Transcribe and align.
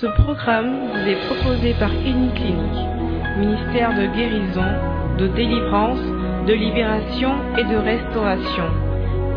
Ce 0.00 0.06
programme 0.06 0.92
vous 0.92 1.08
est 1.08 1.26
proposé 1.26 1.74
par 1.74 1.90
Clinique, 1.90 2.38
ministère 3.36 3.96
de 3.96 4.06
guérison, 4.14 5.16
de 5.16 5.26
délivrance, 5.26 5.98
de 6.46 6.52
libération 6.52 7.56
et 7.56 7.64
de 7.64 7.74
restauration. 7.74 8.70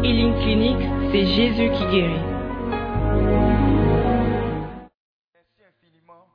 Healing 0.04 0.36
Clinic, 0.44 0.78
c'est 1.12 1.26
Jésus 1.26 1.72
qui 1.72 1.86
guérit. 1.88 2.22
Merci 5.34 5.64
infiniment 5.68 6.28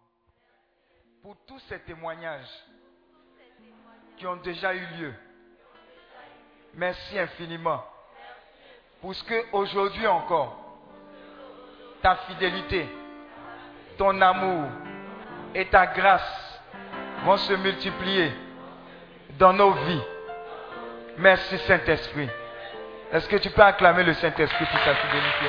pour 1.23 1.37
tous 1.47 1.61
ces 1.69 1.79
témoignages 1.79 2.51
qui 4.17 4.27
ont 4.27 4.39
déjà 4.43 4.75
eu 4.75 4.87
lieu. 4.99 5.15
Merci 6.75 7.17
infiniment 7.17 7.85
pour 9.01 9.15
ce 9.15 9.23
que 9.23 9.53
aujourd'hui 9.53 10.09
encore, 10.09 10.81
ta 12.03 12.17
fidélité, 12.17 12.89
ton 13.97 14.21
amour 14.21 14.69
et 15.55 15.67
ta 15.67 15.87
grâce 15.87 16.61
vont 17.25 17.37
se 17.37 17.53
multiplier 17.55 18.33
dans 19.39 19.53
nos 19.53 19.73
vies. 19.73 20.03
Merci 21.19 21.59
Saint-Esprit. 21.59 22.29
Est-ce 23.13 23.29
que 23.29 23.37
tu 23.37 23.51
peux 23.51 23.63
acclamer 23.63 24.03
le 24.03 24.13
Saint-Esprit 24.15 24.67
pour 24.67 24.81
sa 24.81 24.95
fidélité? 24.95 25.47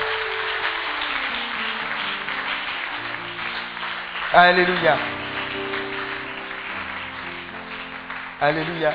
Alléluia. 4.32 4.96
Alléluia. 8.40 8.94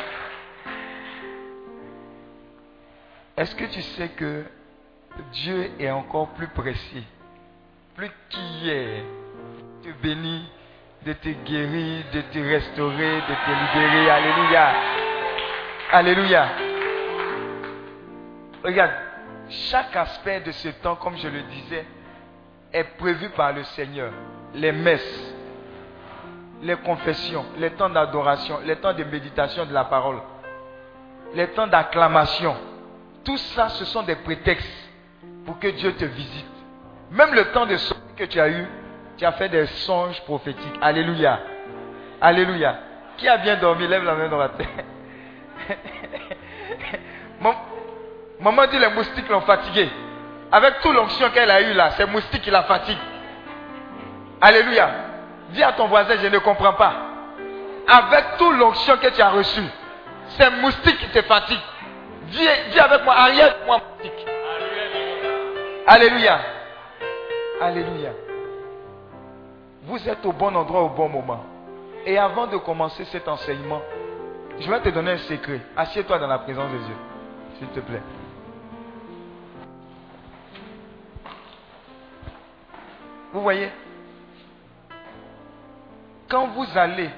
Est-ce 3.35 3.55
que 3.55 3.65
tu 3.65 3.81
sais 3.81 4.09
que 4.09 4.45
Dieu 5.31 5.71
est 5.79 5.91
encore 5.91 6.29
plus 6.29 6.47
précis, 6.47 7.05
plus 7.95 8.09
te 8.29 9.22
bénir, 10.01 10.41
de 11.05 11.13
te 11.13 11.29
guérir, 11.29 12.03
de 12.13 12.21
te 12.21 12.39
restaurer, 12.39 13.21
de 13.21 13.35
te 13.45 13.51
libérer. 13.51 14.09
Alléluia. 14.09 14.73
Alléluia. 15.91 16.49
Regarde, 18.63 18.93
chaque 19.49 19.95
aspect 19.95 20.39
de 20.41 20.51
ce 20.51 20.69
temps, 20.81 20.95
comme 20.95 21.17
je 21.17 21.27
le 21.27 21.41
disais, 21.43 21.85
est 22.71 22.83
prévu 22.97 23.29
par 23.29 23.53
le 23.53 23.63
Seigneur. 23.63 24.11
Les 24.55 24.71
messes, 24.71 25.35
les 26.61 26.77
confessions, 26.77 27.45
les 27.57 27.71
temps 27.71 27.89
d'adoration, 27.89 28.59
les 28.65 28.77
temps 28.77 28.93
de 28.93 29.03
méditation 29.03 29.65
de 29.65 29.73
la 29.73 29.83
parole, 29.83 30.21
les 31.35 31.47
temps 31.49 31.67
d'acclamation. 31.67 32.55
Tout 33.23 33.37
ça, 33.37 33.69
ce 33.69 33.85
sont 33.85 34.03
des 34.03 34.15
prétextes 34.15 34.89
pour 35.45 35.59
que 35.59 35.67
Dieu 35.67 35.93
te 35.93 36.05
visite. 36.05 36.45
Même 37.11 37.33
le 37.33 37.51
temps 37.51 37.65
de 37.65 37.75
songe 37.75 37.97
que 38.15 38.23
tu 38.23 38.39
as 38.39 38.49
eu, 38.49 38.65
tu 39.17 39.25
as 39.25 39.31
fait 39.33 39.49
des 39.49 39.65
songes 39.67 40.21
prophétiques. 40.21 40.79
Alléluia. 40.81 41.39
Alléluia. 42.21 42.77
Qui 43.17 43.27
a 43.27 43.37
bien 43.37 43.55
dormi? 43.57 43.87
Lève 43.87 44.03
la 44.03 44.15
main 44.15 44.27
dans 44.27 44.37
la 44.37 44.49
tête. 44.49 44.67
Maman 48.39 48.67
dit 48.67 48.79
les 48.79 48.89
moustiques 48.89 49.29
l'ont 49.29 49.41
fatigué. 49.41 49.89
Avec 50.51 50.81
tout 50.81 50.91
l'onction 50.91 51.29
qu'elle 51.29 51.49
a 51.49 51.61
eu 51.61 51.73
là, 51.73 51.91
c'est 51.91 52.05
moustiques 52.05 52.41
qui 52.41 52.51
la 52.51 52.63
fatiguent. 52.63 52.97
Alléluia. 54.41 54.89
Dis 55.49 55.63
à 55.63 55.71
ton 55.73 55.87
voisin, 55.87 56.15
je 56.21 56.27
ne 56.27 56.37
comprends 56.39 56.73
pas. 56.73 56.93
Avec 57.87 58.37
tout 58.37 58.51
l'onction 58.51 58.97
que 58.97 59.07
tu 59.07 59.21
as 59.21 59.29
reçu, 59.29 59.61
c'est 60.29 60.49
moustiques 60.49 60.97
qui 60.99 61.07
te 61.07 61.21
fatiguent. 61.21 61.59
Dis, 62.27 62.79
avec 62.79 63.03
moi, 63.03 63.15
arrière 63.15 63.55
moi 63.65 63.79
moustique. 63.95 64.27
Alléluia. 65.85 66.39
Alléluia. 67.61 68.09
Vous 69.85 70.07
êtes 70.07 70.25
au 70.25 70.31
bon 70.31 70.55
endroit 70.55 70.83
au 70.83 70.89
bon 70.89 71.09
moment. 71.09 71.43
Et 72.05 72.17
avant 72.17 72.47
de 72.47 72.57
commencer 72.57 73.05
cet 73.05 73.27
enseignement, 73.27 73.81
je 74.59 74.69
vais 74.69 74.81
te 74.81 74.89
donner 74.89 75.11
un 75.11 75.17
secret. 75.17 75.61
Assieds-toi 75.75 76.19
dans 76.19 76.27
la 76.27 76.39
présence 76.39 76.71
de 76.71 76.77
Dieu, 76.77 76.95
s'il 77.57 77.67
te 77.69 77.79
plaît. 77.79 78.01
Vous 83.33 83.41
voyez? 83.41 83.69
Quand 86.29 86.47
vous 86.47 86.67
allez 86.75 87.09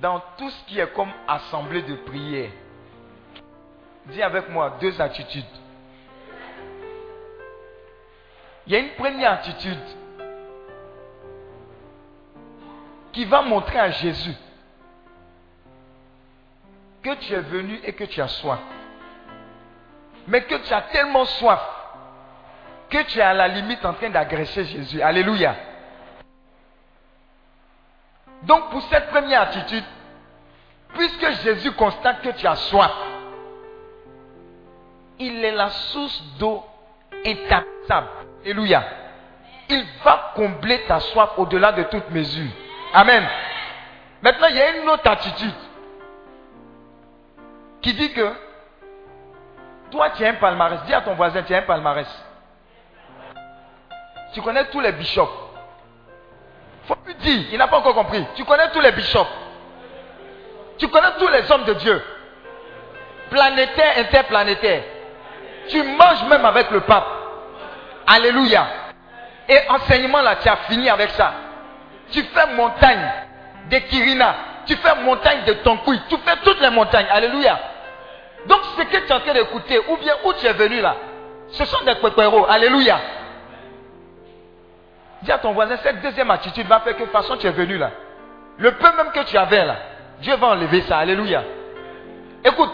dans 0.00 0.22
tout 0.36 0.50
ce 0.50 0.64
qui 0.64 0.78
est 0.80 0.92
comme 0.94 1.10
assemblée 1.26 1.82
de 1.82 1.94
prière, 1.96 2.50
dis 4.06 4.22
avec 4.22 4.48
moi 4.48 4.76
deux 4.80 5.00
attitudes. 5.00 5.44
Il 8.66 8.72
y 8.72 8.76
a 8.76 8.80
une 8.80 8.94
première 8.94 9.32
attitude 9.32 9.78
qui 13.18 13.24
va 13.24 13.42
montrer 13.42 13.80
à 13.80 13.90
Jésus 13.90 14.32
que 17.02 17.14
tu 17.16 17.32
es 17.32 17.40
venu 17.40 17.80
et 17.82 17.92
que 17.92 18.04
tu 18.04 18.22
as 18.22 18.28
soif. 18.28 18.60
Mais 20.28 20.44
que 20.44 20.54
tu 20.54 20.72
as 20.72 20.82
tellement 20.82 21.24
soif 21.24 21.58
que 22.88 23.02
tu 23.02 23.18
es 23.18 23.22
à 23.22 23.34
la 23.34 23.48
limite 23.48 23.84
en 23.84 23.94
train 23.94 24.10
d'agresser 24.10 24.64
Jésus. 24.66 25.02
Alléluia. 25.02 25.56
Donc 28.44 28.70
pour 28.70 28.82
cette 28.82 29.08
première 29.08 29.40
attitude, 29.40 29.84
puisque 30.94 31.28
Jésus 31.42 31.72
constate 31.72 32.22
que 32.22 32.28
tu 32.28 32.46
as 32.46 32.54
soif, 32.54 32.92
il 35.18 35.44
est 35.44 35.56
la 35.56 35.70
source 35.70 36.22
d'eau 36.38 36.62
intaktable. 37.26 38.10
Alléluia. 38.44 38.84
Il 39.70 39.84
va 40.04 40.34
combler 40.36 40.84
ta 40.86 41.00
soif 41.00 41.30
au-delà 41.36 41.72
de 41.72 41.82
toute 41.82 42.08
mesure. 42.10 42.52
Amen. 42.92 43.28
Maintenant, 44.22 44.48
il 44.48 44.56
y 44.56 44.60
a 44.60 44.76
une 44.76 44.88
autre 44.88 45.08
attitude 45.08 45.54
qui 47.82 47.94
dit 47.94 48.12
que 48.12 48.32
toi, 49.90 50.10
tu 50.10 50.24
as 50.24 50.30
un 50.30 50.34
palmarès. 50.34 50.80
Dis 50.86 50.94
à 50.94 51.00
ton 51.00 51.14
voisin, 51.14 51.42
tu 51.42 51.54
as 51.54 51.58
un 51.58 51.62
palmarès. 51.62 52.08
Tu 54.34 54.42
connais 54.42 54.66
tous 54.66 54.80
les 54.80 54.92
bishops. 54.92 55.28
Faut 56.86 56.96
lui 57.06 57.14
dire, 57.16 57.48
il 57.52 57.58
n'a 57.58 57.68
pas 57.68 57.78
encore 57.78 57.94
compris. 57.94 58.24
Tu 58.34 58.44
connais 58.44 58.70
tous 58.70 58.80
les 58.80 58.92
bishops. 58.92 59.28
Tu 60.78 60.88
connais 60.88 61.12
tous 61.18 61.28
les 61.28 61.50
hommes 61.50 61.64
de 61.64 61.74
Dieu. 61.74 62.02
Planétaire, 63.30 63.98
interplanétaire. 63.98 64.82
Tu 65.68 65.82
manges 65.82 66.24
même 66.24 66.44
avec 66.44 66.70
le 66.70 66.80
pape. 66.80 67.06
Alléluia. 68.06 68.66
Et 69.48 69.58
enseignement 69.68 70.20
là, 70.22 70.36
tu 70.36 70.48
as 70.48 70.56
fini 70.68 70.88
avec 70.88 71.10
ça. 71.10 71.32
Tu 72.10 72.22
fais 72.22 72.54
montagne 72.54 73.10
de 73.70 73.78
Kirina. 73.78 74.34
Tu 74.66 74.76
fais 74.76 74.94
montagne 75.02 75.44
de 75.46 75.52
Tonkoui. 75.54 76.00
Tu 76.08 76.16
fais 76.18 76.36
toutes 76.44 76.60
les 76.60 76.70
montagnes. 76.70 77.06
Alléluia. 77.10 77.58
Donc 78.46 78.60
ce 78.76 78.82
que 78.82 78.96
tu 78.96 79.06
es 79.06 79.12
en 79.12 79.20
train 79.20 79.34
d'écouter, 79.34 79.78
ou 79.88 79.96
bien 79.96 80.14
où 80.24 80.32
tu 80.34 80.46
es 80.46 80.52
venu 80.52 80.80
là, 80.80 80.96
ce 81.50 81.64
sont 81.64 81.84
des 81.84 81.94
pépéros. 81.96 82.46
Alléluia. 82.48 83.00
Dis 85.22 85.32
à 85.32 85.38
ton 85.38 85.52
voisin, 85.52 85.76
cette 85.82 86.00
deuxième 86.00 86.30
attitude 86.30 86.66
va 86.66 86.80
faire 86.80 86.96
que 86.96 87.02
de 87.02 87.08
façon 87.08 87.36
tu 87.36 87.46
es 87.46 87.50
venu 87.50 87.76
là. 87.76 87.90
Le 88.58 88.72
peu 88.72 88.96
même 88.96 89.10
que 89.12 89.20
tu 89.24 89.36
avais 89.36 89.64
là, 89.64 89.76
Dieu 90.20 90.34
va 90.36 90.48
enlever 90.48 90.82
ça. 90.82 90.98
Alléluia. 90.98 91.42
Écoute, 92.44 92.72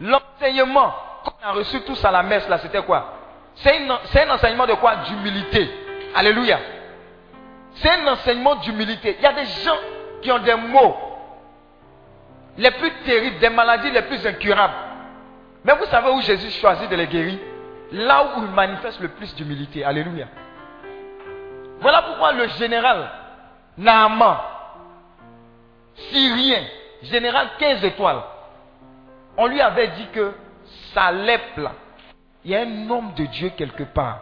l'enseignement 0.00 0.94
qu'on 1.24 1.48
a 1.48 1.52
reçu 1.52 1.80
tous 1.82 2.02
à 2.04 2.10
la 2.10 2.22
messe 2.22 2.48
là, 2.48 2.58
c'était 2.58 2.82
quoi? 2.82 3.18
C'est 3.54 3.76
un 3.76 4.30
enseignement 4.30 4.66
de 4.66 4.74
quoi? 4.74 4.96
D'humilité. 4.96 5.70
Alléluia. 6.14 6.58
C'est 7.74 7.90
un 7.90 8.06
enseignement 8.06 8.56
d'humilité. 8.56 9.16
Il 9.18 9.22
y 9.22 9.26
a 9.26 9.32
des 9.32 9.46
gens 9.46 9.78
qui 10.20 10.30
ont 10.30 10.38
des 10.38 10.54
mots 10.54 10.96
les 12.58 12.70
plus 12.72 12.92
terribles, 13.04 13.38
des 13.38 13.48
maladies 13.48 13.90
les 13.90 14.02
plus 14.02 14.26
incurables. 14.26 14.74
Mais 15.64 15.74
vous 15.74 15.86
savez 15.86 16.10
où 16.10 16.20
Jésus 16.20 16.50
choisit 16.50 16.88
de 16.90 16.96
les 16.96 17.06
guérir? 17.06 17.38
Là 17.92 18.24
où 18.24 18.42
il 18.42 18.50
manifeste 18.50 19.00
le 19.00 19.08
plus 19.08 19.34
d'humilité. 19.34 19.84
Alléluia. 19.84 20.26
Voilà 21.80 22.02
pourquoi 22.02 22.32
le 22.32 22.46
général 22.48 23.10
Naaman, 23.76 24.36
syrien, 26.10 26.62
général 27.02 27.50
15 27.58 27.84
étoiles, 27.84 28.22
on 29.36 29.46
lui 29.46 29.60
avait 29.60 29.88
dit 29.88 30.06
que 30.12 30.32
sa 30.92 31.10
lèpre, 31.10 31.72
il 32.44 32.50
y 32.50 32.56
a 32.56 32.60
un 32.60 32.90
homme 32.90 33.14
de 33.14 33.24
Dieu 33.26 33.50
quelque 33.56 33.84
part 33.84 34.20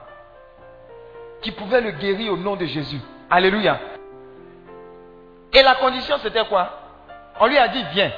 qui 1.43 1.51
pouvait 1.53 1.81
le 1.81 1.93
guérir 1.93 2.33
au 2.33 2.37
nom 2.37 2.55
de 2.55 2.65
Jésus. 2.65 3.01
Alléluia. 3.31 3.79
Et 5.53 5.63
la 5.63 5.77
condition, 5.77 6.19
c'était 6.19 6.45
quoi? 6.47 6.69
On 7.39 7.47
lui 7.47 7.59
a 7.59 7.69
dit, 7.69 7.85
viens. 7.93 8.13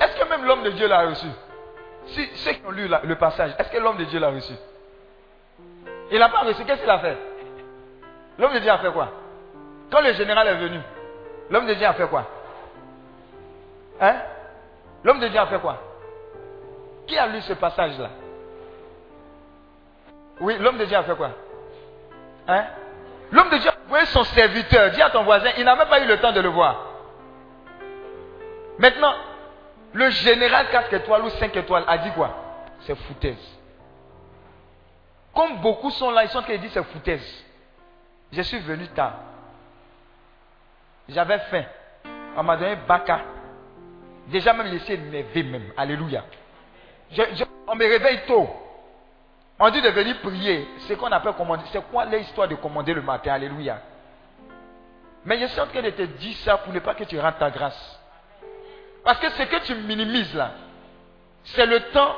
Est-ce 0.00 0.18
que 0.18 0.28
même 0.28 0.44
l'homme 0.44 0.62
de 0.62 0.70
Dieu 0.70 0.88
l'a 0.88 1.02
reçu? 1.08 1.26
Si, 2.06 2.26
Ceux 2.36 2.52
qui 2.52 2.66
ont 2.66 2.70
lu 2.70 2.88
le 3.04 3.14
passage, 3.16 3.54
est-ce 3.58 3.70
que 3.70 3.78
l'homme 3.78 3.98
de 3.98 4.04
Dieu 4.04 4.18
l'a 4.18 4.30
reçu? 4.30 4.54
Il 6.10 6.18
n'a 6.18 6.28
pas 6.28 6.40
reçu, 6.40 6.64
qu'est-ce 6.64 6.80
qu'il 6.80 6.90
a 6.90 6.98
fait? 6.98 7.16
L'homme 8.38 8.54
de 8.54 8.58
Dieu 8.58 8.70
a 8.70 8.78
fait 8.78 8.92
quoi? 8.92 9.08
Quand 9.90 10.00
le 10.00 10.12
général 10.14 10.48
est 10.48 10.56
venu, 10.56 10.80
l'homme 11.50 11.66
de 11.66 11.74
Dieu 11.74 11.86
a 11.86 11.92
fait 11.92 12.08
quoi? 12.08 12.26
Hein? 14.00 14.16
L'homme 15.04 15.20
de 15.20 15.28
Dieu 15.28 15.38
a 15.38 15.46
fait 15.46 15.60
quoi? 15.60 15.78
Qui 17.06 17.16
a 17.18 17.26
lu 17.26 17.40
ce 17.42 17.52
passage-là? 17.52 18.10
Oui, 20.40 20.56
l'homme 20.58 20.78
de 20.78 20.84
Dieu 20.84 20.96
a 20.96 21.02
fait 21.04 21.14
quoi? 21.14 21.30
Hein? 22.48 22.64
L'homme 23.32 23.48
de 23.48 23.56
Dieu 23.56 23.70
a 23.70 23.74
envoyé 23.86 24.06
son 24.06 24.24
serviteur. 24.24 24.90
Dis 24.90 25.02
à 25.02 25.10
ton 25.10 25.24
voisin, 25.24 25.50
il 25.56 25.64
n'a 25.64 25.74
même 25.74 25.88
pas 25.88 26.00
eu 26.00 26.06
le 26.06 26.18
temps 26.20 26.32
de 26.32 26.40
le 26.40 26.50
voir. 26.50 26.86
Maintenant, 28.78 29.14
le 29.94 30.10
général 30.10 30.68
4 30.70 30.92
étoiles 30.92 31.22
ou 31.22 31.30
5 31.30 31.56
étoiles 31.56 31.84
a 31.86 31.98
dit 31.98 32.10
quoi? 32.12 32.34
C'est 32.80 32.94
foutaise. 32.94 33.58
Comme 35.34 35.58
beaucoup 35.60 35.90
sont 35.90 36.10
là, 36.10 36.24
ils 36.24 36.28
sont 36.28 36.38
en 36.38 36.42
train 36.42 36.52
de 36.52 36.58
dire 36.58 36.70
c'est 36.72 36.84
foutaise. 36.84 37.44
Je 38.32 38.42
suis 38.42 38.58
venu 38.58 38.86
tard. 38.88 39.14
J'avais 41.08 41.38
faim. 41.38 41.64
On 42.36 42.42
m'a 42.42 42.56
donné 42.56 42.76
baka. 42.86 43.20
Déjà 44.26 44.52
même 44.52 44.66
laissé 44.66 44.96
m'éveiller 44.96 45.50
même. 45.50 45.72
Alléluia. 45.76 46.24
on 47.66 47.74
me 47.74 47.84
réveille 47.84 48.20
tôt. 48.26 48.48
On 49.64 49.70
dit 49.70 49.80
de 49.80 49.90
venir 49.90 50.18
prier. 50.18 50.68
C'est 50.78 50.96
qu'on 50.96 51.12
appelle 51.12 51.34
commander. 51.34 51.62
C'est 51.70 51.80
quoi 51.88 52.04
l'histoire 52.04 52.48
de 52.48 52.56
commander 52.56 52.94
le 52.94 53.00
matin? 53.00 53.34
Alléluia. 53.34 53.78
Mais 55.24 55.38
je 55.38 55.46
suis 55.46 55.60
en 55.60 55.68
train 55.68 55.82
de 55.82 55.90
te 55.90 56.02
dire 56.02 56.36
ça 56.38 56.58
pour 56.58 56.72
ne 56.72 56.80
pas 56.80 56.96
que 56.96 57.04
tu 57.04 57.16
rates 57.16 57.38
ta 57.38 57.48
grâce. 57.48 58.00
Parce 59.04 59.20
que 59.20 59.30
ce 59.30 59.42
que 59.44 59.64
tu 59.64 59.76
minimises 59.76 60.34
là, 60.34 60.50
c'est 61.44 61.64
le 61.64 61.78
temps 61.92 62.12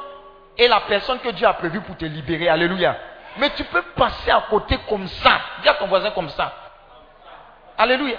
et 0.56 0.68
la 0.68 0.80
personne 0.88 1.18
que 1.18 1.28
Dieu 1.28 1.46
a 1.46 1.52
prévu 1.52 1.82
pour 1.82 1.98
te 1.98 2.06
libérer. 2.06 2.48
Alléluia. 2.48 2.96
Mais 3.36 3.50
tu 3.50 3.64
peux 3.64 3.82
passer 3.94 4.30
à 4.30 4.46
côté 4.48 4.78
comme 4.88 5.06
ça. 5.06 5.38
Dis 5.60 5.68
à 5.68 5.74
ton 5.74 5.86
voisin 5.86 6.12
comme 6.12 6.30
ça. 6.30 6.50
Alléluia. 7.76 8.16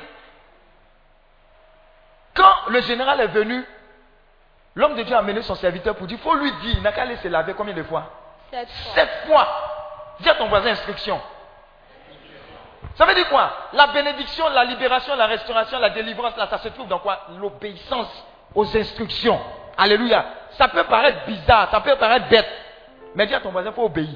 Quand 2.35 2.69
le 2.69 2.79
général 2.81 3.19
est 3.21 3.27
venu, 3.29 3.65
l'homme 4.75 4.93
de 4.93 5.01
Dieu 5.01 5.15
a 5.15 5.19
amené 5.19 5.41
son 5.41 5.55
serviteur 5.55 5.95
pour 5.95 6.05
dire, 6.05 6.19
il 6.19 6.23
faut 6.23 6.35
lui 6.35 6.51
dire, 6.61 6.75
il 6.77 6.83
n'a 6.83 6.91
qu'à 6.91 7.05
laisser 7.05 7.27
laver 7.27 7.55
combien 7.55 7.73
de 7.73 7.81
fois? 7.81 8.21
Sept 8.51 9.09
fois. 9.27 9.47
Dis 10.19 10.29
à 10.29 10.35
ton 10.35 10.47
voisin 10.47 10.69
instruction. 10.71 11.19
Ça 12.95 13.05
veut 13.05 13.13
dire 13.13 13.27
quoi? 13.27 13.51
La 13.73 13.87
bénédiction, 13.87 14.47
la 14.49 14.63
libération, 14.63 15.15
la 15.15 15.25
restauration, 15.25 15.79
la 15.79 15.89
délivrance, 15.89 16.37
là, 16.37 16.47
ça 16.47 16.59
se 16.59 16.69
trouve 16.69 16.87
dans 16.87 16.99
quoi? 16.99 17.19
L'obéissance 17.39 18.25
aux 18.53 18.77
instructions. 18.77 19.39
Alléluia. 19.77 20.25
Ça 20.51 20.69
peut 20.69 20.83
paraître 20.85 21.25
bizarre, 21.25 21.69
ça 21.71 21.81
peut 21.81 21.95
paraître 21.97 22.29
bête. 22.29 22.47
Mais 23.13 23.27
dis 23.27 23.33
à 23.33 23.41
ton 23.41 23.49
voisin, 23.49 23.71
il 23.71 23.73
faut 23.73 23.83
obéir. 23.83 24.15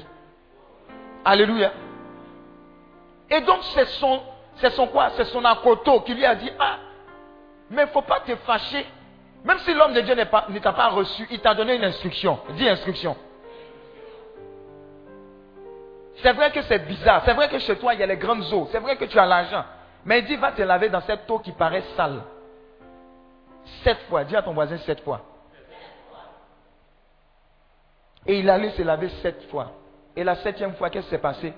Alléluia. 1.24 1.72
Et 3.28 3.42
donc, 3.42 3.58
c'est 3.74 3.86
son, 3.86 4.22
c'est 4.56 4.70
son 4.70 4.86
quoi? 4.86 5.10
C'est 5.10 5.26
son 5.26 5.44
akoto 5.44 6.00
qui 6.00 6.14
lui 6.14 6.24
a 6.24 6.34
dit, 6.34 6.50
ah, 6.58 6.76
mais 7.68 7.82
il 7.82 7.86
ne 7.86 7.90
faut 7.90 8.02
pas 8.02 8.20
te 8.20 8.34
fâcher. 8.36 8.86
Même 9.44 9.58
si 9.58 9.74
l'homme 9.74 9.92
de 9.92 10.00
Dieu 10.00 10.14
ne 10.14 10.58
t'a 10.58 10.72
pas 10.72 10.88
reçu, 10.88 11.26
il 11.30 11.40
t'a 11.40 11.54
donné 11.54 11.74
une 11.74 11.84
instruction. 11.84 12.40
Dis 12.50 12.68
instruction. 12.68 13.16
C'est 16.22 16.32
vrai 16.32 16.50
que 16.50 16.62
c'est 16.62 16.78
bizarre. 16.80 17.22
C'est 17.24 17.34
vrai 17.34 17.48
que 17.48 17.58
chez 17.58 17.76
toi, 17.76 17.94
il 17.94 18.00
y 18.00 18.02
a 18.02 18.06
les 18.06 18.16
grandes 18.16 18.44
eaux. 18.52 18.68
C'est 18.70 18.78
vrai 18.78 18.96
que 18.96 19.04
tu 19.04 19.18
as 19.18 19.26
l'argent. 19.26 19.64
Mais 20.04 20.20
il 20.20 20.26
dit, 20.26 20.36
va 20.36 20.52
te 20.52 20.62
laver 20.62 20.88
dans 20.88 21.00
cette 21.02 21.30
eau 21.30 21.38
qui 21.38 21.52
paraît 21.52 21.82
sale. 21.96 22.22
Sept 23.84 23.98
fois. 24.08 24.24
Dis 24.24 24.36
à 24.36 24.42
ton 24.42 24.52
voisin 24.52 24.76
sept 24.78 25.00
fois. 25.02 25.22
Et 28.26 28.40
il 28.40 28.50
allait 28.50 28.70
se 28.70 28.82
laver 28.82 29.08
sept 29.22 29.42
fois. 29.50 29.72
Et 30.14 30.24
la 30.24 30.34
septième 30.36 30.74
fois, 30.74 30.90
qu'est-ce 30.90 31.06
qui 31.06 31.10
s'est 31.10 31.18
passé? 31.18 31.54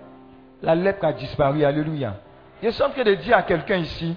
La 0.62 0.75
lèpre 0.75 1.05
a 1.05 1.12
disparu. 1.12 1.65
Alléluia. 1.65 2.15
Je 2.62 2.70
suis 2.70 2.82
en 2.82 2.91
train 2.91 3.03
de 3.03 3.15
dire 3.15 3.37
à 3.37 3.43
quelqu'un 3.43 3.76
ici, 3.76 4.17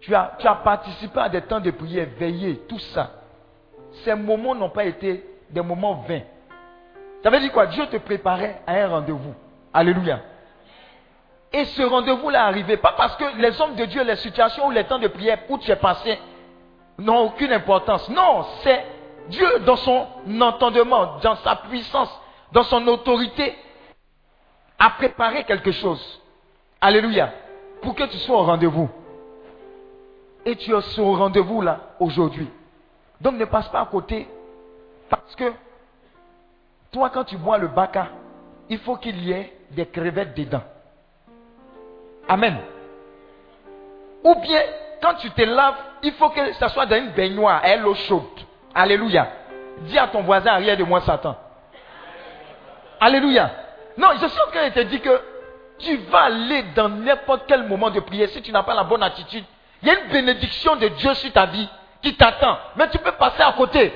tu 0.00 0.14
as, 0.14 0.60
participé 0.64 1.20
à 1.20 1.28
des 1.28 1.42
temps 1.42 1.60
de 1.60 1.70
prière, 1.70 2.08
veillé, 2.18 2.56
tout 2.68 2.78
ça. 2.78 3.10
Ces 4.04 4.14
moments 4.14 4.54
n'ont 4.54 4.70
pas 4.70 4.84
été 4.84 5.24
des 5.50 5.60
moments 5.60 5.94
vains. 6.08 6.22
Ça 7.22 7.30
veut 7.30 7.40
dire 7.40 7.52
quoi? 7.52 7.66
Dieu 7.66 7.86
te 7.86 7.96
préparait 7.96 8.62
à 8.66 8.74
un 8.74 8.88
rendez-vous. 8.88 9.34
Alléluia. 9.72 10.20
Et 11.52 11.64
ce 11.64 11.82
rendez-vous-là 11.82 12.44
arrivé, 12.44 12.76
pas 12.76 12.92
parce 12.92 13.16
que 13.16 13.24
les 13.38 13.60
hommes 13.60 13.74
de 13.74 13.86
Dieu, 13.86 14.04
les 14.04 14.16
situations 14.16 14.66
ou 14.66 14.70
les 14.70 14.84
temps 14.84 14.98
de 14.98 15.08
prière 15.08 15.38
où 15.48 15.58
tu 15.58 15.70
es 15.70 15.76
passé 15.76 16.18
n'ont 16.98 17.26
aucune 17.26 17.52
importance. 17.52 18.08
Non, 18.10 18.44
c'est 18.62 18.84
Dieu 19.28 19.60
dans 19.60 19.76
son 19.76 20.06
entendement, 20.40 21.18
dans 21.22 21.36
sa 21.36 21.56
puissance, 21.56 22.10
dans 22.52 22.64
son 22.64 22.86
autorité, 22.86 23.56
a 24.78 24.90
préparé 24.90 25.44
quelque 25.44 25.72
chose. 25.72 26.20
Alléluia. 26.80 27.32
Pour 27.82 27.94
que 27.94 28.04
tu 28.04 28.18
sois 28.18 28.40
au 28.40 28.44
rendez-vous. 28.44 28.88
Et 30.44 30.56
tu 30.56 30.70
es 30.72 30.98
au 31.00 31.14
rendez-vous 31.14 31.62
là 31.62 31.80
aujourd'hui. 31.98 32.48
Donc 33.20 33.34
ne 33.34 33.44
passe 33.44 33.68
pas 33.68 33.80
à 33.80 33.86
côté. 33.86 34.28
Parce 35.08 35.34
que 35.34 35.52
toi, 36.92 37.10
quand 37.10 37.24
tu 37.24 37.36
bois 37.36 37.58
le 37.58 37.68
baka, 37.68 38.08
il 38.68 38.78
faut 38.78 38.96
qu'il 38.96 39.18
y 39.24 39.32
ait 39.32 39.52
des 39.70 39.86
crevettes 39.86 40.36
dedans. 40.36 40.62
Amen. 42.28 42.58
Ou 44.24 44.34
bien, 44.36 44.60
quand 45.00 45.14
tu 45.14 45.30
te 45.30 45.42
laves, 45.42 45.76
il 46.02 46.12
faut 46.12 46.30
que 46.30 46.52
ça 46.54 46.68
soit 46.68 46.86
dans 46.86 46.96
une 46.96 47.10
baignoire, 47.10 47.60
à 47.62 47.76
l'eau 47.76 47.94
chaude. 47.94 48.22
Alléluia. 48.74 49.28
Dis 49.82 49.98
à 49.98 50.08
ton 50.08 50.22
voisin 50.22 50.52
arrière 50.52 50.76
de 50.76 50.84
moi, 50.84 51.00
Satan. 51.02 51.36
Alléluia. 53.00 53.50
Non, 53.96 54.08
je 54.20 54.26
suis 54.26 54.40
en 54.40 54.50
train 54.50 54.68
de 54.68 54.74
te 54.74 54.80
dire 54.80 55.02
que 55.02 55.22
tu 55.78 55.96
vas 55.96 56.24
aller 56.24 56.64
dans 56.74 56.88
n'importe 56.88 57.44
quel 57.46 57.66
moment 57.66 57.90
de 57.90 58.00
prière 58.00 58.28
si 58.28 58.42
tu 58.42 58.50
n'as 58.50 58.62
pas 58.62 58.74
la 58.74 58.84
bonne 58.84 59.02
attitude. 59.02 59.44
Il 59.82 59.88
y 59.88 59.90
a 59.90 60.00
une 60.00 60.10
bénédiction 60.10 60.76
de 60.76 60.88
Dieu 60.88 61.14
sur 61.14 61.32
ta 61.32 61.46
vie 61.46 61.68
qui 62.02 62.16
t'attend. 62.16 62.58
Mais 62.76 62.88
tu 62.90 62.98
peux 62.98 63.12
passer 63.12 63.42
à 63.42 63.52
côté. 63.52 63.92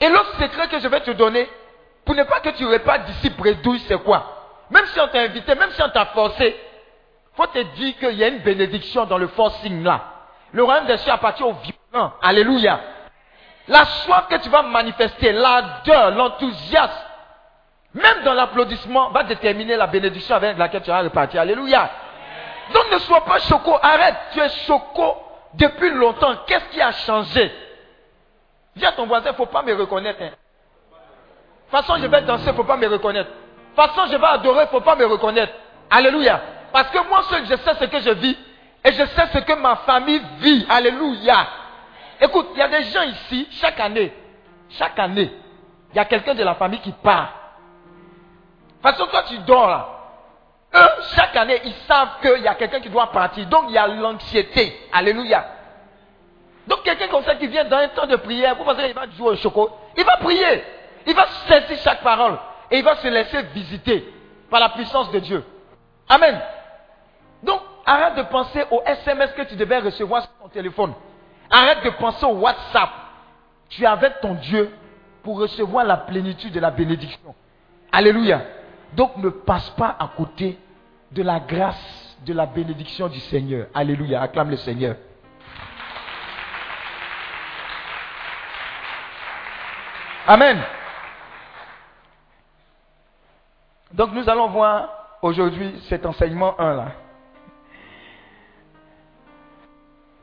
Et 0.00 0.08
l'autre 0.08 0.36
secret 0.40 0.68
que 0.68 0.78
je 0.78 0.88
vais 0.88 1.00
te 1.00 1.10
donner, 1.12 1.48
pour 2.04 2.14
ne 2.14 2.24
pas 2.24 2.40
que 2.40 2.50
tu 2.50 2.66
repartes 2.66 3.04
d'ici 3.04 3.30
bredouille, 3.30 3.80
c'est 3.80 4.02
quoi? 4.02 4.24
Même 4.70 4.86
si 4.86 5.00
on 5.00 5.08
t'a 5.08 5.20
invité, 5.20 5.54
même 5.54 5.70
si 5.72 5.82
on 5.82 5.88
t'a 5.88 6.06
forcé, 6.06 6.56
faut 7.34 7.46
te 7.46 7.58
dire 7.58 7.96
qu'il 7.98 8.14
y 8.14 8.24
a 8.24 8.28
une 8.28 8.40
bénédiction 8.40 9.04
dans 9.06 9.18
le 9.18 9.28
forcing 9.28 9.82
là. 9.82 10.00
Le 10.52 10.62
royaume 10.62 10.86
des 10.86 10.96
cieux 10.98 11.12
appartient 11.12 11.42
aux 11.42 11.54
violents. 11.54 12.12
Alléluia. 12.22 12.80
La 13.66 13.84
soif 13.84 14.26
que 14.28 14.36
tu 14.36 14.48
vas 14.48 14.62
manifester, 14.62 15.32
l'ardeur, 15.32 16.10
l'enthousiasme, 16.12 16.92
même 17.94 18.22
dans 18.24 18.34
l'applaudissement, 18.34 19.10
va 19.10 19.24
déterminer 19.24 19.76
la 19.76 19.86
bénédiction 19.86 20.36
avec 20.36 20.58
laquelle 20.58 20.82
tu 20.82 20.90
vas 20.90 21.00
repartir. 21.00 21.40
Alléluia. 21.40 21.90
Donc 22.72 22.84
ne 22.92 22.98
sois 22.98 23.24
pas 23.24 23.38
choco. 23.40 23.78
Arrête. 23.82 24.16
Tu 24.32 24.40
es 24.40 24.48
choco 24.66 25.16
depuis 25.54 25.90
longtemps. 25.90 26.34
Qu'est-ce 26.46 26.68
qui 26.70 26.80
a 26.80 26.92
changé? 26.92 27.52
Dis 28.76 28.84
à 28.84 28.92
ton 28.92 29.06
voisin, 29.06 29.26
il 29.26 29.32
ne 29.32 29.36
faut 29.36 29.46
pas 29.46 29.62
me 29.62 29.74
reconnaître. 29.74 30.20
De 30.20 30.26
toute 30.26 31.70
façon, 31.70 31.96
je 32.00 32.06
vais 32.06 32.22
danser, 32.22 32.44
il 32.46 32.50
ne 32.50 32.56
faut 32.56 32.64
pas 32.64 32.76
me 32.76 32.86
reconnaître. 32.86 33.30
De 33.30 33.82
toute 33.82 33.94
façon, 33.94 34.10
je 34.10 34.16
vais 34.16 34.26
adorer, 34.26 34.62
il 34.62 34.66
ne 34.66 34.70
faut 34.70 34.80
pas 34.80 34.96
me 34.96 35.06
reconnaître. 35.06 35.52
Alléluia. 35.90 36.40
Parce 36.72 36.90
que 36.90 37.08
moi 37.08 37.22
seul, 37.24 37.46
je 37.46 37.56
sais 37.56 37.74
ce 37.74 37.84
que 37.84 38.00
je 38.00 38.10
vis. 38.10 38.36
Et 38.84 38.92
je 38.92 39.04
sais 39.04 39.26
ce 39.32 39.38
que 39.38 39.52
ma 39.54 39.76
famille 39.76 40.20
vit. 40.38 40.66
Alléluia. 40.68 41.46
Écoute, 42.20 42.48
il 42.54 42.58
y 42.58 42.62
a 42.62 42.68
des 42.68 42.82
gens 42.84 43.02
ici, 43.02 43.48
chaque 43.52 43.80
année, 43.80 44.12
chaque 44.70 44.98
année, 44.98 45.32
il 45.92 45.96
y 45.96 45.98
a 45.98 46.04
quelqu'un 46.04 46.34
de 46.34 46.42
la 46.44 46.54
famille 46.54 46.80
qui 46.80 46.92
part. 46.92 47.32
De 48.82 48.88
toute 48.88 48.96
façon, 48.96 49.06
toi, 49.10 49.22
tu 49.28 49.38
dors 49.38 49.68
là. 49.68 49.88
Eux, 50.74 51.02
chaque 51.14 51.34
année, 51.36 51.60
ils 51.64 51.74
savent 51.88 52.20
qu'il 52.20 52.42
y 52.42 52.48
a 52.48 52.54
quelqu'un 52.54 52.80
qui 52.80 52.90
doit 52.90 53.10
partir. 53.10 53.46
Donc, 53.46 53.64
il 53.68 53.74
y 53.74 53.78
a 53.78 53.86
l'anxiété. 53.86 54.88
Alléluia. 54.92 55.44
Donc, 56.66 56.82
quelqu'un 56.82 57.08
comme 57.08 57.24
ça 57.24 57.34
qui 57.34 57.46
vient 57.46 57.64
dans 57.64 57.76
un 57.76 57.88
temps 57.88 58.06
de 58.06 58.16
prière, 58.16 58.54
vous 58.56 58.64
pensez 58.64 58.84
qu'il 58.84 58.94
va 58.94 59.08
jouer 59.10 59.30
au 59.30 59.36
choco 59.36 59.70
Il 59.96 60.04
va 60.04 60.16
prier. 60.18 60.62
Il 61.06 61.14
va 61.14 61.26
saisir 61.46 61.78
chaque 61.78 62.02
parole. 62.02 62.38
Et 62.70 62.78
il 62.78 62.84
va 62.84 62.96
se 62.96 63.08
laisser 63.08 63.42
visiter 63.54 64.12
par 64.50 64.60
la 64.60 64.70
puissance 64.70 65.10
de 65.10 65.18
Dieu. 65.18 65.44
Amen. 66.08 66.40
Donc, 67.42 67.60
arrête 67.84 68.14
de 68.16 68.22
penser 68.22 68.64
au 68.70 68.82
SMS 68.86 69.32
que 69.32 69.42
tu 69.42 69.56
devais 69.56 69.78
recevoir 69.78 70.22
sur 70.22 70.32
ton 70.42 70.48
téléphone. 70.48 70.94
Arrête 71.50 71.84
de 71.84 71.90
penser 71.90 72.24
au 72.24 72.36
WhatsApp. 72.36 72.90
Tu 73.68 73.82
es 73.82 73.86
avec 73.86 74.20
ton 74.20 74.34
Dieu 74.34 74.70
pour 75.22 75.38
recevoir 75.38 75.84
la 75.84 75.96
plénitude 75.96 76.52
de 76.52 76.60
la 76.60 76.70
bénédiction. 76.70 77.34
Alléluia. 77.92 78.42
Donc 78.94 79.16
ne 79.16 79.28
passe 79.28 79.70
pas 79.70 79.96
à 79.98 80.08
côté 80.16 80.58
de 81.12 81.22
la 81.22 81.40
grâce, 81.40 82.16
de 82.24 82.32
la 82.32 82.46
bénédiction 82.46 83.08
du 83.08 83.20
Seigneur. 83.20 83.66
Alléluia. 83.74 84.22
Acclame 84.22 84.50
le 84.50 84.56
Seigneur. 84.56 84.96
Amen. 90.26 90.58
Donc 93.92 94.12
nous 94.12 94.26
allons 94.28 94.48
voir 94.48 95.18
aujourd'hui 95.20 95.82
cet 95.88 96.06
enseignement 96.06 96.58
1 96.58 96.74
là. 96.74 96.92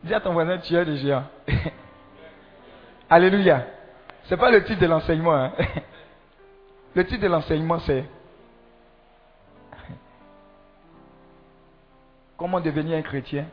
Dis 0.04 0.14
à 0.14 0.20
ton 0.20 0.34
voisin, 0.34 0.58
tu 0.58 0.76
es 0.76 0.84
déjà. 0.86 1.26
Alléluia. 3.10 3.68
Ce 4.24 4.34
n'est 4.34 4.40
pas 4.40 4.50
le 4.50 4.64
titre 4.64 4.82
de 4.82 4.88
l'enseignement. 4.88 5.36
Hein. 5.36 5.54
Le 6.94 7.06
titre 7.06 7.22
de 7.22 7.28
l'enseignement, 7.28 7.80
c'est 7.80 8.04
Comment 12.38 12.60
devenir 12.60 12.98
un 12.98 13.02
chrétien 13.02 13.46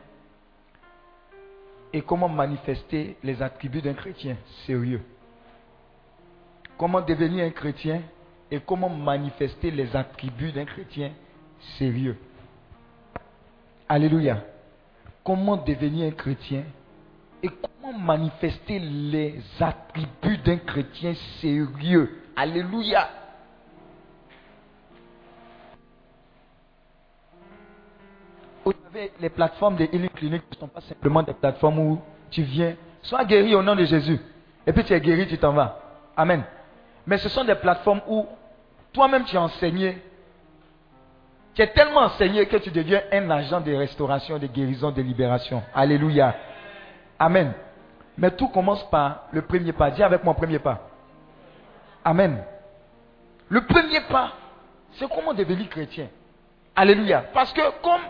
et 1.93 2.01
comment 2.01 2.27
manifester 2.27 3.17
les 3.23 3.41
attributs 3.41 3.81
d'un 3.81 3.93
chrétien 3.93 4.35
sérieux. 4.65 5.01
Comment 6.79 7.01
devenir 7.01 7.43
un 7.43 7.49
chrétien 7.49 8.01
et 8.49 8.61
comment 8.61 8.87
manifester 8.87 9.69
les 9.69 9.93
attributs 9.93 10.53
d'un 10.53 10.63
chrétien 10.63 11.11
sérieux. 11.77 12.17
Alléluia. 13.89 14.41
Comment 15.21 15.57
devenir 15.57 16.07
un 16.07 16.11
chrétien 16.15 16.63
et 17.43 17.49
comment 17.49 17.97
manifester 17.99 18.79
les 18.79 19.41
attributs 19.59 20.37
d'un 20.37 20.55
chrétien 20.55 21.13
sérieux. 21.41 22.21
Alléluia. 22.33 23.09
Vous 28.63 28.73
savez, 28.85 29.11
les 29.19 29.29
plateformes 29.29 29.75
de 29.75 29.83
healing 29.83 30.09
clinic 30.11 30.43
ne 30.49 30.55
sont 30.55 30.67
pas 30.69 30.81
simplement 30.81 31.23
des 31.23 31.33
plateformes 31.33 31.79
où 31.79 32.01
tu 32.31 32.43
viens, 32.43 32.75
sois 33.01 33.25
guéri 33.25 33.53
au 33.53 33.61
nom 33.61 33.75
de 33.75 33.83
Jésus, 33.83 34.19
et 34.65 34.71
puis 34.71 34.85
tu 34.85 34.93
es 34.93 35.01
guéri, 35.01 35.27
tu 35.27 35.37
t'en 35.37 35.51
vas. 35.51 35.77
Amen. 36.15 36.43
Mais 37.09 37.17
ce 37.17 37.27
sont 37.27 37.43
des 37.43 37.55
plateformes 37.55 38.01
où 38.07 38.27
toi-même 38.93 39.23
tu 39.23 39.35
es 39.35 39.39
enseigné. 39.39 39.99
Tu 41.55 41.61
es 41.63 41.67
tellement 41.73 42.01
enseigné 42.01 42.45
que 42.45 42.57
tu 42.57 42.69
deviens 42.69 43.01
un 43.11 43.31
agent 43.31 43.61
de 43.61 43.73
restauration, 43.73 44.37
de 44.37 44.45
guérison, 44.45 44.91
de 44.91 45.01
libération. 45.01 45.63
Alléluia. 45.73 46.35
Amen. 47.17 47.53
Mais 48.15 48.29
tout 48.29 48.47
commence 48.49 48.87
par 48.91 49.23
le 49.31 49.41
premier 49.41 49.73
pas. 49.73 49.89
Dis 49.89 50.03
avec 50.03 50.23
moi 50.23 50.35
premier 50.35 50.59
pas. 50.59 50.87
Amen. 52.05 52.43
Le 53.47 53.61
premier 53.65 54.01
pas, 54.01 54.33
c'est 54.91 55.09
comment 55.09 55.33
devenir 55.33 55.67
chrétien. 55.67 56.09
Alléluia. 56.75 57.23
Parce 57.33 57.51
que 57.53 57.81
comme 57.81 58.01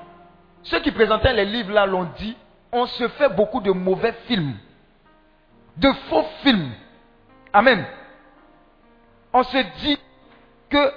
ceux 0.63 0.81
qui 0.81 0.91
présentaient 0.91 1.31
les 1.31 1.45
livres 1.45 1.71
là 1.71 1.85
l'ont 1.85 2.09
dit, 2.17 2.35
on 2.69 2.85
se 2.85 3.07
fait 3.07 3.29
beaucoup 3.29 3.61
de 3.61 3.71
mauvais 3.71 4.13
films, 4.27 4.57
de 5.77 5.89
faux 6.09 6.25
films. 6.43 6.71
Amen. 7.53 7.85
On 9.31 9.43
se 9.43 9.57
dit 9.81 9.99
que 10.69 10.91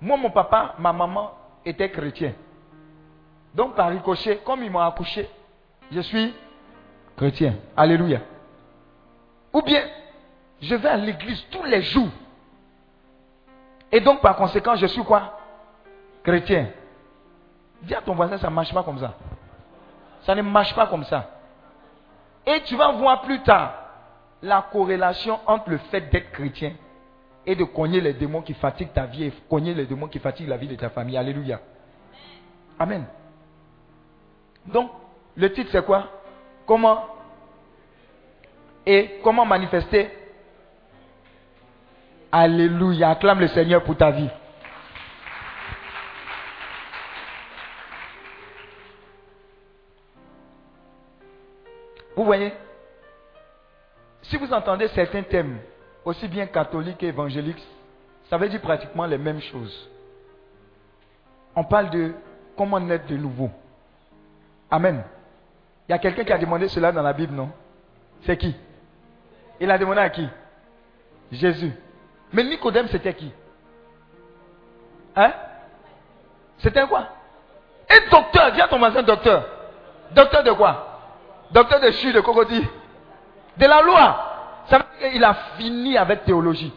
moi, 0.00 0.16
mon 0.16 0.30
papa, 0.30 0.74
ma 0.78 0.92
maman 0.92 1.32
étaient 1.64 1.90
chrétiens. 1.90 2.34
Donc 3.54 3.74
par 3.74 3.90
ricochet, 3.90 4.40
comme 4.44 4.62
ils 4.62 4.70
m'ont 4.70 4.80
accouché, 4.80 5.28
je 5.90 6.00
suis 6.00 6.34
chrétien. 7.16 7.54
Alléluia. 7.76 8.20
Ou 9.52 9.62
bien, 9.62 9.82
je 10.60 10.74
vais 10.74 10.88
à 10.88 10.96
l'église 10.96 11.44
tous 11.50 11.64
les 11.64 11.82
jours. 11.82 12.10
Et 13.90 14.00
donc, 14.00 14.20
par 14.20 14.36
conséquent, 14.36 14.76
je 14.76 14.86
suis 14.86 15.02
quoi? 15.02 15.38
Chrétien. 16.22 16.68
Dis 17.82 17.94
à 17.94 18.02
ton 18.02 18.14
voisin, 18.14 18.36
ça 18.36 18.50
ne 18.50 18.54
marche 18.54 18.72
pas 18.74 18.82
comme 18.82 18.98
ça. 18.98 19.14
Ça 20.22 20.34
ne 20.34 20.42
marche 20.42 20.74
pas 20.74 20.86
comme 20.86 21.04
ça. 21.04 21.30
Et 22.44 22.60
tu 22.62 22.76
vas 22.76 22.92
voir 22.92 23.22
plus 23.22 23.40
tard 23.42 23.72
la 24.42 24.62
corrélation 24.70 25.40
entre 25.46 25.70
le 25.70 25.78
fait 25.78 26.02
d'être 26.02 26.30
chrétien 26.32 26.74
et 27.48 27.54
de 27.56 27.64
cogner 27.64 28.02
les 28.02 28.12
démons 28.12 28.42
qui 28.42 28.52
fatiguent 28.52 28.92
ta 28.92 29.06
vie 29.06 29.24
et 29.24 29.32
cogner 29.48 29.72
les 29.72 29.86
démons 29.86 30.06
qui 30.06 30.18
fatiguent 30.18 30.48
la 30.48 30.58
vie 30.58 30.68
de 30.68 30.74
ta 30.74 30.90
famille. 30.90 31.16
Alléluia. 31.16 31.58
Amen. 32.78 33.06
Donc, 34.66 34.90
le 35.34 35.50
titre 35.50 35.70
c'est 35.72 35.82
quoi? 35.84 36.10
Comment 36.66 37.06
et 38.84 39.18
comment 39.24 39.46
manifester? 39.46 40.10
Alléluia. 42.30 43.08
Acclame 43.08 43.40
le 43.40 43.48
Seigneur 43.48 43.82
pour 43.82 43.96
ta 43.96 44.10
vie. 44.10 44.28
Vous 52.14 52.24
voyez 52.24 52.52
Si 54.20 54.36
vous 54.36 54.52
entendez 54.52 54.88
certains 54.88 55.22
thèmes, 55.22 55.60
aussi 56.08 56.26
bien 56.26 56.46
catholiques 56.46 56.96
qu'évangéliques, 56.98 57.62
ça 58.30 58.38
veut 58.38 58.48
dire 58.48 58.62
pratiquement 58.62 59.04
les 59.04 59.18
mêmes 59.18 59.42
choses. 59.42 59.90
On 61.54 61.64
parle 61.64 61.90
de 61.90 62.14
comment 62.56 62.80
naître 62.80 63.06
de 63.06 63.16
nouveau. 63.16 63.50
Amen. 64.70 65.04
Il 65.86 65.92
y 65.92 65.94
a 65.94 65.98
quelqu'un 65.98 66.24
qui 66.24 66.32
a 66.32 66.38
demandé 66.38 66.68
cela 66.68 66.92
dans 66.92 67.02
la 67.02 67.12
Bible, 67.12 67.34
non? 67.34 67.50
C'est 68.22 68.38
qui? 68.38 68.56
Il 69.60 69.70
a 69.70 69.76
demandé 69.76 70.00
à 70.00 70.08
qui? 70.08 70.26
Jésus. 71.30 71.72
Mais 72.32 72.42
Nicodème, 72.42 72.88
c'était 72.88 73.12
qui? 73.12 73.30
Hein? 75.14 75.32
C'était 76.58 76.86
quoi? 76.86 77.06
Un 77.90 78.10
docteur, 78.10 78.54
viens 78.54 78.68
ton 78.68 78.78
voisin 78.78 79.02
docteur. 79.02 79.46
Docteur 80.12 80.42
de 80.42 80.52
quoi? 80.52 81.00
Docteur 81.50 81.80
de 81.80 81.90
chu, 81.90 82.12
de 82.14 82.20
cocody. 82.20 82.66
De 83.58 83.66
la 83.66 83.82
loi. 83.82 84.27
Ça 84.68 84.78
veut 84.78 84.84
dire 85.00 85.10
qu'il 85.10 85.24
a 85.24 85.34
fini 85.56 85.96
avec 85.96 86.24
théologie. 86.24 86.72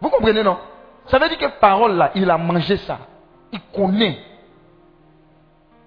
Vous 0.00 0.10
comprenez, 0.10 0.42
non? 0.42 0.58
Ça 1.06 1.18
veut 1.18 1.28
dire 1.28 1.38
que 1.38 1.58
parole 1.58 1.96
là, 1.96 2.10
il 2.14 2.30
a 2.30 2.38
mangé 2.38 2.76
ça. 2.78 2.98
Il 3.52 3.60
connaît. 3.74 4.18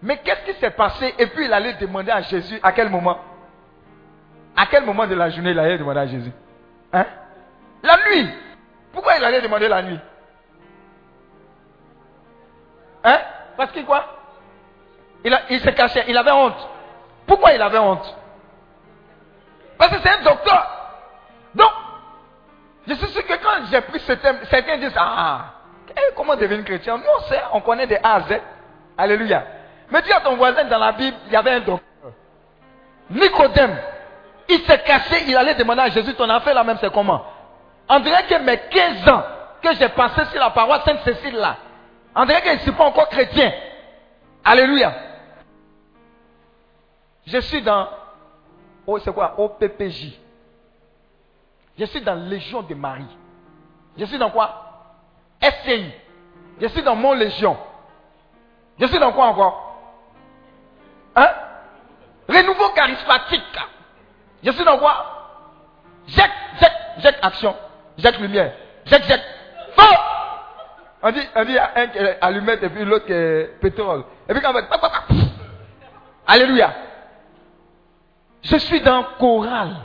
Mais 0.01 0.17
qu'est-ce 0.17 0.51
qui 0.51 0.59
s'est 0.59 0.71
passé? 0.71 1.13
Et 1.17 1.27
puis 1.27 1.45
il 1.45 1.53
allait 1.53 1.73
demander 1.73 2.11
à 2.11 2.21
Jésus 2.21 2.59
à 2.63 2.71
quel 2.71 2.89
moment? 2.89 3.19
À 4.55 4.65
quel 4.65 4.83
moment 4.83 5.07
de 5.07 5.15
la 5.15 5.29
journée 5.29 5.51
il 5.51 5.59
allait 5.59 5.77
demander 5.77 5.99
à 5.99 6.07
Jésus? 6.07 6.31
Hein? 6.91 7.05
La 7.83 7.97
nuit. 8.07 8.27
Pourquoi 8.91 9.17
il 9.17 9.23
allait 9.23 9.41
demander 9.41 9.67
la 9.67 9.81
nuit? 9.81 9.99
Hein? 13.03 13.19
Parce 13.55 13.71
que 13.71 13.79
quoi? 13.81 14.05
Il, 15.23 15.39
il 15.51 15.59
se 15.59 15.69
cachait, 15.69 16.05
il 16.07 16.17
avait 16.17 16.31
honte. 16.31 16.67
Pourquoi 17.27 17.53
il 17.53 17.61
avait 17.61 17.77
honte? 17.77 18.17
Parce 19.81 19.93
que 19.93 20.01
c'est 20.03 20.19
un 20.19 20.21
docteur. 20.21 20.67
Donc, 21.55 21.71
je 22.88 22.93
suis 22.93 23.07
sûr 23.07 23.25
que 23.25 23.33
quand 23.33 23.65
j'ai 23.71 23.81
pris 23.81 24.00
ce 24.01 24.13
thème, 24.13 24.38
certains 24.47 24.77
disent 24.77 24.93
Ah, 24.95 25.45
eh, 25.89 26.13
comment 26.15 26.35
devenir 26.35 26.63
chrétien? 26.63 26.97
Nous, 26.97 27.03
on 27.17 27.21
sait, 27.23 27.41
on 27.51 27.61
connaît 27.61 27.88
des 27.88 27.95
A 27.95 28.13
à 28.13 28.21
Z. 28.21 28.41
Alléluia. 28.95 29.43
Mais 29.89 30.03
dis 30.03 30.11
à 30.11 30.19
ton 30.19 30.35
voisin 30.35 30.65
dans 30.65 30.77
la 30.77 30.91
Bible, 30.91 31.17
il 31.25 31.33
y 31.33 31.35
avait 31.35 31.53
un 31.53 31.59
docteur. 31.61 32.11
Nicodème. 33.09 33.75
Il 34.50 34.59
s'est 34.59 34.83
caché, 34.83 35.23
il 35.25 35.35
allait 35.35 35.55
demander 35.55 35.81
à 35.81 35.89
Jésus, 35.89 36.13
ton 36.13 36.29
affaire 36.29 36.53
là 36.53 36.63
même, 36.63 36.77
c'est 36.79 36.93
comment? 36.93 37.25
On 37.89 38.00
dirait 38.01 38.27
que 38.27 38.38
mes 38.38 38.57
15 38.57 39.09
ans 39.09 39.23
que 39.63 39.73
j'ai 39.73 39.89
passé 39.89 40.25
sur 40.25 40.39
la 40.39 40.51
paroisse 40.51 40.83
Sainte-Cécile 40.85 41.38
là, 41.38 41.55
on 42.15 42.25
dirait 42.25 42.41
que 42.41 42.53
ne 42.53 42.59
suis 42.59 42.71
pas 42.73 42.83
encore 42.83 43.09
chrétien. 43.09 43.51
Alléluia. 44.45 44.93
Je 47.25 47.39
suis 47.39 47.63
dans, 47.63 47.88
oh, 48.88 49.00
c'est 49.00 49.13
quoi? 49.13 49.35
OPPJ. 49.39 50.19
Je 51.77 51.85
suis 51.85 52.01
dans 52.01 52.15
Légion 52.15 52.61
de 52.61 52.75
Marie. 52.75 53.17
Je 53.97 54.05
suis 54.05 54.17
dans 54.17 54.29
quoi? 54.29 54.93
SCI. 55.41 55.91
Je 56.59 56.67
suis 56.67 56.83
dans 56.83 56.95
mon 56.95 57.13
Légion. 57.13 57.57
Je 58.79 58.85
suis 58.85 59.00
dans 59.00 59.11
quoi 59.11 59.25
encore? 59.27 59.79
Hein? 61.15 61.29
Renouveau 62.27 62.69
charismatique. 62.69 63.59
Je 64.43 64.51
suis 64.51 64.63
dans 64.63 64.77
quoi? 64.77 65.05
Jette, 66.07 66.31
jette, 66.59 66.73
jette 67.00 67.19
action. 67.21 67.55
Jette 67.97 68.19
lumière. 68.19 68.53
Jette, 68.85 69.03
jette. 69.03 69.23
Feu 69.77 69.95
On 71.03 71.11
dit, 71.11 71.27
on 71.35 71.45
dit 71.45 71.57
un 71.57 71.88
qui 71.88 71.97
est 71.97 72.17
allumette 72.21 72.63
et 72.63 72.69
puis 72.69 72.85
l'autre 72.85 73.05
qui 73.05 73.13
est 73.13 73.59
pétrole. 73.59 74.03
Et 74.27 74.33
puis 74.33 74.41
quand 74.41 74.50
on 74.50 74.53
va... 74.53 74.61
Alléluia. 76.27 76.73
Je 78.43 78.57
suis 78.57 78.81
dans 78.81 79.03
chorale. 79.19 79.75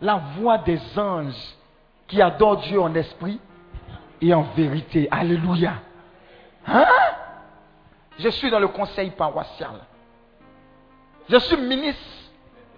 La 0.00 0.16
voix 0.36 0.58
des 0.58 0.80
anges 0.98 1.54
qui 2.08 2.20
adorent 2.20 2.58
Dieu 2.58 2.80
en 2.80 2.94
esprit 2.94 3.38
et 4.20 4.34
en 4.34 4.42
vérité. 4.56 5.08
Alléluia. 5.10 5.74
Hein? 6.66 6.86
Je 8.18 8.28
suis 8.30 8.50
dans 8.50 8.58
le 8.58 8.68
conseil 8.68 9.10
paroissial. 9.10 9.70
Je 11.28 11.36
suis 11.38 11.56
ministre 11.56 12.02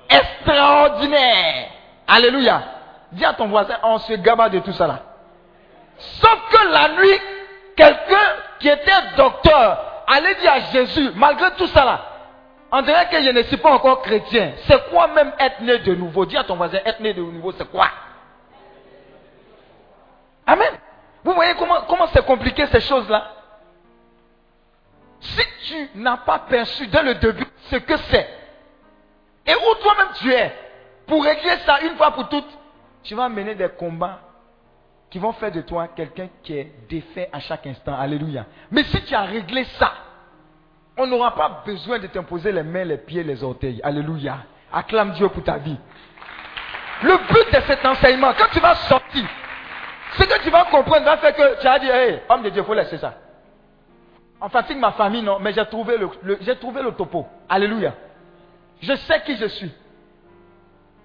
extraordinaire. 0.09 1.71
Alléluia. 2.07 2.63
Dis 3.13 3.25
à 3.25 3.33
ton 3.33 3.49
voisin, 3.49 3.77
on 3.83 3.99
se 3.99 4.13
gaba 4.15 4.49
de 4.49 4.59
tout 4.59 4.73
ça 4.73 4.87
là. 4.87 5.01
Sauf 5.97 6.39
que 6.51 6.73
la 6.73 6.89
nuit, 6.91 7.19
quelqu'un 7.77 8.37
qui 8.59 8.69
était 8.69 9.17
docteur 9.17 10.03
allait 10.07 10.35
dire 10.37 10.53
à 10.53 10.61
Jésus, 10.73 11.11
malgré 11.15 11.51
tout 11.53 11.67
ça 11.69 11.85
là, 11.85 12.01
on 12.77 12.83
dirait 12.83 13.09
que 13.09 13.23
je 13.23 13.31
ne 13.31 13.43
suis 13.45 13.57
pas 13.59 13.71
encore 13.71 14.03
chrétien. 14.03 14.55
C'est 14.67 14.91
quoi 14.91 15.07
même 15.07 15.33
être 15.39 15.61
né 15.61 15.79
de 15.79 15.95
nouveau? 15.95 16.27
Dis 16.27 16.37
à 16.37 16.43
ton 16.43 16.57
voisin, 16.57 16.81
être 16.85 16.99
né 16.99 17.15
de 17.15 17.23
nouveau, 17.23 17.53
c'est 17.53 17.71
quoi? 17.71 17.89
Amen. 20.45 20.73
Vous 21.23 21.33
voyez 21.35 21.55
comment 21.55 22.09
c'est 22.13 22.27
compliqué 22.27 22.67
ces 22.67 22.81
choses-là? 22.81 23.31
Si 25.21 25.43
tu 25.69 25.91
n'as 25.95 26.17
pas 26.17 26.41
perçu 26.41 26.89
dès 26.89 27.03
le 27.05 27.15
début 27.15 27.47
ce 27.71 27.77
que 27.77 27.97
c'est, 27.97 28.29
et 29.47 29.55
où 29.55 29.75
toi-même 29.81 30.09
tu 30.17 30.33
es, 30.33 30.53
pour 31.07 31.23
régler 31.23 31.57
ça 31.65 31.81
une 31.83 31.97
fois 31.97 32.11
pour 32.11 32.29
toutes, 32.29 32.59
tu 33.05 33.15
vas 33.15 33.29
mener 33.29 33.55
des 33.55 33.69
combats 33.69 34.19
qui 35.11 35.21
vont 35.21 35.33
faire 35.33 35.53
de 35.53 35.61
toi 35.61 35.87
quelqu'un 35.95 36.29
qui 36.43 36.59
est 36.59 36.73
défait 36.89 37.31
à 37.33 37.39
chaque 37.39 37.69
instant. 37.69 37.97
Alléluia. 37.97 38.47
Mais 38.73 38.83
si 38.83 39.01
tu 39.05 39.15
as 39.15 39.23
réglé 39.23 39.63
ça, 39.79 39.93
on 40.97 41.07
n'aura 41.07 41.35
pas 41.35 41.63
besoin 41.67 41.99
de 41.99 42.07
t'imposer 42.07 42.53
les 42.53 42.63
mains, 42.63 42.85
les 42.85 42.99
pieds, 42.99 43.23
les 43.23 43.43
orteils. 43.43 43.81
Alléluia. 43.83 44.39
Acclame 44.73 45.13
Dieu 45.13 45.29
pour 45.29 45.43
ta 45.43 45.59
vie. 45.59 45.77
Le 47.03 47.17
but 47.17 47.53
de 47.53 47.61
cet 47.67 47.85
enseignement, 47.85 48.33
quand 48.39 48.49
tu 48.53 48.61
vas 48.61 48.75
sortir, 48.77 49.25
ce 50.17 50.23
que 50.25 50.43
tu 50.43 50.51
vas 50.51 50.65
comprendre 50.67 51.05
va 51.05 51.17
faire 51.17 51.35
que 51.35 51.61
tu 51.61 51.67
as 51.67 51.79
dit, 51.79 51.89
hey, 51.89 52.21
homme 52.29 52.43
de 52.43 52.51
Dieu, 52.51 52.63
il 52.63 52.65
faut 52.65 52.75
laisser 52.75 52.99
ça. 52.99 53.15
on 54.41 54.49
fatigue 54.49 54.79
ma 54.79 54.93
famille, 54.93 55.23
non, 55.23 55.39
mais 55.41 55.53
j'ai 55.53 55.67
trouvé 55.67 55.97
le, 55.99 56.09
j'ai 56.41 56.57
trouvé 56.57 56.83
le 56.83 56.93
topo. 56.93 57.27
Alléluia. 57.49 57.95
Je 58.81 58.95
sais 58.95 59.21
qui 59.23 59.37
je 59.37 59.47
suis. 59.47 59.73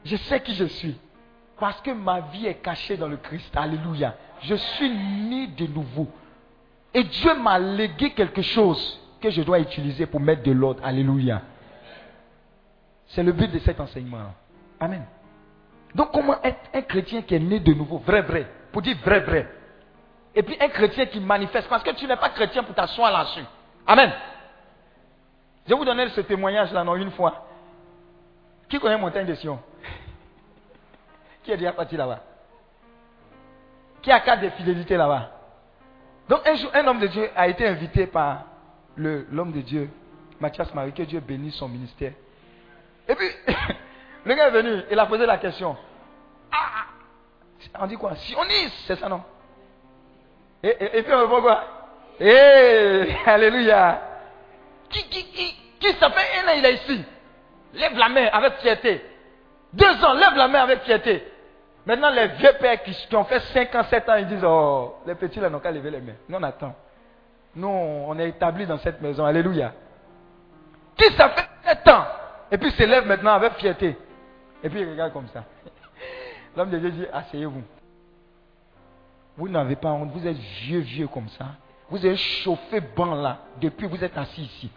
Je 0.06 0.16
sais 0.16 0.40
qui 0.42 0.54
je 0.54 0.66
suis. 0.66 0.98
Parce 1.60 1.82
que 1.82 1.92
ma 1.92 2.22
vie 2.22 2.46
est 2.46 2.62
cachée 2.62 2.96
dans 2.96 3.08
le 3.08 3.18
Christ. 3.18 3.52
Alléluia. 3.56 4.16
Je 4.42 4.56
suis 4.56 4.90
né 4.90 5.48
de 5.48 5.66
nouveau. 5.66 6.08
Et 6.94 7.04
Dieu 7.04 7.34
m'a 7.36 7.60
légué 7.60 8.12
quelque 8.12 8.42
chose 8.42 9.00
que 9.20 9.30
je 9.30 9.42
dois 9.42 9.60
utiliser 9.60 10.06
pour 10.06 10.20
mettre 10.20 10.44
de 10.44 10.52
l'ordre. 10.52 10.82
Alléluia. 10.84 11.42
C'est 13.08 13.24
le 13.24 13.32
but 13.32 13.52
de 13.52 13.60
cet 13.60 13.80
enseignement. 13.80 14.34
Amen. 14.80 15.06
Donc 15.96 16.12
comment 16.12 16.42
être 16.44 16.60
un 16.74 16.82
chrétien 16.82 17.22
qui 17.22 17.36
est 17.36 17.40
né 17.40 17.60
de 17.60 17.74
nouveau, 17.74 17.98
vrai, 17.98 18.22
vrai, 18.22 18.48
pour 18.72 18.82
dire 18.82 18.98
vrai, 19.04 19.20
vrai. 19.22 19.50
Et 20.36 20.44
puis 20.44 20.56
un 20.60 20.70
chrétien 20.70 21.08
qui 21.08 21.20
manifeste, 21.20 21.68
parce 21.68 21.84
que 21.84 21.92
tu 21.92 22.06
n'es 22.06 22.16
pas 22.16 22.30
chrétien 22.30 22.64
pour 22.64 22.76
t'asseoir 22.76 23.12
là-dessus. 23.12 23.44
Amen. 23.88 24.12
Je 25.66 25.72
vais 25.72 25.78
vous 25.78 25.86
donner 25.86 26.08
ce 26.10 26.22
témoignage-là, 26.22 26.84
non, 26.84 26.96
une 26.96 27.12
fois. 27.12 27.46
Qui 28.70 28.80
connaît 28.80 28.98
Montagne 28.98 29.26
de 29.26 29.34
Sion? 29.34 29.60
Qui 31.44 31.52
est 31.52 31.58
déjà 31.58 31.74
parti 31.74 31.98
là-bas? 31.98 32.20
Qui 34.02 34.12
a 34.12 34.20
quatre 34.20 34.42
de 34.42 34.50
fidélité 34.50 34.96
là-bas? 34.96 35.32
Donc 36.30 36.48
un 36.48 36.54
jour, 36.54 36.70
un 36.74 36.86
homme 36.88 37.00
de 37.00 37.08
Dieu 37.08 37.30
a 37.36 37.48
été 37.48 37.68
invité 37.68 38.06
par 38.06 38.44
l'homme 39.00 39.52
de 39.52 39.62
Dieu, 39.62 39.90
Mathias 40.40 40.74
Marie, 40.74 40.94
que 40.94 41.04
Dieu 41.04 41.20
bénisse 41.20 41.56
son 41.56 41.68
ministère. 41.68 42.14
Et 43.08 43.16
puis, 43.16 43.28
le 44.26 44.36
gars 44.36 44.48
est 44.48 44.52
venu, 44.52 44.82
il 44.92 45.00
a 45.00 45.06
posé 45.06 45.26
la 45.26 45.38
question. 45.38 45.76
Ah, 46.52 46.86
on 47.80 47.88
dit 47.88 47.98
quoi? 47.98 48.16
Sioniste, 48.16 48.76
c'est 48.88 48.98
ça 48.98 49.10
non? 49.10 49.24
Et, 50.62 51.04
puis 51.04 51.14
on 51.14 51.28
voit 51.28 51.42
quoi? 51.42 51.64
Eh, 52.20 53.16
alléluia. 53.26 54.02
Qui, 54.90 55.04
qui, 55.10 55.24
qui, 55.32 55.56
qui 55.80 55.94
ça 55.94 56.10
fait 56.10 56.40
un 56.40 56.50
an 56.50 56.54
il 56.58 56.66
est 56.66 56.74
ici? 56.74 57.06
Lève 57.74 57.98
la 57.98 58.10
main 58.10 58.26
avec 58.26 58.54
fierté. 58.56 59.02
Deux 59.72 60.04
ans, 60.04 60.14
lève 60.14 60.36
la 60.36 60.48
main 60.48 60.64
avec 60.64 60.82
fierté. 60.82 61.24
Maintenant, 61.86 62.10
les 62.10 62.28
vieux 62.28 62.54
pères 62.60 62.84
qui, 62.84 63.16
ont 63.16 63.24
fait 63.24 63.40
5 63.40 63.74
ans, 63.76 63.84
7 63.84 64.10
ans, 64.10 64.16
ils 64.16 64.28
disent, 64.28 64.44
oh, 64.44 64.98
les 65.06 65.16
petits 65.16 65.40
là 65.40 65.50
n'ont 65.50 65.60
qu'à 65.60 65.72
lever 65.72 65.92
les 65.92 66.02
mains. 66.02 66.16
Non, 66.28 66.40
on 66.40 66.44
attend. 66.44 66.76
Nous, 67.56 67.68
on 67.68 68.18
est 68.20 68.30
établis 68.30 68.66
dans 68.66 68.78
cette 68.80 69.02
maison. 69.02 69.26
Alléluia. 69.26 69.74
Qui 70.96 71.14
ça 71.14 71.30
fait 71.30 71.50
7 71.66 71.88
ans? 71.88 72.06
Et 72.52 72.58
puis 72.58 72.72
s'élève 72.72 73.06
maintenant 73.06 73.34
avec 73.34 73.54
fierté. 73.54 73.98
Et 74.64 74.70
puis 74.70 74.82
il 74.82 74.90
regarde 74.90 75.14
comme 75.14 75.28
ça. 75.34 75.44
L'homme 76.58 76.70
de 76.70 76.78
Dieu 76.80 76.92
dit, 76.92 77.06
asseyez-vous. 77.12 77.64
Vous 79.38 79.48
n'avez 79.48 79.76
pas 79.76 79.90
honte, 79.90 80.12
vous 80.12 80.28
êtes 80.28 80.38
vieux, 80.38 80.80
vieux 80.80 81.08
comme 81.08 81.30
ça. 81.30 81.46
Vous 81.90 82.06
êtes 82.06 82.18
chauffé 82.18 82.82
banc 82.82 83.16
là, 83.16 83.40
depuis 83.62 83.88
vous 83.88 84.04
êtes 84.04 84.18
assis 84.18 84.42
ici. 84.42 84.70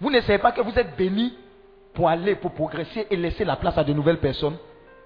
Vous 0.00 0.10
ne 0.10 0.20
savez 0.22 0.38
pas 0.38 0.52
que 0.52 0.60
vous 0.60 0.76
êtes 0.78 0.96
béni 0.96 1.36
pour 1.92 2.08
aller, 2.08 2.34
pour 2.34 2.52
progresser 2.52 3.06
et 3.10 3.16
laisser 3.16 3.44
la 3.44 3.56
place 3.56 3.76
à 3.78 3.84
de 3.84 3.92
nouvelles 3.92 4.18
personnes. 4.18 4.56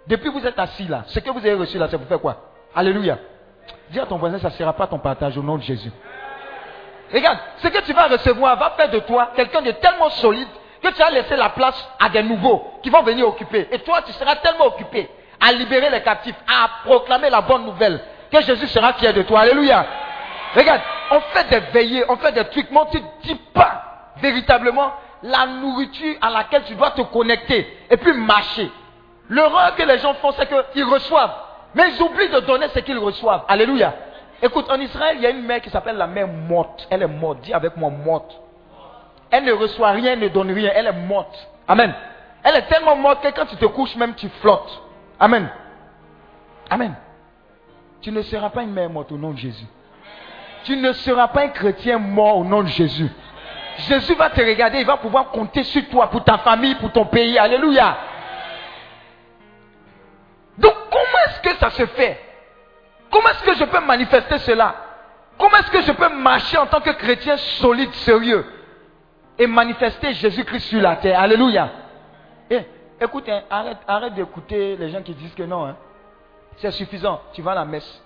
Depuis 0.07 0.31
vous 0.31 0.47
êtes 0.47 0.59
assis 0.59 0.87
là, 0.87 1.03
ce 1.07 1.19
que 1.19 1.31
vous 1.31 1.39
avez 1.39 1.55
reçu 1.55 1.77
là, 1.77 1.89
c'est 1.91 1.99
pour 1.99 2.07
faire 2.07 2.21
quoi? 2.21 2.51
Alléluia. 2.75 3.19
Dis 3.91 4.01
à 4.01 4.07
ton 4.07 4.17
voisin, 4.17 4.39
ça 4.39 4.49
ne 4.49 4.55
sera 4.55 4.73
pas 4.73 4.87
ton 4.87 4.99
partage 4.99 5.37
au 5.37 5.43
nom 5.43 5.57
de 5.57 5.63
Jésus. 5.63 5.91
Regarde, 7.13 7.39
ce 7.59 7.69
que 7.69 7.81
tu 7.83 7.93
vas 7.93 8.07
recevoir 8.07 8.57
va 8.59 8.71
faire 8.77 8.91
de 8.91 8.99
toi 9.01 9.31
quelqu'un 9.35 9.63
de 9.63 9.71
tellement 9.73 10.11
solide 10.11 10.49
que 10.83 10.89
tu 10.89 10.99
vas 10.99 11.11
laisser 11.11 11.37
la 11.37 11.49
place 11.51 11.89
à 11.99 12.09
des 12.09 12.23
nouveaux 12.23 12.75
qui 12.83 12.91
vont 12.91 13.03
venir 13.03 13.27
occuper. 13.27 13.69
Et 13.73 13.79
toi, 13.81 14.03
tu 14.03 14.13
seras 14.13 14.37
tellement 14.37 14.67
occupé 14.67 15.09
à 15.41 15.53
libérer 15.53 15.91
les 15.91 16.03
captifs, 16.03 16.37
à 16.47 16.69
proclamer 16.85 17.31
la 17.31 17.41
bonne 17.41 17.65
nouvelle, 17.65 18.01
que 18.31 18.41
Jésus 18.43 18.69
sera 18.69 18.93
fier 18.95 19.13
de 19.13 19.23
toi. 19.23 19.41
Alléluia. 19.41 19.87
Regarde, 20.55 20.81
on 21.11 21.21
fait 21.21 21.49
des 21.49 21.61
veillées, 21.73 22.05
on 22.09 22.17
fait 22.17 22.33
des 22.33 22.45
trucs, 22.45 22.71
mais 22.71 22.79
on 22.79 22.85
ne 22.85 22.91
te 22.91 22.99
dit 23.23 23.41
pas 23.55 24.13
véritablement 24.17 24.93
la 25.23 25.47
nourriture 25.47 26.17
à 26.21 26.31
laquelle 26.31 26.65
tu 26.65 26.75
dois 26.75 26.91
te 26.93 27.03
connecter 27.03 27.67
et 27.91 27.97
puis 27.97 28.13
marcher. 28.13 28.71
L'erreur 29.31 29.75
que 29.77 29.83
les 29.83 29.99
gens 29.99 30.15
font, 30.15 30.33
c'est 30.33 30.49
qu'ils 30.73 30.85
reçoivent, 30.85 31.35
mais 31.75 31.91
ils 31.91 32.03
oublient 32.03 32.31
de 32.31 32.41
donner 32.41 32.69
ce 32.69 32.79
qu'ils 32.81 32.99
reçoivent. 32.99 33.45
Alléluia. 33.49 33.93
Écoute, 34.43 34.71
en 34.71 34.81
Israël, 34.81 35.17
il 35.17 35.23
y 35.23 35.27
a 35.27 35.31
une 35.31 35.43
mère 35.43 35.61
qui 35.61 35.71
s'appelle 35.71 35.97
la 35.97 36.07
mère 36.07 36.29
morte. 36.29 36.87
Elle 36.91 37.03
est 37.03 37.09
morte. 37.09 37.41
Dis 37.43 37.53
avec 37.53 37.77
moi 37.77 37.91
morte. 37.91 38.41
Elle 39.31 39.45
ne 39.45 39.53
reçoit 39.53 39.91
rien, 39.91 40.17
ne 40.17 40.29
donne 40.29 40.51
rien. 40.53 40.71
Elle 40.75 40.87
est 40.87 40.93
morte. 40.93 41.49
Amen. 41.67 41.93
Elle 42.45 42.57
est 42.57 42.67
tellement 42.69 42.97
morte 42.97 43.23
que 43.23 43.29
quand 43.35 43.47
tu 43.47 43.57
te 43.57 43.67
couches, 43.67 43.97
même 43.97 44.15
tu 44.15 44.29
flottes. 44.41 44.83
Amen. 45.19 45.49
Amen. 46.71 46.95
Tu 48.01 48.13
ne 48.13 48.23
seras 48.23 48.51
pas 48.51 48.63
une 48.63 48.73
mère 48.73 48.89
morte 48.89 49.11
au 49.11 49.19
nom 49.19 49.33
de 49.33 49.39
Jésus. 49.39 49.67
Tu 50.65 50.77
ne 50.77 50.93
seras 50.93 51.29
pas 51.29 51.43
un 51.43 51.49
chrétien 51.49 51.99
mort 51.99 52.39
au 52.39 52.45
nom 52.45 52.63
de 52.63 52.69
Jésus. 52.69 53.11
Jésus 53.79 54.15
va 54.15 54.31
te 54.31 54.41
regarder, 54.41 54.81
il 54.81 54.87
va 54.87 54.97
pouvoir 54.97 55.31
compter 55.31 55.63
sur 55.63 55.89
toi, 55.89 56.09
pour 56.11 56.25
ta 56.25 56.39
famille, 56.39 56.75
pour 56.77 56.93
ton 56.93 57.07
pays. 57.07 57.39
Alléluia. 57.39 57.97
Donc 60.59 60.75
comment 60.91 61.19
est-ce 61.27 61.41
que 61.41 61.57
ça 61.57 61.71
se 61.71 61.87
fait? 61.87 62.28
Comment 63.11 63.29
est-ce 63.31 63.43
que 63.43 63.55
je 63.55 63.65
peux 63.65 63.81
manifester 63.81 64.39
cela? 64.39 64.75
Comment 65.39 65.57
est-ce 65.59 65.71
que 65.71 65.83
je 65.83 65.93
peux 65.93 66.09
marcher 66.09 66.59
en 66.59 66.67
tant 66.67 66.81
que 66.81 66.91
chrétien 66.91 67.37
solide, 67.37 67.93
sérieux 67.95 68.45
et 69.39 69.47
manifester 69.47 70.13
Jésus-Christ 70.15 70.65
sur 70.65 70.81
la 70.81 70.97
terre? 70.97 71.21
Alléluia. 71.21 71.71
Eh, 72.51 72.63
écoute, 73.01 73.29
hein, 73.29 73.43
arrête, 73.49 73.79
arrête 73.87 74.15
d'écouter 74.15 74.77
les 74.77 74.91
gens 74.91 75.03
qui 75.03 75.15
disent 75.15 75.35
que 75.35 75.45
non. 75.45 75.67
Hein. 75.67 75.77
C'est 76.57 76.73
suffisant. 76.73 77.21
Tu 77.33 77.41
vas 77.41 77.53
à 77.53 77.57
la 77.57 77.65
messe. 77.65 78.03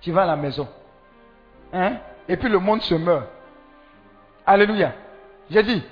Tu 0.00 0.10
vas 0.10 0.22
à 0.22 0.26
la 0.26 0.36
maison. 0.36 0.66
Hein? 1.72 1.96
Et 2.28 2.36
puis 2.36 2.48
le 2.48 2.58
monde 2.58 2.80
se 2.82 2.94
meurt. 2.94 3.26
Alléluia. 4.46 4.92
J'ai 5.50 5.62
dit, 5.62 5.82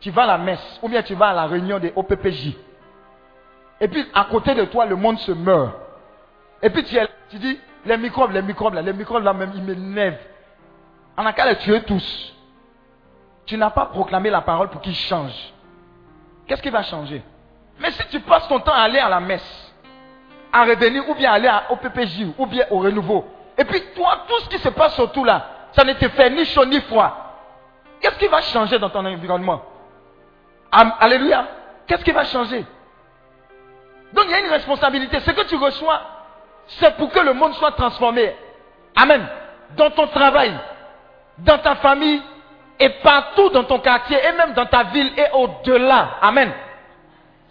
tu 0.00 0.10
vas 0.10 0.24
à 0.24 0.26
la 0.26 0.38
messe 0.38 0.80
ou 0.82 0.88
bien 0.88 1.02
tu 1.02 1.14
vas 1.14 1.28
à 1.28 1.34
la 1.34 1.46
réunion 1.46 1.78
des 1.78 1.92
OPPJ. 1.94 2.56
Et 3.80 3.88
puis 3.88 4.04
à 4.12 4.24
côté 4.24 4.54
de 4.54 4.64
toi, 4.64 4.84
le 4.86 4.96
monde 4.96 5.18
se 5.20 5.32
meurt. 5.32 5.76
Et 6.60 6.70
puis 6.70 6.82
tu, 6.84 6.96
tu 7.32 7.38
dis, 7.38 7.58
les 7.86 7.96
microbes, 7.96 8.32
les 8.32 8.42
microbes 8.42 8.74
là, 8.74 8.82
les 8.82 8.92
microbes 8.92 9.24
là 9.24 9.32
même, 9.32 9.52
ils 9.54 9.62
m'énervent. 9.62 10.18
On 11.16 11.24
a 11.24 11.32
qu'à 11.32 11.46
les 11.46 11.56
tuer 11.56 11.82
tous. 11.82 12.34
Tu 13.46 13.56
n'as 13.56 13.70
pas 13.70 13.86
proclamé 13.86 14.28
la 14.28 14.42
parole 14.42 14.68
pour 14.68 14.82
qu'ils 14.82 14.94
changent. 14.94 15.52
Qu'est-ce 16.46 16.60
qui 16.60 16.68
va 16.68 16.82
changer? 16.82 17.22
Mais 17.80 17.90
si 17.90 18.06
tu 18.08 18.20
passes 18.20 18.46
ton 18.48 18.60
temps 18.60 18.74
à 18.74 18.82
aller 18.82 18.98
à 18.98 19.08
la 19.08 19.20
messe, 19.20 19.72
à 20.52 20.64
revenir 20.64 21.08
ou 21.08 21.14
bien 21.14 21.32
aller 21.32 21.50
au 21.70 21.76
PPJ 21.76 22.26
ou 22.36 22.44
bien 22.44 22.66
au 22.70 22.80
renouveau. 22.80 23.26
Et 23.56 23.64
puis 23.64 23.82
toi, 23.94 24.24
tout 24.28 24.38
ce 24.40 24.48
qui 24.50 24.58
se 24.58 24.68
passe 24.68 24.98
autour 24.98 25.24
là, 25.24 25.46
ça 25.72 25.84
ne 25.84 25.94
te 25.94 26.06
fait 26.10 26.28
ni 26.28 26.44
chaud 26.44 26.66
ni 26.66 26.80
froid. 26.82 27.16
Qu'est-ce 27.98 28.18
qui 28.18 28.28
va 28.28 28.42
changer 28.42 28.78
dans 28.78 28.90
ton 28.90 29.06
environnement? 29.06 29.62
Alléluia. 30.70 31.48
Qu'est-ce 31.86 32.04
qui 32.04 32.12
va 32.12 32.24
changer? 32.24 32.66
Donc 34.12 34.24
il 34.26 34.30
y 34.32 34.34
a 34.34 34.40
une 34.40 34.50
responsabilité. 34.50 35.18
Ce 35.20 35.30
que 35.30 35.46
tu 35.46 35.56
reçois, 35.56 36.02
c'est 36.66 36.96
pour 36.96 37.10
que 37.10 37.20
le 37.20 37.32
monde 37.32 37.54
soit 37.54 37.72
transformé. 37.72 38.34
Amen. 38.96 39.26
Dans 39.76 39.90
ton 39.90 40.06
travail, 40.08 40.52
dans 41.38 41.58
ta 41.58 41.76
famille 41.76 42.22
et 42.78 42.88
partout 43.02 43.50
dans 43.50 43.64
ton 43.64 43.78
quartier 43.78 44.18
et 44.18 44.32
même 44.36 44.54
dans 44.54 44.66
ta 44.66 44.84
ville 44.84 45.12
et 45.16 45.26
au-delà. 45.34 46.18
Amen. 46.20 46.52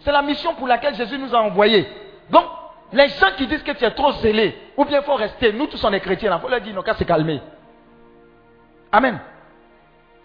C'est 0.00 0.12
la 0.12 0.22
mission 0.22 0.54
pour 0.54 0.66
laquelle 0.66 0.94
Jésus 0.94 1.18
nous 1.18 1.34
a 1.34 1.38
envoyés. 1.38 1.88
Donc, 2.30 2.44
les 2.92 3.08
gens 3.08 3.30
qui 3.36 3.46
disent 3.46 3.62
que 3.62 3.72
tu 3.72 3.84
es 3.84 3.90
trop 3.92 4.12
zélé, 4.12 4.56
ou 4.76 4.84
bien 4.84 5.00
il 5.00 5.04
faut 5.04 5.14
rester, 5.14 5.52
nous 5.52 5.66
tous 5.66 5.82
on 5.84 5.92
est 5.92 6.00
chrétiens, 6.00 6.36
il 6.36 6.40
faut 6.40 6.48
leur 6.48 6.60
dire, 6.60 6.74
non 6.74 6.82
qu'à 6.82 6.94
se 6.94 7.04
calmer. 7.04 7.40
Amen. 8.90 9.18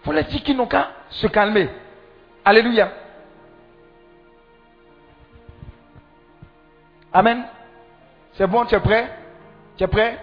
Il 0.00 0.04
faut 0.04 0.12
leur 0.12 0.24
dire 0.24 0.42
qu'ils 0.42 0.56
n'ont 0.56 0.66
qu'à 0.66 0.88
se 1.10 1.26
calmer. 1.28 1.70
Alléluia. 2.44 2.90
Amen. 7.12 7.44
C'est 8.38 8.46
bon, 8.46 8.64
tu 8.66 8.76
es 8.76 8.80
prêt? 8.80 9.10
Tu 9.76 9.82
es 9.82 9.88
prêt? 9.88 10.16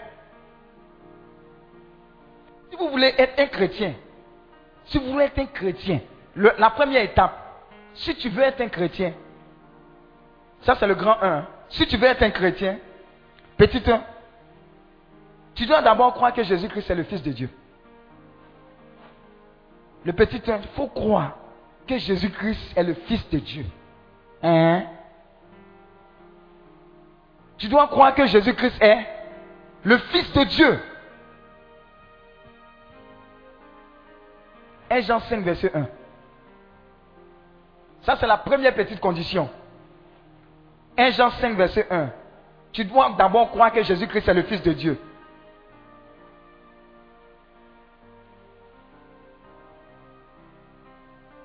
Si 2.70 2.78
vous 2.78 2.90
voulez 2.90 3.14
être 3.18 3.38
un 3.38 3.48
chrétien, 3.48 3.94
si 4.86 4.98
vous 4.98 5.12
voulez 5.12 5.26
être 5.26 5.38
un 5.38 5.48
chrétien, 5.48 6.00
la 6.36 6.70
première 6.70 7.04
étape, 7.04 7.38
si 7.94 8.16
tu 8.16 8.30
veux 8.30 8.44
être 8.44 8.62
un 8.62 8.70
chrétien, 8.70 9.14
ça 10.62 10.76
c'est 10.76 10.88
le 10.88 10.96
grand 10.96 11.22
1. 11.22 11.46
Si 11.70 11.86
tu 11.88 11.98
veux 11.98 12.08
être 12.08 12.24
un 12.24 12.32
chrétien, 12.32 12.78
petit 13.58 13.84
1, 13.86 14.02
tu 15.54 15.66
dois 15.66 15.82
d'abord 15.82 16.14
croire 16.14 16.34
que 16.34 16.44
Jésus-Christ 16.44 16.90
est 16.90 16.96
le 16.96 17.04
Fils 17.04 17.22
de 17.22 17.32
Dieu. 17.34 17.50
Le 20.06 20.14
petit 20.14 20.42
1, 20.50 20.58
il 20.58 20.68
faut 20.70 20.88
croire 20.88 21.38
que 21.86 21.98
Jésus-Christ 21.98 22.78
est 22.78 22.84
le 22.84 22.94
Fils 22.94 23.30
de 23.30 23.40
Dieu. 23.40 23.66
Hein? 24.42 24.84
Tu 27.58 27.68
dois 27.68 27.88
croire 27.88 28.14
que 28.14 28.26
Jésus-Christ 28.26 28.82
est 28.82 29.08
le 29.84 29.98
Fils 29.98 30.32
de 30.34 30.44
Dieu. 30.44 30.80
1 34.90 35.02
Jean 35.02 35.20
5, 35.20 35.44
verset 35.44 35.72
1. 35.74 35.88
Ça, 38.02 38.16
c'est 38.18 38.28
la 38.28 38.38
première 38.38 38.76
petite 38.76 39.00
condition. 39.00 39.50
1 40.98 41.12
Jean 41.12 41.32
5, 41.32 41.56
verset 41.56 41.88
1. 41.90 42.10
Tu 42.72 42.86
dois 42.86 43.16
d'abord 43.18 43.52
croire 43.52 43.72
que 43.72 43.84
Jésus-Christ 43.84 44.28
est 44.28 44.34
le 44.34 44.44
Fils 44.44 44.62
de 44.62 44.74
Dieu. 44.74 45.00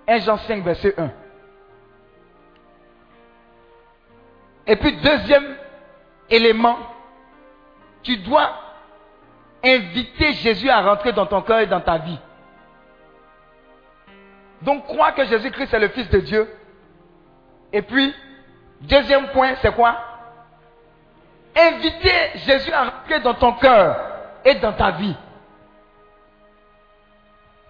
1 0.08 0.18
Jean 0.18 0.38
5, 0.38 0.64
verset 0.64 0.94
1. 0.98 1.10
Et 4.66 4.76
puis 4.76 4.96
deuxième 4.96 5.56
élément, 6.30 6.78
tu 8.02 8.16
dois 8.18 8.50
inviter 9.62 10.32
Jésus 10.34 10.70
à 10.70 10.80
rentrer 10.80 11.12
dans 11.12 11.26
ton 11.26 11.42
cœur 11.42 11.60
et 11.60 11.66
dans 11.66 11.80
ta 11.80 11.98
vie. 11.98 12.18
Donc 14.62 14.84
crois 14.86 15.12
que 15.12 15.24
Jésus-Christ 15.24 15.72
est 15.74 15.78
le 15.78 15.88
Fils 15.88 16.08
de 16.10 16.20
Dieu. 16.20 16.48
Et 17.72 17.82
puis, 17.82 18.14
deuxième 18.80 19.28
point, 19.28 19.54
c'est 19.62 19.74
quoi? 19.74 19.96
Inviter 21.56 22.30
Jésus 22.36 22.72
à 22.72 22.84
rentrer 22.84 23.20
dans 23.20 23.34
ton 23.34 23.52
cœur 23.54 23.96
et 24.44 24.54
dans 24.56 24.72
ta 24.72 24.92
vie. 24.92 25.16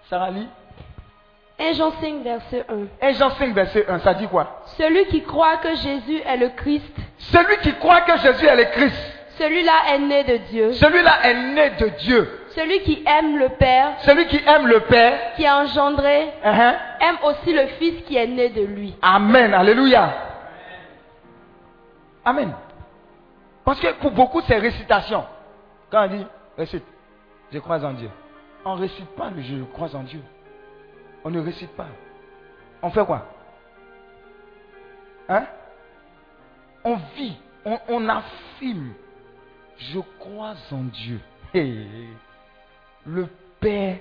Sarah 0.09 0.31
lit 0.31 0.47
1 1.61 1.73
Jean 1.73 1.91
5, 2.01 2.23
verset 2.23 2.65
1. 2.69 3.07
1 3.07 3.11
Jean 3.13 3.29
5, 3.31 3.53
verset 3.53 3.85
1, 3.87 3.99
ça 3.99 4.13
dit 4.15 4.27
quoi? 4.27 4.61
Celui 4.77 5.05
qui 5.05 5.21
croit 5.23 5.57
que 5.57 5.75
Jésus 5.75 6.21
est 6.25 6.37
le 6.37 6.49
Christ, 6.49 6.95
Celui 7.17 7.57
qui 7.57 7.73
croit 7.75 8.01
que 8.01 8.17
Jésus 8.17 8.45
est 8.45 8.55
le 8.55 8.65
Christ, 8.65 8.97
celui-là 9.37 9.73
est 9.93 9.99
né 9.99 10.23
de 10.23 10.37
Dieu. 10.49 10.73
celui-là 10.73 11.11
est 11.23 11.33
né 11.33 11.69
de 11.79 11.87
Dieu. 11.99 12.37
Celui 12.55 12.81
qui 12.81 13.03
aime 13.07 13.37
le 13.37 13.49
Père, 13.49 13.93
Celui 13.99 14.25
qui 14.27 14.41
aime 14.45 14.67
le 14.67 14.81
Père, 14.81 15.33
qui 15.35 15.45
a 15.45 15.59
engendré, 15.59 16.29
hein, 16.43 16.75
aime 16.99 17.17
aussi 17.23 17.53
le 17.53 17.67
Fils 17.79 18.03
qui 18.05 18.17
est 18.17 18.27
né 18.27 18.49
de 18.49 18.63
lui. 18.65 18.95
Amen, 19.01 19.53
alléluia. 19.53 20.13
Amen. 22.25 22.51
Parce 23.63 23.79
que 23.79 23.93
pour 23.99 24.11
beaucoup, 24.11 24.41
c'est 24.41 24.57
récitation. 24.57 25.23
Quand 25.91 26.05
on 26.05 26.07
dit, 26.07 26.25
récite, 26.57 26.83
je 27.51 27.59
crois 27.59 27.83
en 27.83 27.93
Dieu. 27.93 28.09
On 28.65 28.75
ne 28.75 28.81
récite 28.81 29.09
pas 29.15 29.29
le 29.35 29.41
je 29.41 29.63
crois 29.73 29.95
en 29.95 30.03
Dieu. 30.03 30.21
On 31.23 31.29
ne 31.29 31.39
récite 31.39 31.71
pas. 31.71 31.87
On 32.81 32.89
fait 32.89 33.05
quoi? 33.05 33.25
Hein? 35.29 35.45
On 36.83 36.95
vit, 37.15 37.37
on, 37.63 38.09
affirme. 38.09 38.93
Je 39.77 39.99
crois 40.19 40.55
en 40.71 40.83
Dieu. 40.83 41.19
Le 43.05 43.27
Père 43.59 43.97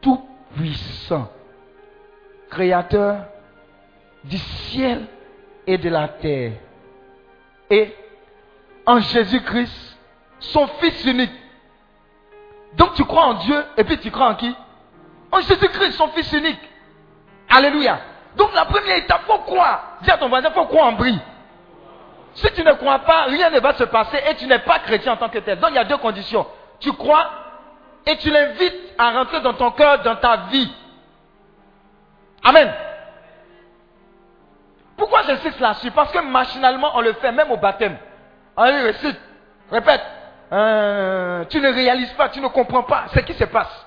Tout-Puissant, 0.00 1.30
Créateur 2.50 3.26
du 4.24 4.38
ciel 4.38 5.06
et 5.66 5.78
de 5.78 5.88
la 5.88 6.08
terre. 6.08 6.52
Et 7.70 7.94
en 8.86 8.98
Jésus-Christ, 9.00 9.98
son 10.38 10.66
Fils 10.66 11.04
unique. 11.04 11.32
Donc 12.76 12.94
tu 12.94 13.04
crois 13.04 13.26
en 13.26 13.34
Dieu 13.34 13.64
et 13.76 13.84
puis 13.84 13.98
tu 13.98 14.10
crois 14.10 14.30
en 14.30 14.34
qui? 14.34 14.54
En 15.32 15.40
Jésus-Christ, 15.40 15.92
son 15.92 16.08
Fils 16.08 16.32
unique. 16.32 16.60
Alléluia. 17.48 17.98
Donc 18.36 18.54
la 18.54 18.64
première 18.64 18.96
étape, 18.96 19.22
faut 19.26 19.38
croire. 19.38 19.98
Dis 20.02 20.10
à 20.10 20.18
ton 20.18 20.28
voisin, 20.28 20.50
faut 20.50 20.66
croire 20.66 20.86
en 20.86 20.92
brie. 20.92 21.18
Si 22.34 22.50
tu 22.52 22.64
ne 22.64 22.72
crois 22.72 22.98
pas, 23.00 23.24
rien 23.24 23.50
ne 23.50 23.60
va 23.60 23.74
se 23.74 23.84
passer 23.84 24.20
et 24.28 24.34
tu 24.34 24.46
n'es 24.46 24.58
pas 24.58 24.80
chrétien 24.80 25.12
en 25.12 25.16
tant 25.16 25.28
que 25.28 25.38
tel. 25.38 25.58
Donc 25.60 25.70
il 25.70 25.76
y 25.76 25.78
a 25.78 25.84
deux 25.84 25.98
conditions. 25.98 26.46
Tu 26.80 26.92
crois 26.92 27.30
et 28.06 28.16
tu 28.16 28.30
l'invites 28.30 28.94
à 28.98 29.12
rentrer 29.12 29.40
dans 29.40 29.54
ton 29.54 29.70
cœur, 29.70 30.02
dans 30.02 30.16
ta 30.16 30.36
vie. 30.50 30.70
Amen. 32.42 32.72
Pourquoi 34.96 35.22
j'insiste 35.22 35.60
là-dessus? 35.60 35.90
Parce 35.92 36.12
que 36.12 36.18
machinalement, 36.18 36.90
on 36.94 37.00
le 37.00 37.12
fait, 37.14 37.32
même 37.32 37.50
au 37.50 37.56
baptême. 37.56 37.96
Allez, 38.56 38.82
récite, 38.82 39.18
répète. 39.70 40.02
Euh, 40.52 41.44
tu 41.46 41.60
ne 41.60 41.72
réalises 41.72 42.12
pas, 42.12 42.28
tu 42.28 42.40
ne 42.40 42.48
comprends 42.48 42.82
pas 42.82 43.04
ce 43.14 43.20
qui 43.20 43.34
se 43.34 43.44
passe. 43.44 43.86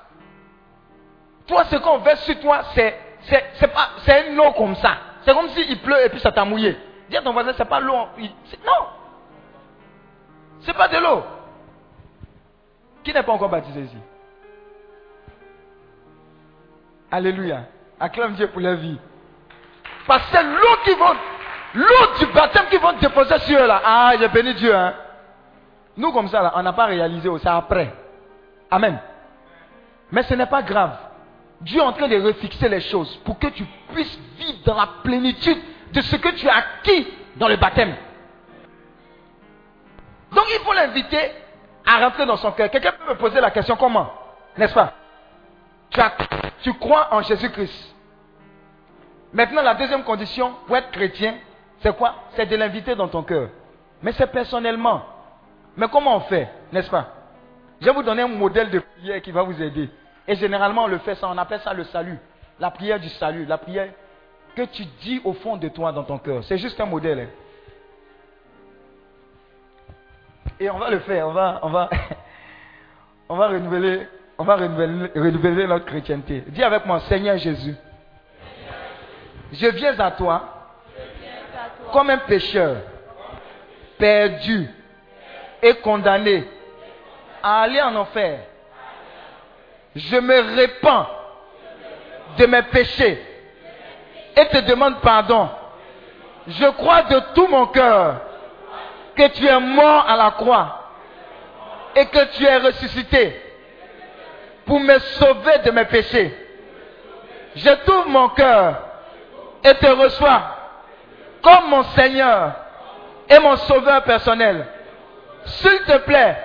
Toi, 1.47 1.63
ce 1.65 1.77
qu'on 1.77 1.99
veut 1.99 2.15
sur 2.17 2.39
toi, 2.39 2.61
c'est, 2.75 2.95
c'est, 3.21 3.67
pas, 3.73 3.89
c'est 4.05 4.29
une 4.29 4.39
eau 4.39 4.51
comme 4.51 4.75
ça. 4.75 4.97
C'est 5.21 5.33
comme 5.33 5.49
s'il 5.49 5.79
pleut 5.79 6.05
et 6.05 6.09
puis 6.09 6.19
ça 6.19 6.31
t'a 6.31 6.45
mouillé. 6.45 6.77
Dis 7.09 7.17
à 7.17 7.21
ton 7.21 7.33
voisin, 7.33 7.53
c'est 7.55 7.65
pas 7.65 7.79
l'eau. 7.79 7.93
non. 7.95 8.87
C'est 10.61 10.73
pas 10.73 10.87
de 10.87 10.97
l'eau. 10.97 11.23
Qui 13.03 13.13
n'est 13.13 13.23
pas 13.23 13.31
encore 13.31 13.49
baptisé 13.49 13.81
ici? 13.81 13.97
Alléluia. 17.09 17.61
Acclame 17.99 18.33
Dieu 18.33 18.47
pour 18.47 18.61
la 18.61 18.75
vie. 18.75 18.99
Parce 20.05 20.23
que 20.23 20.37
c'est 20.37 20.43
l'eau 20.43 20.75
qui 20.83 20.93
va, 20.95 21.15
l'eau 21.73 22.17
du 22.19 22.25
baptême 22.27 22.65
qui 22.69 22.77
vont 22.77 22.93
déposer 22.93 23.39
sur 23.39 23.59
eux 23.59 23.67
là. 23.67 23.81
Ah, 23.83 24.11
j'ai 24.19 24.27
béni 24.27 24.53
Dieu. 24.55 24.75
Hein. 24.75 24.93
Nous 25.95 26.11
comme 26.11 26.27
ça 26.27 26.41
là, 26.41 26.53
on 26.55 26.63
n'a 26.63 26.73
pas 26.73 26.85
réalisé, 26.85 27.29
c'est 27.41 27.47
après. 27.47 27.93
Amen. 28.69 28.99
Mais 30.11 30.23
ce 30.23 30.33
n'est 30.33 30.45
pas 30.45 30.61
grave. 30.61 30.97
Dieu 31.61 31.79
est 31.79 31.83
en 31.83 31.93
train 31.93 32.07
de 32.07 32.21
refixer 32.21 32.69
les 32.69 32.81
choses 32.81 33.15
pour 33.25 33.39
que 33.39 33.47
tu 33.47 33.65
puisses 33.93 34.19
vivre 34.37 34.59
dans 34.65 34.75
la 34.75 34.87
plénitude 35.03 35.57
de 35.93 36.01
ce 36.01 36.15
que 36.15 36.29
tu 36.29 36.47
as 36.47 36.55
acquis 36.57 37.07
dans 37.35 37.47
le 37.47 37.55
baptême. 37.55 37.95
Donc 40.31 40.45
il 40.49 40.59
faut 40.59 40.73
l'inviter 40.73 41.31
à 41.85 41.99
rentrer 41.99 42.25
dans 42.25 42.37
son 42.37 42.51
cœur. 42.51 42.69
Quelqu'un 42.69 42.91
peut 42.91 43.13
me 43.13 43.17
poser 43.17 43.39
la 43.39 43.49
question 43.51 43.75
comment? 43.75 44.11
N'est-ce 44.57 44.73
pas? 44.73 44.93
Tu, 46.61 46.73
crois 46.73 47.07
en 47.11 47.21
Jésus-Christ. 47.21 47.95
Maintenant, 49.31 49.61
la 49.61 49.73
deuxième 49.73 50.03
condition 50.03 50.53
pour 50.65 50.75
être 50.75 50.91
chrétien, 50.91 51.35
c'est 51.79 51.95
quoi? 51.95 52.15
C'est 52.35 52.45
de 52.45 52.55
l'inviter 52.55 52.95
dans 52.95 53.07
ton 53.07 53.23
cœur. 53.23 53.49
Mais 54.01 54.11
c'est 54.11 54.27
personnellement. 54.27 55.03
Mais 55.75 55.87
comment 55.87 56.17
on 56.17 56.21
fait? 56.21 56.49
N'est-ce 56.71 56.89
pas? 56.89 57.07
Je 57.79 57.85
vais 57.85 57.93
vous 57.93 58.03
donner 58.03 58.23
un 58.23 58.27
modèle 58.27 58.69
de 58.69 58.79
prière 58.79 59.21
qui 59.21 59.31
va 59.31 59.43
vous 59.43 59.61
aider. 59.61 59.89
Et 60.27 60.35
généralement, 60.35 60.83
on 60.83 60.87
le 60.87 60.97
fait 60.99 61.15
ça, 61.15 61.27
on 61.29 61.37
appelle 61.37 61.61
ça 61.61 61.73
le 61.73 61.83
salut. 61.85 62.19
La 62.59 62.71
prière 62.71 62.99
du 62.99 63.09
salut. 63.09 63.45
La 63.45 63.57
prière 63.57 63.89
que 64.55 64.63
tu 64.63 64.83
dis 65.01 65.21
au 65.23 65.33
fond 65.33 65.55
de 65.57 65.67
toi 65.69 65.91
dans 65.91 66.03
ton 66.03 66.17
cœur. 66.17 66.43
C'est 66.43 66.57
juste 66.57 66.79
un 66.81 66.85
modèle. 66.85 67.19
hein. 67.19 67.27
Et 70.59 70.69
on 70.69 70.79
va 70.79 70.89
le 70.89 70.99
faire, 70.99 71.27
on 71.27 71.33
va, 71.33 71.59
on 71.61 71.69
va, 71.69 71.89
on 73.29 73.35
va 73.35 73.47
renouveler, 73.49 74.07
on 74.39 74.43
va 74.43 74.55
renouveler, 74.55 75.11
renouveler 75.15 75.67
notre 75.67 75.85
chrétienté. 75.85 76.43
Dis 76.47 76.63
avec 76.63 76.83
moi, 76.85 76.99
Seigneur 77.01 77.37
Jésus, 77.37 77.75
je 79.53 79.67
viens 79.67 79.97
à 79.99 80.11
toi 80.11 80.71
comme 81.91 82.09
un 82.09 82.17
pécheur, 82.17 82.77
perdu 83.99 84.67
et 85.61 85.75
condamné 85.75 86.47
à 87.43 87.61
aller 87.61 87.81
en 87.81 87.95
enfer. 87.95 88.39
Je 89.97 90.17
me 90.17 90.55
répands 90.55 91.07
de 92.37 92.45
mes 92.45 92.61
péchés 92.63 93.19
et 94.35 94.45
te 94.45 94.59
demande 94.59 94.99
pardon. 95.01 95.49
Je 96.47 96.65
crois 96.65 97.01
de 97.03 97.19
tout 97.33 97.47
mon 97.47 97.65
cœur 97.67 98.21
que 99.15 99.27
tu 99.29 99.45
es 99.47 99.59
mort 99.59 100.05
à 100.07 100.15
la 100.15 100.31
croix 100.31 100.83
et 101.95 102.05
que 102.05 102.25
tu 102.35 102.45
es 102.45 102.57
ressuscité 102.57 103.41
pour 104.67 104.79
me 104.79 104.99
sauver 104.99 105.57
de 105.65 105.71
mes 105.71 105.85
péchés. 105.85 106.31
Je 107.55 107.69
t'ouvre 107.85 108.07
mon 108.07 108.29
cœur 108.29 108.75
et 109.63 109.73
te 109.73 109.87
reçois 109.87 110.43
comme 111.41 111.69
mon 111.69 111.83
Seigneur 111.83 112.51
et 113.27 113.39
mon 113.39 113.55
Sauveur 113.55 114.03
personnel. 114.03 114.67
S'il 115.45 115.79
te 115.87 115.97
plaît, 115.99 116.37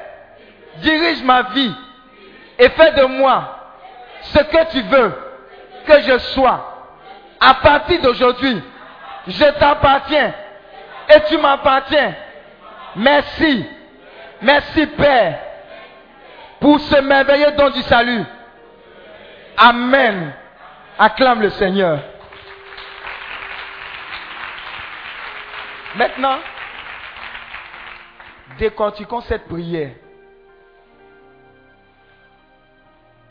dirige 0.79 1.23
ma 1.23 1.43
vie 1.43 1.75
et 2.63 2.69
fais 2.69 2.93
de 2.93 3.05
moi 3.07 3.59
ce 4.21 4.39
que 4.39 4.71
tu 4.71 4.83
veux 4.83 5.13
que 5.85 6.01
je 6.03 6.19
sois. 6.19 6.69
À 7.41 7.55
partir 7.55 8.01
d'aujourd'hui, 8.01 8.63
je 9.27 9.45
t'appartiens 9.59 10.33
et 11.09 11.21
tu 11.23 11.39
m'appartiens. 11.39 12.15
Merci. 12.95 13.67
Merci 14.41 14.87
Père 14.87 15.41
pour 16.61 16.79
ce 16.79 17.01
merveilleux 17.01 17.51
don 17.59 17.71
du 17.71 17.83
salut. 17.83 18.23
Amen. 19.57 20.33
Acclame 21.01 21.41
le 21.43 21.51
Seigneur. 21.51 21.99
Maintenant, 25.97 26.39
décortiquons 28.57 29.21
cette 29.23 29.49
prière. 29.49 29.91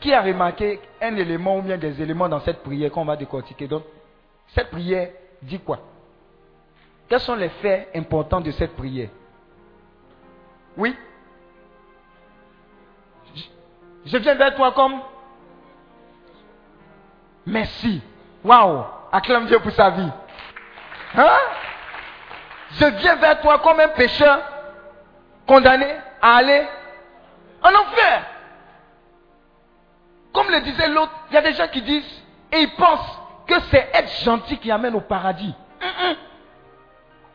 Qui 0.02 0.12
a 0.12 0.20
remarqué 0.20 0.80
un 1.00 1.14
élément 1.16 1.58
ou 1.58 1.62
bien 1.62 1.78
des 1.78 2.02
éléments 2.02 2.28
dans 2.28 2.40
cette 2.40 2.60
prière 2.62 2.90
qu'on 2.90 3.04
va 3.04 3.14
décortiquer? 3.16 3.68
Donc, 3.68 3.84
cette 4.48 4.68
prière 4.68 5.10
dit 5.40 5.60
quoi? 5.60 5.78
Quels 7.08 7.20
sont 7.20 7.36
les 7.36 7.48
faits 7.50 7.88
importants 7.94 8.40
de 8.40 8.50
cette 8.50 8.74
prière? 8.74 9.10
Oui 10.76 10.96
Je- 14.04 14.18
viens 14.18 14.34
vers 14.34 14.54
toi 14.56 14.72
comme 14.72 15.00
Merci. 17.46 18.02
Waouh 18.44 18.84
Acclame 19.12 19.46
Dieu 19.46 19.60
pour 19.60 19.70
sa 19.72 19.90
vie. 19.90 20.10
Hein? 21.14 21.36
Je 22.72 22.86
viens 22.86 23.16
vers 23.16 23.40
toi 23.40 23.60
comme 23.60 23.78
un 23.78 23.88
pécheur 23.88 24.40
condamné 25.46 25.94
à 26.20 26.36
aller 26.36 26.66
en 27.62 27.68
enfer. 27.68 28.24
Comme 30.32 30.50
le 30.50 30.60
disait 30.60 30.88
l'autre, 30.88 31.12
il 31.30 31.34
y 31.34 31.36
a 31.36 31.42
des 31.42 31.52
gens 31.52 31.68
qui 31.68 31.82
disent 31.82 32.22
et 32.52 32.60
ils 32.60 32.74
pensent 32.74 33.20
que 33.46 33.54
c'est 33.70 33.90
être 33.92 34.10
gentil 34.24 34.58
qui 34.58 34.70
amène 34.70 34.94
au 34.94 35.00
paradis. 35.00 35.54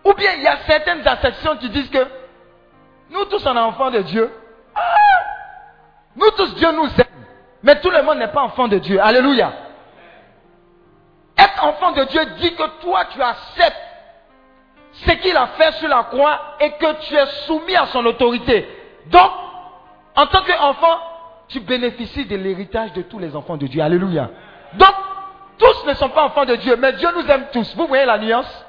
Ou 0.04 0.14
bien 0.14 0.34
il 0.34 0.44
y 0.44 0.48
a 0.48 0.58
certaines 0.68 1.08
acceptions 1.08 1.58
qui 1.58 1.70
disent 1.70 1.90
que 1.90 2.08
nous 3.10 3.26
tous 3.26 3.46
est 3.46 3.50
enfants 3.50 3.92
de 3.92 4.02
Dieu. 4.02 4.32
Ah! 4.76 4.82
Nous 6.16 6.32
tous 6.32 6.56
Dieu 6.56 6.72
nous 6.72 6.86
aime. 6.86 7.26
Mais 7.64 7.80
tout 7.80 7.90
le 7.90 8.02
monde 8.04 8.18
n'est 8.18 8.32
pas 8.32 8.42
enfant 8.42 8.68
de 8.68 8.78
Dieu. 8.78 9.00
Alléluia. 9.02 9.52
Être 11.38 11.64
enfant 11.64 11.92
de 11.92 12.04
Dieu 12.06 12.26
dit 12.40 12.56
que 12.56 12.82
toi 12.82 13.06
tu 13.12 13.22
acceptes 13.22 13.82
ce 14.92 15.12
qu'il 15.12 15.36
a 15.38 15.48
fait 15.48 15.74
sur 15.74 15.88
la 15.88 16.04
croix 16.06 16.40
et 16.60 16.72
que 16.72 16.94
tu 17.02 17.16
es 17.16 17.26
soumis 17.46 17.76
à 17.76 17.86
son 17.88 18.06
autorité. 18.06 18.68
Donc, 19.08 19.32
en 20.16 20.26
tant 20.28 20.42
qu'enfant, 20.42 21.00
tu 21.48 21.60
bénéficies 21.60 22.26
de 22.26 22.36
l'héritage 22.36 22.94
de 22.94 23.02
tous 23.04 23.20
les 23.20 23.36
enfants 23.36 23.58
de 23.58 23.68
Dieu. 23.68 23.82
Alléluia. 23.82 24.30
Donc, 24.74 24.94
tous 25.58 25.86
ne 25.86 25.94
sont 25.94 26.10
pas 26.10 26.26
enfants 26.26 26.46
de 26.46 26.56
Dieu, 26.56 26.76
mais 26.78 26.94
Dieu 26.94 27.10
nous 27.16 27.26
aime 27.28 27.48
tous. 27.52 27.76
Vous 27.76 27.88
voyez 27.88 28.06
la 28.06 28.18
nuance? 28.18 28.66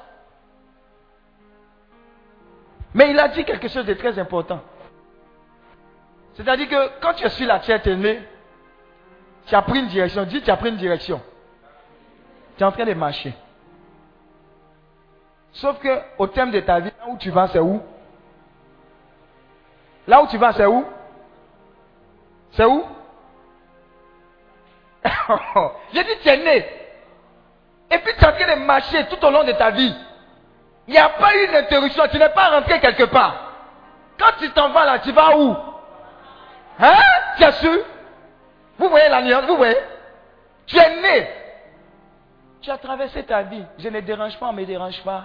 Mais 2.94 3.10
il 3.10 3.18
a 3.18 3.28
dit 3.28 3.44
quelque 3.44 3.68
chose 3.68 3.84
de 3.84 3.94
très 3.94 4.18
important. 4.18 4.60
C'est-à-dire 6.34 6.68
que 6.68 7.00
quand 7.00 7.14
tu 7.14 7.24
es 7.24 7.28
sur 7.30 7.46
la 7.46 7.58
terre, 7.58 7.82
tu 7.82 7.90
es 7.90 8.22
tu 9.46 9.54
as 9.54 9.62
pris 9.62 9.80
une 9.80 9.88
direction. 9.88 10.24
Dis, 10.24 10.42
tu 10.42 10.50
as 10.50 10.56
pris 10.56 10.68
une 10.68 10.76
direction. 10.76 11.20
Tu 12.56 12.62
es 12.62 12.66
en 12.66 12.72
train 12.72 12.84
de 12.84 12.92
marcher. 12.94 13.34
Sauf 15.52 15.78
que 15.78 15.88
au 16.18 16.26
terme 16.26 16.50
de 16.50 16.60
ta 16.60 16.80
vie, 16.80 16.92
là 16.98 17.06
où 17.08 17.16
tu 17.16 17.30
vas, 17.30 17.48
c'est 17.48 17.58
où? 17.58 17.80
Là 20.06 20.22
où 20.22 20.26
tu 20.26 20.36
vas, 20.36 20.52
c'est 20.52 20.66
où? 20.66 20.84
C'est 22.52 22.64
où? 22.64 22.84
J'ai 25.92 26.04
dit, 26.04 26.18
tu 26.22 26.28
es 26.28 26.36
né. 26.36 26.66
Et 27.90 27.98
puis 27.98 28.12
tu 28.18 28.24
es 28.24 28.26
en 28.26 28.32
train 28.32 28.56
de 28.56 28.60
marcher 28.64 29.06
tout 29.06 29.24
au 29.24 29.30
long 29.30 29.44
de 29.44 29.52
ta 29.52 29.70
vie. 29.70 29.94
Il 30.86 30.92
n'y 30.92 30.98
a 30.98 31.08
pas 31.10 31.36
eu 31.36 31.48
d'interruption. 31.48 32.04
Tu 32.10 32.18
n'es 32.18 32.28
pas 32.30 32.50
rentré 32.50 32.80
quelque 32.80 33.04
part. 33.04 33.52
Quand 34.18 34.32
tu 34.38 34.50
t'en 34.50 34.70
vas 34.70 34.84
là, 34.84 34.98
tu 34.98 35.12
vas 35.12 35.36
où? 35.36 35.56
Hein? 36.80 36.94
Tu 37.36 37.44
as 37.44 37.52
su 37.52 37.80
Vous 38.78 38.88
voyez 38.88 39.08
la 39.08 39.22
nuance? 39.22 39.44
Vous 39.46 39.56
voyez? 39.56 39.76
Tu 40.66 40.76
es 40.76 41.00
né. 41.00 41.30
Tu 42.60 42.70
as 42.70 42.78
traversé 42.78 43.22
ta 43.22 43.42
vie. 43.42 43.64
Je 43.78 43.88
ne 43.88 44.00
dérange 44.00 44.38
pas, 44.38 44.46
on 44.46 44.52
ne 44.52 44.60
me 44.60 44.66
dérange 44.66 45.02
pas. 45.04 45.24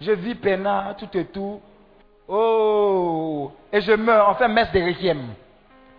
Je 0.00 0.12
vis 0.12 0.34
peinard, 0.34 0.96
tout 0.96 1.08
et 1.16 1.26
tout. 1.26 1.60
Oh 2.28 3.52
Et 3.72 3.80
je 3.80 3.92
meurs, 3.92 4.30
on 4.30 4.34
fait 4.34 4.48
messe 4.48 4.72
de. 4.72 4.80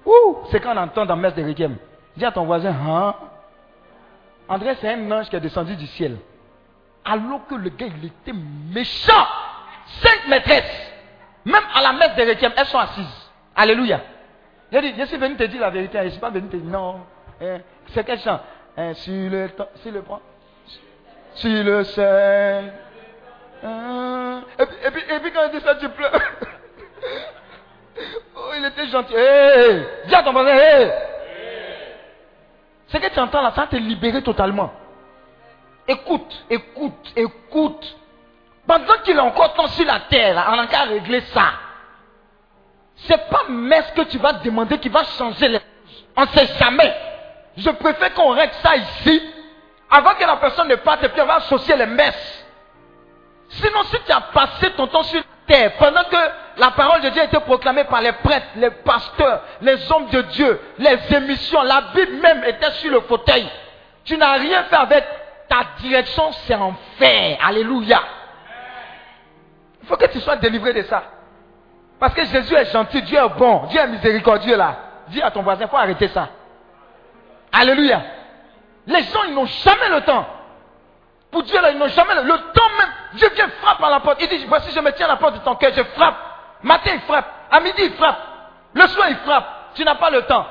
Ouh 0.07 0.37
C'est 0.49 0.61
quand 0.61 0.73
on 0.73 0.77
entend 0.77 1.05
dans 1.05 1.17
messe 1.17 1.35
de. 1.35 1.43
Dis 2.15 2.25
à 2.25 2.31
ton 2.31 2.45
voisin, 2.45 2.71
hein? 2.71 3.13
André, 4.47 4.75
c'est 4.79 4.89
un 4.89 5.11
ange 5.11 5.29
qui 5.29 5.35
est 5.35 5.41
descendu 5.41 5.75
du 5.75 5.85
ciel. 5.87 6.17
Alors 7.03 7.45
que 7.47 7.55
le 7.55 7.69
gars, 7.69 7.87
il 7.87 8.05
était 8.05 8.33
méchant. 8.73 9.27
Cinq 10.01 10.27
maîtresses. 10.29 10.93
Même 11.43 11.63
à 11.73 11.81
la 11.81 11.93
messe 11.93 12.15
de 12.15 12.21
elles 12.21 12.65
sont 12.65 12.79
assises. 12.79 13.31
Alléluia. 13.55 13.99
J'ai 14.71 14.81
dit, 14.81 14.93
je 14.97 15.05
suis 15.05 15.17
venu 15.17 15.35
te 15.35 15.43
dire 15.43 15.61
la 15.61 15.69
vérité. 15.69 15.97
Je 15.99 16.05
ne 16.05 16.09
suis 16.09 16.19
pas 16.19 16.29
venu 16.29 16.47
te 16.47 16.55
dire 16.55 16.71
non. 16.71 17.01
Hein, 17.41 17.59
c'est 17.87 18.05
quel 18.05 18.19
chant? 18.19 18.39
Hein, 18.77 18.93
Sur 18.93 19.29
le 19.29 19.49
temps. 19.49 19.69
Sur 19.75 19.91
le 19.91 20.01
point. 20.01 20.21
Le. 21.43 21.83
Hein. 23.63 24.41
Et, 24.59 24.65
puis, 24.65 25.03
et, 25.09 25.19
puis, 25.19 25.31
quand 25.31 25.41
il 25.51 25.59
dit 25.59 25.65
ça, 25.65 25.75
tu 25.75 25.89
pleures. 25.89 26.11
oh, 28.35 28.51
il 28.57 28.65
était 28.65 28.87
gentil. 28.87 29.13
Hey, 29.15 29.85
dis 30.07 30.15
à 30.15 30.23
ton 30.23 30.31
voisin, 30.31 30.55
hey. 30.55 30.91
Ce 32.87 32.97
que 32.97 33.09
tu 33.09 33.19
entends 33.19 33.41
là, 33.41 33.51
ça 33.55 33.67
te 33.67 33.75
libérer 33.75 34.21
totalement. 34.21 34.71
Écoute, 35.87 36.45
écoute, 36.49 37.13
écoute. 37.15 37.97
Pendant 38.65 38.95
qu'il 39.03 39.15
est 39.15 39.21
encore 39.21 39.53
temps 39.53 39.67
sur 39.67 39.85
la 39.85 40.01
terre, 40.01 40.35
là, 40.35 40.47
on 40.51 40.59
a 40.59 40.67
qu'à 40.67 40.83
régler 40.83 41.21
ça. 41.33 41.53
C'est 42.97 43.29
pas 43.29 43.43
ce 43.47 43.93
que 43.93 44.01
tu 44.07 44.17
vas 44.17 44.33
demander 44.33 44.79
qui 44.79 44.89
va 44.89 45.03
changer 45.03 45.47
les 45.47 45.59
choses. 45.59 46.05
On 46.15 46.21
ne 46.23 46.27
sait 46.27 46.47
jamais. 46.59 46.93
Je 47.55 47.69
préfère 47.69 48.13
qu'on 48.13 48.29
règle 48.29 48.53
ça 48.55 48.75
ici, 48.75 49.21
avant 49.89 50.15
que 50.15 50.25
la 50.25 50.35
personne 50.37 50.67
ne 50.67 50.75
parte 50.75 51.03
et 51.03 51.09
puis 51.09 51.21
on 51.21 51.25
va 51.25 51.35
associer 51.35 51.75
les 51.77 51.85
messes. 51.85 52.45
Sinon, 53.49 53.83
si 53.83 53.97
tu 54.05 54.11
as 54.11 54.21
passé 54.21 54.71
ton 54.71 54.87
temps 54.87 55.03
sur 55.03 55.19
la 55.19 55.36
pendant 55.79 56.03
que 56.03 56.17
la 56.57 56.71
parole 56.71 57.01
de 57.01 57.09
Dieu 57.09 57.23
été 57.23 57.39
proclamée 57.39 57.85
par 57.85 58.01
les 58.01 58.11
prêtres, 58.11 58.47
les 58.55 58.69
pasteurs, 58.69 59.41
les 59.61 59.91
hommes 59.91 60.07
de 60.09 60.21
Dieu, 60.23 60.59
les 60.77 60.97
émissions, 61.15 61.61
la 61.63 61.81
Bible 61.93 62.17
même 62.21 62.43
était 62.45 62.71
sur 62.71 62.91
le 62.91 63.01
fauteuil, 63.01 63.47
tu 64.03 64.17
n'as 64.17 64.33
rien 64.33 64.63
fait 64.63 64.75
avec 64.75 65.05
ta 65.47 65.63
direction, 65.79 66.31
c'est 66.45 66.55
enfer. 66.55 67.37
Alléluia. 67.45 68.01
Il 69.81 69.87
faut 69.87 69.97
que 69.97 70.07
tu 70.07 70.19
sois 70.19 70.35
délivré 70.35 70.73
de 70.73 70.81
ça. 70.83 71.03
Parce 71.99 72.13
que 72.13 72.25
Jésus 72.25 72.53
est 72.53 72.71
gentil, 72.71 73.01
Dieu 73.03 73.17
est 73.17 73.39
bon, 73.39 73.65
Dieu 73.67 73.79
est 73.79 73.87
miséricordieux 73.87 74.57
là. 74.57 74.75
Dis 75.07 75.21
à 75.21 75.31
ton 75.31 75.41
voisin, 75.41 75.65
il 75.65 75.69
faut 75.69 75.77
arrêter 75.77 76.09
ça. 76.09 76.29
Alléluia. 77.51 78.01
Les 78.85 79.03
gens, 79.03 79.23
ils 79.27 79.33
n'ont 79.33 79.45
jamais 79.45 79.89
le 79.89 80.01
temps. 80.01 80.25
Pour 81.31 81.43
Dieu, 81.43 81.59
là, 81.61 81.71
ils 81.71 81.77
n'ont 81.77 81.87
jamais 81.87 82.15
le, 82.15 82.37
temps. 82.53 82.63
Dieu 83.13 83.29
vient 83.35 83.49
frappe 83.61 83.81
à 83.83 83.89
la 83.89 83.99
porte. 83.99 84.21
Il 84.21 84.27
dit, 84.27 84.45
voici, 84.45 84.71
je 84.71 84.79
me 84.79 84.91
tiens 84.91 85.05
à 85.05 85.09
la 85.09 85.15
porte 85.15 85.35
de 85.35 85.39
ton 85.39 85.55
cœur, 85.55 85.71
je 85.73 85.83
frappe. 85.83 86.15
Matin, 86.63 86.91
il 86.93 87.01
frappe. 87.01 87.25
À 87.51 87.59
midi, 87.59 87.83
il 87.83 87.93
frappe. 87.93 88.17
Le 88.73 88.87
soir, 88.87 89.07
il 89.09 89.17
frappe. 89.17 89.45
Tu 89.75 89.83
n'as 89.83 89.95
pas 89.95 90.09
le 90.09 90.23
temps. 90.23 90.45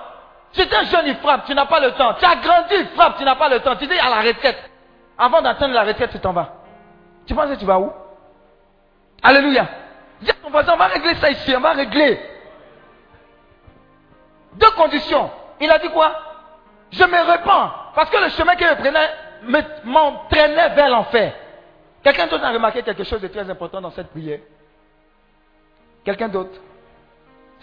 Tu 0.52 0.62
es 0.62 0.84
jeune, 0.86 1.06
il 1.06 1.16
frappe. 1.16 1.44
Tu 1.46 1.54
n'as 1.54 1.66
pas 1.66 1.80
le 1.80 1.92
temps. 1.92 2.14
Tu 2.14 2.24
as 2.24 2.36
grandi, 2.36 2.74
il 2.74 2.86
frappe. 2.88 3.18
Tu 3.18 3.24
n'as 3.24 3.34
pas 3.34 3.48
le 3.48 3.60
temps. 3.60 3.76
Tu 3.76 3.86
dis 3.86 3.98
à 3.98 4.08
la 4.08 4.20
retraite. 4.22 4.70
Avant 5.18 5.42
d'atteindre 5.42 5.74
la 5.74 5.82
retraite, 5.82 6.10
tu 6.10 6.18
t'en 6.18 6.32
vas. 6.32 6.48
Tu 7.26 7.34
penses 7.34 7.50
que 7.50 7.56
tu 7.56 7.64
vas 7.64 7.78
où? 7.78 7.92
Alléluia. 9.22 9.66
Dis 10.20 10.30
à 10.30 10.34
ton 10.34 10.50
voisin, 10.50 10.74
on 10.74 10.76
va 10.76 10.86
régler 10.86 11.14
ça 11.16 11.30
ici. 11.30 11.54
On 11.56 11.60
va 11.60 11.72
régler. 11.72 12.20
Deux 14.54 14.70
conditions. 14.70 15.30
Il 15.60 15.70
a 15.70 15.78
dit 15.78 15.90
quoi? 15.90 16.12
Je 16.90 17.04
me 17.04 17.30
répands. 17.30 17.70
Parce 17.94 18.08
que 18.10 18.18
le 18.18 18.28
chemin 18.30 18.54
qu'il 18.56 18.66
prenait 18.68 19.10
m'entraînait 19.84 20.70
vers 20.70 20.88
l'enfer. 20.88 21.32
Quelqu'un 22.06 22.28
d'autre 22.28 22.44
a 22.44 22.52
remarqué 22.52 22.84
quelque 22.84 23.02
chose 23.02 23.20
de 23.20 23.26
très 23.26 23.50
important 23.50 23.80
dans 23.80 23.90
cette 23.90 24.10
prière? 24.10 24.38
Quelqu'un 26.04 26.28
d'autre? 26.28 26.56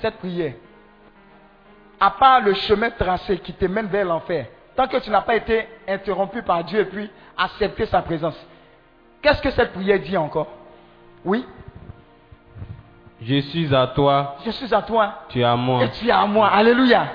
Cette 0.01 0.17
prière, 0.17 0.55
à 1.97 2.11
part 2.11 2.41
le 2.41 2.53
chemin 2.53 2.89
tracé 2.89 3.37
qui 3.37 3.53
te 3.53 3.63
mène 3.63 3.87
vers 3.87 4.03
l'enfer, 4.03 4.47
tant 4.75 4.85
que 4.89 4.97
tu 4.97 5.09
n'as 5.09 5.21
pas 5.21 5.37
été 5.37 5.65
interrompu 5.87 6.41
par 6.41 6.61
Dieu 6.65 6.81
et 6.81 6.85
puis 6.85 7.09
accepté 7.37 7.85
sa 7.85 8.01
présence, 8.01 8.35
qu'est-ce 9.21 9.41
que 9.41 9.49
cette 9.51 9.71
prière 9.71 9.99
dit 9.99 10.17
encore? 10.17 10.49
Oui? 11.23 11.45
Je 13.21 13.39
suis 13.43 13.73
à 13.73 13.87
toi. 13.87 14.35
Je 14.43 14.51
suis 14.51 14.73
à 14.73 14.81
toi. 14.81 15.19
Tu 15.29 15.39
es 15.39 15.45
à 15.45 15.55
moi. 15.55 15.85
Et 15.85 15.91
tu 15.91 16.09
es 16.09 16.11
à 16.11 16.25
moi. 16.25 16.49
Alléluia. 16.49 17.07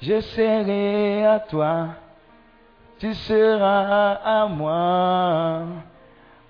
Je 0.00 0.20
serai 0.20 1.26
à 1.26 1.40
toi 1.40 1.88
tu 3.02 3.12
seras 3.14 4.12
à 4.24 4.46
moi, 4.46 5.62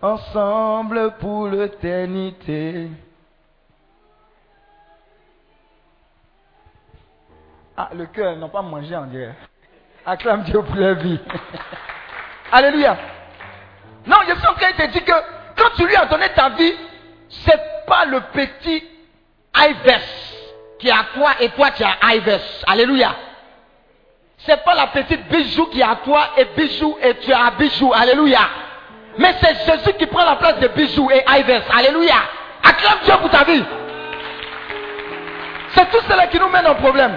ensemble 0.03 1.13
pour 1.19 1.49
l'éternité. 1.49 2.91
Ah, 7.75 7.89
le 7.95 8.05
cœur 8.05 8.37
n'a 8.37 8.49
pas 8.49 8.61
mangé 8.61 8.95
en 8.95 9.07
dirait. 9.07 9.35
Acclame 10.05 10.43
Dieu 10.43 10.61
pour 10.61 10.77
la 10.77 10.93
vie. 10.93 11.19
Alléluia. 12.53 12.99
Non, 14.07 14.19
je 14.29 14.35
suis 14.35 14.47
en 14.47 14.53
train 14.53 14.73
de 14.73 14.77
te 14.77 14.91
dire 14.91 15.05
que 15.07 15.13
quand 15.57 15.71
tu 15.75 15.87
lui 15.87 15.97
as 15.97 16.05
donné 16.05 16.29
ta 16.35 16.51
vie, 16.51 16.75
c'est 17.31 17.87
pas 17.87 18.05
le 18.05 18.21
petit 18.31 18.85
Ives 19.57 20.03
qui 20.79 20.91
à 20.91 21.07
toi 21.15 21.31
et 21.41 21.49
toi 21.49 21.71
tu 21.71 21.83
as 21.83 21.97
Ives. 22.15 22.43
Alléluia. 22.67 23.32
C'est 24.45 24.65
pas 24.65 24.75
la 24.75 24.89
petite 24.89 25.29
bijou 25.29 25.67
qui 25.67 25.81
est 25.81 25.85
à 25.85 25.97
toi 26.05 26.31
et 26.37 26.47
bijou 26.57 26.97
et 27.03 27.15
tu 27.17 27.33
as 27.33 27.53
bijou. 27.53 27.93
Alléluia. 27.95 28.41
Mais 29.19 29.35
c'est 29.41 29.55
Jésus 29.67 29.93
qui 29.99 30.07
prend 30.07 30.25
la 30.25 30.37
place 30.37 30.59
de 30.59 30.69
bijou 30.69 31.11
et 31.11 31.23
Ives. 31.29 31.63
Alléluia. 31.77 32.15
Acclame 32.63 32.99
Dieu 33.05 33.15
pour 33.21 33.31
ta 33.31 33.45
vie. 33.45 33.63
C'est 35.69 35.91
tout 35.91 36.01
cela 36.09 36.27
qui 36.27 36.39
nous 36.39 36.49
mène 36.49 36.67
au 36.67 36.75
problème. 36.75 37.17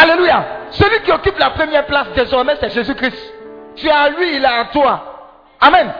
Alléluia. 0.00 0.44
Celui 0.70 1.00
qui 1.02 1.12
occupe 1.12 1.38
la 1.38 1.50
première 1.50 1.86
place 1.86 2.08
désormais, 2.14 2.56
c'est 2.60 2.70
Jésus-Christ. 2.70 3.34
Tu 3.76 3.86
es 3.86 3.90
à 3.90 4.10
lui, 4.10 4.36
il 4.36 4.44
est 4.44 4.46
à 4.46 4.66
toi. 4.66 5.34
Amen. 5.60 5.92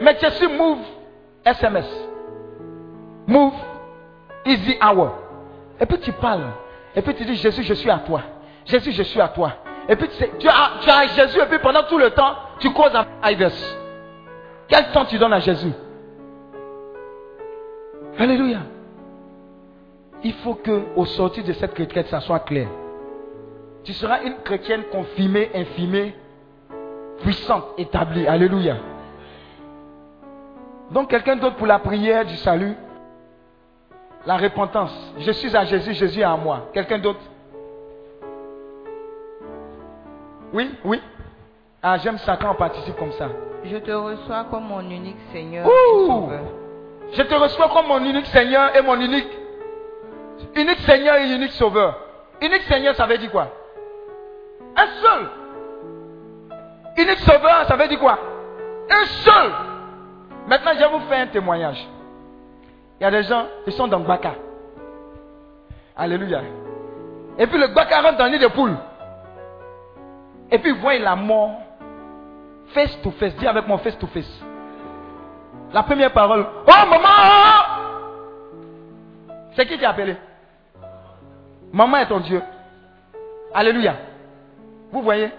Mais 0.00 0.16
Jésus 0.20 0.48
move 0.48 0.78
SMS. 1.44 1.86
Move 3.26 3.54
easy 4.44 4.78
hour. 4.80 5.12
Et 5.80 5.86
puis 5.86 5.98
tu 5.98 6.12
parles. 6.12 6.50
Et 6.94 7.02
puis 7.02 7.14
tu 7.14 7.24
dis, 7.24 7.34
Jésus, 7.34 7.62
je 7.64 7.74
suis 7.74 7.90
à 7.90 7.98
toi. 7.98 8.20
Jésus, 8.64 8.92
je 8.92 9.02
suis 9.02 9.20
à 9.20 9.28
toi. 9.28 9.52
Et 9.88 9.96
puis 9.96 10.08
tu, 10.38 10.48
as, 10.48 11.06
Jésus 11.14 11.38
et 11.38 11.46
puis 11.46 11.58
pendant 11.58 11.82
tout 11.84 11.98
le 11.98 12.10
temps, 12.10 12.34
tu 12.58 12.72
causes 12.72 12.94
à 12.94 13.30
Ives. 13.30 13.52
Quel 14.68 14.90
temps 14.92 15.04
tu 15.04 15.18
donnes 15.18 15.32
à 15.32 15.40
Jésus? 15.40 15.72
Alléluia. 18.18 18.60
Il 20.22 20.32
faut 20.34 20.54
que 20.54 20.84
au 20.96 21.04
sortir 21.04 21.44
de 21.44 21.52
cette 21.52 21.76
retraite, 21.76 22.08
ça 22.08 22.20
soit 22.20 22.40
clair. 22.40 22.68
Tu 23.82 23.92
seras 23.92 24.22
une 24.22 24.36
chrétienne 24.42 24.84
confirmée, 24.90 25.50
infimée, 25.54 26.16
puissante, 27.22 27.64
établie. 27.76 28.26
Alléluia. 28.26 28.76
Donc 30.90 31.10
quelqu'un 31.10 31.36
d'autre 31.36 31.56
pour 31.56 31.66
la 31.66 31.78
prière 31.78 32.24
du 32.24 32.36
salut, 32.36 32.74
la 34.24 34.38
repentance. 34.38 34.94
Je 35.18 35.32
suis 35.32 35.54
à 35.54 35.64
Jésus, 35.66 35.92
Jésus 35.92 36.20
est 36.20 36.24
à 36.24 36.36
moi. 36.36 36.68
Quelqu'un 36.72 36.98
d'autre? 36.98 37.20
Oui, 40.54 40.70
oui. 40.84 41.02
Ah, 41.82 41.98
j'aime 41.98 42.16
ça 42.18 42.38
quand 42.40 42.52
on 42.52 42.54
participe 42.54 42.96
comme 42.96 43.12
ça. 43.12 43.28
Je 43.64 43.76
te 43.76 43.90
reçois 43.90 44.44
comme 44.50 44.64
mon 44.64 44.80
unique 44.88 45.18
Seigneur 45.32 45.66
Ouh. 45.66 45.70
et 45.70 46.06
Sauveur. 46.06 46.40
Je 47.12 47.22
te 47.22 47.34
reçois 47.34 47.68
comme 47.68 47.88
mon 47.88 47.98
unique 47.98 48.26
Seigneur 48.26 48.74
et 48.74 48.80
mon 48.80 48.98
unique. 49.00 49.28
Unique 50.54 50.78
Seigneur 50.80 51.16
et 51.16 51.34
unique 51.34 51.52
Sauveur. 51.52 51.98
Unique 52.40 52.62
Seigneur, 52.62 52.94
ça 52.94 53.04
veut 53.06 53.18
dire 53.18 53.30
quoi? 53.30 53.48
Un 54.76 54.86
seul. 54.86 55.28
Unique 56.98 57.18
Sauveur, 57.18 57.64
ça 57.66 57.76
veut 57.76 57.88
dire 57.88 57.98
quoi? 57.98 58.18
Un 58.90 59.04
seul. 59.06 59.50
Maintenant, 60.46 60.72
je 60.74 60.78
vais 60.78 60.88
vous 60.88 61.00
faire 61.08 61.20
un 61.20 61.26
témoignage. 61.26 61.86
Il 63.00 63.04
y 63.04 63.06
a 63.06 63.10
des 63.10 63.24
gens, 63.24 63.46
ils 63.66 63.72
sont 63.72 63.88
dans 63.88 63.98
le 63.98 64.04
Baka. 64.04 64.34
Alléluia. 65.96 66.42
Et 67.38 67.46
puis 67.46 67.58
le 67.58 67.68
Baka 67.68 68.00
rentre 68.00 68.18
dans 68.18 68.26
le 68.26 68.30
nid 68.32 68.38
de 68.38 68.46
poule. 68.48 68.76
Et 70.54 70.58
puis 70.60 70.70
voient 70.70 70.96
la 71.00 71.16
mort 71.16 71.50
face 72.72 72.96
to 73.02 73.10
face. 73.10 73.34
Dis 73.34 73.46
avec 73.46 73.66
moi 73.66 73.76
face 73.78 73.98
to 73.98 74.06
face. 74.06 74.44
La 75.72 75.82
première 75.82 76.12
parole. 76.12 76.46
Oh 76.64 76.88
maman 76.88 77.08
C'est 79.56 79.66
qui 79.66 79.76
qui 79.76 79.84
a 79.84 79.90
appelé? 79.90 80.14
Maman 81.72 81.96
est 81.96 82.06
ton 82.06 82.20
Dieu. 82.20 82.40
Alléluia. 83.52 83.96
Vous 84.92 85.02
voyez? 85.02 85.30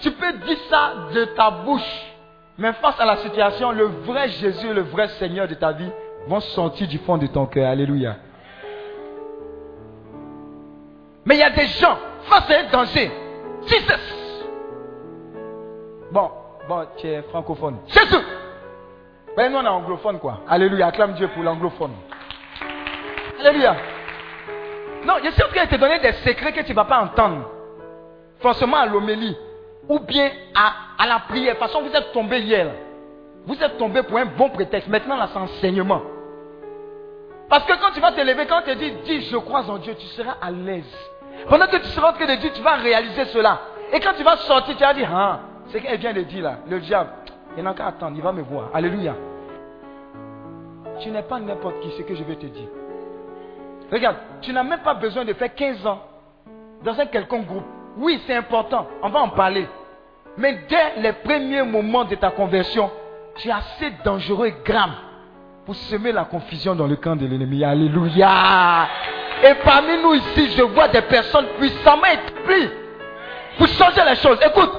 Tu 0.00 0.10
peux 0.10 0.32
dire 0.32 0.58
ça 0.68 0.92
de 1.14 1.24
ta 1.36 1.52
bouche. 1.52 2.12
Mais 2.58 2.72
face 2.72 2.98
à 2.98 3.04
la 3.04 3.18
situation, 3.18 3.70
le 3.70 3.84
vrai 3.84 4.28
Jésus, 4.28 4.74
le 4.74 4.82
vrai 4.82 5.06
Seigneur 5.20 5.46
de 5.46 5.54
ta 5.54 5.70
vie 5.70 5.90
vont 6.26 6.40
sortir 6.40 6.88
du 6.88 6.98
fond 6.98 7.16
de 7.16 7.28
ton 7.28 7.46
cœur. 7.46 7.70
Alléluia. 7.70 8.16
Mais 11.24 11.36
il 11.36 11.38
y 11.38 11.44
a 11.44 11.50
des 11.50 11.66
gens, 11.66 11.96
face 12.22 12.50
à 12.50 12.58
un 12.58 12.70
danger, 12.72 13.12
Jesus. 13.68 14.17
Bon, 16.10 16.30
bon, 16.68 16.86
tu 16.96 17.06
es 17.06 17.22
francophone. 17.22 17.78
Jésus. 17.86 18.24
Ben, 19.36 19.52
nous, 19.52 19.58
on 19.58 19.64
est 19.64 19.68
anglophone, 19.68 20.18
quoi. 20.18 20.40
Alléluia. 20.48 20.86
Acclame 20.88 21.12
Dieu 21.14 21.28
pour 21.28 21.42
l'anglophone. 21.42 21.92
Alléluia. 23.40 23.76
Non, 25.04 25.14
je 25.22 25.30
suis 25.30 25.42
en 25.42 25.48
train 25.48 25.64
de 25.64 25.70
te 25.70 25.76
donner 25.76 25.98
des 26.00 26.12
secrets 26.12 26.52
que 26.52 26.62
tu 26.62 26.70
ne 26.70 26.76
vas 26.76 26.84
pas 26.84 27.00
entendre. 27.00 27.48
Forcément 28.40 28.78
à 28.78 28.86
l'homélie. 28.86 29.36
Ou 29.88 30.00
bien 30.00 30.30
à, 30.54 31.02
à 31.02 31.06
la 31.06 31.20
prière. 31.20 31.54
De 31.54 31.58
toute 31.60 31.68
façon, 31.68 31.82
vous 31.82 31.94
êtes 31.94 32.12
tombé 32.12 32.40
hier. 32.40 32.64
là. 32.66 32.72
Vous 33.46 33.62
êtes 33.62 33.78
tombé 33.78 34.02
pour 34.02 34.18
un 34.18 34.26
bon 34.26 34.50
prétexte. 34.50 34.88
Maintenant, 34.88 35.16
là, 35.16 35.28
c'est 35.32 35.38
enseignement. 35.38 36.02
Parce 37.48 37.64
que 37.64 37.72
quand 37.80 37.92
tu 37.94 38.00
vas 38.00 38.12
te 38.12 38.20
lever, 38.20 38.46
quand 38.46 38.60
tu 38.62 38.70
te 38.70 38.78
dis, 38.78 38.90
dis, 39.04 39.22
je 39.22 39.36
crois 39.38 39.62
en 39.70 39.78
Dieu, 39.78 39.94
tu 39.98 40.06
seras 40.08 40.36
à 40.42 40.50
l'aise. 40.50 40.84
Pendant 41.48 41.66
que 41.66 41.76
tu 41.76 41.86
seras 41.88 42.10
en 42.10 42.12
train 42.12 42.26
de 42.26 42.34
dire, 42.34 42.52
tu 42.52 42.60
vas 42.60 42.74
réaliser 42.74 43.24
cela. 43.26 43.60
Et 43.92 44.00
quand 44.00 44.12
tu 44.16 44.22
vas 44.22 44.36
sortir, 44.36 44.76
tu 44.76 44.82
vas 44.82 44.92
dire, 44.92 45.08
ah, 45.14 45.40
c'est 45.68 45.80
qu'elle 45.80 45.98
vient 45.98 46.12
de 46.12 46.22
dire 46.22 46.44
là, 46.44 46.58
le 46.68 46.80
diable, 46.80 47.10
il 47.56 47.62
n'a 47.62 47.74
qu'à 47.74 47.86
attendre, 47.86 48.16
il 48.16 48.22
va 48.22 48.32
me 48.32 48.42
voir. 48.42 48.70
Alléluia. 48.72 49.14
Tu 51.00 51.10
n'es 51.10 51.22
pas 51.22 51.38
n'importe 51.38 51.80
qui, 51.80 51.90
ce 51.92 52.02
que 52.02 52.14
je 52.14 52.24
vais 52.24 52.36
te 52.36 52.46
dire. 52.46 52.68
Regarde, 53.90 54.16
tu 54.42 54.52
n'as 54.52 54.62
même 54.62 54.80
pas 54.80 54.94
besoin 54.94 55.24
de 55.24 55.32
faire 55.32 55.54
15 55.54 55.86
ans 55.86 56.00
dans 56.84 56.98
un 56.98 57.06
quelconque 57.06 57.46
groupe. 57.46 57.64
Oui, 57.96 58.20
c'est 58.26 58.34
important, 58.34 58.86
on 59.02 59.08
va 59.08 59.20
en 59.20 59.30
parler. 59.30 59.66
Mais 60.36 60.60
dès 60.68 61.00
les 61.00 61.12
premiers 61.12 61.62
moments 61.62 62.04
de 62.04 62.14
ta 62.14 62.30
conversion, 62.30 62.90
tu 63.36 63.48
es 63.48 63.52
assez 63.52 63.92
dangereux 64.04 64.46
et 64.46 64.54
grave 64.64 64.90
pour 65.64 65.74
semer 65.74 66.12
la 66.12 66.24
confusion 66.24 66.74
dans 66.74 66.86
le 66.86 66.96
camp 66.96 67.16
de 67.16 67.26
l'ennemi. 67.26 67.64
Alléluia. 67.64 68.88
Et 69.42 69.54
parmi 69.64 70.00
nous 70.02 70.14
ici, 70.14 70.50
je 70.56 70.62
vois 70.62 70.88
des 70.88 71.02
personnes 71.02 71.46
puissamment 71.58 72.04
établies 72.04 72.70
pour 73.56 73.66
changer 73.68 74.02
les 74.08 74.16
choses. 74.16 74.38
Écoute, 74.44 74.70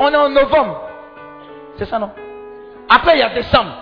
on 0.00 0.12
est 0.12 0.16
en 0.16 0.28
novembre. 0.28 0.80
C'est 1.78 1.86
ça, 1.86 1.98
non? 1.98 2.10
Après, 2.88 3.16
il 3.16 3.20
y 3.20 3.22
a 3.22 3.30
décembre. 3.30 3.72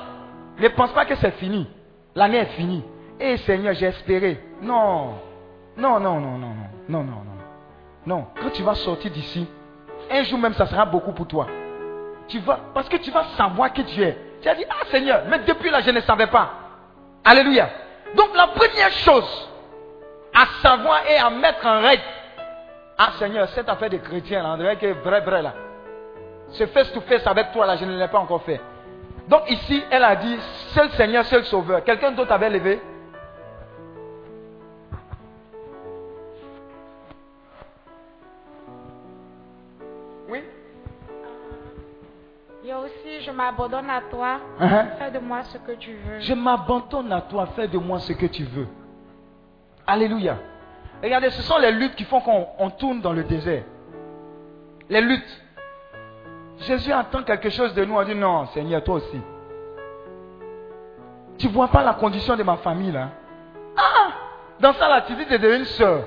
Ne 0.58 0.68
pense 0.68 0.92
pas 0.92 1.04
que 1.04 1.14
c'est 1.16 1.32
fini. 1.32 1.68
L'année 2.14 2.38
est 2.38 2.56
finie. 2.56 2.84
Eh 3.20 3.36
Seigneur, 3.38 3.74
j'ai 3.74 3.86
espéré. 3.86 4.42
Non. 4.60 5.14
Non, 5.76 6.00
non, 6.00 6.20
non, 6.20 6.38
non, 6.38 6.48
non. 6.48 6.68
Non, 6.88 7.02
non, 7.04 7.04
non. 7.04 7.34
Non. 8.06 8.26
Quand 8.40 8.50
tu 8.50 8.62
vas 8.62 8.74
sortir 8.74 9.10
d'ici, 9.10 9.46
un 10.10 10.22
jour 10.24 10.38
même, 10.38 10.54
ça 10.54 10.66
sera 10.66 10.84
beaucoup 10.84 11.12
pour 11.12 11.26
toi. 11.26 11.46
Tu 12.28 12.38
vas, 12.40 12.58
parce 12.72 12.88
que 12.88 12.96
tu 12.96 13.10
vas 13.10 13.24
savoir 13.36 13.72
qui 13.72 13.84
tu 13.84 14.02
es. 14.02 14.16
Tu 14.42 14.48
as 14.48 14.54
dit, 14.54 14.64
ah 14.68 14.84
Seigneur, 14.90 15.22
mais 15.28 15.40
depuis 15.40 15.70
là, 15.70 15.80
je 15.80 15.90
ne 15.90 16.00
savais 16.00 16.26
pas. 16.26 16.50
Alléluia. 17.24 17.68
Donc 18.14 18.34
la 18.36 18.48
première 18.48 18.90
chose 18.90 19.50
à 20.34 20.46
savoir 20.62 21.02
et 21.08 21.16
à 21.16 21.30
mettre 21.30 21.66
en 21.66 21.80
règle, 21.80 22.02
ah 22.98 23.12
Seigneur, 23.18 23.48
cette 23.50 23.68
affaire 23.68 23.90
de 23.90 23.96
chrétien, 23.98 24.42
là, 24.42 24.50
on 24.54 24.56
dirait 24.56 24.76
que 24.76 24.92
vrai, 25.02 25.20
vrai 25.20 25.42
là. 25.42 25.54
Ce 26.54 26.66
face 26.66 26.92
to 26.92 27.00
face 27.00 27.26
avec 27.26 27.52
toi 27.52 27.66
là, 27.66 27.76
je 27.76 27.84
ne 27.84 27.98
l'ai 27.98 28.08
pas 28.08 28.20
encore 28.20 28.42
fait. 28.42 28.60
Donc 29.28 29.50
ici, 29.50 29.82
elle 29.90 30.04
a 30.04 30.14
dit, 30.14 30.36
seul 30.68 30.90
Seigneur, 30.90 31.24
seul 31.24 31.44
Sauveur. 31.44 31.82
Quelqu'un 31.82 32.12
d'autre 32.12 32.30
avait 32.30 32.50
levé? 32.50 32.80
Oui? 40.28 40.42
Il 42.62 42.68
y 42.68 42.72
a 42.72 42.78
aussi, 42.78 43.20
je 43.22 43.30
m'abandonne 43.32 43.90
à 43.90 44.02
toi. 44.10 44.38
Uh-huh. 44.60 44.96
Fais 44.98 45.10
de 45.10 45.18
moi 45.18 45.42
ce 45.42 45.58
que 45.58 45.72
tu 45.72 45.94
veux. 45.94 46.20
Je 46.20 46.34
m'abandonne 46.34 47.12
à 47.12 47.22
toi, 47.22 47.46
fais 47.56 47.66
de 47.66 47.78
moi 47.78 47.98
ce 47.98 48.12
que 48.12 48.26
tu 48.26 48.44
veux. 48.44 48.68
Alléluia. 49.86 50.36
Regardez, 51.02 51.30
ce 51.30 51.42
sont 51.42 51.58
les 51.58 51.72
luttes 51.72 51.96
qui 51.96 52.04
font 52.04 52.20
qu'on 52.20 52.46
on 52.58 52.70
tourne 52.70 53.00
dans 53.00 53.12
le 53.12 53.24
désert. 53.24 53.64
Les 54.88 55.00
luttes. 55.00 55.43
Jésus 56.58 56.92
entend 56.92 57.22
quelque 57.22 57.50
chose 57.50 57.74
de 57.74 57.84
nous, 57.84 57.94
on 57.94 58.04
dit 58.04 58.14
non, 58.14 58.46
Seigneur, 58.46 58.82
toi 58.82 58.96
aussi. 58.96 59.20
Tu 61.38 61.48
vois 61.48 61.68
pas 61.68 61.82
la 61.82 61.94
condition 61.94 62.36
de 62.36 62.42
ma 62.42 62.56
famille 62.58 62.92
là 62.92 63.08
Ah 63.76 64.12
Dans 64.60 64.72
ça 64.74 64.88
là, 64.88 65.02
tu 65.02 65.14
dis 65.14 65.24
de 65.24 65.36
devenir 65.36 65.58
une 65.58 65.64
soeur. 65.64 66.04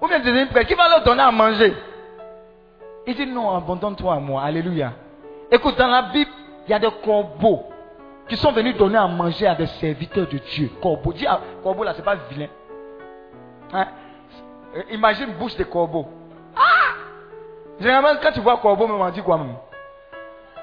Ou 0.00 0.06
bien 0.06 0.18
de 0.18 0.24
devenir 0.24 0.44
une 0.44 0.50
frère. 0.50 0.66
Qui 0.66 0.74
va 0.74 0.88
leur 0.88 1.02
donner 1.02 1.22
à 1.22 1.32
manger? 1.32 1.74
Il 3.06 3.14
dit 3.14 3.26
non, 3.26 3.56
abandonne-toi 3.56 4.14
à 4.14 4.18
moi. 4.18 4.42
Alléluia. 4.42 4.92
Écoute, 5.50 5.78
dans 5.78 5.86
la 5.86 6.02
Bible, 6.02 6.30
il 6.66 6.70
y 6.70 6.74
a 6.74 6.78
des 6.78 6.90
corbeaux 7.02 7.64
qui 8.28 8.36
sont 8.36 8.52
venus 8.52 8.76
donner 8.76 8.98
à 8.98 9.06
manger 9.06 9.46
à 9.46 9.54
des 9.54 9.66
serviteurs 9.66 10.28
de 10.28 10.38
Dieu. 10.38 10.70
Corbeaux. 10.82 11.14
Dis, 11.14 11.26
ah, 11.26 11.40
corbeau 11.62 11.84
là, 11.84 11.94
c'est 11.96 12.04
pas 12.04 12.16
vilain. 12.30 12.48
Hein? 13.72 13.86
Imagine 14.90 15.32
bouche 15.38 15.56
de 15.56 15.64
corbeau. 15.64 16.06
Généralement, 17.80 18.20
quand 18.22 18.32
tu 18.32 18.40
vois 18.40 18.56
corbeau, 18.58 18.86
même, 18.86 19.00
on 19.00 19.10
dit 19.10 19.22
quoi 19.22 19.38
même 19.38 19.54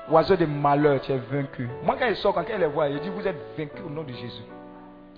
Oiseau 0.10 0.36
de 0.36 0.46
malheur, 0.46 1.02
tu 1.02 1.12
es 1.12 1.18
vaincu. 1.18 1.68
Moi, 1.84 1.96
quand 1.98 2.08
ils 2.08 2.16
sortent, 2.18 2.36
quand 2.36 2.46
elle 2.48 2.60
les 2.62 2.68
voit, 2.68 2.90
il 2.90 3.00
dit 3.00 3.10
Vous 3.10 3.28
êtes 3.28 3.38
vaincu 3.58 3.82
au 3.86 3.90
nom 3.90 4.04
de 4.04 4.12
Jésus. 4.14 4.44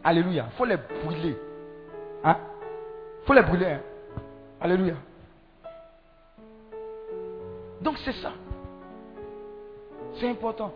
Alléluia. 0.03 0.45
Il 0.51 0.55
faut 0.55 0.65
les 0.65 0.77
brûler. 0.77 1.38
Hein? 2.23 2.38
Il 3.21 3.25
faut 3.25 3.33
les 3.33 3.41
brûler. 3.41 3.65
hein. 3.65 3.81
Alléluia. 4.62 4.93
Donc, 7.81 7.97
c'est 8.05 8.13
ça. 8.13 8.31
C'est 10.19 10.29
important. 10.29 10.71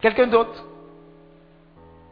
Quelqu'un 0.00 0.26
d'autre? 0.26 0.62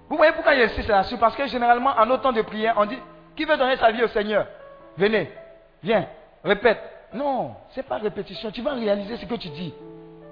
Vous 0.09 0.17
voyez 0.17 0.33
pourquoi 0.33 0.55
j'insiste 0.55 0.89
là-dessus? 0.89 1.19
Parce 1.19 1.37
que 1.37 1.47
généralement, 1.47 1.91
en 1.99 2.11
autant 2.11 2.33
de 2.33 2.43
prière, 2.43 2.75
on 2.79 2.87
dit 2.87 2.99
Qui 3.37 3.45
veut 3.45 3.57
donner 3.57 3.77
sa 3.77 3.91
vie 3.91 4.03
au 4.03 4.09
Seigneur? 4.09 4.47
Venez, 4.97 5.31
viens, 5.83 6.07
répète. 6.43 6.81
Non, 7.15 7.55
ce 7.71 7.79
n'est 7.79 7.85
pas 7.85 7.99
répétition. 7.99 8.51
Tu 8.51 8.61
vas 8.61 8.73
réaliser 8.73 9.17
ce 9.17 9.25
que 9.25 9.37
tu 9.37 9.49
dis. 9.49 9.73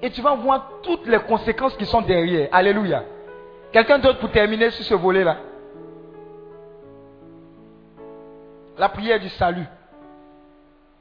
Et 0.03 0.11
tu 0.11 0.21
vas 0.21 0.35
voir 0.35 0.69
toutes 0.83 1.07
les 1.07 1.21
conséquences 1.21 1.77
qui 1.77 1.87
sont 1.87 2.03
derrière. 2.03 2.49
Alléluia. 2.51 3.05
Quelqu'un 3.71 3.99
d'autre 4.01 4.19
pour 4.19 4.31
terminer 4.33 4.71
sur 4.71 4.85
ce 4.85 4.95
volet-là? 4.95 5.37
La 8.77 8.89
prière 8.89 9.21
du 9.21 9.29
salut. 9.29 9.67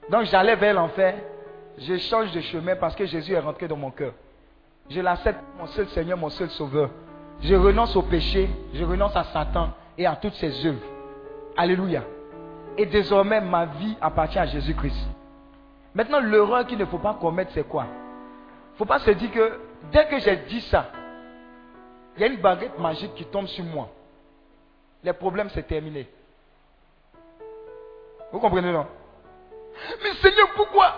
Donc 0.10 0.26
j'allais 0.26 0.56
vers 0.56 0.76
l'enfer. 0.76 1.16
Je 1.80 1.98
change 1.98 2.32
de 2.32 2.42
chemin 2.42 2.76
parce 2.76 2.96
que 2.96 3.06
Jésus 3.06 3.34
est 3.34 3.40
rentré 3.40 3.68
dans 3.68 3.76
mon 3.78 3.90
cœur. 3.90 4.14
Je 4.90 5.02
l'accepte, 5.02 5.40
mon 5.58 5.66
seul 5.68 5.88
Seigneur, 5.88 6.18
mon 6.18 6.30
seul 6.30 6.50
Sauveur. 6.50 6.92
Je 7.42 7.56
renonce 7.56 7.96
au 7.96 8.04
péché, 8.04 8.50
je 8.74 8.84
renonce 8.84 9.16
à 9.16 9.24
Satan 9.24 9.70
et 9.98 10.06
à 10.06 10.16
toutes 10.16 10.34
ses 10.34 10.66
œuvres. 10.66 10.82
Alléluia. 11.58 12.04
Et 12.78 12.86
désormais, 12.86 13.42
ma 13.42 13.66
vie 13.66 13.96
appartient 14.00 14.38
à 14.38 14.46
Jésus-Christ. 14.46 15.08
Maintenant, 15.94 16.20
l'erreur 16.20 16.66
qu'il 16.66 16.78
ne 16.78 16.86
faut 16.86 17.00
pas 17.00 17.16
commettre, 17.20 17.52
c'est 17.54 17.68
quoi? 17.68 17.86
Il 17.86 18.74
ne 18.74 18.78
faut 18.78 18.86
pas 18.86 19.00
se 19.00 19.12
dire 19.12 19.32
que 19.32 19.60
dès 19.92 20.08
que 20.08 20.20
j'ai 20.20 20.38
dit 20.38 20.62
ça, 20.62 20.89
il 22.16 22.22
y 22.22 22.24
a 22.24 22.28
une 22.28 22.39
baguette 22.42 22.78
magique 22.80 23.14
qui 23.16 23.26
tombe 23.26 23.48
sur 23.48 23.64
moi. 23.64 23.89
Les 25.04 25.14
problèmes, 25.14 25.50
c'est 25.50 25.64
terminé. 25.64 26.08
Vous 28.32 28.39
comprenez, 28.39 28.72
non? 28.72 28.86
Mais 30.04 30.14
Seigneur, 30.14 30.50
pourquoi? 30.56 30.94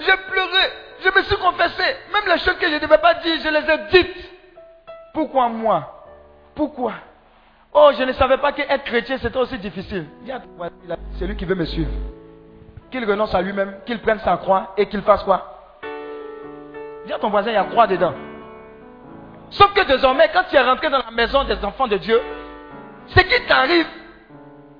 J'ai 0.00 0.16
pleuré. 0.30 0.72
je 1.00 1.08
me 1.18 1.22
suis 1.22 1.36
confessé. 1.36 1.82
Même 2.12 2.32
les 2.32 2.38
choses 2.38 2.56
que 2.58 2.66
je 2.66 2.74
ne 2.74 2.78
devais 2.78 2.98
pas 2.98 3.14
dire, 3.14 3.36
je 3.42 3.48
les 3.48 3.70
ai 3.70 4.02
dites. 4.02 4.30
Pourquoi 5.12 5.48
moi? 5.48 6.04
Pourquoi? 6.54 6.94
Oh, 7.72 7.90
je 7.96 8.02
ne 8.02 8.12
savais 8.12 8.38
pas 8.38 8.52
qu'être 8.52 8.84
chrétien, 8.84 9.18
c'était 9.18 9.36
aussi 9.36 9.58
difficile. 9.58 10.06
C'est 11.18 11.26
lui 11.26 11.36
qui 11.36 11.44
veut 11.44 11.54
me 11.54 11.64
suivre. 11.66 11.90
Qu'il 12.96 13.04
renonce 13.04 13.34
à 13.34 13.42
lui-même, 13.42 13.74
qu'il 13.84 13.98
prenne 14.00 14.20
sa 14.20 14.38
croix 14.38 14.72
et 14.78 14.86
qu'il 14.86 15.02
fasse 15.02 15.22
quoi? 15.22 15.76
Dis 17.04 17.12
à 17.12 17.18
ton 17.18 17.28
voisin, 17.28 17.50
il 17.50 17.52
y 17.52 17.58
a 17.58 17.64
croix 17.64 17.86
dedans. 17.86 18.14
Sauf 19.50 19.74
que 19.74 19.86
désormais, 19.86 20.30
quand 20.32 20.44
tu 20.48 20.56
es 20.56 20.62
rentré 20.62 20.88
dans 20.88 21.02
la 21.04 21.10
maison 21.10 21.44
des 21.44 21.62
enfants 21.62 21.88
de 21.88 21.98
Dieu, 21.98 22.18
ce 23.08 23.20
qui 23.20 23.46
t'arrive 23.46 23.86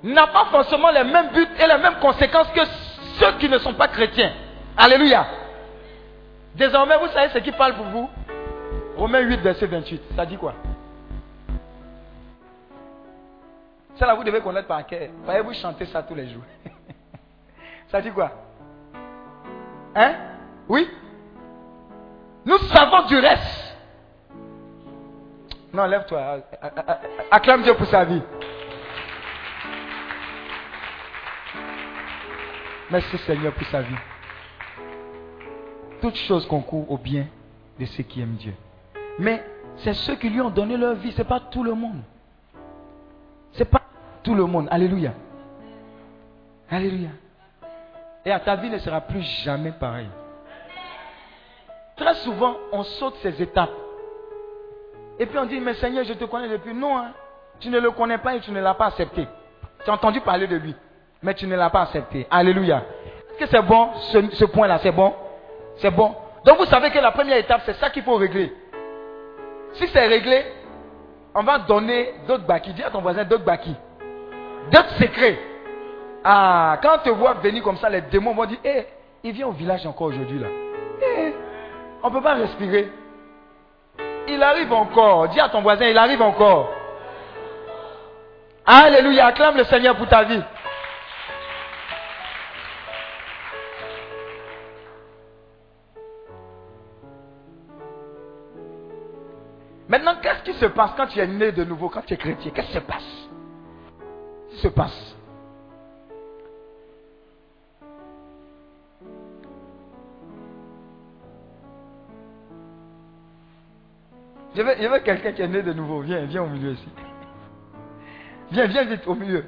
n'a 0.02 0.28
pas 0.28 0.46
forcément 0.46 0.90
les 0.92 1.04
mêmes 1.04 1.28
buts 1.28 1.46
et 1.62 1.66
les 1.66 1.76
mêmes 1.76 1.96
conséquences 2.00 2.48
que 2.52 2.64
ceux 3.18 3.32
qui 3.38 3.50
ne 3.50 3.58
sont 3.58 3.74
pas 3.74 3.88
chrétiens. 3.88 4.32
Alléluia. 4.78 5.26
Désormais, 6.54 6.96
vous 6.96 7.08
savez 7.08 7.28
ce 7.34 7.38
qui 7.40 7.52
parle 7.52 7.74
pour 7.74 7.84
vous? 7.84 8.08
Romains 8.96 9.20
8, 9.20 9.40
verset 9.42 9.66
28. 9.66 10.02
Ça 10.16 10.24
dit 10.24 10.38
quoi? 10.38 10.54
Ça 13.96 14.06
là, 14.06 14.14
vous 14.14 14.24
devez 14.24 14.40
connaître 14.40 14.68
par 14.68 14.86
cœur. 14.86 15.10
Voyez-vous 15.22 15.52
chanter 15.52 15.84
ça 15.84 16.02
tous 16.02 16.14
les 16.14 16.28
jours? 16.28 16.44
ça 17.89 18.01
dit 18.01 18.11
quoi? 18.11 18.30
Hein? 19.95 20.14
Oui? 20.68 20.89
Nous 22.45 22.59
savons 22.59 23.07
du 23.07 23.16
reste. 23.18 23.76
Non, 25.72 25.84
lève-toi. 25.87 26.41
Acclame 27.30 27.62
Dieu 27.62 27.74
pour 27.74 27.87
sa 27.87 28.05
vie. 28.05 28.22
Merci 32.91 33.18
Seigneur 33.18 33.53
pour 33.53 33.66
sa 33.66 33.82
vie. 33.82 33.97
Toutes 36.01 36.16
choses 36.16 36.47
concourent 36.47 36.91
au 36.91 36.99
bien 36.99 37.26
de 37.80 37.84
ceux 37.87 38.05
qui 38.05 38.20
aiment 38.20 38.37
Dieu. 38.37 38.55
Mais 39.18 39.43
c'est 39.78 39.95
ceux 39.95 40.16
qui 40.16 40.30
lui 40.30 40.41
ont 40.41 40.51
donné 40.51 40.76
leur 40.76 40.95
vie, 40.95 41.12
ce 41.12 41.18
n'est 41.18 41.24
pas 41.24 41.41
tout 41.41 41.64
le 41.64 41.74
monde. 41.74 42.01
Ce 43.53 43.61
n'est 43.61 43.64
pas 43.64 43.82
tout 44.22 44.34
le 44.34 44.45
monde. 44.45 44.68
Alléluia. 44.70 45.12
Alléluia. 46.70 47.11
Et 48.26 48.32
à 48.32 48.40
ta 48.40 48.56
vie 48.56 48.68
ne 48.68 48.78
sera 48.78 49.00
plus 49.00 49.22
jamais 49.44 49.70
pareil. 49.70 50.08
Très 51.96 52.14
souvent, 52.16 52.56
on 52.72 52.82
saute 52.82 53.14
ces 53.22 53.40
étapes. 53.40 53.70
Et 55.20 55.26
puis 55.26 55.38
on 55.38 55.46
dit, 55.46 55.60
mais 55.60 55.74
Seigneur, 55.74 56.04
je 56.04 56.12
te 56.12 56.24
connais 56.24 56.48
depuis. 56.48 56.74
Non, 56.74 56.98
hein. 56.98 57.12
tu 57.60 57.68
ne 57.68 57.78
le 57.78 57.92
connais 57.92 58.18
pas 58.18 58.34
et 58.34 58.40
tu 58.40 58.50
ne 58.50 58.60
l'as 58.60 58.74
pas 58.74 58.86
accepté. 58.86 59.28
Tu 59.84 59.90
as 59.90 59.94
entendu 59.94 60.20
parler 60.20 60.48
de 60.48 60.56
lui, 60.56 60.74
mais 61.22 61.34
tu 61.34 61.46
ne 61.46 61.54
l'as 61.54 61.70
pas 61.70 61.82
accepté. 61.82 62.26
Alléluia. 62.28 62.82
Est-ce 63.30 63.38
que 63.38 63.46
c'est 63.46 63.62
bon, 63.62 63.90
ce, 63.94 64.44
point-là 64.44 64.78
C'est 64.82 64.90
bon? 64.90 65.14
C'est 65.76 65.92
bon. 65.92 66.12
Donc 66.44 66.58
vous 66.58 66.66
savez 66.66 66.90
que 66.90 66.98
la 66.98 67.12
première 67.12 67.36
étape, 67.36 67.62
c'est 67.64 67.74
ça 67.74 67.90
qu'il 67.90 68.02
faut 68.02 68.16
régler. 68.16 68.52
Si 69.74 69.86
c'est 69.86 70.06
réglé, 70.06 70.44
on 71.32 71.44
va 71.44 71.60
donner 71.60 72.12
d'autres 72.26 72.44
baki. 72.44 72.72
Dis 72.72 72.82
à 72.82 72.90
ton 72.90 73.02
voisin 73.02 73.24
d'autres 73.24 73.44
baki. 73.44 73.74
D'autres 74.72 74.96
secrets. 74.98 75.38
Ah, 76.28 76.80
quand 76.82 76.96
on 76.96 76.98
te 77.04 77.10
voit 77.10 77.34
venir 77.34 77.62
comme 77.62 77.76
ça, 77.76 77.88
les 77.88 78.00
démons 78.00 78.34
vont 78.34 78.46
dire, 78.46 78.58
hé, 78.64 78.84
il 79.22 79.30
vient 79.30 79.46
au 79.46 79.52
village 79.52 79.86
encore 79.86 80.08
aujourd'hui 80.08 80.40
là. 80.40 80.48
Eh, 81.00 81.32
on 82.02 82.08
ne 82.08 82.12
peut 82.12 82.20
pas 82.20 82.34
respirer. 82.34 82.90
Il 84.26 84.42
arrive 84.42 84.72
encore. 84.72 85.28
Dis 85.28 85.38
à 85.38 85.48
ton 85.48 85.62
voisin, 85.62 85.86
il 85.86 85.96
arrive 85.96 86.20
encore. 86.20 86.68
Alléluia, 88.66 89.26
acclame 89.26 89.56
le 89.56 89.62
Seigneur 89.62 89.94
pour 89.94 90.08
ta 90.08 90.24
vie. 90.24 90.42
Maintenant, 99.88 100.16
qu'est-ce 100.20 100.42
qui 100.42 100.54
se 100.54 100.66
passe 100.66 100.90
quand 100.96 101.06
tu 101.06 101.20
es 101.20 101.26
né 101.28 101.52
de 101.52 101.62
nouveau, 101.62 101.88
quand 101.88 102.04
tu 102.04 102.14
es 102.14 102.16
chrétien? 102.16 102.50
Qu'est-ce 102.50 102.66
qui 102.66 102.74
se 102.74 102.78
passe? 102.80 103.28
Qu'est-ce 104.48 104.56
qui 104.56 104.62
se 104.62 104.68
passe? 104.68 105.16
Je 114.57 114.62
veux, 114.62 114.74
je 114.80 114.88
veux 114.88 115.00
quelqu'un 115.00 115.32
qui 115.32 115.42
est 115.42 115.48
né 115.48 115.61
de 115.62 115.74
nouveau. 115.74 116.00
Viens, 116.00 116.24
viens 116.24 116.42
au 116.42 116.46
milieu 116.46 116.72
ici. 116.72 116.88
Viens, 118.50 118.66
viens 118.66 118.84
vite 118.84 119.07
au 119.07 119.14
milieu. 119.14 119.44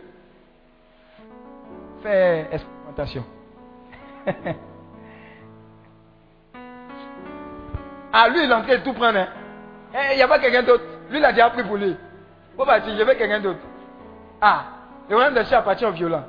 Fais 2.03 2.47
expérimentation. 2.53 3.25
ah, 8.13 8.29
lui, 8.29 8.45
il 8.45 8.51
est 8.51 8.55
en 8.55 8.63
train 8.63 8.77
de 8.77 8.83
tout 8.83 8.93
prendre. 8.93 9.19
Hein. 9.19 9.29
Il 10.13 10.17
n'y 10.17 10.23
a 10.23 10.29
pas 10.29 10.39
quelqu'un 10.41 10.63
d'autre. 10.63 10.85
Lui, 11.09 11.19
il 11.19 11.25
a 11.25 11.33
déjà 11.33 11.49
pris 11.49 11.65
pour 11.65 11.79
lui. 11.79 11.97
Bon, 12.55 12.67
bah, 12.67 12.81
je 12.85 12.91
veux 13.03 13.15
quelqu'un 13.15 13.41
d'autre. 13.41 13.61
Ah, 14.43 14.65
le 15.09 15.17
royaume 15.17 15.35
de 15.35 15.43
Dieu 15.43 15.57
appartient 15.57 15.87
au 15.87 15.93
violent. 15.93 16.25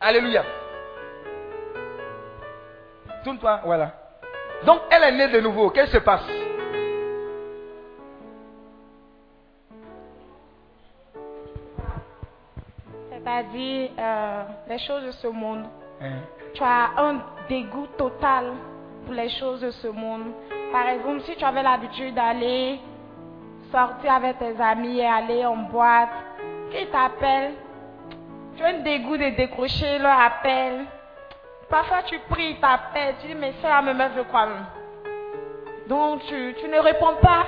Alléluia. 0.00 0.44
Tourne-toi, 3.22 3.60
voilà. 3.66 3.92
Donc, 4.64 4.80
elle 4.90 5.02
est 5.02 5.12
née 5.12 5.28
de 5.28 5.40
nouveau. 5.40 5.68
Qu'est-ce 5.68 5.90
qui 5.90 5.96
se 5.96 6.02
passe? 6.02 6.24
C'est-à-dire 13.26 13.90
euh, 13.98 14.42
les 14.68 14.78
choses 14.78 15.02
de 15.02 15.10
ce 15.10 15.26
monde. 15.26 15.64
Hein? 16.00 16.20
Tu 16.54 16.62
as 16.62 16.90
un 16.96 17.16
dégoût 17.48 17.88
total 17.98 18.52
pour 19.04 19.14
les 19.14 19.28
choses 19.30 19.62
de 19.62 19.70
ce 19.72 19.88
monde. 19.88 20.26
Par 20.70 20.88
exemple, 20.90 21.22
si 21.22 21.34
tu 21.34 21.44
avais 21.44 21.64
l'habitude 21.64 22.14
d'aller 22.14 22.78
sortir 23.72 24.12
avec 24.12 24.38
tes 24.38 24.60
amis 24.60 25.00
et 25.00 25.06
aller 25.06 25.44
en 25.44 25.56
boîte, 25.56 26.10
qui 26.70 26.86
t'appelle, 26.86 27.54
tu 28.56 28.62
as 28.62 28.68
un 28.68 28.78
dégoût 28.82 29.16
de 29.16 29.36
décrocher 29.36 29.98
leur 29.98 30.20
appel. 30.20 30.84
Parfois 31.68 32.04
tu 32.06 32.20
pries, 32.30 32.50
ils 32.50 32.60
t'appellent, 32.60 33.16
tu 33.20 33.26
dis 33.26 33.34
mais 33.34 33.54
ça 33.60 33.82
me 33.82 33.92
met 33.92 34.10
de 34.10 34.22
quoi 34.22 34.46
Donc 35.88 36.20
tu, 36.28 36.54
tu 36.60 36.68
ne 36.68 36.78
réponds 36.78 37.16
pas, 37.20 37.44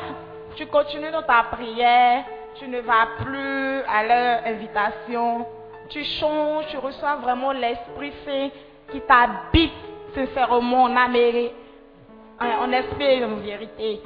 tu 0.56 0.66
continues 0.66 1.12
dans 1.12 1.22
ta 1.22 1.44
prière, 1.52 2.24
tu 2.56 2.66
ne 2.66 2.80
vas 2.80 3.06
plus 3.20 3.80
à 3.82 4.02
leur 4.02 4.44
invitation, 4.44 5.46
tu 5.88 6.04
changes, 6.04 6.66
tu 6.68 6.76
reçois 6.78 7.16
vraiment 7.16 7.52
l'Esprit 7.52 8.12
Saint 8.24 8.48
qui 8.90 9.00
t'habite 9.02 9.72
sincèrement 10.14 10.84
en 10.84 10.96
Amérique 10.96 11.52
en 12.40 12.72
esprit 12.72 13.04
et 13.04 13.24
en 13.24 13.36
vérité. 13.36 14.00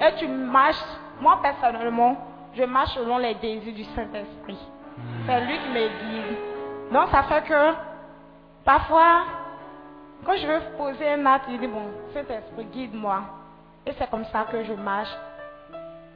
Et 0.00 0.14
tu 0.18 0.28
marches, 0.28 0.76
moi 1.20 1.40
personnellement, 1.42 2.16
je 2.54 2.64
marche 2.64 2.94
selon 2.94 3.18
les 3.18 3.34
désirs 3.34 3.74
du 3.74 3.84
Saint-Esprit. 3.84 4.58
C'est 5.26 5.40
lui 5.40 5.58
qui 5.58 5.68
me 5.68 5.88
guide. 5.88 6.38
Donc 6.92 7.08
ça 7.10 7.22
fait 7.24 7.42
que 7.42 7.72
parfois, 8.64 9.24
quand 10.24 10.36
je 10.36 10.46
veux 10.46 10.60
poser 10.76 11.08
un 11.10 11.26
acte, 11.26 11.46
je 11.50 11.56
dis, 11.56 11.66
bon, 11.66 11.82
Saint-Esprit, 12.12 12.64
guide-moi. 12.72 13.20
Et 13.86 13.92
c'est 13.98 14.10
comme 14.10 14.24
ça 14.26 14.46
que 14.50 14.62
je 14.64 14.72
marche. 14.72 15.14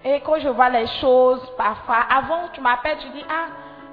Et 0.05 0.21
quand 0.21 0.39
je 0.41 0.49
vois 0.49 0.69
les 0.69 0.87
choses, 1.01 1.49
parfois, 1.57 2.01
avant 2.11 2.49
tu 2.53 2.61
m'appelles, 2.61 2.99
tu 2.99 3.09
dis, 3.11 3.25
ah, 3.31 3.47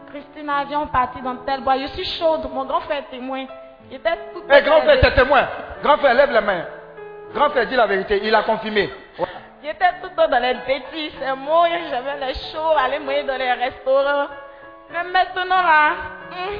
Christina, 0.09 0.63
viens, 0.65 0.81
on 0.81 0.87
partit 0.87 1.21
dans 1.21 1.35
tel 1.37 1.61
bois. 1.61 1.77
Je 1.77 1.87
suis 1.87 2.05
chaude, 2.05 2.41
mon 2.51 2.65
grand 2.65 2.81
frère 2.81 2.99
est 2.99 3.11
témoin. 3.15 3.45
Il 3.89 3.95
était 3.97 4.09
tout 4.33 4.41
Eh, 4.51 4.61
grand 4.61 4.81
frère, 4.81 4.99
t'es 4.99 5.11
témoin. 5.13 5.47
Grand 5.83 5.97
frère, 5.97 6.13
lève 6.13 6.31
la 6.31 6.41
main. 6.41 6.65
Grand 7.33 7.49
frère 7.49 7.67
dit 7.67 7.75
la 7.75 7.87
vérité, 7.87 8.19
il 8.23 8.33
a 8.33 8.43
confirmé. 8.43 8.89
Ouais. 9.17 9.25
J'étais 9.63 9.89
tout 10.01 10.09
le 10.09 10.15
temps 10.15 10.27
dans 10.29 10.41
les 10.41 10.53
bêtises, 10.65 11.13
c'est 11.19 11.35
moi, 11.35 11.67
j'avais 11.89 12.25
les 12.27 12.33
shows, 12.33 12.77
aller 12.77 12.99
mouiller 12.99 13.23
dans 13.23 13.37
les 13.37 13.51
restaurants. 13.51 14.27
Mais 14.91 15.03
maintenant 15.03 15.61
là, 15.61 15.91
hum, 16.31 16.59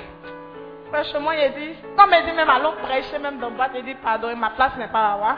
franchement, 0.92 1.32
il 1.32 1.52
dit, 1.54 1.76
comme 1.98 2.14
il 2.14 2.26
dit 2.26 2.34
même 2.34 2.50
allons 2.50 2.74
prêcher, 2.84 3.18
même 3.18 3.40
dans 3.40 3.50
le 3.50 3.56
boîte, 3.56 3.72
il 3.76 3.84
dit 3.84 3.96
pardon, 3.96 4.36
ma 4.36 4.52
place 4.52 4.76
n'est 4.78 4.88
pas 4.88 5.02
là-bas. 5.18 5.36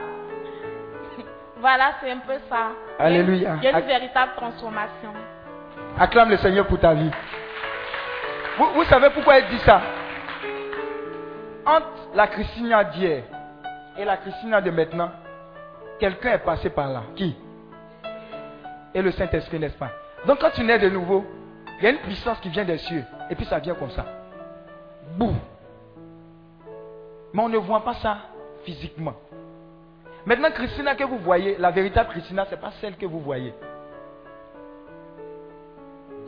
voilà, 1.58 1.92
c'est 2.02 2.12
un 2.12 2.18
peu 2.18 2.34
ça. 2.50 2.72
Alléluia. 3.00 3.52
Il 3.58 3.64
y 3.64 3.68
a 3.68 3.80
une 3.80 3.86
véritable 3.86 4.32
transformation. 4.36 5.14
Acclame 6.00 6.30
le 6.32 6.38
Seigneur 6.38 6.66
pour 6.68 6.80
ta 6.80 6.94
vie. 6.94 7.12
Vous, 8.58 8.84
savez 8.86 9.10
pourquoi 9.12 9.40
il 9.40 9.48
dit 9.50 9.60
ça? 9.60 9.82
Entre 11.66 11.88
la 12.14 12.28
Christina 12.28 12.84
d'hier 12.84 13.24
et 13.98 14.04
la 14.04 14.18
Christina 14.18 14.62
de 14.62 14.72
maintenant, 14.72 15.12
quelqu'un 16.00 16.34
est 16.34 16.44
passé 16.44 16.70
par 16.70 16.90
là. 16.90 17.04
Qui? 17.16 17.36
Et 18.94 19.02
le 19.02 19.12
Saint-Esprit, 19.12 19.60
n'est-ce 19.60 19.78
pas? 19.78 19.92
Donc 20.26 20.40
quand 20.40 20.52
tu 20.52 20.64
nais 20.64 20.80
de 20.80 20.90
nouveau, 20.90 21.26
il 21.80 21.86
y 21.86 21.88
a 21.88 21.92
une 21.92 22.00
puissance 22.00 22.40
qui 22.40 22.50
vient 22.50 22.66
des 22.66 22.78
cieux. 22.78 23.04
Et 23.30 23.36
puis 23.36 23.46
ça 23.46 23.60
vient 23.60 23.76
comme 23.76 23.92
ça. 23.92 24.06
Boum. 25.18 25.36
Mais 27.34 27.42
on 27.42 27.50
ne 27.50 27.58
voit 27.58 27.84
pas 27.84 27.94
ça 27.96 28.18
physiquement. 28.64 29.14
Maintenant, 30.26 30.52
Christina 30.52 30.96
que 30.96 31.04
vous 31.04 31.18
voyez, 31.18 31.58
la 31.58 31.72
véritable 31.72 32.10
Christina, 32.10 32.46
ce 32.46 32.52
n'est 32.52 32.62
pas 32.62 32.72
celle 32.82 32.96
que 32.98 33.06
vous 33.06 33.20
voyez. 33.22 33.54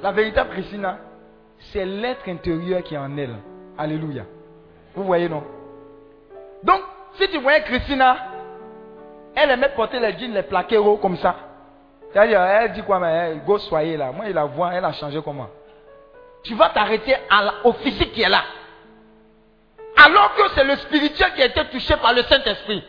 La 0.02 0.12
véritable 0.12 0.50
Christina, 0.52 0.98
c'est 1.72 1.86
l'être 1.86 2.28
intérieur 2.28 2.84
qui 2.84 2.96
est 2.96 2.98
en 2.98 3.18
elle. 3.18 3.36
Alléluia. 3.78 4.24
Vous 4.96 5.04
voyez, 5.04 5.30
non? 5.30 5.44
Donc, 6.64 6.82
si 7.16 7.28
tu 7.30 7.40
voyais 7.40 7.62
Christina, 7.64 8.18
Elle 9.36 9.50
aimait 9.50 9.70
porter 9.70 10.00
les 10.00 10.18
jeans, 10.18 10.34
les 10.34 10.44
plaqueros 10.44 10.98
comme 10.98 11.18
ça. 11.18 11.36
C'est-à-dire, 12.12 12.42
elle 12.42 12.72
dit 12.74 12.84
quoi, 12.84 13.00
mais 13.00 13.38
go 13.46 13.58
soyez 13.58 13.98
là. 13.98 14.12
Moi, 14.12 14.26
il 14.28 14.34
la 14.34 14.46
voit, 14.46 14.74
elle 14.74 14.86
a 14.86 14.92
changé 14.94 15.20
comment? 15.24 15.50
Tu 16.44 16.54
vas 16.54 16.70
t'arrêter 16.70 17.16
au 17.64 17.74
physique 17.74 18.12
qui 18.14 18.22
est 18.22 18.30
là. 18.30 18.44
Alors 20.06 20.36
que 20.36 20.44
c'est 20.54 20.64
le 20.64 20.76
spirituel 20.76 21.34
qui 21.34 21.42
a 21.42 21.46
été 21.46 21.66
touché 21.72 21.96
par 21.98 22.14
le 22.14 22.22
Saint-Esprit. 22.24 22.84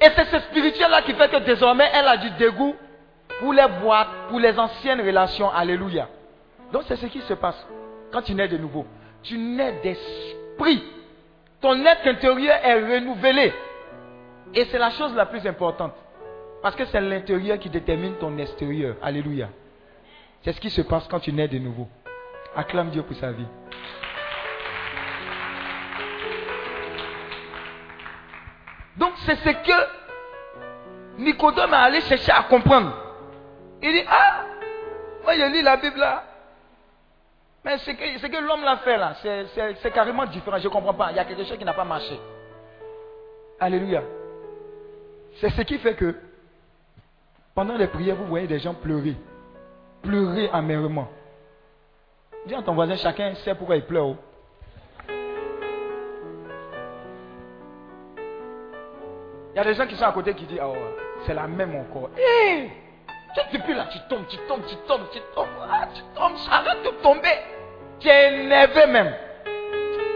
Et 0.00 0.06
c'est 0.14 0.26
ce 0.26 0.38
spirituel-là 0.40 1.02
qui 1.02 1.14
fait 1.14 1.28
que 1.28 1.38
désormais, 1.38 1.88
elle 1.92 2.06
a 2.06 2.16
du 2.18 2.30
dégoût 2.30 2.76
pour 3.40 3.52
les 3.52 3.66
boîtes, 3.82 4.08
pour 4.28 4.38
les 4.38 4.56
anciennes 4.58 5.00
relations. 5.00 5.50
Alléluia. 5.50 6.08
Donc 6.72 6.82
c'est 6.86 6.96
ce 6.96 7.06
qui 7.06 7.20
se 7.22 7.34
passe 7.34 7.66
quand 8.14 8.22
tu 8.22 8.34
nais 8.34 8.46
de 8.46 8.56
nouveau. 8.56 8.86
Tu 9.24 9.36
nais 9.36 9.80
d'esprit. 9.82 10.84
Ton 11.60 11.84
être 11.84 12.06
intérieur 12.06 12.56
est 12.62 12.96
renouvelé. 12.96 13.52
Et 14.54 14.64
c'est 14.66 14.78
la 14.78 14.90
chose 14.90 15.12
la 15.16 15.26
plus 15.26 15.44
importante. 15.46 15.94
Parce 16.62 16.76
que 16.76 16.84
c'est 16.86 17.00
l'intérieur 17.00 17.58
qui 17.58 17.68
détermine 17.68 18.14
ton 18.14 18.38
extérieur. 18.38 18.96
Alléluia. 19.02 19.48
C'est 20.44 20.52
ce 20.52 20.60
qui 20.60 20.70
se 20.70 20.82
passe 20.82 21.08
quand 21.08 21.18
tu 21.18 21.32
nais 21.32 21.48
de 21.48 21.58
nouveau. 21.58 21.88
Acclame 22.54 22.90
Dieu 22.90 23.02
pour 23.02 23.16
sa 23.16 23.32
vie. 23.32 23.46
Donc 28.96 29.12
c'est 29.26 29.34
ce 29.36 29.50
que 29.50 31.18
Nicodème 31.18 31.72
est 31.72 31.76
allé 31.76 32.00
chercher 32.02 32.30
à 32.30 32.44
comprendre. 32.44 32.96
Il 33.82 33.92
dit, 33.92 34.04
ah, 34.08 34.44
moi 35.24 35.34
je 35.34 35.52
lis 35.52 35.62
la 35.62 35.76
Bible 35.78 35.98
là. 35.98 36.33
Mais 37.64 37.78
ce 37.78 37.90
que, 37.92 38.46
l'homme 38.46 38.62
l'a 38.62 38.76
fait 38.78 38.98
là, 38.98 39.14
c'est- 39.22 39.90
carrément 39.92 40.26
différent. 40.26 40.58
Je 40.58 40.64
ne 40.64 40.72
comprends 40.72 40.92
pas. 40.94 41.10
Il 41.12 41.16
y 41.16 41.18
a 41.18 41.24
quelque 41.24 41.44
chose 41.44 41.56
qui 41.56 41.64
n'a 41.64 41.72
pas 41.72 41.84
marché. 41.84 42.18
Alléluia. 43.58 44.02
C'est 45.40 45.50
ce 45.50 45.62
qui 45.62 45.78
fait 45.78 45.94
que 45.94 46.14
pendant 47.54 47.76
les 47.76 47.86
prières, 47.86 48.16
vous 48.16 48.26
voyez 48.26 48.46
des 48.46 48.58
gens 48.58 48.74
pleurer. 48.74 49.16
Pleurer 50.02 50.50
amèrement. 50.52 51.08
Dis 52.46 52.54
à 52.54 52.62
ton 52.62 52.74
voisin, 52.74 52.96
chacun 52.96 53.34
sait 53.36 53.54
pourquoi 53.54 53.76
il 53.76 53.84
pleure. 53.86 54.16
Il 59.54 59.56
y 59.56 59.60
a 59.60 59.64
des 59.64 59.74
gens 59.74 59.86
qui 59.86 59.96
sont 59.96 60.04
à 60.04 60.12
côté 60.12 60.34
qui 60.34 60.44
disent, 60.44 60.60
oh, 60.62 60.74
c'est 61.24 61.32
la 61.32 61.46
même 61.46 61.74
encore. 61.76 62.10
Tu- 63.34 63.58
Depuis 63.58 63.74
là, 63.74 63.86
tu 63.90 63.98
tombes, 64.08 64.26
tu 64.28 64.36
tombes, 64.48 64.64
tu 64.66 64.76
tombes, 64.86 65.08
tu 65.12 65.18
tombes. 65.34 65.46
Ah, 65.70 65.86
tu 65.94 66.02
tombes, 66.14 66.36
arrête 66.50 66.82
de 66.84 66.90
tomber. 67.02 67.36
Tu 68.00 68.08
es 68.08 68.44
énervé 68.44 68.86
même. 68.86 69.12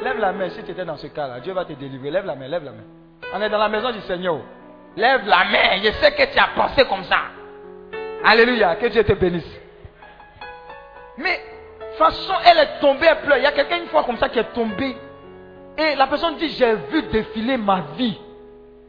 Lève 0.02 0.18
la 0.18 0.32
main 0.32 0.48
si 0.50 0.62
tu 0.62 0.70
étais 0.70 0.84
dans 0.84 0.96
ce 0.96 1.08
cas-là. 1.08 1.40
Dieu 1.40 1.52
va 1.52 1.64
te 1.64 1.72
délivrer. 1.72 2.10
Lève 2.10 2.26
la 2.26 2.34
main, 2.36 2.46
lève 2.46 2.64
la 2.64 2.70
main. 2.72 2.84
On 3.34 3.40
est 3.42 3.48
dans 3.50 3.58
la 3.58 3.68
maison 3.68 3.90
du 3.90 4.00
Seigneur. 4.02 4.38
Lève 4.96 5.26
la 5.26 5.44
main. 5.44 5.78
Je 5.82 5.90
sais 5.92 6.12
que 6.12 6.32
tu 6.32 6.38
as 6.38 6.48
pensé 6.54 6.84
comme 6.86 7.02
ça. 7.04 7.18
Alléluia. 8.24 8.76
Que 8.76 8.86
Dieu 8.86 9.02
te 9.04 9.12
bénisse. 9.12 9.50
Mais, 11.16 11.40
façon, 11.98 12.34
elle 12.46 12.58
est 12.58 12.80
tombée, 12.80 13.06
elle 13.10 13.20
pleure. 13.22 13.38
Il 13.38 13.42
y 13.42 13.46
a 13.46 13.52
quelqu'un 13.52 13.78
une 13.78 13.88
fois 13.88 14.04
comme 14.04 14.16
ça 14.18 14.28
qui 14.28 14.38
est 14.38 14.52
tombé. 14.54 14.96
Et 15.76 15.94
la 15.96 16.06
personne 16.06 16.36
dit, 16.36 16.48
j'ai 16.50 16.74
vu 16.90 17.02
défiler 17.04 17.56
ma 17.56 17.82
vie. 17.96 18.18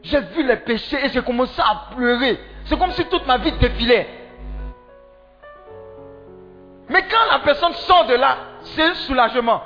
J'ai 0.02 0.20
vu 0.20 0.44
les 0.44 0.56
péchés 0.56 0.98
et 1.04 1.08
j'ai 1.08 1.22
commencé 1.22 1.60
à 1.60 1.92
pleurer. 1.94 2.38
C'est 2.66 2.78
comme 2.78 2.92
si 2.92 3.04
toute 3.06 3.26
ma 3.26 3.36
vie 3.38 3.52
défilait. 3.52 4.06
Mais 6.90 7.02
quand 7.08 7.30
la 7.30 7.38
personne 7.38 7.72
sort 7.74 8.04
de 8.06 8.14
là, 8.14 8.36
c'est 8.62 8.82
un 8.82 8.94
soulagement. 8.94 9.62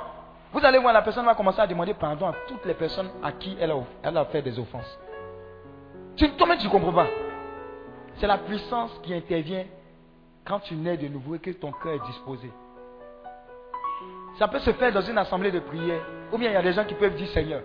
Vous 0.53 0.63
allez 0.63 0.77
voir, 0.77 0.93
la 0.93 1.01
personne 1.01 1.25
va 1.25 1.33
commencer 1.33 1.59
à 1.59 1.65
demander 1.65 1.95
pardon 1.95 2.27
à 2.27 2.35
toutes 2.47 2.63
les 2.65 2.75
personnes 2.75 3.09
à 3.23 3.31
qui 3.31 3.57
elle 3.59 3.71
a, 4.17 4.25
fait 4.25 4.43
des 4.43 4.57
offenses. 4.59 4.99
Tu, 6.15 6.29
toi-même, 6.33 6.59
tu 6.59 6.67
ne 6.67 6.71
comprends 6.71 6.93
pas. 6.93 7.07
C'est 8.17 8.27
la 8.27 8.37
puissance 8.37 8.91
qui 9.01 9.11
intervient 9.11 9.65
quand 10.45 10.59
tu 10.59 10.75
nais 10.75 10.97
de 10.97 11.07
nouveau 11.07 11.33
et 11.33 11.39
que 11.39 11.49
ton 11.49 11.71
cœur 11.71 11.93
est 11.93 12.05
disposé. 12.05 12.51
Ça 14.37 14.47
peut 14.47 14.59
se 14.59 14.71
faire 14.73 14.93
dans 14.93 15.01
une 15.01 15.17
assemblée 15.17 15.51
de 15.51 15.59
prière. 15.59 16.01
Ou 16.31 16.37
bien 16.37 16.51
il 16.51 16.53
y 16.53 16.57
a 16.57 16.61
des 16.61 16.73
gens 16.73 16.85
qui 16.85 16.93
peuvent 16.93 17.15
dire 17.15 17.27
Seigneur. 17.29 17.63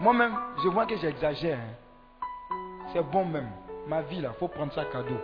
Moi-même, 0.00 0.34
je 0.64 0.68
vois 0.68 0.86
que 0.86 0.96
j'exagère. 0.96 1.58
hein. 1.58 2.56
C'est 2.94 3.02
bon 3.02 3.26
même. 3.26 3.50
Ma 3.86 4.00
vie 4.00 4.22
là, 4.22 4.30
il 4.34 4.38
faut 4.38 4.48
prendre 4.48 4.72
ça 4.72 4.86
cadeau. 4.86 5.20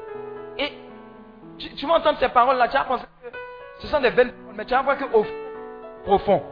Tu, 1.58 1.86
vas 1.86 1.94
entendre 1.94 2.18
ces 2.18 2.28
paroles-là, 2.28 2.68
tu 2.68 2.76
vas 2.76 2.84
penser 2.84 3.04
que 3.22 3.38
ce 3.80 3.86
sont 3.86 4.00
des 4.00 4.10
belles 4.10 4.32
paroles, 4.32 4.54
mais 4.56 4.64
tu 4.64 4.72
vas 4.72 4.82
voir 4.82 4.98
qu'au 4.98 5.22
fond, 5.22 5.32
profond. 6.04 6.42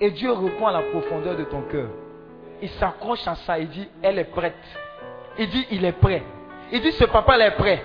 Et 0.00 0.10
Dieu 0.10 0.32
répond 0.32 0.66
à 0.66 0.72
la 0.72 0.82
profondeur 0.82 1.36
de 1.36 1.44
ton 1.44 1.62
cœur. 1.62 1.88
Il 2.60 2.68
s'accroche 2.70 3.26
à 3.26 3.34
ça, 3.34 3.58
il 3.58 3.68
dit, 3.68 3.88
elle 4.02 4.18
est 4.18 4.24
prête. 4.24 4.54
Il 5.38 5.48
dit, 5.48 5.66
il 5.70 5.84
est 5.84 5.92
prêt. 5.92 6.22
Il 6.72 6.80
dit, 6.80 6.92
ce 6.92 7.04
papa-là 7.04 7.48
est 7.48 7.56
prêt. 7.56 7.84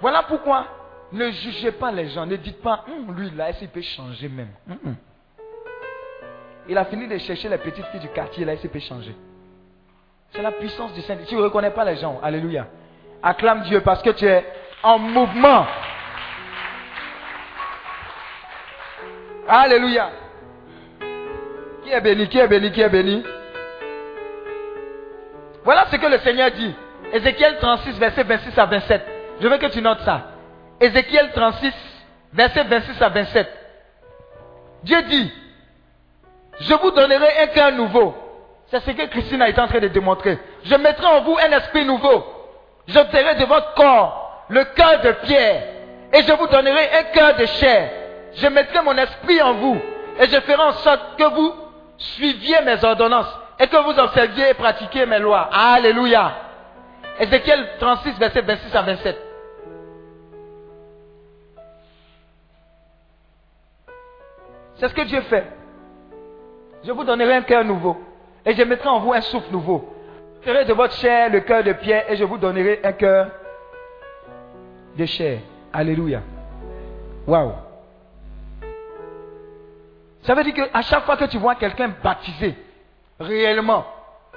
Voilà 0.00 0.22
pourquoi 0.22 0.66
ne 1.12 1.30
jugez 1.30 1.72
pas 1.72 1.92
les 1.92 2.08
gens. 2.08 2.26
Ne 2.26 2.36
dites 2.36 2.60
pas, 2.60 2.84
Hum, 2.88 3.14
lui 3.16 3.30
là, 3.30 3.50
est-ce 3.50 3.64
peut 3.66 3.80
changer 3.80 4.28
même? 4.28 4.50
Hum, 4.68 4.78
hum. 4.84 4.96
Il 6.68 6.76
a 6.76 6.84
fini 6.84 7.06
de 7.06 7.16
chercher 7.18 7.48
les 7.48 7.58
petites 7.58 7.86
filles 7.86 8.00
du 8.00 8.08
quartier, 8.08 8.44
là, 8.44 8.54
est-ce 8.54 8.66
peut 8.66 8.80
changer? 8.80 9.14
C'est 10.30 10.42
la 10.42 10.52
puissance 10.52 10.92
du 10.92 11.00
Saint. 11.02 11.16
Tu 11.26 11.36
ne 11.36 11.42
reconnais 11.42 11.70
pas 11.70 11.84
les 11.84 11.96
gens. 11.96 12.18
Alléluia. 12.22 12.66
Acclame 13.22 13.62
Dieu 13.62 13.80
parce 13.80 14.02
que 14.02 14.10
tu 14.10 14.26
es 14.26 14.44
en 14.86 14.98
mouvement. 15.00 15.66
Alléluia. 19.48 20.10
Qui 21.82 21.90
est 21.90 22.00
béni, 22.00 22.28
qui 22.28 22.38
est 22.38 22.46
béni, 22.46 22.70
qui 22.70 22.80
est 22.80 22.88
béni? 22.88 23.24
Voilà 25.64 25.86
ce 25.90 25.96
que 25.96 26.06
le 26.06 26.18
Seigneur 26.18 26.52
dit. 26.52 26.72
Ézéchiel 27.12 27.58
36, 27.58 27.98
verset 27.98 28.22
26 28.22 28.58
à 28.58 28.66
27. 28.66 29.06
Je 29.40 29.48
veux 29.48 29.58
que 29.58 29.66
tu 29.66 29.82
notes 29.82 30.02
ça. 30.04 30.22
Ézéchiel 30.80 31.32
36, 31.32 31.74
verset 32.32 32.62
26 32.62 33.02
à 33.02 33.08
27. 33.08 33.48
Dieu 34.84 35.02
dit, 35.02 35.32
je 36.60 36.74
vous 36.74 36.92
donnerai 36.92 37.40
un 37.42 37.46
cœur 37.48 37.72
nouveau. 37.72 38.14
C'est 38.68 38.80
ce 38.80 38.90
que 38.92 39.06
Christine 39.06 39.42
a 39.42 39.48
été 39.48 39.60
en 39.60 39.66
train 39.66 39.80
de 39.80 39.88
démontrer. 39.88 40.38
Je 40.64 40.74
mettrai 40.76 41.06
en 41.06 41.22
vous 41.22 41.36
un 41.38 41.56
esprit 41.56 41.84
nouveau. 41.84 42.24
J'ôterai 42.86 43.34
de 43.34 43.44
votre 43.46 43.74
corps 43.74 44.25
le 44.48 44.64
cœur 44.64 45.00
de 45.02 45.12
pierre. 45.26 45.62
Et 46.12 46.22
je 46.22 46.32
vous 46.32 46.46
donnerai 46.46 46.90
un 46.98 47.02
cœur 47.04 47.36
de 47.36 47.46
chair. 47.46 47.90
Je 48.34 48.46
mettrai 48.48 48.82
mon 48.82 48.96
esprit 48.96 49.40
en 49.42 49.54
vous. 49.54 49.78
Et 50.18 50.26
je 50.26 50.40
ferai 50.40 50.62
en 50.62 50.72
sorte 50.72 51.16
que 51.18 51.24
vous 51.24 51.52
suiviez 51.98 52.60
mes 52.62 52.82
ordonnances. 52.84 53.38
Et 53.58 53.66
que 53.66 53.76
vous 53.76 53.98
observiez 53.98 54.50
et 54.50 54.54
pratiquiez 54.54 55.06
mes 55.06 55.18
lois. 55.18 55.48
Alléluia. 55.52 56.32
Ézéchiel 57.18 57.66
36, 57.80 58.18
verset 58.18 58.42
26 58.42 58.76
à 58.76 58.82
27. 58.82 59.18
C'est 64.78 64.88
ce 64.88 64.94
que 64.94 65.02
Dieu 65.02 65.22
fait. 65.22 65.44
Je 66.84 66.92
vous 66.92 67.04
donnerai 67.04 67.34
un 67.34 67.42
cœur 67.42 67.64
nouveau. 67.64 67.96
Et 68.44 68.54
je 68.54 68.62
mettrai 68.62 68.88
en 68.88 69.00
vous 69.00 69.12
un 69.12 69.22
souffle 69.22 69.50
nouveau. 69.50 69.92
Je 70.40 70.50
ferai 70.50 70.64
de 70.66 70.72
votre 70.72 70.94
chair 70.94 71.30
le 71.30 71.40
cœur 71.40 71.64
de 71.64 71.72
pierre 71.72 72.04
et 72.10 72.16
je 72.16 72.24
vous 72.24 72.38
donnerai 72.38 72.80
un 72.84 72.92
cœur 72.92 73.28
de 74.96 75.06
chair. 75.06 75.40
Alléluia. 75.72 76.22
Waouh. 77.26 77.52
Ça 80.22 80.34
veut 80.34 80.44
dire 80.44 80.54
qu'à 80.54 80.82
chaque 80.82 81.04
fois 81.04 81.16
que 81.16 81.26
tu 81.26 81.38
vois 81.38 81.54
quelqu'un 81.54 81.92
baptisé, 82.02 82.54
réellement, 83.20 83.86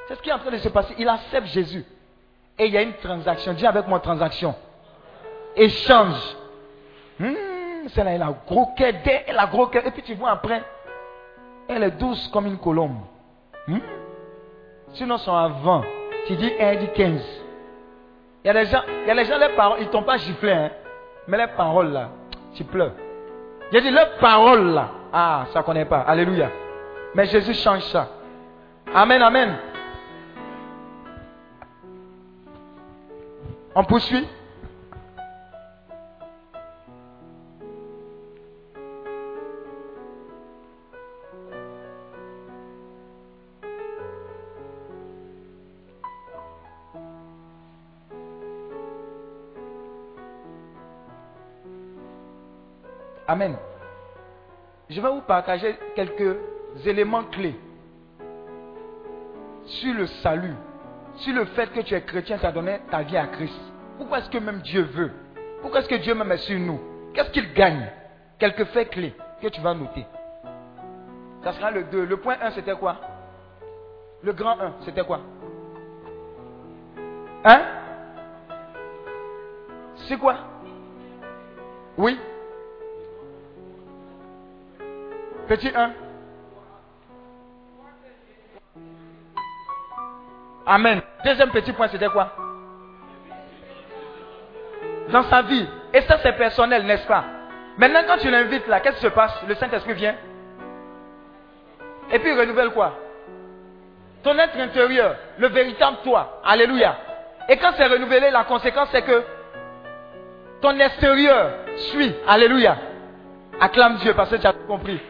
c'est 0.08 0.16
ce 0.16 0.22
qui 0.22 0.30
est 0.30 0.34
en 0.34 0.40
train 0.40 0.52
de 0.52 0.58
se 0.58 0.70
passer. 0.70 0.94
Il 0.98 1.08
accepte 1.08 1.48
Jésus. 1.48 1.86
Et 2.58 2.66
il 2.66 2.74
y 2.74 2.78
a 2.78 2.82
une 2.82 2.94
transaction. 2.94 3.54
Dis 3.54 3.66
avec 3.66 3.88
moi 3.88 4.00
transaction. 4.00 4.54
Échange. 5.56 6.36
Hmm, 7.18 7.88
celle-là, 7.88 8.12
elle 8.12 8.22
a 8.22 8.34
gros 8.46 8.68
cœur, 8.78 8.94
elle 9.28 9.38
a 9.38 9.48
gros. 9.48 9.72
Et 9.74 9.92
puis 9.92 10.04
tu 10.04 10.14
vois 10.16 10.32
après, 10.32 10.64
elle 11.68 11.84
est 11.84 11.92
douce 11.92 12.28
comme 12.34 12.48
une 12.48 12.58
colombe. 12.58 12.98
Hmm? 13.68 13.80
Sinon, 14.94 15.18
son 15.18 15.34
avant, 15.34 15.84
tu 16.28 16.36
dis 16.36 16.52
1, 16.60 16.76
dit 16.76 16.90
15. 16.96 17.39
A 18.50 18.54
des 18.54 18.66
gens, 18.66 18.82
il 19.04 19.08
y 19.08 19.12
a 19.12 19.16
des 19.16 19.26
gens, 19.26 19.38
les 19.38 19.50
paroles, 19.50 19.78
ils 19.82 19.86
ne 19.86 19.92
t'ont 19.92 20.02
pas 20.02 20.18
giflé, 20.18 20.52
hein? 20.52 20.72
mais 21.28 21.38
les 21.38 21.48
paroles 21.56 21.92
là, 21.92 22.10
tu 22.56 22.64
pleures. 22.64 22.94
J'ai 23.72 23.82
dit, 23.82 23.92
les 23.92 24.06
paroles 24.20 24.72
là, 24.72 24.90
ah, 25.14 25.46
ça 25.54 25.60
ne 25.60 25.64
connaît 25.64 25.86
pas. 25.86 26.00
Alléluia. 26.00 26.50
Mais 27.14 27.26
Jésus 27.28 27.54
change 27.54 27.84
ça. 27.84 28.08
Amen, 28.94 29.22
amen. 29.22 29.56
On 33.76 33.84
poursuit. 33.84 34.28
Amen. 53.30 53.56
Je 54.90 55.00
vais 55.00 55.08
vous 55.08 55.22
partager 55.22 55.78
quelques 55.96 56.36
éléments 56.84 57.26
clés 57.26 57.56
sur 59.66 59.94
le 59.94 60.08
salut, 60.24 60.56
si 61.18 61.32
le 61.32 61.46
fait 61.46 61.72
que 61.72 61.82
tu 61.82 61.94
es 61.94 62.02
chrétien 62.02 62.40
t'a 62.40 62.52
donné 62.52 62.80
ta 62.90 63.04
vie 63.04 63.18
à 63.18 63.28
Christ, 63.28 63.54
pourquoi 64.00 64.18
est-ce 64.18 64.32
que 64.32 64.40
même 64.40 64.62
Dieu 64.62 64.82
veut? 64.82 65.12
Pourquoi 65.62 65.82
est-ce 65.82 65.90
que 65.90 66.02
Dieu 66.02 66.16
même 66.16 66.32
est 66.32 66.38
sur 66.38 66.60
nous? 66.60 66.80
Qu'est-ce 67.14 67.30
qu'il 67.30 67.54
gagne? 67.54 67.92
Quelques 68.40 68.66
faits 68.66 68.90
clés 68.90 69.14
que 69.40 69.48
tu 69.50 69.62
vas 69.62 69.76
noter. 69.76 70.08
Ça 71.44 71.54
sera 71.54 71.70
le 71.70 71.84
2. 71.84 72.06
Le 72.06 72.18
point 72.18 72.38
1, 72.42 72.50
c'était 72.52 72.74
quoi? 72.74 72.96
Le 74.24 74.34
grand 74.34 74.60
1, 74.60 74.74
c'était 74.86 75.04
quoi? 75.04 75.20
Hein? 77.46 77.62
C'est 80.08 80.18
quoi? 80.18 80.36
Oui 81.96 82.18
Petit 85.50 85.72
1. 85.76 85.92
Amen. 90.68 91.02
Deuxième 91.26 91.50
petit 91.50 91.74
point, 91.74 91.88
c'était 91.88 92.08
quoi? 92.08 92.32
Dans 95.10 95.24
sa 95.24 95.42
vie. 95.42 95.68
Et 95.92 96.02
ça, 96.02 96.20
c'est 96.22 96.34
personnel, 96.34 96.86
n'est-ce 96.86 97.08
pas? 97.08 97.24
Maintenant, 97.80 98.02
quand 98.06 98.18
tu 98.18 98.30
l'invites 98.30 98.68
là, 98.68 98.80
qu'est-ce 98.80 98.98
qui 98.98 99.02
se 99.02 99.08
passe? 99.08 99.34
Le 99.48 99.56
Saint-Esprit 99.56 99.94
vient. 99.94 100.16
Et 102.12 102.20
puis, 102.20 102.32
il 102.32 102.40
renouvelle 102.40 102.70
quoi? 102.70 102.94
Ton 104.22 104.38
être 104.38 104.56
intérieur, 104.56 105.16
le 105.40 105.48
véritable 105.48 105.98
toi. 106.04 106.42
Alléluia. 106.46 106.96
Et 107.48 107.58
quand 107.58 107.72
c'est 107.76 107.88
renouvelé, 107.88 108.30
la 108.30 108.44
conséquence, 108.44 108.90
c'est 108.92 109.02
que 109.02 109.24
ton 110.62 110.78
extérieur 110.78 111.54
suit. 111.76 112.14
Alléluia. 112.28 112.78
Acclame 113.60 113.96
Dieu 113.96 114.14
parce 114.14 114.30
que 114.30 114.36
tu 114.36 114.46
as 114.46 114.54
compris. 114.54 115.02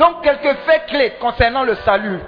Donc, 0.00 0.22
quelques 0.22 0.56
faits 0.60 0.86
clés 0.86 1.12
concernant 1.20 1.62
le 1.62 1.74
salut. 1.74 2.20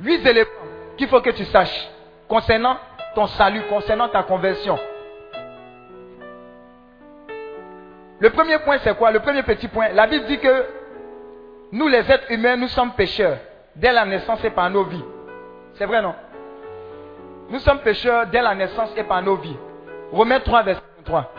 Huit 0.00 0.26
éléments 0.26 0.48
qu'il 0.96 1.08
faut 1.08 1.20
que 1.20 1.28
tu 1.28 1.44
saches 1.44 1.90
concernant 2.26 2.78
ton 3.14 3.26
salut, 3.26 3.60
concernant 3.68 4.08
ta 4.08 4.22
conversion. 4.22 4.78
Le 8.18 8.30
premier 8.30 8.58
point, 8.60 8.78
c'est 8.78 8.96
quoi? 8.96 9.10
Le 9.10 9.20
premier 9.20 9.42
petit 9.42 9.68
point. 9.68 9.90
La 9.90 10.06
Bible 10.06 10.24
dit 10.24 10.38
que 10.38 10.64
nous, 11.72 11.86
les 11.86 12.10
êtres 12.10 12.30
humains, 12.30 12.56
nous 12.56 12.68
sommes 12.68 12.92
pécheurs 12.92 13.36
dès 13.74 13.92
la 13.92 14.06
naissance 14.06 14.42
et 14.42 14.48
par 14.48 14.70
nos 14.70 14.84
vies. 14.84 15.04
C'est 15.74 15.84
vrai, 15.84 16.00
non? 16.00 16.14
Nous 17.50 17.58
sommes 17.58 17.80
pécheurs 17.80 18.26
dès 18.28 18.40
la 18.40 18.54
naissance 18.54 18.90
et 18.96 19.04
par 19.04 19.20
nos 19.20 19.36
vies. 19.36 19.58
Romains 20.10 20.40
3, 20.40 20.62
verset 20.62 20.82
3. 21.04 21.30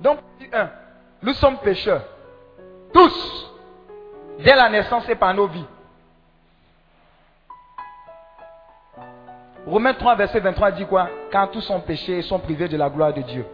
Donc, 0.00 0.20
1. 0.50 0.70
Nous 1.22 1.34
sommes 1.34 1.58
pécheurs. 1.58 2.02
Tous. 2.92 3.50
Dès 4.38 4.54
la 4.54 4.68
naissance 4.68 5.08
et 5.08 5.16
par 5.16 5.34
nos 5.34 5.46
vies. 5.46 5.66
Romains 9.66 9.94
3, 9.94 10.14
verset 10.14 10.40
23 10.40 10.70
dit 10.72 10.86
quoi? 10.86 11.08
Car 11.30 11.50
tous 11.50 11.60
sont 11.60 11.80
péchés 11.80 12.18
et 12.18 12.22
sont 12.22 12.38
privés 12.38 12.68
de 12.68 12.76
la 12.76 12.88
gloire 12.88 13.12
de 13.12 13.20
Dieu. 13.22 13.44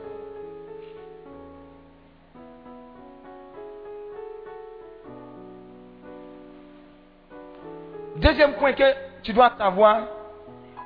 Deuxième 8.17 8.55
point 8.55 8.73
que 8.75 8.85
tu 9.23 9.33
dois 9.33 9.53
savoir, 9.59 10.03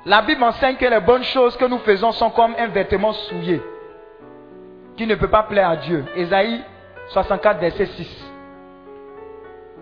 la 0.05 0.21
Bible 0.21 0.43
enseigne 0.43 0.77
que 0.77 0.85
les 0.85 0.99
bonnes 0.99 1.23
choses 1.23 1.55
que 1.57 1.65
nous 1.65 1.77
faisons 1.79 2.11
sont 2.11 2.31
comme 2.31 2.55
un 2.57 2.67
vêtement 2.67 3.13
souillé 3.13 3.61
qui 4.97 5.05
ne 5.05 5.15
peut 5.15 5.29
pas 5.29 5.43
plaire 5.43 5.69
à 5.69 5.75
Dieu. 5.77 6.05
Ésaïe 6.15 6.61
64, 7.09 7.59
verset 7.59 7.85
6. 7.85 8.25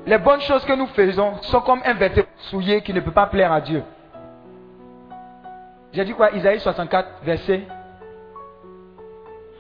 Les 0.06 0.18
bonnes 0.18 0.42
choses 0.42 0.64
que 0.66 0.74
nous 0.74 0.88
faisons 0.88 1.42
sont 1.44 1.62
comme 1.62 1.82
un 1.86 1.94
vêtement 1.94 2.24
souillé 2.50 2.82
qui 2.82 2.94
ne 2.94 3.02
peut 3.02 3.12
pas 3.12 3.28
plaire 3.28 3.52
à 3.52 3.62
Dieu. 3.62 3.84
J'ai 5.92 6.06
dit 6.06 6.14
quoi? 6.14 6.32
Isaïe 6.32 6.60
64, 6.60 7.08
verset. 7.24 7.64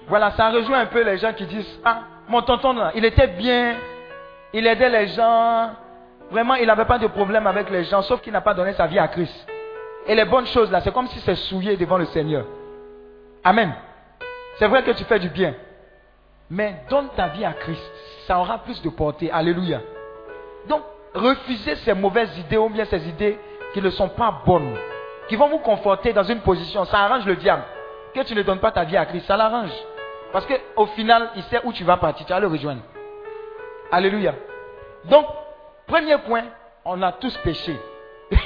Voilà, 0.08 0.32
ça 0.32 0.50
rejoint 0.50 0.80
un 0.80 0.86
peu 0.86 1.04
les 1.04 1.18
gens 1.18 1.34
qui 1.34 1.46
disent, 1.46 1.80
ah, 1.84 2.04
mon 2.30 2.42
tonton, 2.42 2.74
là, 2.74 2.92
il 2.96 3.04
était 3.04 3.28
bien, 3.28 3.76
il 4.54 4.66
aidait 4.66 4.90
les 4.90 5.08
gens, 5.08 5.72
vraiment, 6.32 6.56
il 6.56 6.68
n'avait 6.68 6.86
pas 6.86 6.98
de 6.98 7.08
problème 7.08 7.46
avec 7.46 7.70
les 7.70 7.84
gens, 7.84 8.02
sauf 8.02 8.22
qu'il 8.22 8.32
n'a 8.32 8.42
pas 8.42 8.54
donné 8.54 8.72
sa 8.74 8.88
vie 8.88 9.00
à 9.00 9.10
Christ. 9.10 9.48
Et 10.08 10.16
les 10.16 10.24
bonnes 10.24 10.46
choses, 10.48 10.72
là, 10.72 10.80
c'est 10.80 10.94
comme 10.94 11.08
si 11.08 11.20
c'est 11.20 11.36
souillé 11.36 11.76
devant 11.76 11.98
le 11.98 12.06
Seigneur. 12.06 12.46
Amen. 13.44 13.74
C'est 14.60 14.68
vrai 14.68 14.84
que 14.84 14.92
tu 14.92 15.04
fais 15.04 15.20
du 15.20 15.30
bien. 15.30 15.54
Mais 16.50 16.82
donne 16.90 17.10
ta 17.16 17.28
vie 17.28 17.46
à 17.46 17.54
Christ. 17.54 17.92
Ça 18.26 18.40
aura 18.40 18.60
plus 18.60 18.82
de 18.82 18.90
portée. 18.90 19.32
Alléluia. 19.32 19.82
Donc, 20.68 20.82
refusez 21.14 21.76
ces 21.78 21.94
mauvaises 21.94 22.38
idées 22.38 22.58
ou 22.58 22.70
bien 22.70 22.86
ces 22.86 23.08
idées 23.08 23.38
qui 23.74 23.82
ne 23.82 23.90
sont 23.90 24.10
pas 24.10 24.42
bonnes. 24.46 24.76
Qui 25.28 25.36
vont 25.36 25.50
vous 25.50 25.60
conforter 25.60 26.14
dans 26.14 26.24
une 26.24 26.40
position. 26.40 26.86
Ça 26.86 27.00
arrange 27.00 27.26
le 27.26 27.36
diable. 27.36 27.64
Que 28.14 28.22
tu 28.22 28.34
ne 28.34 28.42
donnes 28.44 28.60
pas 28.60 28.72
ta 28.72 28.84
vie 28.84 28.98
à 28.98 29.06
Christ, 29.06 29.26
ça 29.26 29.36
l'arrange. 29.36 29.72
Parce 30.32 30.46
qu'au 30.46 30.86
final, 30.88 31.32
il 31.36 31.44
sait 31.44 31.62
où 31.64 31.74
tu 31.74 31.84
vas 31.84 31.98
partir. 31.98 32.26
Tu 32.26 32.32
vas 32.32 32.40
le 32.40 32.48
rejoindre. 32.48 32.82
Alléluia. 33.92 34.34
Donc, 35.06 35.26
premier 35.86 36.18
point, 36.20 36.46
on 36.86 37.02
a 37.02 37.12
tous 37.12 37.36
péché. 37.38 37.78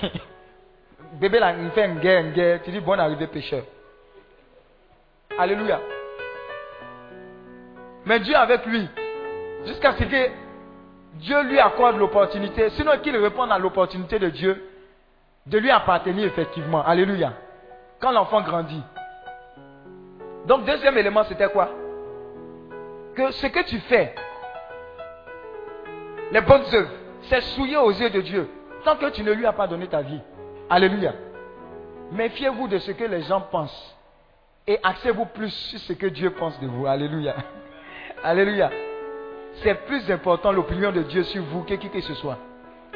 Bébé 1.14 1.40
là, 1.40 1.54
il 1.54 1.70
fait 1.72 1.86
une 1.86 2.00
guerre, 2.00 2.22
une 2.22 2.32
guerre. 2.32 2.62
Tu 2.64 2.72
dis, 2.72 2.80
bonne 2.80 3.00
arrivée, 3.00 3.28
pécheur. 3.28 3.64
Alléluia. 5.38 5.80
Mais 8.06 8.20
Dieu 8.20 8.36
avec 8.36 8.66
lui, 8.66 8.88
jusqu'à 9.66 9.94
ce 9.94 10.04
que 10.04 10.30
Dieu 11.16 11.44
lui 11.44 11.60
accorde 11.60 11.98
l'opportunité, 11.98 12.70
sinon 12.72 12.92
qu'il 13.02 13.16
réponde 13.18 13.52
à 13.52 13.60
l'opportunité 13.60 14.18
de 14.18 14.30
Dieu 14.30 14.68
de 15.46 15.58
lui 15.58 15.70
appartenir 15.72 16.26
effectivement. 16.26 16.84
Alléluia. 16.84 17.34
Quand 18.00 18.12
l'enfant 18.12 18.42
grandit. 18.42 18.84
Donc 20.48 20.66
deuxième 20.66 20.98
élément, 20.98 21.24
c'était 21.26 21.50
quoi? 21.50 21.70
Que 23.16 23.32
ce 23.32 23.48
que 23.48 23.64
tu 23.66 23.80
fais, 23.82 24.16
les 26.32 26.42
bonnes 26.42 26.64
œuvres, 26.74 26.92
c'est 27.24 27.42
souillé 27.42 27.78
aux 27.78 27.92
yeux 27.92 28.10
de 28.10 28.22
Dieu, 28.22 28.50
tant 28.84 28.96
que 28.96 29.10
tu 29.10 29.22
ne 29.24 29.34
lui 29.34 29.46
as 29.46 29.54
pas 29.54 29.68
donné 29.68 29.88
ta 29.88 30.02
vie. 30.02 30.22
Alléluia. 30.70 31.14
Méfiez-vous 32.12 32.68
de 32.68 32.80
ce 32.80 32.92
que 32.92 33.04
les 33.04 33.22
gens 33.24 33.42
pensent 33.42 33.96
et 34.66 34.80
axez-vous 34.82 35.26
plus 35.26 35.50
sur 35.50 35.80
ce 35.80 35.94
que 35.94 36.08
Dieu 36.08 36.32
pense 36.32 36.60
de 36.60 36.68
vous. 36.68 36.88
Alléluia. 36.88 37.36
Alléluia. 38.24 38.70
C'est 39.64 39.76
plus 39.86 40.10
important 40.12 40.52
l'opinion 40.52 40.92
de 40.92 41.02
Dieu 41.02 41.24
sur 41.24 41.44
vous 41.44 41.64
que 41.64 41.74
qui 41.76 41.90
que 41.90 42.02
ce 42.02 42.14
soit. 42.16 42.38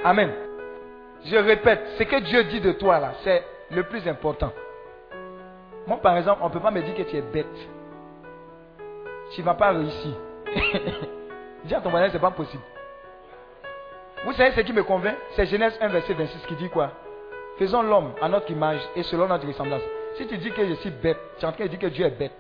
Amen. 0.04 0.32
Je 1.26 1.36
répète, 1.36 1.82
ce 1.98 2.04
que 2.04 2.20
Dieu 2.20 2.44
dit 2.46 2.62
de 2.62 2.72
toi 2.74 3.00
là, 3.00 3.14
c'est 3.24 3.44
le 3.72 3.84
plus 3.84 4.08
important. 4.08 4.52
Moi, 5.88 5.98
par 5.98 6.18
exemple, 6.18 6.42
on 6.44 6.48
ne 6.48 6.54
peut 6.54 6.60
pas 6.60 6.72
me 6.72 6.82
dire 6.82 6.96
que 6.96 7.04
tu 7.04 7.16
es 7.16 7.22
bête. 7.22 7.46
Tu 9.32 9.42
ne 9.42 9.46
vas 9.46 9.54
pas 9.56 9.72
réussir. 9.72 10.12
Dis 11.66 11.74
à 11.74 11.82
ton 11.82 11.90
voisin, 11.90 12.10
ce 12.10 12.14
n'est 12.14 12.20
pas 12.20 12.32
possible. 12.32 12.62
Vous 14.24 14.34
savez 14.34 14.52
ce 14.52 14.62
qui 14.62 14.74
me 14.74 14.84
convainc? 14.84 15.16
C'est 15.32 15.46
Genèse 15.48 15.78
1, 15.82 15.88
verset 15.88 16.14
26 16.14 16.46
qui 16.48 16.56
dit 16.56 16.70
quoi? 16.70 16.92
Faisons 17.58 17.82
l'homme 17.82 18.14
à 18.22 18.30
notre 18.30 18.50
image 18.52 18.82
et 18.96 19.04
selon 19.04 19.28
notre 19.28 19.48
ressemblance. 19.48 19.82
Si 20.16 20.28
tu 20.28 20.38
dis 20.38 20.52
que 20.52 20.66
je 20.66 20.74
suis 20.76 20.90
bête, 20.92 21.18
tu 21.38 21.46
es 21.46 21.48
en 21.48 21.52
train 21.52 21.66
de 21.66 21.70
dire 21.70 21.80
que 21.80 21.88
Dieu 21.88 22.06
est 22.06 22.18
bête. 22.18 22.34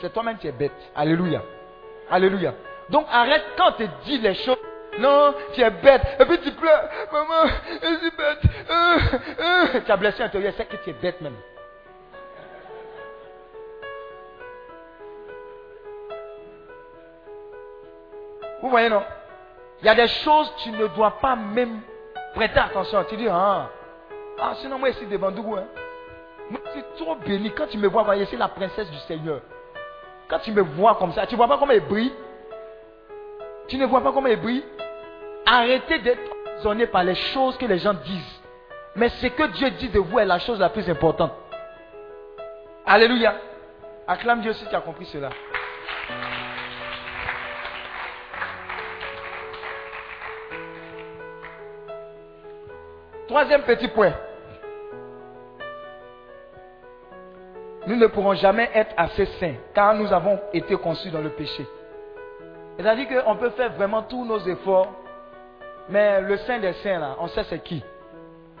C'est 0.00 0.12
toi-même 0.12 0.38
qui 0.38 0.48
es 0.48 0.52
bête. 0.52 0.72
Alléluia. 0.94 1.42
Alléluia. 2.10 2.54
Donc 2.90 3.06
arrête 3.10 3.44
quand 3.56 3.72
tu 3.72 3.88
dis 4.04 4.18
les 4.18 4.34
choses. 4.34 4.58
Non, 4.98 5.34
tu 5.52 5.60
es 5.60 5.70
bête. 5.70 6.02
Et 6.20 6.24
puis 6.24 6.38
tu 6.38 6.52
pleures. 6.52 6.88
Maman, 7.12 7.50
je 7.82 7.96
suis 7.98 8.10
bête. 8.10 8.38
Euh, 8.70 8.98
euh. 9.40 9.80
Tu 9.84 9.90
as 9.90 9.96
blessé 9.96 10.22
l'intérieur. 10.22 10.52
C'est 10.56 10.66
que 10.66 10.76
tu 10.76 10.90
es 10.90 10.92
bête 10.92 11.20
même. 11.20 11.36
Vous 18.62 18.70
voyez, 18.70 18.88
non? 18.88 19.02
Il 19.80 19.86
y 19.86 19.88
a 19.90 19.94
des 19.94 20.08
choses 20.08 20.50
que 20.52 20.62
tu 20.62 20.70
ne 20.70 20.86
dois 20.86 21.18
pas 21.20 21.36
même 21.36 21.80
prêter 22.34 22.58
attention. 22.60 23.04
Tu 23.04 23.16
dis, 23.16 23.28
ah, 23.28 23.68
ah 24.40 24.52
sinon 24.60 24.78
moi 24.78 24.90
ici 24.90 25.04
devant 25.06 25.30
Dougou. 25.30 25.56
Hein. 25.56 25.66
Moi 26.50 26.60
je 26.66 26.70
suis 26.70 26.84
trop 26.96 27.16
béni. 27.16 27.50
Quand 27.50 27.66
tu 27.66 27.78
me 27.78 27.88
vois, 27.88 28.04
voyez, 28.04 28.26
c'est 28.26 28.36
la 28.36 28.48
princesse 28.48 28.90
du 28.90 28.98
Seigneur. 29.00 29.40
Quand 30.28 30.38
tu 30.38 30.52
me 30.52 30.62
vois 30.62 30.94
comme 30.96 31.12
ça, 31.12 31.26
tu 31.26 31.34
ne 31.34 31.36
vois 31.36 31.48
pas 31.48 31.58
comment 31.58 31.72
elle 31.72 31.86
brille 31.86 32.12
Tu 33.68 33.76
ne 33.76 33.86
vois 33.86 34.00
pas 34.00 34.12
comment 34.12 34.26
elle 34.26 34.40
brille 34.40 34.64
Arrêtez 35.46 35.98
d'être 35.98 36.30
sonné 36.62 36.86
par 36.86 37.04
les 37.04 37.14
choses 37.14 37.56
que 37.58 37.66
les 37.66 37.78
gens 37.78 37.94
disent. 37.94 38.40
Mais 38.96 39.08
ce 39.08 39.26
que 39.26 39.44
Dieu 39.52 39.70
dit 39.70 39.88
de 39.88 39.98
vous 39.98 40.18
est 40.18 40.24
la 40.24 40.38
chose 40.38 40.58
la 40.58 40.70
plus 40.70 40.88
importante. 40.88 41.32
Alléluia. 42.86 43.34
Acclame 44.06 44.40
Dieu 44.40 44.52
si 44.52 44.66
tu 44.66 44.74
as 44.74 44.80
compris 44.80 45.06
cela. 45.06 45.30
Troisième 53.26 53.62
petit 53.62 53.88
point. 53.88 54.12
Nous 57.86 57.96
ne 57.96 58.06
pourrons 58.06 58.34
jamais 58.34 58.70
être 58.74 58.94
assez 58.96 59.26
saints 59.38 59.54
car 59.74 59.94
nous 59.94 60.12
avons 60.12 60.38
été 60.52 60.76
conçus 60.76 61.10
dans 61.10 61.20
le 61.20 61.30
péché. 61.30 61.66
C'est-à-dire 62.76 63.06
qu'on 63.08 63.36
peut 63.36 63.50
faire 63.50 63.72
vraiment 63.72 64.02
tous 64.02 64.24
nos 64.24 64.38
efforts, 64.40 64.92
mais 65.88 66.20
le 66.22 66.36
Saint 66.38 66.58
des 66.58 66.72
Saints, 66.74 66.98
là, 66.98 67.16
on 67.20 67.28
sait 67.28 67.44
c'est 67.44 67.62
qui. 67.62 67.82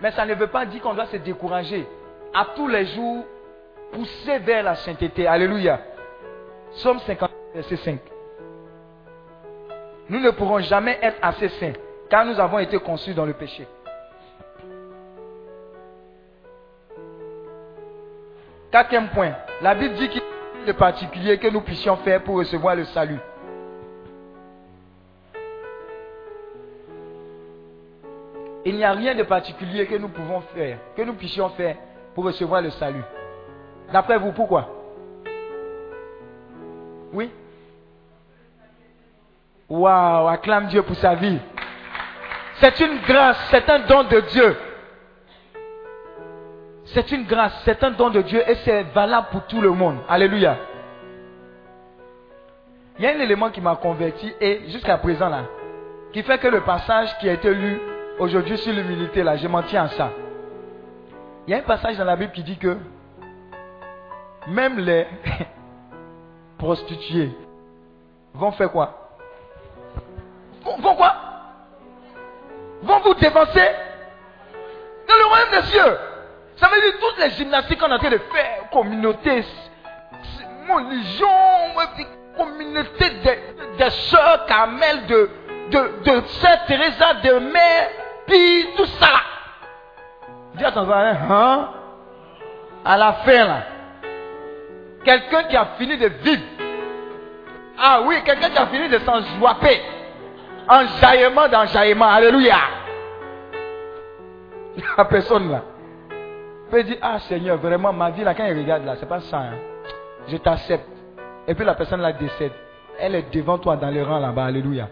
Mais 0.02 0.10
ça 0.12 0.26
ne 0.26 0.34
veut 0.34 0.48
pas 0.48 0.66
dire 0.66 0.82
qu'on 0.82 0.94
doit 0.94 1.06
se 1.06 1.16
décourager. 1.16 1.86
À 2.34 2.48
tous 2.54 2.68
les 2.68 2.84
jours, 2.86 3.24
pousser 3.92 4.38
vers 4.38 4.62
la 4.62 4.74
sainteté. 4.74 5.26
Alléluia. 5.26 5.80
Somme 6.72 6.98
50, 6.98 7.30
verset 7.54 7.76
5. 7.76 8.00
Nous 10.08 10.20
ne 10.20 10.30
pourrons 10.30 10.58
jamais 10.58 10.98
être 11.00 11.16
assez 11.22 11.48
saints, 11.48 11.72
car 12.10 12.26
nous 12.26 12.38
avons 12.38 12.58
été 12.58 12.78
conçus 12.78 13.14
dans 13.14 13.24
le 13.24 13.32
péché. 13.32 13.66
Quatrième 18.74 19.06
point. 19.10 19.30
La 19.62 19.72
Bible 19.76 19.94
dit 19.94 20.08
qu'il 20.08 20.20
y 20.20 20.24
a 20.24 20.52
rien 20.52 20.66
de 20.66 20.72
particulier 20.72 21.38
que 21.38 21.46
nous 21.46 21.60
puissions 21.60 21.96
faire 21.98 22.20
pour 22.24 22.38
recevoir 22.38 22.74
le 22.74 22.84
salut. 22.86 23.20
Il 28.64 28.74
n'y 28.74 28.82
a 28.82 28.90
rien 28.90 29.14
de 29.14 29.22
particulier 29.22 29.86
que 29.86 29.94
nous 29.94 30.08
pouvons 30.08 30.40
faire, 30.52 30.78
que 30.96 31.02
nous 31.02 31.12
puissions 31.14 31.50
faire 31.50 31.76
pour 32.16 32.24
recevoir 32.24 32.62
le 32.62 32.70
salut. 32.70 33.04
D'après 33.92 34.18
vous, 34.18 34.32
pourquoi? 34.32 34.68
Oui? 37.12 37.30
Waouh, 39.68 40.26
acclame 40.26 40.66
Dieu 40.66 40.82
pour 40.82 40.96
sa 40.96 41.14
vie. 41.14 41.38
C'est 42.54 42.80
une 42.80 42.98
grâce, 43.02 43.38
c'est 43.52 43.70
un 43.70 43.78
don 43.86 44.02
de 44.02 44.18
Dieu. 44.18 44.56
C'est 46.86 47.10
une 47.12 47.24
grâce, 47.24 47.52
c'est 47.64 47.82
un 47.82 47.90
don 47.92 48.10
de 48.10 48.20
Dieu 48.22 48.42
et 48.46 48.56
c'est 48.56 48.82
valable 48.94 49.28
pour 49.30 49.46
tout 49.46 49.60
le 49.60 49.70
monde. 49.70 49.98
Alléluia. 50.08 50.56
Il 52.98 53.04
y 53.04 53.08
a 53.08 53.10
un 53.10 53.20
élément 53.20 53.50
qui 53.50 53.60
m'a 53.60 53.74
converti 53.76 54.32
et 54.40 54.68
jusqu'à 54.68 54.98
présent 54.98 55.28
là, 55.28 55.44
qui 56.12 56.22
fait 56.22 56.38
que 56.38 56.46
le 56.46 56.60
passage 56.60 57.16
qui 57.18 57.28
a 57.28 57.32
été 57.32 57.52
lu 57.52 57.80
aujourd'hui 58.18 58.56
sur 58.58 58.72
l'humilité 58.72 59.22
là, 59.22 59.36
je 59.36 59.48
m'en 59.48 59.62
tiens 59.62 59.84
à 59.84 59.88
ça. 59.88 60.10
Il 61.46 61.50
y 61.50 61.54
a 61.54 61.58
un 61.58 61.62
passage 61.62 61.96
dans 61.96 62.04
la 62.04 62.16
Bible 62.16 62.32
qui 62.32 62.42
dit 62.42 62.56
que 62.56 62.76
même 64.46 64.78
les 64.78 65.06
prostituées 66.58 67.30
vont 68.34 68.52
faire 68.52 68.70
quoi? 68.70 69.10
Vont, 70.62 70.76
vont 70.78 70.94
quoi? 70.94 71.14
Vont 72.82 73.00
vous 73.00 73.14
dévancer 73.14 73.68
dans 75.08 75.14
le 75.16 75.26
royaume 75.26 75.50
des 75.50 75.62
cieux. 75.62 75.98
Ça 76.56 76.68
veut 76.68 76.80
dire 76.80 77.00
toutes 77.00 77.18
les 77.18 77.30
gymnastiques 77.30 77.80
qu'on 77.80 77.90
est 77.90 77.94
en 77.94 77.98
train 77.98 78.10
de 78.10 78.18
faire, 78.18 78.70
communauté, 78.70 79.44
religion, 80.68 81.28
communauté 82.36 83.10
des, 83.10 83.38
des 83.76 83.90
sœurs 83.90 84.46
Carmel, 84.46 85.06
de, 85.06 85.30
de, 85.70 85.78
de 86.04 86.66
Teresa, 86.66 87.14
de 87.14 87.38
Mère, 87.40 87.88
puis 88.26 88.66
tout 88.76 88.86
ça 88.86 89.06
là. 89.06 89.20
Dis 90.54 90.64
à 90.64 90.70
ton 90.70 90.84
voisin, 90.84 91.16
hein? 91.28 91.68
À 92.84 92.96
la 92.96 93.12
fin 93.14 93.44
là, 93.44 93.62
quelqu'un 95.04 95.44
qui 95.44 95.56
a 95.56 95.66
fini 95.78 95.96
de 95.96 96.06
vivre. 96.06 96.42
Ah 97.78 98.02
oui, 98.04 98.22
quelqu'un 98.24 98.50
qui 98.50 98.58
a 98.58 98.66
fini 98.66 98.88
de 98.88 98.98
s'enjoiper. 98.98 99.82
Enjaillement 100.68 101.48
d'enjaillement. 101.48 102.06
Alléluia. 102.06 102.56
La 104.96 105.04
personne 105.04 105.50
là 105.50 105.60
peut 106.70 106.82
dire, 106.82 106.98
ah 107.02 107.18
Seigneur, 107.20 107.56
vraiment, 107.58 107.92
ma 107.92 108.10
vie 108.10 108.24
là, 108.24 108.34
quand 108.34 108.44
il 108.44 108.58
regarde 108.58 108.84
là, 108.84 108.94
c'est 108.98 109.08
pas 109.08 109.20
ça. 109.20 109.38
hein. 109.38 109.54
Je 110.28 110.36
t'accepte. 110.38 110.88
Et 111.46 111.54
puis 111.54 111.64
la 111.64 111.74
personne 111.74 112.00
là 112.00 112.12
décède. 112.12 112.52
Elle 112.98 113.14
est 113.16 113.34
devant 113.34 113.58
toi 113.58 113.76
dans 113.76 113.90
le 113.90 114.02
rang 114.02 114.18
là-bas. 114.18 114.44
Alléluia. 114.46 114.88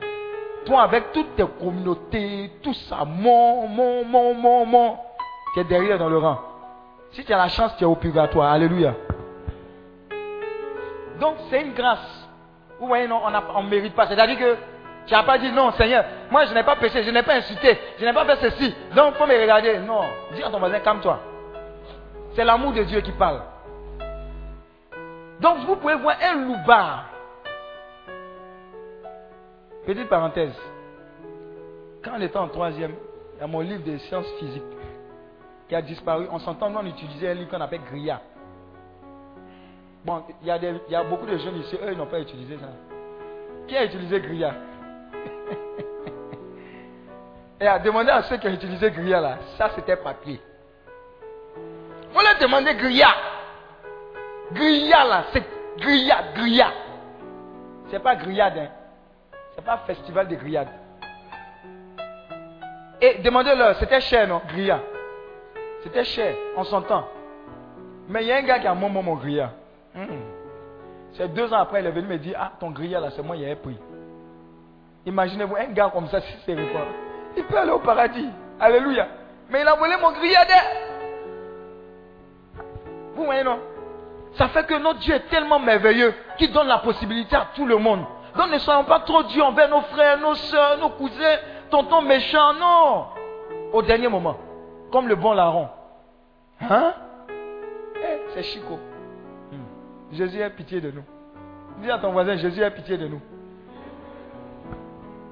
Toi, 0.66 0.82
avec 0.82 1.12
toutes 1.12 1.34
tes 1.36 1.44
communautés, 1.60 2.50
tout 2.62 2.74
ça, 2.74 3.04
mon, 3.04 3.66
mon, 3.66 4.04
mon, 4.04 4.34
mon, 4.34 4.66
mon, 4.66 4.96
tu 5.54 5.60
es 5.60 5.64
derrière 5.64 5.98
dans 5.98 6.08
le 6.08 6.18
rang. 6.18 6.38
Si 7.12 7.24
tu 7.24 7.32
as 7.32 7.38
la 7.38 7.48
chance, 7.48 7.74
tu 7.76 7.84
es 7.84 7.86
au 7.86 7.94
purgatoire. 7.96 8.52
Alléluia. 8.52 8.94
Donc, 11.20 11.36
c'est 11.50 11.62
une 11.62 11.72
grâce. 11.74 12.28
Vous 12.80 12.86
voyez, 12.86 13.06
non, 13.06 13.20
on 13.54 13.62
ne 13.62 13.68
mérite 13.68 13.94
pas. 13.94 14.06
C'est-à-dire 14.06 14.38
que 14.38 14.56
tu 15.06 15.14
n'as 15.14 15.22
pas 15.22 15.38
dit 15.38 15.50
non, 15.52 15.70
Seigneur, 15.72 16.04
moi 16.30 16.44
je 16.44 16.54
n'ai 16.54 16.62
pas 16.62 16.76
péché, 16.76 17.02
je 17.02 17.10
n'ai 17.10 17.22
pas 17.22 17.34
insulté, 17.34 17.78
je 17.98 18.04
n'ai 18.04 18.12
pas 18.12 18.24
fait 18.24 18.50
ceci. 18.50 18.74
Donc, 18.94 19.14
il 19.14 19.18
faut 19.18 19.26
me 19.26 19.40
regarder. 19.40 19.78
Non. 19.78 20.02
Dis 20.34 20.42
à 20.42 20.50
ton 20.50 20.58
voisin, 20.58 20.80
calme-toi. 20.80 21.18
C'est 22.34 22.44
l'amour 22.44 22.72
de 22.72 22.82
Dieu 22.84 23.00
qui 23.00 23.12
parle. 23.12 23.40
Donc, 25.40 25.58
vous 25.66 25.76
pouvez 25.76 25.96
voir 25.96 26.16
un 26.22 26.34
loupard. 26.46 27.06
Petite 29.86 30.08
parenthèse. 30.08 30.54
Quand 32.04 32.12
on 32.16 32.20
était 32.20 32.36
en 32.38 32.48
troisième, 32.48 32.94
il 33.36 33.40
y 33.40 33.42
a 33.42 33.46
mon 33.46 33.60
livre 33.60 33.82
de 33.84 33.98
sciences 33.98 34.30
physiques 34.38 34.62
qui 35.68 35.74
a 35.74 35.82
disparu. 35.82 36.26
On 36.30 36.38
s'entend, 36.38 36.72
on 36.74 36.86
utilisait 36.86 37.30
un 37.30 37.34
livre 37.34 37.50
qu'on 37.50 37.60
appelle 37.60 37.80
Gria. 37.90 38.20
Bon, 40.04 40.22
il 40.40 40.48
y, 40.48 40.50
a 40.50 40.58
des- 40.58 40.80
il 40.88 40.92
y 40.92 40.96
a 40.96 41.04
beaucoup 41.04 41.26
de 41.26 41.36
jeunes 41.36 41.56
ici, 41.58 41.76
eux, 41.82 41.92
ils 41.92 41.98
n'ont 41.98 42.06
pas 42.06 42.20
utilisé 42.20 42.56
ça. 42.58 42.68
Qui 43.68 43.76
a 43.76 43.84
utilisé 43.84 44.20
Gria? 44.20 44.54
Et 47.60 47.66
à 47.66 47.78
demander 47.78 48.10
à 48.10 48.22
ceux 48.24 48.36
qui 48.38 48.48
ont 48.48 48.52
utilisé 48.52 48.90
Gria 48.90 49.20
là, 49.20 49.38
ça 49.56 49.70
c'était 49.76 49.96
papier. 49.96 50.40
Vous 52.12 52.20
leur 52.20 52.38
demandez 52.40 52.74
Gria. 52.74 53.08
Gria 54.52 55.04
là, 55.04 55.24
c'est 55.32 55.42
Gria, 55.78 56.24
Gria. 56.34 56.68
C'est 57.90 58.02
pas 58.02 58.16
grillade, 58.16 58.58
hein. 58.58 58.68
C'est 59.54 59.64
pas 59.64 59.78
festival 59.86 60.28
de 60.28 60.36
grillade. 60.36 60.68
Et 63.00 63.18
demandez-leur, 63.18 63.76
c'était 63.76 64.00
cher, 64.00 64.28
non? 64.28 64.40
Gria. 64.48 64.80
C'était 65.82 66.04
cher, 66.04 66.34
on 66.56 66.64
s'entend. 66.64 67.08
Mais 68.08 68.22
il 68.22 68.28
y 68.28 68.32
a 68.32 68.36
un 68.36 68.42
gars 68.42 68.58
qui 68.58 68.66
a 68.66 68.74
mon 68.74 68.88
mon 68.88 69.14
grilla. 69.16 69.50
Hum. 69.94 70.06
C'est 71.14 71.28
deux 71.34 71.52
ans 71.52 71.58
après, 71.58 71.80
il 71.80 71.86
est 71.86 71.90
venu 71.90 72.06
me 72.06 72.18
dire, 72.18 72.36
ah, 72.38 72.52
ton 72.58 72.70
grilla 72.70 73.00
là, 73.00 73.10
c'est 73.10 73.22
moi, 73.22 73.36
il 73.36 73.42
y 73.42 73.48
a 73.48 73.52
un 73.52 73.56
prix. 73.56 73.78
Imaginez-vous, 75.04 75.56
un 75.56 75.72
gars 75.72 75.90
comme 75.92 76.08
ça, 76.08 76.20
si 76.20 76.32
c'est 76.46 76.54
réforme, 76.54 76.88
il 77.36 77.44
peut 77.44 77.58
aller 77.58 77.72
au 77.72 77.80
paradis. 77.80 78.30
Alléluia. 78.60 79.08
Mais 79.50 79.60
il 79.60 79.68
a 79.68 79.74
volé 79.74 79.96
mon 80.00 80.12
grillade. 80.12 80.48
Vous 83.14 83.24
voyez, 83.24 83.44
non? 83.44 83.58
Ça 84.34 84.48
fait 84.48 84.66
que 84.66 84.74
notre 84.74 85.00
Dieu 85.00 85.14
est 85.14 85.28
tellement 85.28 85.58
merveilleux 85.58 86.14
qu'il 86.38 86.52
donne 86.52 86.68
la 86.68 86.78
possibilité 86.78 87.36
à 87.36 87.48
tout 87.54 87.66
le 87.66 87.76
monde. 87.76 88.04
Donc 88.36 88.50
ne 88.50 88.58
soyons 88.58 88.84
pas 88.84 89.00
trop 89.00 89.22
durs 89.24 89.46
envers 89.46 89.68
nos 89.68 89.82
frères, 89.82 90.18
nos 90.18 90.34
soeurs, 90.34 90.78
nos 90.78 90.88
cousins, 90.90 91.36
tontons 91.70 92.00
méchants, 92.00 92.54
non? 92.54 93.06
Au 93.72 93.82
dernier 93.82 94.08
moment, 94.08 94.36
comme 94.90 95.06
le 95.06 95.16
bon 95.16 95.32
larron. 95.32 95.68
Hein? 96.60 96.94
Eh, 97.96 98.18
C'est 98.34 98.42
Chico. 98.42 98.78
Hmm. 99.50 100.14
Jésus 100.16 100.42
a 100.42 100.48
pitié 100.50 100.80
de 100.80 100.90
nous. 100.90 101.04
Dis 101.78 101.90
à 101.90 101.98
ton 101.98 102.12
voisin, 102.12 102.36
Jésus 102.36 102.62
a 102.64 102.70
pitié 102.70 102.96
de 102.96 103.08
nous. 103.08 103.20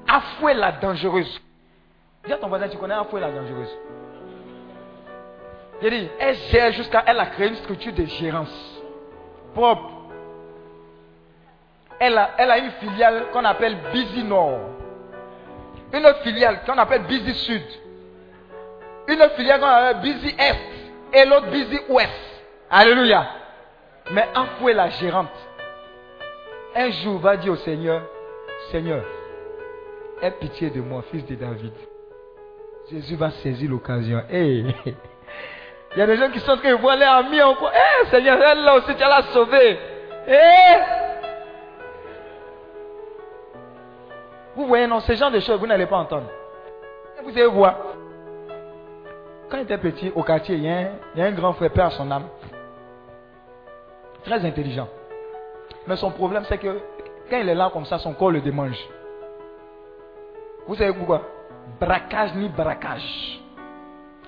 Afoué 0.06 0.54
la 0.54 0.72
dangereuse. 0.72 1.40
Dis 2.26 2.32
à 2.32 2.36
ton 2.36 2.48
voisin, 2.48 2.68
tu 2.68 2.76
connais 2.76 2.94
Afoué 2.94 3.20
la 3.20 3.30
dangereuse. 3.30 3.74
Elle 5.82 6.34
gère 6.50 6.72
jusqu'à, 6.72 7.04
elle 7.06 7.18
a 7.18 7.26
créé 7.26 7.48
une 7.48 7.56
structure 7.56 7.92
de 7.92 8.04
gérance. 8.04 8.82
Propre. 9.54 9.90
Elle 11.98 12.16
a, 12.16 12.58
une 12.58 12.70
filiale 12.72 13.26
qu'on 13.32 13.44
appelle 13.44 13.76
Busy 13.92 14.24
Nord. 14.24 14.60
Une 15.92 16.06
autre 16.06 16.22
filiale 16.22 16.60
qu'on 16.64 16.78
appelle 16.78 17.02
Busy 17.02 17.34
Sud. 17.34 17.62
Une 19.08 19.20
autre 19.20 19.34
filiale 19.34 19.60
qu'on 19.60 19.66
appelle 19.66 20.00
Busy 20.02 20.34
Est. 20.38 21.18
Et 21.18 21.24
l'autre 21.26 21.50
Busy 21.50 21.78
Ouest. 21.88 22.42
Alléluia. 22.70 23.26
Mais 24.12 24.28
Afoué 24.34 24.72
la 24.72 24.88
gérante? 24.90 25.28
Un 26.74 26.90
jour 26.90 27.18
va 27.18 27.36
dire 27.36 27.52
au 27.52 27.56
Seigneur, 27.56 28.02
Seigneur, 28.70 29.02
aie 30.22 30.30
pitié 30.30 30.70
de 30.70 30.80
moi, 30.80 31.02
fils 31.10 31.26
de 31.26 31.34
David. 31.34 31.72
Jésus 32.90 33.16
va 33.16 33.30
saisir 33.30 33.70
l'occasion. 33.70 34.22
Il 35.92 35.98
y 35.98 36.02
a 36.02 36.06
des 36.06 36.16
gens 36.16 36.30
qui 36.30 36.38
sont 36.40 36.56
de 36.56 36.72
voir 36.74 36.96
leurs 36.96 37.14
amis 37.14 37.42
encore. 37.42 37.72
Eh, 37.74 38.06
Seigneur, 38.06 38.38
elle 38.40 38.62
là 38.62 38.76
aussi, 38.76 38.94
tu 38.94 39.00
la 39.00 39.22
sauvé. 39.32 39.78
Eh? 40.28 40.76
Vous 44.54 44.66
voyez, 44.66 44.86
non, 44.86 45.00
ce 45.00 45.12
genre 45.14 45.30
de 45.30 45.40
choses, 45.40 45.58
vous 45.58 45.66
n'allez 45.66 45.86
pas 45.86 45.96
entendre. 45.96 46.28
Vous 47.24 47.30
allez 47.30 47.46
voir. 47.46 47.76
Quand 49.48 49.56
il 49.56 49.62
était 49.62 49.78
petit, 49.78 50.12
au 50.14 50.22
quartier, 50.22 50.54
il 50.56 50.64
y 50.64 50.68
a 50.68 50.76
un, 50.76 50.88
il 51.14 51.20
y 51.20 51.22
a 51.22 51.26
un 51.26 51.32
grand 51.32 51.54
frère, 51.54 51.72
père 51.72 51.86
à 51.86 51.90
son 51.90 52.08
âme. 52.10 52.28
Très 54.24 54.44
intelligent. 54.44 54.88
Mais 55.86 55.96
son 55.96 56.10
problème, 56.12 56.44
c'est 56.48 56.58
que 56.58 56.78
quand 57.28 57.38
il 57.38 57.48
est 57.48 57.54
là 57.54 57.70
comme 57.72 57.84
ça, 57.84 57.98
son 57.98 58.12
corps 58.14 58.30
le 58.30 58.40
démange. 58.40 58.78
Vous 60.68 60.76
savez 60.76 60.92
pourquoi? 60.92 61.22
Braquage 61.80 62.34
ni 62.34 62.48
braquage. 62.48 63.40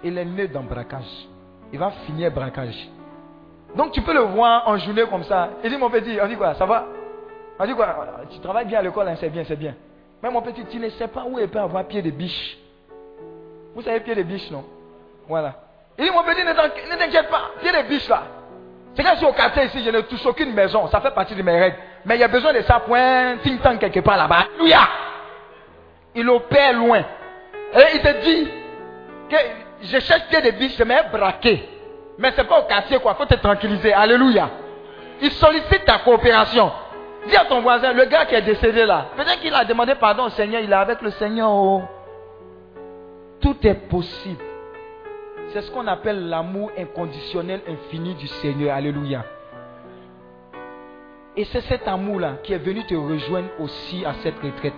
Il 0.03 0.19
est 0.19 0.25
né 0.25 0.49
dans 0.49 0.63
braquage. 0.63 1.29
Il 1.73 1.79
va 1.79 1.91
finir 2.07 2.31
braquage. 2.31 2.89
Donc 3.75 3.93
tu 3.93 4.03
peux 4.03 4.13
le 4.13 4.21
voir 4.21 4.69
en 4.69 4.77
journée 4.77 5.05
comme 5.09 5.25
ça. 5.25 5.51
Il 5.65 5.71
dit, 5.71 5.77
mon 5.79 5.91
petit, 5.91 6.19
on 6.23 6.29
dit 6.29 6.37
quoi 6.37 6.55
Ça 6.55 6.67
va? 6.67 6.87
On 7.59 7.67
dit 7.67 7.75
quoi? 7.75 7.87
Tu 8.31 8.39
travailles 8.41 8.67
bien 8.67 8.81
à 8.81 8.83
l'école, 8.83 9.09
hein, 9.09 9.17
c'est 9.19 9.31
bien, 9.31 9.45
c'est 9.47 9.57
bien. 9.57 9.75
Mais 10.23 10.31
mon 10.31 10.43
petit, 10.43 10.65
tu 10.67 10.79
ne 10.79 10.89
sais 10.91 11.09
pas 11.09 11.25
où 11.29 11.39
il 11.39 11.49
peut 11.49 11.59
avoir 11.59 11.85
pied 11.85 12.03
de 12.03 12.11
biche. 12.11 12.59
Vous 13.75 13.83
savez 13.83 14.01
pied 14.01 14.15
de 14.15 14.23
biche, 14.23 14.51
non? 14.51 14.65
Voilà. 15.27 15.55
Il 15.99 16.05
dit, 16.05 16.11
mon 16.11 16.23
petit, 16.23 16.45
ne 16.45 16.53
t'inquiète 16.53 17.29
pas, 17.31 17.51
pied 17.61 17.73
de 17.73 17.89
biche 17.89 18.09
là. 18.09 18.23
C'est 18.95 19.03
quand 19.03 19.17
je 19.19 19.25
au 19.25 19.33
quartier 19.33 19.65
ici, 19.65 19.83
je 19.83 19.91
ne 19.91 20.01
touche 20.03 20.25
aucune 20.27 20.53
maison. 20.53 20.87
Ça 20.89 21.01
fait 21.01 21.13
partie 21.13 21.35
de 21.35 21.43
mes 21.43 21.59
règles. 21.59 21.77
Mais 22.05 22.17
il 22.17 22.21
y 22.21 22.25
a 22.25 22.29
besoin 22.29 22.53
de 22.53 22.61
ça 22.63 22.81
pour 22.81 22.95
un 22.95 23.39
think 23.39 23.63
tank 23.63 23.79
quelque 23.79 24.01
part 24.01 24.19
là-bas. 24.19 24.49
Alléluia. 24.55 24.81
Il 26.15 26.29
opère 26.29 26.75
loin. 26.75 26.99
Et 27.75 27.95
il 27.95 28.03
te 28.03 28.23
dit 28.23 28.51
que 29.31 29.37
je 29.83 29.99
cherche 29.99 30.29
pied 30.29 30.41
de 30.41 30.51
biche, 30.57 30.77
je 30.77 30.85
m'ai 30.85 31.03
braqué. 31.13 31.69
Mais 32.19 32.33
c'est 32.37 32.45
pas 32.45 32.61
au 32.61 32.65
quartier 32.65 32.99
quoi, 32.99 33.15
faut 33.15 33.27
te 33.27 33.35
tranquilliser. 33.35 33.93
Alléluia. 33.93 34.51
Il 35.21 35.31
sollicite 35.33 35.85
ta 35.85 35.99
coopération. 35.99 36.71
Dis 37.29 37.37
à 37.37 37.45
ton 37.45 37.61
voisin, 37.61 37.93
le 37.93 38.05
gars 38.07 38.27
qui 38.27 38.35
est 38.35 38.43
décédé 38.43 38.85
là, 38.85 39.07
peut-être 39.17 39.41
qu'il 39.41 39.55
a 39.55 39.65
demandé 39.65 39.95
pardon 39.95 40.25
au 40.25 40.31
Seigneur, 40.31 40.61
il 40.61 40.71
est 40.71 40.75
avec 40.75 41.01
le 41.03 41.11
Seigneur. 41.11 41.49
oh. 41.51 41.83
Tout 43.41 43.57
est 43.67 43.75
possible. 43.89 44.43
C'est 45.53 45.63
ce 45.63 45.71
qu'on 45.71 45.87
appelle 45.87 46.29
l'amour 46.29 46.71
inconditionnel 46.79 47.61
infini 47.69 48.15
du 48.15 48.27
Seigneur. 48.27 48.75
Alléluia. 48.75 49.25
Et 51.37 51.45
c'est 51.45 51.61
cet 51.63 51.89
amour-là 51.89 52.35
qui 52.43 52.53
est 52.53 52.59
venu 52.59 52.85
te 52.85 52.95
rejoindre 52.95 53.49
aussi 53.59 54.05
à 54.05 54.15
cette 54.23 54.39
retraite. 54.43 54.75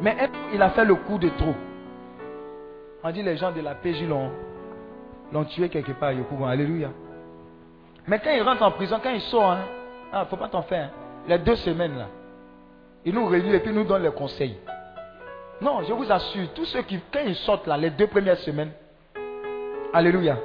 Mais 0.00 0.16
il 0.52 0.60
a 0.62 0.70
fait 0.70 0.84
le 0.84 0.94
coup 0.96 1.18
de 1.18 1.28
trop. 1.30 1.54
On 3.02 3.10
dit 3.10 3.22
les 3.22 3.36
gens 3.36 3.52
de 3.52 3.60
la 3.60 3.74
PJ 3.74 4.02
l'ont, 4.08 5.44
tué 5.44 5.68
quelque 5.68 5.92
part. 5.92 6.12
Yoko. 6.12 6.44
Alléluia. 6.44 6.90
Mais 8.06 8.18
quand 8.18 8.30
il 8.30 8.42
rentre 8.42 8.62
en 8.62 8.70
prison, 8.72 8.98
quand 9.02 9.10
il 9.10 9.20
sort, 9.20 9.50
hein, 9.52 9.64
ah, 10.12 10.24
faut 10.26 10.36
pas 10.36 10.48
t'en 10.48 10.62
faire. 10.62 10.86
hein. 10.86 10.90
Les 11.28 11.38
deux 11.38 11.56
semaines 11.56 11.96
là, 11.96 12.08
il 13.04 13.14
nous 13.14 13.26
réunit 13.26 13.54
et 13.54 13.60
puis 13.60 13.72
nous 13.72 13.84
donne 13.84 14.02
les 14.02 14.10
conseils. 14.10 14.58
Non, 15.60 15.82
je 15.82 15.92
vous 15.92 16.10
assure, 16.10 16.52
tous 16.54 16.66
ceux 16.66 16.82
qui, 16.82 17.00
quand 17.12 17.20
ils 17.24 17.36
sortent 17.36 17.66
là, 17.66 17.76
les 17.76 17.90
deux 17.90 18.06
premières 18.06 18.38
semaines, 18.38 18.70
Alléluia. 19.92 20.36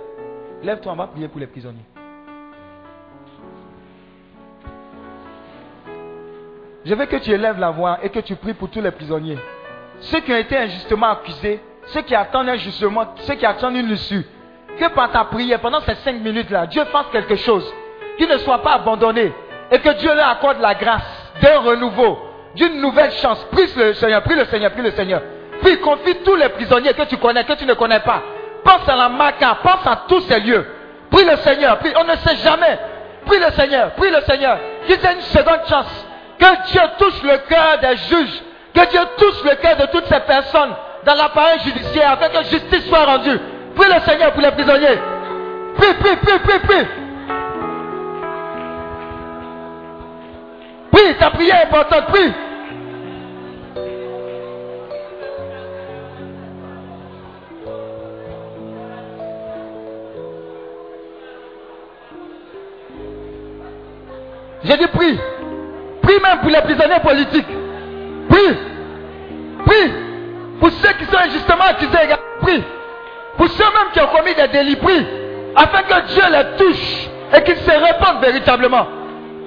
Lève-toi, 0.61 0.91
on 0.91 0.95
va 0.95 1.07
prier 1.07 1.27
pour 1.27 1.39
les 1.39 1.47
prisonniers. 1.47 1.83
Je 6.85 6.93
veux 6.93 7.05
que 7.05 7.17
tu 7.17 7.31
élèves 7.31 7.59
la 7.59 7.71
voix 7.71 7.99
et 8.01 8.09
que 8.09 8.19
tu 8.19 8.35
pries 8.35 8.53
pour 8.53 8.69
tous 8.69 8.81
les 8.81 8.91
prisonniers. 8.91 9.37
Ceux 9.99 10.21
qui 10.21 10.31
ont 10.31 10.37
été 10.37 10.57
injustement 10.57 11.09
accusés, 11.09 11.61
ceux 11.87 12.01
qui 12.01 12.15
attendent 12.15 12.49
un 12.49 12.55
jugement, 12.55 13.13
ceux 13.17 13.35
qui 13.35 13.45
attendent 13.45 13.75
une 13.75 13.91
issue. 13.91 14.25
Que 14.79 14.87
par 14.89 15.11
ta 15.11 15.25
prière, 15.25 15.59
pendant 15.59 15.81
ces 15.81 15.95
cinq 15.95 16.21
minutes-là, 16.21 16.67
Dieu 16.67 16.85
fasse 16.85 17.07
quelque 17.11 17.35
chose. 17.35 17.69
Qu'ils 18.17 18.29
ne 18.29 18.37
soient 18.37 18.61
pas 18.61 18.75
abandonnés. 18.75 19.33
Et 19.71 19.79
que 19.79 19.89
Dieu 19.97 20.13
leur 20.15 20.29
accorde 20.29 20.61
la 20.61 20.73
grâce 20.73 21.31
d'un 21.41 21.59
renouveau, 21.59 22.17
d'une 22.55 22.79
nouvelle 22.79 23.11
chance. 23.11 23.45
Prie 23.51 23.67
le 23.75 23.93
Seigneur, 23.93 24.23
prie 24.23 24.35
le 24.35 24.45
Seigneur, 24.45 24.71
prie 24.71 24.81
le 24.81 24.91
Seigneur. 24.91 25.21
Puis 25.61 25.79
confie 25.79 26.15
tous 26.23 26.35
les 26.35 26.49
prisonniers 26.49 26.93
que 26.93 27.03
tu 27.03 27.17
connais, 27.17 27.43
que 27.43 27.53
tu 27.53 27.65
ne 27.65 27.73
connais 27.73 27.99
pas. 27.99 28.21
Pense 28.63 28.87
à 28.87 28.95
la 28.95 29.09
Maca, 29.09 29.57
pense 29.61 29.85
à 29.85 30.03
tous 30.07 30.21
ces 30.21 30.39
lieux. 30.39 30.65
Prie 31.11 31.25
le 31.25 31.35
Seigneur, 31.37 31.77
prie. 31.79 31.91
On 31.99 32.05
ne 32.05 32.15
sait 32.15 32.37
jamais. 32.37 32.79
Prie 33.25 33.39
le 33.39 33.51
Seigneur, 33.51 33.91
prie 33.91 34.09
le 34.09 34.21
Seigneur. 34.21 34.57
Qu'il 34.85 34.95
ait 34.95 35.13
une 35.13 35.21
seconde 35.21 35.67
chance. 35.67 36.05
Que 36.39 36.71
Dieu 36.71 36.81
touche 36.97 37.21
le 37.23 37.37
cœur 37.49 37.79
des 37.81 37.97
juges. 37.97 38.41
Que 38.73 38.89
Dieu 38.89 39.01
touche 39.17 39.43
le 39.43 39.55
cœur 39.55 39.75
de 39.75 39.85
toutes 39.91 40.05
ces 40.05 40.19
personnes 40.21 40.73
dans 41.05 41.15
l'appareil 41.15 41.59
judiciaire 41.59 42.11
afin 42.11 42.29
que 42.29 42.43
justice 42.45 42.87
soit 42.87 43.03
rendue. 43.03 43.39
Prie 43.75 43.93
le 43.93 43.99
Seigneur 44.01 44.31
pour 44.31 44.41
les 44.41 44.51
prisonniers. 44.51 44.99
Prie, 45.77 45.93
prie, 45.95 46.15
prie, 46.17 46.39
prie, 46.39 46.59
prie. 46.59 46.87
Prie, 50.91 51.15
ta 51.17 51.29
prière 51.31 51.61
est 51.61 51.63
importante, 51.63 52.05
prie. 52.07 52.33
J'ai 64.63 64.77
dit 64.77 64.87
prie. 64.87 65.19
Même 66.21 66.39
pour 66.39 66.49
les 66.49 66.61
prisonniers 66.61 66.99
politiques. 67.01 67.47
Prie. 68.29 68.57
Prie. 69.65 69.93
Pour 70.59 70.71
ceux 70.71 70.93
qui 70.93 71.05
sont 71.05 71.17
injustement 71.17 71.63
accusés, 71.69 72.15
prie. 72.41 72.63
Pour 73.37 73.47
ceux 73.47 73.63
même 73.63 73.91
qui 73.93 74.01
ont 74.01 74.07
commis 74.07 74.35
des 74.35 74.47
délits, 74.49 74.75
prie. 74.75 75.05
Afin 75.55 75.81
que 75.83 76.07
Dieu 76.07 76.23
les 76.31 76.57
touche 76.57 77.09
et 77.35 77.43
qu'ils 77.43 77.57
se 77.57 77.71
répandent 77.71 78.21
véritablement. 78.21 78.87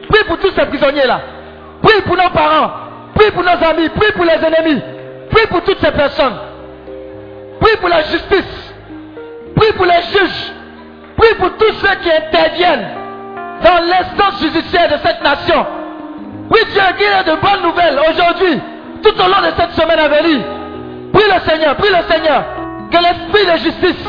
Prie 0.08 0.24
pour 0.24 0.38
tous 0.38 0.52
ces 0.52 0.66
prisonniers-là. 0.66 1.20
Prie 1.82 2.00
pour 2.02 2.16
nos 2.16 2.30
parents. 2.30 2.70
Prie 3.14 3.30
pour 3.32 3.42
nos 3.42 3.50
amis. 3.50 3.88
Prie 3.90 4.12
pour 4.12 4.24
les 4.24 4.32
ennemis. 4.32 4.82
Prie 5.30 5.46
pour 5.48 5.62
toutes 5.62 5.80
ces 5.80 5.92
personnes. 5.92 6.36
Prie 7.60 7.76
pour 7.76 7.88
la 7.88 8.02
justice. 8.02 8.74
Prie 9.56 9.72
pour 9.72 9.86
les 9.86 10.02
juges. 10.12 10.52
Prie 11.16 11.34
pour 11.38 11.50
tous 11.56 11.72
ceux 11.74 11.94
qui 12.02 12.10
interviennent 12.10 12.88
dans 13.62 13.84
l'instance 13.84 14.40
judiciaire 14.40 14.88
de 14.88 14.96
cette 15.06 15.22
nation. 15.22 15.66
Oui, 16.52 16.60
Dieu, 16.70 16.82
ait 16.82 17.24
de 17.24 17.40
bonnes 17.40 17.62
nouvelles 17.62 17.98
aujourd'hui, 18.10 18.60
tout 19.02 19.14
au 19.18 19.26
long 19.26 19.40
de 19.40 19.52
cette 19.56 19.72
semaine 19.72 19.98
à 19.98 20.08
venir. 20.08 20.44
Prie 21.10 21.24
le 21.24 21.50
Seigneur, 21.50 21.76
prie 21.76 21.88
le 21.88 22.12
Seigneur, 22.12 22.44
que 22.90 22.98
l'esprit 22.98 23.46
de 23.46 23.58
justice 23.58 24.06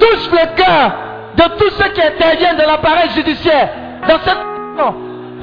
touche 0.00 0.30
le 0.32 0.56
cœur 0.56 0.92
de 1.36 1.42
tous 1.58 1.70
ceux 1.76 1.90
qui 1.90 2.00
interviennent 2.00 2.56
dans 2.56 2.66
l'appareil 2.66 3.10
judiciaire 3.10 3.68
dans 4.08 4.18
cette 4.20 4.38
nation. 4.76 4.94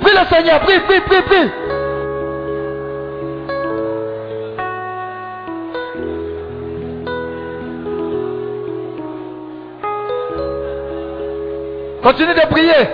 Prie 0.02 0.14
le 0.18 0.36
Seigneur, 0.36 0.60
prie, 0.62 0.80
prie, 0.80 1.02
prie, 1.02 1.22
prie. 1.22 1.52
Continue 12.02 12.34
de 12.34 12.48
prier. 12.50 12.88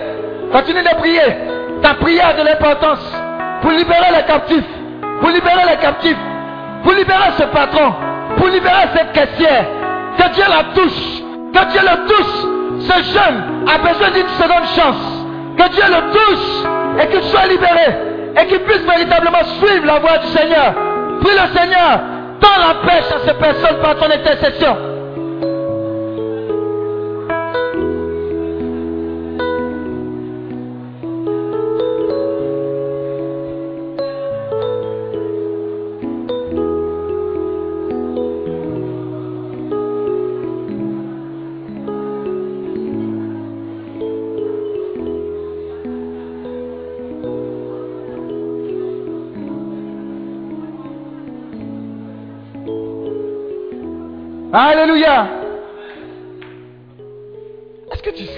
Continue 0.52 0.82
de 0.82 0.96
prier. 0.96 1.36
Ta 1.80 1.94
prière 1.94 2.36
de 2.36 2.42
l'importance 2.42 3.27
pour 3.60 3.70
libérer 3.70 4.10
les 4.16 4.24
captifs. 4.24 4.64
Pour 5.20 5.30
libérer 5.30 5.64
les 5.70 5.76
captifs. 5.76 6.16
Pour 6.82 6.92
libérer 6.92 7.30
ce 7.38 7.44
patron. 7.44 7.94
Pour 8.36 8.48
libérer 8.48 8.88
cette 8.94 9.12
caissière. 9.12 9.66
Que 10.16 10.28
Dieu 10.30 10.44
la 10.48 10.64
touche. 10.74 11.22
Que 11.52 11.70
Dieu 11.70 11.80
le 11.80 12.08
touche. 12.08 12.88
Ce 12.88 13.02
jeune 13.12 13.66
a 13.66 13.78
besoin 13.78 14.10
d'une 14.10 14.28
seconde 14.28 14.66
chance. 14.76 15.24
Que 15.56 15.68
Dieu 15.70 15.84
le 15.88 16.12
touche 16.12 17.02
et 17.02 17.06
qu'il 17.08 17.22
soit 17.24 17.46
libéré. 17.46 17.96
Et 18.40 18.46
qu'il 18.46 18.60
puisse 18.60 18.82
véritablement 18.82 19.44
suivre 19.60 19.86
la 19.86 19.98
voie 19.98 20.18
du 20.18 20.26
Seigneur. 20.28 20.74
Prie 21.20 21.34
le 21.34 21.58
Seigneur. 21.58 22.00
Tends 22.40 22.68
la 22.68 22.88
pêche 22.88 23.10
à 23.10 23.26
ces 23.26 23.34
personnes 23.34 23.80
par 23.82 23.96
ton 23.96 24.06
intercession. 24.06 24.76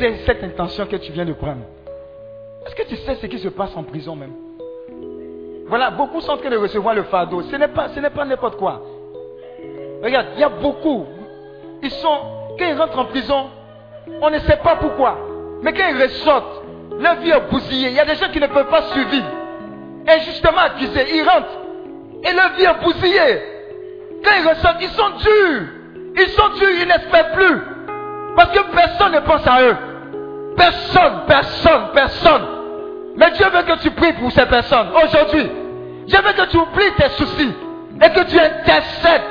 Sais 0.01 0.15
cette 0.25 0.43
intention 0.43 0.87
que 0.87 0.97
tu 0.97 1.13
viens 1.13 1.25
de 1.25 1.33
prendre 1.35 1.63
Est-ce 2.67 2.75
que 2.75 2.83
tu 2.89 2.97
sais 2.97 3.15
ce 3.17 3.27
qui 3.27 3.39
se 3.39 3.49
passe 3.49 3.77
en 3.77 3.83
prison 3.83 4.17
même? 4.17 4.33
Voilà, 5.67 5.91
beaucoup 5.91 6.21
sont 6.21 6.33
en 6.33 6.37
train 6.37 6.51
de 6.51 6.57
recevoir 6.57 6.95
le 6.95 7.05
fardeau. 7.05 7.43
Ce 7.43 7.57
n'est 7.57 7.69
pas, 7.69 7.89
ce 7.91 8.01
n'est 8.01 8.11
pas 8.11 8.25
n'importe 8.25 8.57
quoi. 8.57 8.83
Regarde, 10.03 10.29
il 10.35 10.41
y 10.41 10.45
a 10.45 10.49
beaucoup. 10.49 11.07
Ils 11.83 11.91
sont, 11.91 12.19
quand 12.59 12.67
ils 12.67 12.77
rentrent 12.77 12.99
en 12.99 13.05
prison, 13.05 13.51
on 14.21 14.31
ne 14.31 14.39
sait 14.41 14.57
pas 14.57 14.77
pourquoi. 14.77 15.19
Mais 15.63 15.73
quand 15.73 15.85
ils 15.89 16.03
ressortent, 16.03 16.63
leur 16.99 17.17
vie 17.17 17.31
est 17.31 17.51
bousillée. 17.51 17.91
Il 17.91 17.95
y 17.95 18.01
a 18.01 18.05
des 18.05 18.17
gens 18.17 18.31
qui 18.33 18.41
ne 18.41 18.47
peuvent 18.49 18.69
pas 18.69 18.83
survivre. 18.83 19.31
Injustement 20.09 20.59
accusés, 20.59 21.07
ils 21.15 21.23
rentrent. 21.23 21.59
Et 22.25 22.33
leur 22.33 22.53
vie 22.55 22.65
est 22.65 22.83
bousillée. 22.83 23.43
Quand 24.25 24.33
ils 24.41 24.49
ressortent, 24.49 24.83
ils 24.83 24.89
sont 24.89 25.11
durs. 25.11 25.63
Ils 26.17 26.29
sont 26.31 26.49
durs, 26.59 26.71
ils 26.81 26.89
n'espèrent 26.89 27.33
plus. 27.33 27.61
Parce 28.35 28.51
que 28.51 28.73
personne 28.75 29.13
ne 29.13 29.21
pense 29.21 29.47
à 29.47 29.63
eux. 29.63 29.77
Personne, 30.57 31.23
personne, 31.27 31.83
personne. 31.95 32.43
Mais 33.17 33.31
Dieu 33.33 33.47
veut 33.53 33.63
que 33.63 33.79
tu 33.81 33.91
pries 33.91 34.13
pour 34.15 34.31
ces 34.33 34.47
personnes 34.47 34.89
aujourd'hui. 35.05 35.51
Dieu 36.07 36.19
veut 36.25 36.33
que 36.33 36.51
tu 36.51 36.57
oublies 36.57 36.93
tes 36.97 37.09
soucis 37.11 37.55
et 38.03 38.09
que 38.11 38.21
tu 38.25 38.39
intercèdes. 38.39 39.23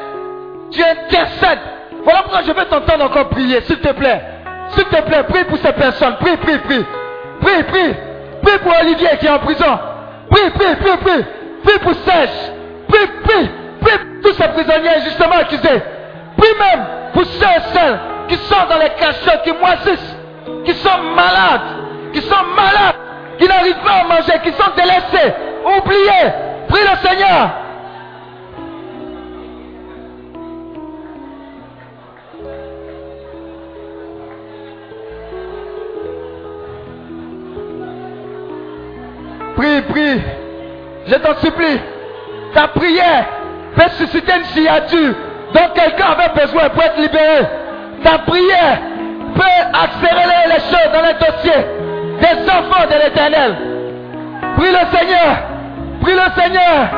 Tu 0.72 0.84
intercèdes. 0.84 1.60
Voilà 2.04 2.22
pourquoi 2.24 2.42
je 2.44 2.52
vais 2.52 2.66
t'entendre 2.66 3.06
encore 3.06 3.30
prier, 3.30 3.62
s'il 3.62 3.80
te 3.80 3.92
plaît. 3.92 4.22
S'il 4.70 4.86
te 4.86 5.02
plaît, 5.02 5.24
prie 5.24 5.44
pour 5.46 5.58
ces 5.58 5.74
personnes. 5.74 6.16
Prie, 6.18 6.38
prie, 6.38 6.58
prie. 6.60 6.86
Prie, 7.42 7.64
prie. 7.64 7.96
Prie 8.44 8.60
pour 8.60 8.74
Olivier 8.82 9.10
qui 9.20 9.26
est 9.26 9.30
en 9.30 9.40
prison. 9.40 9.80
Prie, 10.30 10.50
prie, 10.52 10.76
prie, 10.76 10.98
prie. 10.98 11.26
Prie 11.64 11.80
pour 11.80 11.94
Serge. 12.06 12.30
Prie, 12.88 13.08
prie, 13.24 13.50
prie 13.82 13.98
pour 13.98 14.32
tous 14.32 14.38
ces 14.38 14.48
prisonniers 14.50 14.96
injustement 14.98 15.36
accusés. 15.40 15.82
Prie 16.38 16.54
même 16.60 16.86
pour 17.14 17.26
ceux 17.26 17.46
et 17.46 17.74
celles 17.74 18.00
qui 18.28 18.36
sont 18.36 18.66
dans 18.70 18.78
les 18.78 18.90
cachots, 18.92 19.40
qui 19.44 19.52
moisissent, 19.52 20.16
qui 20.70 20.76
sont 20.76 21.00
malades, 21.16 21.62
qui 22.14 22.22
sont 22.22 22.44
malades, 22.56 22.96
qui 23.40 23.48
n'arrivent 23.48 23.82
pas 23.84 24.02
à 24.02 24.04
manger, 24.04 24.34
qui 24.44 24.52
sont 24.52 24.72
délaissés, 24.76 25.34
oubliés. 25.66 26.32
Prie 26.68 26.82
le 26.82 27.08
Seigneur. 27.08 27.50
Prie, 39.56 39.82
prie. 39.82 40.22
Je 41.08 41.16
t'en 41.16 41.36
supplie. 41.40 41.80
Ta 42.54 42.68
prière 42.68 43.26
peut 43.76 43.90
susciter 43.98 44.34
une 44.38 44.44
signature 44.46 45.16
dont 45.52 45.70
quelqu'un 45.74 46.12
avait 46.12 46.42
besoin 46.42 46.70
pour 46.70 46.84
être 46.84 47.00
libéré. 47.00 47.48
Ta 48.04 48.20
prière 48.20 48.80
peut 49.30 49.60
accélérer 49.74 50.48
les 50.48 50.60
choses 50.60 50.92
dans 50.94 51.02
les 51.02 51.14
dossiers 51.14 51.66
des 52.20 52.50
enfants 52.50 52.86
de 52.90 53.04
l'éternel. 53.04 53.56
Prie 54.58 54.72
le 54.72 54.98
Seigneur. 54.98 55.38
Prie 56.02 56.14
le 56.14 56.42
Seigneur. 56.42 56.90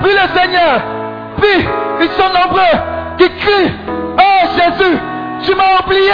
Prie 0.00 0.12
le 0.12 0.38
Seigneur. 0.38 0.80
Prie. 1.36 1.66
Ils 2.00 2.10
sont 2.10 2.28
nombreux 2.28 2.74
qui 3.18 3.30
crient. 3.38 3.72
Oh 4.18 4.46
Jésus, 4.56 4.98
tu 5.44 5.54
m'as 5.54 5.80
oublié. 5.84 6.12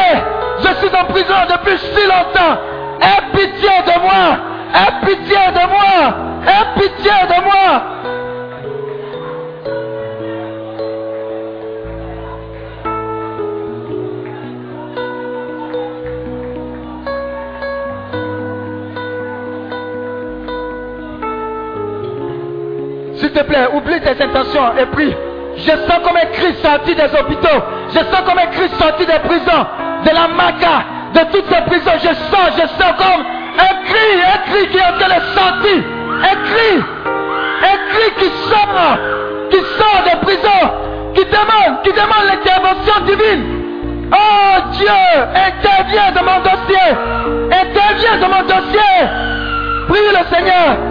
Je 0.63 0.75
suis 0.75 0.97
en 0.97 1.05
prison 1.05 1.35
depuis 1.49 1.79
si 1.79 2.07
longtemps. 2.07 2.59
Aie 3.01 3.23
pitié 3.33 3.71
de 3.87 4.01
moi. 4.01 4.37
Aie 4.75 5.07
pitié 5.07 5.39
de 5.55 5.69
moi. 5.69 6.15
Aie 6.47 6.81
pitié 6.81 7.13
de 7.29 7.45
moi. 7.45 7.83
S'il 23.31 23.43
te 23.43 23.47
plaît, 23.47 23.69
oublie 23.73 24.01
tes 24.01 24.21
intentions 24.23 24.77
et 24.77 24.87
prie. 24.87 25.15
Je 25.57 25.71
sens 25.71 26.01
comme 26.05 26.17
un 26.17 26.27
cri 26.33 26.53
sorti 26.61 26.97
des 26.97 27.05
hôpitaux. 27.05 27.63
Je 27.91 27.99
sens 27.99 28.23
comme 28.27 28.39
un 28.39 28.47
cri 28.47 28.69
sorti 28.77 29.07
des 29.07 29.21
prisons, 29.21 29.67
de 30.05 30.11
la 30.11 30.27
maca, 30.27 30.85
de 31.15 31.21
toutes 31.31 31.47
ces 31.49 31.61
prisons. 31.63 31.93
Je 31.99 32.09
sens, 32.09 32.51
je 32.57 32.67
sens 32.67 32.93
comme 32.99 33.25
un 33.57 33.75
cri, 33.85 34.21
un 34.35 34.51
cri 34.51 34.69
qui 34.69 34.79
est 34.79 34.83
en 34.83 34.99
train 34.99 35.15
de 35.15 35.23
sortir. 35.39 35.85
Un 36.23 36.37
cri, 36.49 36.83
un 37.63 37.77
cri 37.93 38.13
qui 38.19 38.31
sort, 38.49 38.99
qui 39.51 39.59
sort 39.79 40.03
des 40.07 40.19
prisons, 40.23 40.71
qui 41.15 41.25
demande, 41.27 41.83
qui 41.85 41.93
demande 41.93 42.27
l'intervention 42.27 43.05
divine. 43.07 43.45
Oh 44.13 44.61
Dieu, 44.73 44.89
interviens 44.89 46.11
dans 46.17 46.25
mon 46.25 46.41
dossier. 46.41 46.97
Interviens 47.53 48.19
dans 48.21 48.29
mon 48.29 48.43
dossier. 48.43 48.91
Prie 49.89 50.01
le 50.19 50.37
Seigneur. 50.37 50.90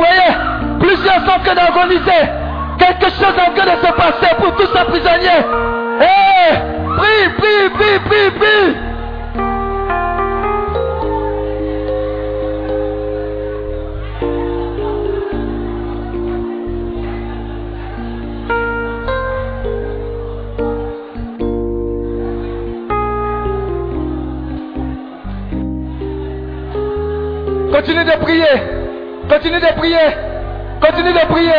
Voyez, 0.00 0.32
plusieurs 0.80 1.20
sont 1.24 1.30
en 1.30 1.40
train 1.40 1.54
d'organiser. 1.54 2.22
Quelque 2.78 3.10
chose 3.10 3.34
est 3.36 3.48
en 3.48 3.54
train 3.54 3.66
de 3.66 3.86
se 3.86 3.92
passer 3.92 4.34
pour 4.38 4.54
tous 4.56 4.68
ces 4.74 4.84
prisonniers. 4.84 5.44
Hé, 6.00 6.58
prie, 6.96 7.28
prie, 7.38 7.70
prie, 7.74 7.98
prie, 8.08 8.30
prie. 8.38 8.76
Continue 27.72 28.04
de 28.04 28.18
prier. 28.20 28.69
Continue 29.42 29.60
de 29.60 29.72
prier. 29.78 29.96
Continue 30.82 31.12
de 31.14 31.26
prier. 31.32 31.50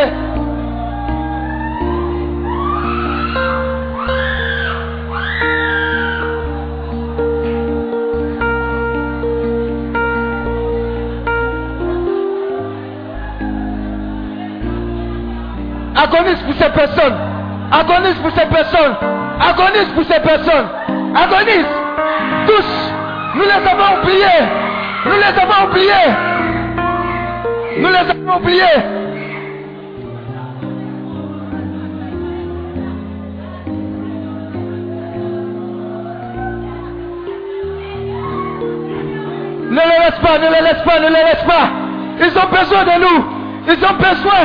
Agonise 15.95 16.37
pour 16.45 16.53
ces 16.53 16.69
personnes. 16.69 17.15
Agonise 17.71 18.13
pour 18.21 18.31
ces 18.31 18.45
personnes. 18.45 18.95
Agonise 19.39 19.87
pour 19.95 20.03
ces 20.03 20.19
personnes. 20.19 20.67
Agonise. 21.15 21.65
Tous. 22.45 22.93
Nous 23.33 23.41
les 23.41 23.49
avons 23.49 24.03
oubliés. 24.03 24.27
Nous 25.07 25.13
les 25.13 25.41
avons 25.41 25.67
oubliés. 25.67 26.30
Nous 27.81 27.87
les 27.87 27.95
avons 27.95 28.37
oubliés. 28.37 28.61
Ne 39.67 39.79
les 39.79 39.99
laisse 39.99 40.19
pas, 40.21 40.37
ne 40.37 40.43
les 40.43 40.61
laisse 40.61 40.83
pas, 40.85 40.99
ne 40.99 41.07
les 41.07 41.23
laisse 41.23 41.43
pas. 41.47 41.69
Ils 42.19 42.37
ont 42.37 42.49
besoin 42.51 42.83
de 42.83 43.01
nous. 43.01 43.25
Ils 43.67 43.83
ont 43.83 43.97
besoin 43.97 44.43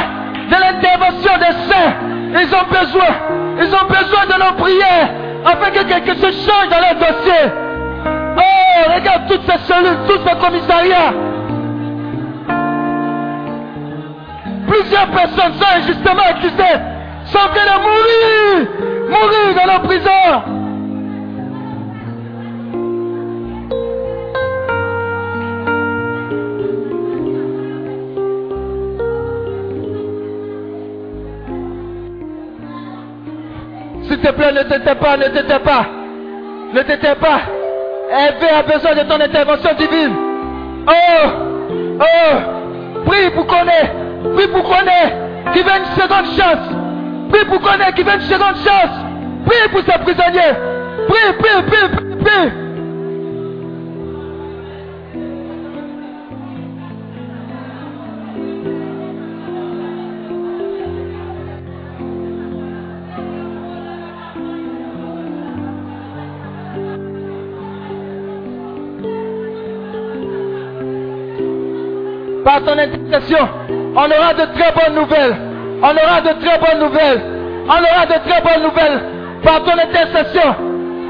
de 0.48 0.56
l'intervention 0.58 1.36
des 1.36 1.54
saints. 1.70 1.92
Ils 2.40 2.54
ont 2.54 2.66
besoin. 2.70 3.12
Ils 3.58 3.74
ont 3.74 3.86
besoin 3.86 4.24
de 4.24 4.44
nos 4.44 4.54
prières 4.56 5.10
afin 5.44 5.70
que 5.72 5.84
quelque 5.84 6.14
chose 6.14 6.46
change 6.46 6.68
dans 6.70 6.80
leur 6.80 6.94
dossier. 6.94 7.52
Oh, 8.38 8.94
regarde 8.94 9.28
toutes 9.28 9.42
ces 9.42 9.58
cellules, 9.70 9.98
tous 10.08 10.26
ces 10.26 10.36
commissariats. 10.38 11.25
Plusieurs 14.86 15.08
personnes 15.08 15.52
sont 15.54 15.66
injustement 15.78 16.22
accusées, 16.30 16.78
sont 17.26 17.38
en 17.38 17.48
train 17.48 17.66
de 17.66 17.78
mourir, 17.82 18.68
mourir 19.08 19.54
dans 19.56 19.72
nos 19.72 19.80
prisons. 19.84 20.42
S'il 34.04 34.20
te 34.20 34.30
plaît, 34.30 34.52
ne 34.52 34.62
t'étais 34.62 34.94
pas, 34.94 35.16
ne 35.16 35.24
t'étais 35.24 35.58
pas. 35.58 35.86
Ne 36.72 36.82
t'étais 36.82 37.14
pas. 37.16 37.40
Hervé 38.08 38.48
a 38.56 38.62
besoin 38.62 38.94
de 38.94 39.00
ton 39.08 39.20
intervention 39.20 39.70
divine. 39.76 40.14
Oh, 40.86 41.28
oh, 41.98 42.36
prie 43.04 43.30
pour 43.34 43.48
qu'on 43.48 43.66
ait, 43.66 44.05
prie 44.34 44.48
pour 44.48 44.62
qu'on 44.62 44.86
ait, 44.86 45.52
qui 45.52 45.60
une 45.60 46.00
seconde 46.00 46.26
chance. 46.36 46.68
Prie 47.30 47.44
pour 47.46 47.60
qu'on 47.60 47.80
ait, 47.80 47.92
qui 47.94 48.02
une 48.02 48.20
seconde 48.20 48.56
chance. 48.64 49.06
Prie 49.46 49.68
pour 49.70 49.80
ces 49.80 49.98
prisonniers. 50.00 50.56
Prie, 51.08 51.32
prie, 51.38 51.62
prie, 51.66 51.88
prie, 51.88 52.16
prie. 52.24 52.52
Par 72.44 72.62
ton 72.62 72.78
intercession, 72.78 73.48
on 73.96 74.10
aura 74.10 74.34
de 74.34 74.44
très 74.54 74.72
bonnes 74.72 74.94
nouvelles. 74.94 75.36
On 75.82 75.90
aura 75.90 76.20
de 76.20 76.44
très 76.44 76.58
bonnes 76.58 76.80
nouvelles. 76.80 77.22
On 77.66 77.70
aura 77.70 78.06
de 78.06 78.28
très 78.28 78.40
bonnes 78.42 78.62
nouvelles. 78.62 79.00
Par 79.42 79.62
ton 79.64 79.72
intercession. 79.72 80.54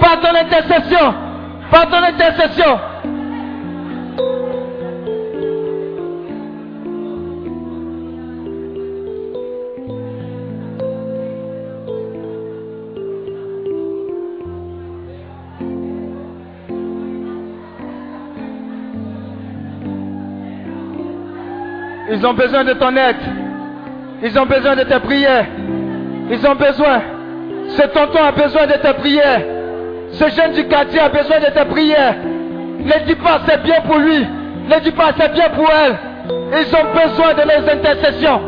Par 0.01 1.89
ton 1.89 2.03
intercession. 2.03 2.79
Ils 22.27 22.31
ont 22.31 22.35
besoin 22.35 22.65
de 22.65 22.73
ton 22.73 22.97
aide. 22.97 23.17
Ils 24.21 24.37
ont 24.37 24.47
besoin 24.47 24.75
de 24.75 24.83
tes 24.83 24.99
prières. 24.99 25.47
Ils 26.29 26.45
ont 26.45 26.57
besoin. 26.57 27.01
Ce 27.69 27.83
tonton 27.83 28.19
a 28.21 28.33
besoin 28.33 28.67
de 28.67 28.73
tes 28.73 28.95
prières. 28.95 29.43
Ce 30.11 30.29
jeune 30.31 30.53
du 30.55 30.67
quartier 30.67 30.99
a 30.99 31.09
besoin 31.09 31.39
de 31.39 31.47
tes 31.57 31.65
prières. 31.67 32.17
Ne 32.81 33.07
dis 33.07 33.15
pas 33.15 33.43
c'est 33.47 33.63
bien 33.63 33.81
pour 33.83 33.99
lui. 33.99 34.27
Ne 34.69 34.81
dis 34.81 34.91
pas 34.91 35.13
c'est 35.17 35.33
bien 35.35 35.51
pour 35.51 35.71
elle. 35.71 35.97
Ils 36.51 36.75
ont 36.75 37.07
besoin 37.07 37.33
de 37.35 37.43
nos 37.43 37.71
intercessions. 37.71 38.41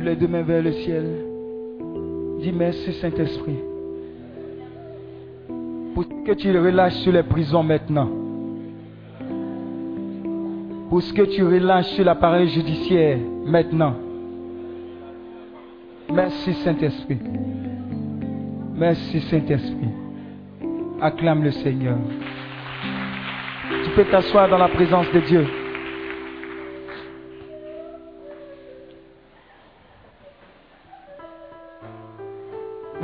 Les 0.00 0.14
deux 0.14 0.28
mains 0.28 0.42
vers 0.42 0.62
le 0.62 0.72
ciel. 0.72 1.04
Dis 2.40 2.52
merci 2.52 2.92
Saint-Esprit. 2.94 3.58
Pour 5.92 6.04
ce 6.04 6.24
que 6.24 6.32
tu 6.32 6.56
relâches 6.56 6.98
sur 6.98 7.12
les 7.12 7.24
prisons 7.24 7.64
maintenant. 7.64 8.08
Pour 10.88 11.02
ce 11.02 11.12
que 11.12 11.22
tu 11.22 11.42
relâches 11.42 11.88
sur 11.88 12.04
l'appareil 12.04 12.48
judiciaire 12.48 13.18
maintenant. 13.44 13.94
Merci 16.12 16.54
Saint-Esprit. 16.54 17.18
Merci 18.76 19.20
Saint-Esprit. 19.22 19.90
Acclame 21.00 21.42
le 21.42 21.50
Seigneur. 21.50 21.96
Tu 23.84 23.90
peux 23.96 24.04
t'asseoir 24.04 24.48
dans 24.48 24.58
la 24.58 24.68
présence 24.68 25.10
de 25.12 25.20
Dieu. 25.20 25.57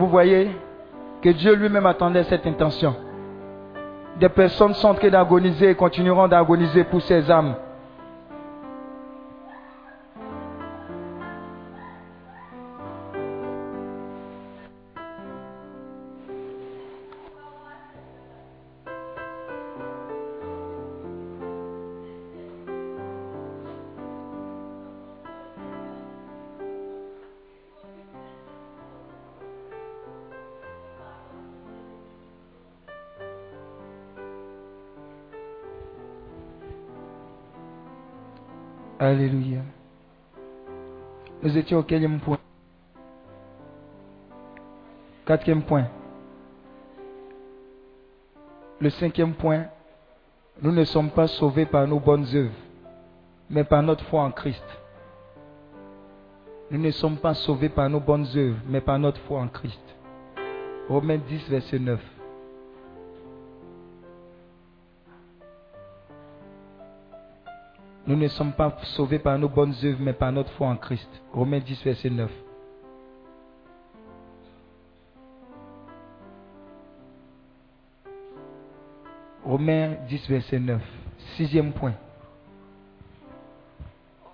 Vous 0.05 0.11
voyez 0.11 0.50
que 1.22 1.30
Dieu 1.30 1.55
lui-même 1.55 1.86
attendait 1.86 2.24
cette 2.24 2.46
intention. 2.46 2.94
Des 4.20 4.28
personnes 4.28 4.74
sont 4.74 4.88
en 4.88 4.94
train 4.94 5.09
d'agoniser 5.09 5.70
et 5.70 5.74
continueront 5.74 6.28
d'agoniser 6.28 6.84
pour 6.84 7.00
ces 7.00 7.30
âmes. 7.30 7.55
Alléluia. 39.14 39.60
Nous 41.40 41.56
étions 41.56 41.78
au 41.78 41.82
quatrième 41.84 42.18
point. 42.18 42.38
Quatrième 45.24 45.62
point. 45.62 45.86
Le 48.80 48.90
cinquième 48.90 49.34
point. 49.34 49.66
Nous 50.60 50.72
ne 50.72 50.82
sommes 50.84 51.10
pas 51.10 51.28
sauvés 51.28 51.64
par 51.64 51.86
nos 51.86 52.00
bonnes 52.00 52.26
œuvres, 52.34 52.58
mais 53.48 53.62
par 53.62 53.84
notre 53.84 54.04
foi 54.06 54.22
en 54.22 54.32
Christ. 54.32 54.64
Nous 56.72 56.80
ne 56.80 56.90
sommes 56.90 57.18
pas 57.18 57.34
sauvés 57.34 57.68
par 57.68 57.88
nos 57.88 58.00
bonnes 58.00 58.26
œuvres, 58.34 58.58
mais 58.66 58.80
par 58.80 58.98
notre 58.98 59.20
foi 59.20 59.40
en 59.40 59.48
Christ. 59.48 59.82
Romains 60.88 61.18
10, 61.18 61.50
verset 61.50 61.78
9. 61.78 62.00
Nous 68.07 68.16
ne 68.16 68.28
sommes 68.28 68.52
pas 68.52 68.76
sauvés 68.96 69.18
par 69.18 69.38
nos 69.38 69.48
bonnes 69.48 69.74
œuvres, 69.82 69.98
mais 70.00 70.12
par 70.12 70.30
notre 70.30 70.50
foi 70.52 70.68
en 70.68 70.76
Christ. 70.76 71.09
Romains 71.32 71.61
10, 71.61 71.82
verset 71.84 72.11
9. 72.11 72.30
Romains 79.44 79.96
10, 80.09 80.28
verset 80.28 80.59
9. 80.59 80.82
Sixième 81.36 81.72
point. 81.72 81.94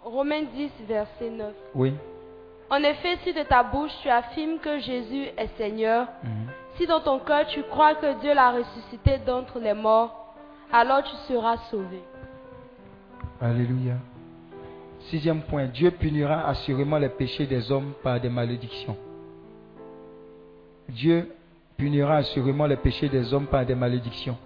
Romains 0.05 0.43
10, 0.55 0.71
verset 0.89 1.31
9. 1.31 1.55
Oui. 1.75 1.95
En 2.71 2.83
effet, 2.83 3.19
si 3.25 3.33
de 3.33 3.43
ta 3.43 3.63
bouche 3.63 3.91
tu 4.03 4.09
affirmes 4.09 4.59
que 4.59 4.79
Jésus 4.79 5.27
est 5.37 5.57
Seigneur, 5.57 6.07
si 6.77 6.87
dans 6.87 7.01
ton 7.01 7.19
cœur 7.19 7.47
tu 7.49 7.63
crois 7.65 7.97
que 7.97 8.21
Dieu 8.21 8.33
l'a 8.33 8.53
ressuscité 8.53 9.19
d'entre 9.19 9.59
les 9.59 9.75
morts, 9.75 10.35
alors 10.73 11.03
tu 11.03 11.15
seras 11.29 11.57
sauvé. 11.71 12.01
Alléluia. 13.41 13.95
Sixième 15.09 15.41
point. 15.41 15.67
Dieu 15.67 15.91
punira 15.93 16.47
assurément 16.47 16.99
les 16.99 17.09
péchés 17.09 17.47
des 17.47 17.73
hommes 17.73 17.93
par 18.03 18.21
des 18.21 18.29
malédictions. 18.29 18.97
Dieu 20.91 21.31
punira 21.79 22.17
assurément 22.17 22.67
les 22.67 22.77
péchés 22.77 23.09
des 23.09 23.33
hommes 23.33 23.47
par 23.47 23.65
des 23.65 23.75
malédictions, 23.75 24.37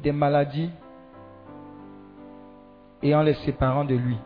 des 0.00 0.12
maladies 0.12 0.70
et 3.02 3.14
en 3.16 3.22
les 3.22 3.34
séparant 3.34 3.84
de 3.84 3.96
lui 3.96 4.16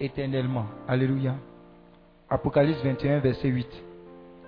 éternellement. 0.00 0.64
Alléluia. 0.88 1.34
Apocalypse 2.30 2.82
21, 2.82 3.18
verset 3.18 3.48
8. 3.48 3.68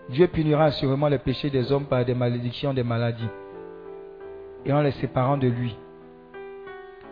Dieu 0.09 0.27
punira 0.29 0.65
assurément 0.65 1.09
les 1.09 1.19
péchés 1.19 1.51
des 1.51 1.71
hommes 1.71 1.85
par 1.85 2.07
des 2.07 2.15
malédictions, 2.15 2.73
des 2.73 2.83
maladies 2.83 3.29
et 4.65 4.73
en 4.73 4.81
les 4.81 4.93
séparant 4.93 5.37
de 5.37 5.49
lui 5.49 5.77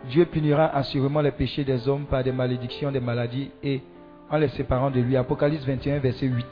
Dieu 0.05 0.25
punira 0.25 0.65
assurément 0.75 1.21
les 1.21 1.31
péchés 1.31 1.63
des 1.63 1.87
hommes 1.87 2.05
par 2.05 2.23
des 2.23 2.31
malédictions, 2.31 2.91
des 2.91 2.99
maladies 2.99 3.51
et 3.63 3.81
en 4.29 4.37
les 4.37 4.49
séparant 4.49 4.91
de 4.91 4.99
lui. 4.99 5.15
Apocalypse 5.15 5.63
21, 5.65 5.99
verset 5.99 6.25
8. 6.25 6.45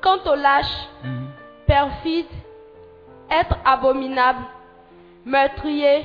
Quant 0.00 0.18
aux 0.30 0.34
lâches, 0.34 0.88
Mhm. 1.04 1.26
perfides, 1.66 2.26
êtres 3.30 3.56
abominables, 3.64 4.44
meurtriers, 5.24 6.04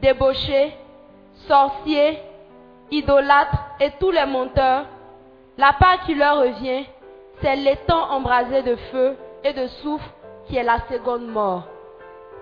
débauchés, 0.00 0.72
sorciers, 1.46 2.18
idolâtres 2.90 3.58
et 3.80 3.90
tous 4.00 4.10
les 4.10 4.26
menteurs, 4.26 4.86
la 5.58 5.72
part 5.74 6.00
qui 6.04 6.14
leur 6.14 6.38
revient, 6.40 6.84
c'est 7.40 7.56
l'étang 7.56 8.10
embrasé 8.10 8.62
de 8.62 8.76
feu 8.76 9.16
et 9.44 9.52
de 9.52 9.66
soufre 9.66 10.08
qui 10.46 10.56
est 10.56 10.62
la 10.62 10.78
seconde 10.90 11.26
mort. 11.28 11.68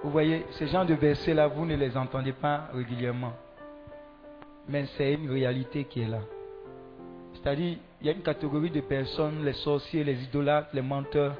Vous 0.02 0.10
voyez, 0.10 0.44
ces 0.52 0.66
genres 0.66 0.86
de 0.86 0.94
versets-là, 0.94 1.46
vous 1.46 1.64
ne 1.64 1.76
les 1.76 1.96
entendez 1.96 2.32
pas 2.32 2.68
régulièrement. 2.74 3.32
Mais 4.68 4.86
c'est 4.96 5.14
une 5.14 5.30
réalité 5.30 5.84
qui 5.84 6.00
est 6.00 6.08
là. 6.08 6.20
C'est-à-dire, 7.34 7.78
il 8.00 8.06
y 8.06 8.10
a 8.10 8.12
une 8.12 8.22
catégorie 8.22 8.70
de 8.70 8.80
personnes, 8.80 9.44
les 9.44 9.52
sorciers, 9.52 10.04
les 10.04 10.22
idolâtres, 10.24 10.70
les 10.72 10.82
menteurs. 10.82 11.34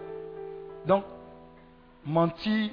Donc, 0.86 1.04
mentir 2.04 2.70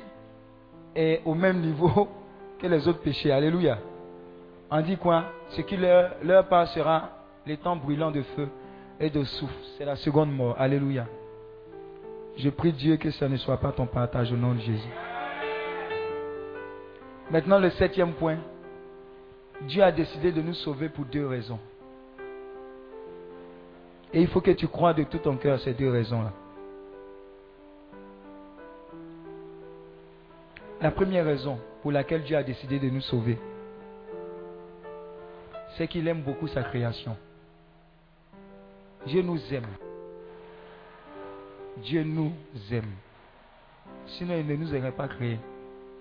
est 0.96 1.22
au 1.26 1.34
même 1.34 1.60
niveau 1.60 2.08
que 2.60 2.68
les 2.68 2.88
autres 2.88 3.02
péchés. 3.02 3.32
Alléluia. 3.32 3.80
On 4.72 4.82
dit 4.82 4.98
quoi? 4.98 5.26
Ce 5.50 5.62
qui 5.62 5.76
leur, 5.78 6.12
leur 6.24 6.48
part 6.48 6.68
sera 6.68 7.20
temps 7.58 7.76
brûlants 7.76 8.12
de 8.12 8.22
feu 8.22 8.48
et 9.00 9.10
de 9.10 9.24
souffle. 9.24 9.54
C'est 9.78 9.86
la 9.86 9.96
seconde 9.96 10.32
mort. 10.32 10.56
Alléluia. 10.58 11.06
Je 12.38 12.50
prie 12.50 12.72
Dieu 12.72 12.98
que 12.98 13.12
ça 13.12 13.28
ne 13.28 13.38
soit 13.38 13.58
pas 13.58 13.72
ton 13.72 13.86
partage 13.86 14.32
au 14.32 14.38
nom 14.38 14.54
de 14.54 14.60
Jésus. 14.60 14.90
Maintenant, 17.32 17.60
le 17.60 17.70
septième 17.72 18.14
point. 18.14 18.38
Dieu 19.62 19.84
a 19.84 19.92
décidé 19.92 20.32
de 20.32 20.42
nous 20.42 20.54
sauver 20.54 20.90
pour 20.90 21.06
deux 21.06 21.28
raisons. 21.28 21.60
Et 24.14 24.22
il 24.22 24.28
faut 24.28 24.42
que 24.42 24.52
tu 24.52 24.68
crois 24.68 24.94
de 24.94 25.04
tout 25.04 25.20
ton 25.20 25.38
cœur 25.38 25.60
ces 25.60 25.74
deux 25.74 25.90
raisons-là. 25.90 26.32
La 30.82 30.92
première 30.92 31.26
raison 31.26 31.60
pour 31.82 31.92
laquelle 31.92 32.24
Dieu 32.24 32.38
a 32.38 32.44
décidé 32.44 32.80
de 32.80 32.90
nous 32.90 33.02
sauver, 33.02 33.38
c'est 35.78 35.88
qu'il 35.88 36.08
aime 36.08 36.22
beaucoup 36.22 36.48
sa 36.48 36.64
création. 36.64 37.16
Dieu 39.06 39.22
nous 39.22 39.40
aime. 39.54 39.68
Dieu 41.78 42.04
nous 42.04 42.32
aime. 42.72 42.92
Sinon, 44.08 44.36
il 44.38 44.48
ne 44.48 44.56
nous 44.56 44.74
aurait 44.74 44.92
pas 44.92 45.08
créés. 45.08 45.40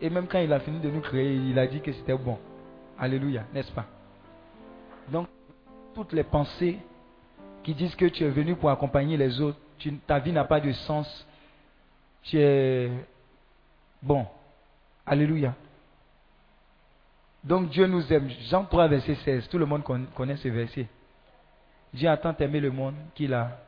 Et 0.00 0.10
même 0.10 0.26
quand 0.28 0.38
il 0.38 0.52
a 0.52 0.60
fini 0.60 0.78
de 0.80 0.90
nous 0.90 1.00
créer, 1.00 1.34
il 1.34 1.58
a 1.58 1.66
dit 1.66 1.80
que 1.80 1.92
c'était 1.92 2.16
bon. 2.16 2.38
Alléluia, 2.98 3.44
n'est-ce 3.52 3.72
pas? 3.72 3.86
Donc, 5.10 5.26
toutes 5.94 6.12
les 6.12 6.24
pensées 6.24 6.78
qui 7.62 7.74
disent 7.74 7.94
que 7.96 8.06
tu 8.06 8.24
es 8.24 8.30
venu 8.30 8.54
pour 8.56 8.70
accompagner 8.70 9.16
les 9.16 9.40
autres, 9.40 9.58
ta 10.06 10.18
vie 10.18 10.32
n'a 10.32 10.44
pas 10.44 10.60
de 10.60 10.72
sens. 10.72 11.26
Tu 12.22 12.38
es... 12.38 12.90
Bon. 14.02 14.26
Alléluia. 15.06 15.54
Donc 17.44 17.70
Dieu 17.70 17.86
nous 17.86 18.12
aime. 18.12 18.28
Jean 18.50 18.64
3, 18.64 18.88
verset 18.88 19.14
16. 19.14 19.48
Tout 19.48 19.58
le 19.58 19.66
monde 19.66 19.82
con- 19.82 20.06
connaît 20.14 20.36
ce 20.36 20.48
verset. 20.48 20.86
Dieu 21.94 22.08
a 22.08 22.16
tant 22.16 22.34
aimé 22.38 22.60
le 22.60 22.70
monde 22.70 22.94
qu'il 23.14 23.32
a, 23.32 23.58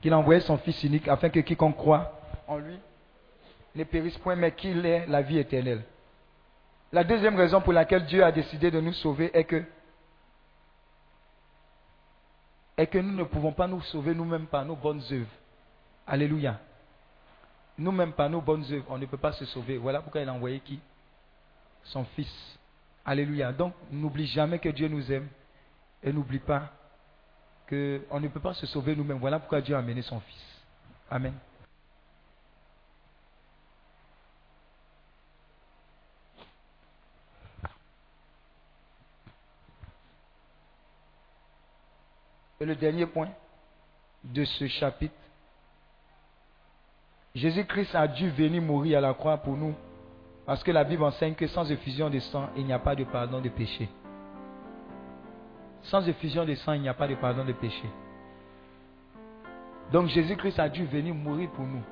qu'il 0.00 0.12
a 0.12 0.18
envoyé 0.18 0.40
son 0.40 0.58
Fils 0.58 0.82
unique 0.84 1.08
afin 1.08 1.30
que 1.30 1.40
quiconque 1.40 1.76
croit 1.76 2.12
en 2.46 2.58
lui 2.58 2.76
ne 3.74 3.84
périsse 3.84 4.16
point, 4.18 4.36
mais 4.36 4.52
qu'il 4.52 4.84
ait 4.84 5.06
la 5.06 5.22
vie 5.22 5.38
éternelle. 5.38 5.84
La 6.92 7.04
deuxième 7.04 7.36
raison 7.36 7.60
pour 7.62 7.72
laquelle 7.72 8.04
Dieu 8.04 8.22
a 8.22 8.30
décidé 8.30 8.70
de 8.70 8.80
nous 8.80 8.92
sauver 8.92 9.30
est 9.32 9.44
que, 9.44 9.64
est 12.76 12.86
que 12.86 12.98
nous 12.98 13.16
ne 13.16 13.24
pouvons 13.24 13.52
pas 13.52 13.66
nous 13.66 13.80
sauver 13.82 14.14
nous-mêmes 14.14 14.46
par 14.46 14.64
nos 14.64 14.76
bonnes 14.76 15.02
œuvres. 15.10 15.30
Alléluia. 16.06 16.60
Nous-mêmes 17.78 18.12
par 18.12 18.28
nos 18.28 18.42
bonnes 18.42 18.64
œuvres, 18.70 18.84
on 18.90 18.98
ne 18.98 19.06
peut 19.06 19.16
pas 19.16 19.32
se 19.32 19.46
sauver. 19.46 19.78
Voilà 19.78 20.02
pourquoi 20.02 20.20
il 20.20 20.28
a 20.28 20.34
envoyé 20.34 20.60
qui? 20.60 20.80
Son 21.84 22.04
Fils. 22.04 22.58
Alléluia. 23.04 23.52
Donc, 23.52 23.72
n'oublie 23.90 24.26
jamais 24.26 24.58
que 24.58 24.68
Dieu 24.68 24.88
nous 24.88 25.10
aime 25.10 25.28
et 26.02 26.12
n'oublie 26.12 26.40
pas 26.40 26.70
qu'on 27.68 28.20
ne 28.20 28.28
peut 28.28 28.40
pas 28.40 28.54
se 28.54 28.66
sauver 28.66 28.94
nous-mêmes. 28.94 29.18
Voilà 29.18 29.38
pourquoi 29.38 29.62
Dieu 29.62 29.74
a 29.74 29.78
amené 29.78 30.02
son 30.02 30.20
Fils. 30.20 30.62
Amen. 31.10 31.32
Et 42.62 42.64
le 42.64 42.76
dernier 42.76 43.06
point 43.06 43.28
de 44.22 44.44
ce 44.44 44.68
chapitre, 44.68 45.16
Jésus-Christ 47.34 47.92
a 47.92 48.06
dû 48.06 48.30
venir 48.30 48.62
mourir 48.62 48.98
à 48.98 49.00
la 49.00 49.14
croix 49.14 49.36
pour 49.38 49.56
nous, 49.56 49.74
parce 50.46 50.62
que 50.62 50.70
la 50.70 50.84
Bible 50.84 51.02
enseigne 51.02 51.34
que 51.34 51.48
sans 51.48 51.68
effusion 51.72 52.08
de 52.08 52.20
sang, 52.20 52.50
il 52.56 52.64
n'y 52.64 52.72
a 52.72 52.78
pas 52.78 52.94
de 52.94 53.02
pardon 53.02 53.40
de 53.40 53.48
péché. 53.48 53.88
Sans 55.82 56.06
effusion 56.08 56.44
de 56.44 56.54
sang, 56.54 56.74
il 56.74 56.82
n'y 56.82 56.88
a 56.88 56.94
pas 56.94 57.08
de 57.08 57.16
pardon 57.16 57.44
de 57.44 57.52
péché. 57.52 57.90
Donc 59.90 60.06
Jésus-Christ 60.06 60.60
a 60.60 60.68
dû 60.68 60.86
venir 60.86 61.16
mourir 61.16 61.50
pour 61.50 61.64
nous. 61.64 61.82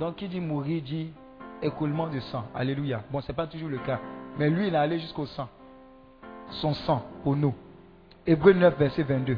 Donc 0.00 0.16
qui 0.16 0.28
dit 0.28 0.40
mourir 0.40 0.82
dit 0.82 1.12
écoulement 1.60 2.08
de 2.08 2.20
sang. 2.20 2.46
Alléluia. 2.54 3.02
Bon, 3.10 3.20
ce 3.20 3.30
n'est 3.30 3.36
pas 3.36 3.46
toujours 3.46 3.68
le 3.68 3.80
cas. 3.80 4.00
Mais 4.38 4.48
lui, 4.48 4.68
il 4.68 4.74
est 4.74 4.78
allé 4.78 4.98
jusqu'au 4.98 5.26
sang. 5.26 5.50
Son 6.52 6.72
sang 6.72 7.04
pour 7.22 7.36
nous. 7.36 7.54
Hébreu 8.26 8.54
9, 8.54 8.78
verset 8.78 9.02
22. 9.02 9.36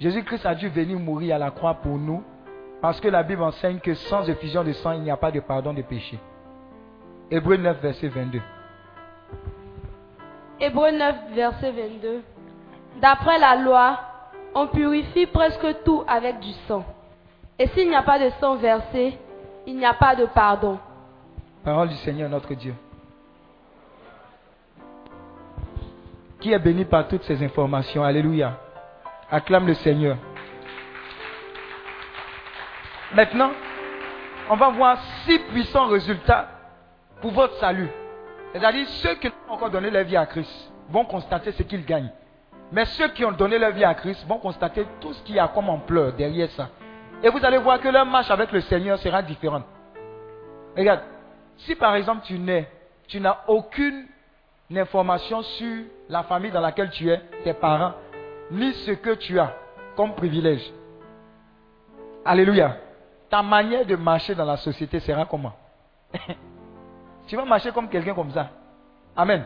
Jésus-Christ 0.00 0.46
a 0.46 0.54
dû 0.54 0.68
venir 0.68 0.98
mourir 0.98 1.36
à 1.36 1.38
la 1.38 1.50
croix 1.50 1.74
pour 1.74 1.98
nous 1.98 2.22
parce 2.80 3.00
que 3.00 3.08
la 3.08 3.22
Bible 3.22 3.42
enseigne 3.42 3.80
que 3.80 3.94
sans 3.94 4.28
effusion 4.28 4.62
de 4.62 4.72
sang, 4.72 4.92
il 4.92 5.00
n'y 5.00 5.10
a 5.10 5.16
pas 5.16 5.32
de 5.32 5.40
pardon 5.40 5.74
de 5.74 5.82
péché. 5.82 6.18
Hébreu 7.30 7.56
9, 7.56 7.80
verset 7.80 8.08
22. 8.08 8.40
Hébreux 10.60 10.92
9, 10.92 11.16
verset 11.34 11.72
22. 11.72 12.22
D'après 13.00 13.38
la 13.38 13.56
loi, 13.56 14.00
on 14.54 14.68
purifie 14.68 15.26
presque 15.26 15.82
tout 15.84 16.04
avec 16.06 16.38
du 16.40 16.52
sang. 16.66 16.84
Et 17.58 17.66
s'il 17.68 17.88
n'y 17.88 17.96
a 17.96 18.02
pas 18.02 18.18
de 18.18 18.30
sang 18.40 18.56
versé, 18.56 19.18
il 19.66 19.76
n'y 19.76 19.84
a 19.84 19.94
pas 19.94 20.14
de 20.14 20.26
pardon. 20.26 20.78
Parole 21.64 21.88
du 21.88 21.96
Seigneur 21.96 22.30
notre 22.30 22.54
Dieu. 22.54 22.74
Qui 26.40 26.52
est 26.52 26.58
béni 26.58 26.84
par 26.84 27.08
toutes 27.08 27.24
ces 27.24 27.42
informations 27.42 28.04
Alléluia. 28.04 28.58
Acclame 29.30 29.66
le 29.66 29.74
Seigneur. 29.74 30.16
Maintenant, 33.14 33.50
on 34.50 34.56
va 34.56 34.68
voir 34.70 34.98
six 35.24 35.38
puissants 35.50 35.86
résultats 35.88 36.48
pour 37.20 37.32
votre 37.32 37.54
salut. 37.56 37.88
C'est-à-dire, 38.52 38.88
ceux 38.88 39.14
qui 39.16 39.28
n'ont 39.28 39.54
encore 39.54 39.70
donné 39.70 39.90
leur 39.90 40.04
vie 40.04 40.16
à 40.16 40.26
Christ 40.26 40.72
vont 40.88 41.04
constater 41.04 41.52
ce 41.52 41.62
qu'ils 41.62 41.84
gagnent. 41.84 42.10
Mais 42.72 42.84
ceux 42.86 43.08
qui 43.08 43.24
ont 43.24 43.32
donné 43.32 43.58
leur 43.58 43.72
vie 43.72 43.84
à 43.84 43.94
Christ 43.94 44.26
vont 44.26 44.38
constater 44.38 44.86
tout 45.00 45.12
ce 45.12 45.22
qu'il 45.22 45.36
y 45.36 45.38
a 45.38 45.48
comme 45.48 45.68
ampleur 45.68 46.12
derrière 46.12 46.50
ça. 46.50 46.68
Et 47.22 47.28
vous 47.28 47.44
allez 47.44 47.58
voir 47.58 47.80
que 47.80 47.88
leur 47.88 48.06
marche 48.06 48.30
avec 48.30 48.52
le 48.52 48.60
Seigneur 48.60 48.98
sera 48.98 49.22
différente. 49.22 49.64
Regarde, 50.76 51.00
si 51.58 51.74
par 51.74 51.94
exemple 51.96 52.22
tu 52.24 52.38
nais, 52.38 52.70
tu 53.08 53.20
n'as 53.20 53.38
aucune 53.48 54.06
information 54.74 55.42
sur 55.42 55.84
la 56.08 56.22
famille 56.22 56.50
dans 56.50 56.60
laquelle 56.60 56.90
tu 56.90 57.10
es, 57.10 57.20
tes 57.42 57.54
parents, 57.54 57.94
ni 58.50 58.72
ce 58.72 58.92
que 58.92 59.14
tu 59.14 59.38
as 59.38 59.54
comme 59.96 60.14
privilège. 60.14 60.72
Alléluia. 62.24 62.76
Ta 63.28 63.42
manière 63.42 63.84
de 63.84 63.96
marcher 63.96 64.34
dans 64.34 64.44
la 64.44 64.56
société 64.56 65.00
sera 65.00 65.24
comment? 65.26 65.52
Tu 67.26 67.36
vas 67.36 67.44
marcher 67.44 67.70
comme 67.72 67.90
quelqu'un 67.90 68.14
comme 68.14 68.30
ça. 68.30 68.48
Amen. 69.14 69.44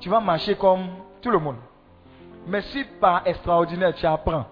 Tu 0.00 0.08
vas 0.08 0.18
marcher 0.18 0.56
comme 0.56 0.88
tout 1.22 1.30
le 1.30 1.38
monde. 1.38 1.58
Mais 2.44 2.60
si 2.62 2.84
par 3.00 3.24
extraordinaire 3.24 3.94
tu 3.94 4.04
apprends 4.04 4.46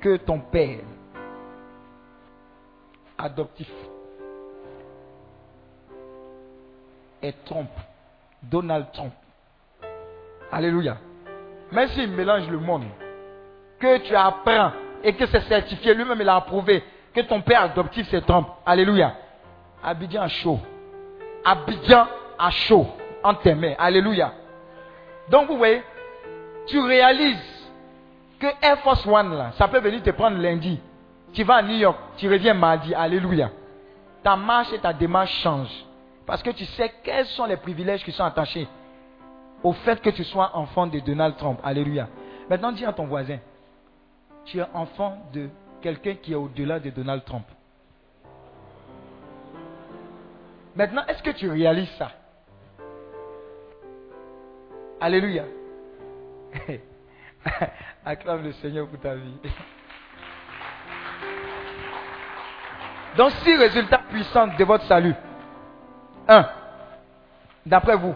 que 0.00 0.16
ton 0.16 0.38
père 0.40 0.80
adoptif 3.16 3.70
est 7.22 7.44
Trump, 7.44 7.70
Donald 8.42 8.86
Trump. 8.92 9.12
Alléluia. 10.52 10.98
Même 11.72 11.88
s'il 11.90 12.10
mélange 12.10 12.48
le 12.48 12.58
monde, 12.58 12.84
que 13.78 13.98
tu 13.98 14.14
apprends 14.14 14.72
et 15.02 15.12
que 15.14 15.26
c'est 15.26 15.42
certifié, 15.42 15.94
lui-même 15.94 16.20
il 16.20 16.28
a 16.28 16.36
approuvé 16.36 16.84
que 17.14 17.20
ton 17.22 17.40
père 17.40 17.62
adoptif 17.62 18.06
c'est 18.10 18.24
Trump. 18.24 18.48
Alléluia. 18.66 19.14
Abidjan 19.82 20.22
à 20.22 20.28
chaud. 20.28 20.60
Abidjan 21.44 22.06
à 22.38 22.50
chaud. 22.50 22.86
En 23.22 23.34
tes 23.34 23.54
mains. 23.54 23.74
Alléluia. 23.78 24.32
Donc 25.28 25.48
vous 25.48 25.56
voyez, 25.56 25.82
tu 26.66 26.80
réalises 26.80 27.70
que 28.38 28.46
Air 28.62 28.78
Force 28.78 29.06
One 29.06 29.36
là, 29.36 29.50
ça 29.58 29.68
peut 29.68 29.80
venir 29.80 30.02
te 30.02 30.10
prendre 30.10 30.38
lundi. 30.38 30.80
Tu 31.32 31.44
vas 31.44 31.56
à 31.56 31.62
New 31.62 31.76
York, 31.76 31.96
tu 32.16 32.28
reviens 32.30 32.54
mardi. 32.54 32.94
Alléluia. 32.94 33.50
Ta 34.22 34.36
marche 34.36 34.72
et 34.72 34.78
ta 34.78 34.92
démarche 34.92 35.32
changent. 35.42 35.84
Parce 36.26 36.42
que 36.42 36.50
tu 36.50 36.64
sais 36.64 36.92
quels 37.02 37.26
sont 37.26 37.46
les 37.46 37.56
privilèges 37.56 38.04
qui 38.04 38.12
sont 38.12 38.24
attachés 38.24 38.68
au 39.62 39.72
fait 39.72 40.00
que 40.00 40.10
tu 40.10 40.24
sois 40.24 40.56
enfant 40.56 40.86
de 40.86 40.98
Donald 41.00 41.36
Trump. 41.36 41.60
Alléluia. 41.62 42.08
Maintenant, 42.48 42.72
dis 42.72 42.84
à 42.84 42.92
ton 42.92 43.06
voisin, 43.06 43.38
tu 44.44 44.58
es 44.58 44.66
enfant 44.74 45.18
de 45.32 45.48
quelqu'un 45.80 46.14
qui 46.14 46.32
est 46.32 46.36
au-delà 46.36 46.80
de 46.80 46.90
Donald 46.90 47.24
Trump. 47.24 47.46
Maintenant, 50.74 51.02
est-ce 51.08 51.22
que 51.22 51.30
tu 51.30 51.48
réalises 51.48 51.90
ça? 51.98 52.12
Alléluia. 55.00 55.44
Acclame 58.04 58.44
le 58.44 58.52
Seigneur 58.52 58.86
pour 58.88 59.00
ta 59.00 59.14
vie. 59.14 59.34
Donc, 63.16 63.32
six 63.42 63.56
résultats 63.56 64.02
puissants 64.08 64.46
de 64.46 64.64
votre 64.64 64.84
salut. 64.86 65.14
Un, 66.28 66.48
d'après 67.66 67.96
vous, 67.96 68.14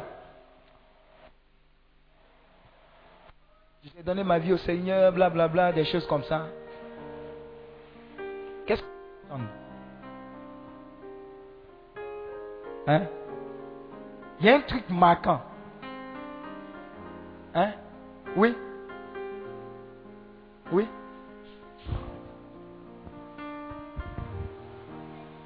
j'ai 3.84 4.02
donné 4.02 4.24
ma 4.24 4.38
vie 4.38 4.52
au 4.52 4.56
Seigneur, 4.56 5.12
blablabla, 5.12 5.48
bla, 5.48 5.70
bla, 5.70 5.72
des 5.72 5.84
choses 5.84 6.06
comme 6.06 6.22
ça. 6.24 6.46
Qu'est-ce 8.66 8.80
que 8.80 8.86
vous 9.30 9.40
Hein? 12.86 13.02
Il 14.40 14.46
y 14.46 14.48
a 14.48 14.56
un 14.56 14.60
truc 14.60 14.84
marquant. 14.88 15.40
Hein? 17.54 17.72
Oui 18.36 18.54
Oui 20.72 20.88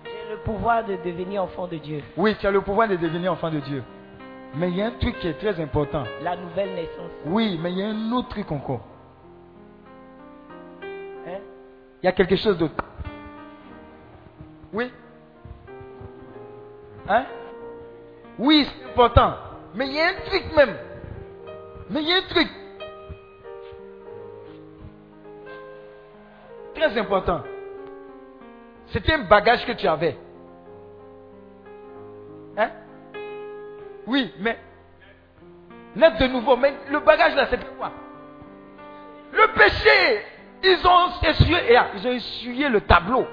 J'ai 0.04 0.30
le 0.30 0.36
pouvoir 0.44 0.84
de 0.84 0.96
devenir 0.96 1.42
enfant 1.42 1.66
de 1.66 1.76
Dieu. 1.76 2.02
Oui, 2.16 2.36
tu 2.38 2.46
as 2.46 2.50
le 2.50 2.60
pouvoir 2.60 2.88
de 2.88 2.96
devenir 2.96 3.32
enfant 3.32 3.50
de 3.50 3.60
Dieu. 3.60 3.82
Mais 4.54 4.70
il 4.70 4.76
y 4.76 4.82
a 4.82 4.86
un 4.86 4.92
truc 4.92 5.18
qui 5.18 5.28
est 5.28 5.38
très 5.38 5.60
important. 5.60 6.04
La 6.22 6.36
nouvelle 6.36 6.74
naissance. 6.74 7.10
Oui, 7.26 7.58
mais 7.60 7.72
il 7.72 7.78
y 7.78 7.82
a 7.82 7.88
un 7.88 8.12
autre 8.12 8.28
truc 8.28 8.50
encore. 8.50 8.80
Hein? 11.26 11.38
Il 12.02 12.06
y 12.06 12.08
a 12.08 12.12
quelque 12.12 12.36
chose 12.36 12.56
d'autre. 12.56 12.74
Oui 14.72 14.90
Hein? 17.08 17.24
Oui, 18.38 18.66
c'est 18.66 18.84
important. 18.90 19.34
Mais 19.74 19.86
il 19.86 19.94
y 19.94 20.00
a 20.00 20.08
un 20.08 20.20
truc 20.26 20.44
même. 20.54 20.76
Mais 21.90 22.02
il 22.02 22.08
y 22.08 22.12
a 22.12 22.16
un 22.16 22.28
truc. 22.28 22.48
Très 26.74 26.98
important. 26.98 27.42
C'était 28.88 29.14
un 29.14 29.24
bagage 29.24 29.66
que 29.66 29.72
tu 29.72 29.86
avais. 29.86 30.16
Oui, 34.08 34.32
mais 34.40 34.58
naître 35.94 36.18
de 36.18 36.26
nouveau. 36.28 36.56
Mais 36.56 36.72
le 36.90 37.00
bagage 37.00 37.34
là, 37.34 37.46
c'était 37.50 37.66
quoi 37.76 37.92
Le 39.32 39.46
péché, 39.52 40.24
ils 40.64 40.86
ont 40.86 41.28
essuyé, 41.28 41.72
là, 41.72 41.88
ils 41.94 42.08
ont 42.08 42.12
essuyé 42.12 42.68
le 42.70 42.80
tableau. 42.80 43.26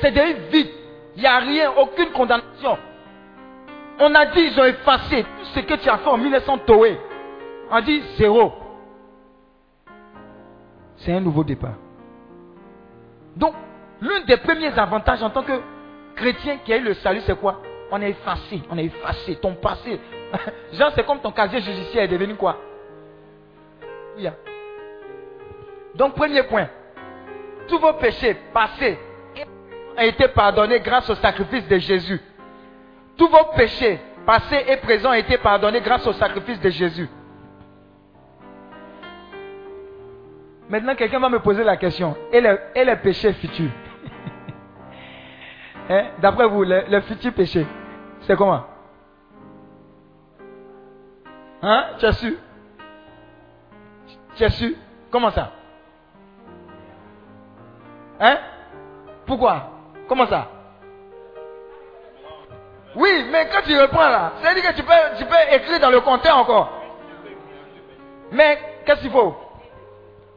C'est 0.00 0.10
des 0.10 0.32
vide. 0.50 0.70
Il 1.14 1.20
n'y 1.20 1.26
a 1.26 1.38
rien, 1.38 1.72
aucune 1.76 2.10
condamnation. 2.10 2.78
On 3.98 4.14
a 4.14 4.24
dit, 4.26 4.40
ils 4.40 4.58
ont 4.58 4.64
effacé 4.64 5.22
tout 5.22 5.44
ce 5.54 5.60
que 5.60 5.74
tu 5.74 5.88
as 5.90 5.98
fait 5.98 6.08
en 6.08 6.16
1900 6.16 6.58
Toé. 6.66 6.98
On 7.70 7.74
a 7.74 7.82
dit 7.82 8.02
zéro. 8.16 8.50
C'est 10.96 11.12
un 11.12 11.20
nouveau 11.20 11.44
départ. 11.44 11.74
Donc, 13.36 13.54
l'un 14.00 14.20
des 14.20 14.38
premiers 14.38 14.78
avantages 14.78 15.22
en 15.22 15.28
tant 15.28 15.42
que 15.42 15.60
chrétien 16.16 16.58
qui 16.64 16.72
a 16.72 16.78
eu 16.78 16.82
le 16.82 16.94
salut, 16.94 17.20
c'est 17.26 17.38
quoi? 17.38 17.60
On 17.94 18.00
est 18.00 18.08
effacé, 18.08 18.62
on 18.70 18.78
est 18.78 18.86
effacé. 18.86 19.36
Ton 19.36 19.54
passé. 19.54 20.00
Genre, 20.72 20.90
c'est 20.94 21.04
comme 21.04 21.20
ton 21.20 21.30
casier 21.30 21.60
judiciaire 21.60 22.04
est 22.04 22.08
devenu 22.08 22.34
quoi? 22.36 22.56
Oui. 24.16 24.26
hein. 24.26 24.34
Donc, 25.94 26.14
premier 26.14 26.42
point. 26.44 26.68
Tous 27.68 27.78
vos 27.78 27.92
péchés 27.92 28.34
passés 28.54 28.98
ont 29.94 30.00
été 30.00 30.26
pardonnés 30.28 30.80
grâce 30.80 31.10
au 31.10 31.14
sacrifice 31.16 31.68
de 31.68 31.76
Jésus. 31.76 32.18
Tous 33.18 33.28
vos 33.28 33.44
péchés 33.54 34.00
passés 34.24 34.64
et 34.68 34.78
présents 34.78 35.10
ont 35.10 35.12
été 35.12 35.36
pardonnés 35.36 35.82
grâce 35.82 36.06
au 36.06 36.14
sacrifice 36.14 36.58
de 36.62 36.70
Jésus. 36.70 37.10
Maintenant, 40.70 40.94
quelqu'un 40.94 41.18
va 41.20 41.28
me 41.28 41.40
poser 41.40 41.62
la 41.62 41.76
question. 41.76 42.16
Et 42.32 42.40
les, 42.40 42.56
et 42.74 42.86
les 42.86 42.96
péchés 42.96 43.34
Hein? 45.90 46.04
D'après 46.20 46.46
vous, 46.48 46.64
le 46.64 47.00
futur 47.02 47.34
péché, 47.34 47.66
c'est 48.26 48.36
comment 48.36 48.64
Hein 51.62 51.86
Tu 51.98 52.06
as 52.06 52.12
su 52.12 52.38
Tu 54.36 54.44
as 54.44 54.50
su 54.50 54.76
Comment 55.10 55.30
ça 55.30 55.52
Hein 58.20 58.38
Pourquoi 59.26 59.70
Comment 60.08 60.26
ça 60.26 60.48
Oui, 62.96 63.26
mais 63.30 63.48
quand 63.48 63.62
tu 63.62 63.78
reprends 63.80 64.08
là, 64.08 64.32
c'est-à-dire 64.40 64.70
que 64.70 64.76
tu 64.76 64.82
peux, 64.82 65.16
tu 65.18 65.24
peux 65.24 65.54
écrire 65.54 65.80
dans 65.80 65.90
le 65.90 66.00
compteur 66.00 66.36
encore. 66.36 66.72
Mais 68.30 68.58
qu'est-ce 68.84 69.00
qu'il 69.02 69.10
faut 69.10 69.36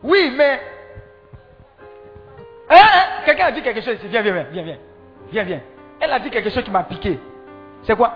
Oui, 0.03 0.33
mais... 0.35 0.61
Hein, 2.69 2.75
hein 2.77 3.21
Quelqu'un 3.25 3.45
a 3.45 3.51
dit 3.51 3.61
quelque 3.61 3.81
chose 3.81 3.95
ici. 3.95 4.07
Viens, 4.07 4.21
viens, 4.21 4.33
viens, 4.33 4.47
viens, 4.51 4.63
viens. 4.63 4.77
Viens, 5.31 5.43
viens. 5.43 5.61
Elle 5.99 6.11
a 6.11 6.19
dit 6.19 6.29
quelque 6.29 6.49
chose 6.49 6.63
qui 6.63 6.71
m'a 6.71 6.83
piqué. 6.83 7.19
C'est 7.85 7.95
quoi 7.95 8.13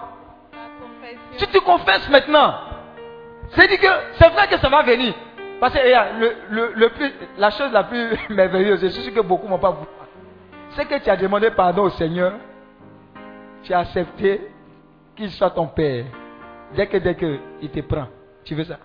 Si 1.37 1.47
tu 1.47 1.59
confesses 1.61 2.09
maintenant, 2.09 2.53
c'est 3.51 3.67
dit 3.67 3.77
que 3.77 3.87
c'est 4.17 4.29
vrai 4.29 4.47
que 4.47 4.57
ça 4.57 4.69
va 4.69 4.83
venir. 4.83 5.13
Parce 5.59 5.73
que 5.73 5.79
le, 5.79 6.87
plus, 6.89 7.11
la 7.37 7.51
chose 7.51 7.71
la 7.71 7.83
plus 7.83 8.17
merveilleuse, 8.29 8.81
je 8.81 8.87
suis 8.87 9.03
sûr 9.03 9.13
que 9.13 9.19
beaucoup 9.21 9.45
ne 9.45 9.51
m'ont 9.51 9.59
pas 9.59 9.71
voulu, 9.71 9.87
c'est 10.71 10.85
que 10.85 11.03
tu 11.03 11.09
as 11.09 11.17
demandé 11.17 11.51
pardon 11.51 11.83
au 11.83 11.89
Seigneur, 11.89 12.33
tu 13.63 13.73
as 13.73 13.79
accepté 13.79 14.41
qu'il 15.15 15.31
soit 15.31 15.49
ton 15.49 15.67
Père. 15.67 16.05
Dès 16.75 16.87
que, 16.87 16.97
dès 16.97 17.15
que 17.15 17.39
il 17.61 17.69
te 17.69 17.79
prend, 17.81 18.07
tu 18.45 18.55
veux 18.55 18.63
ça? 18.63 18.77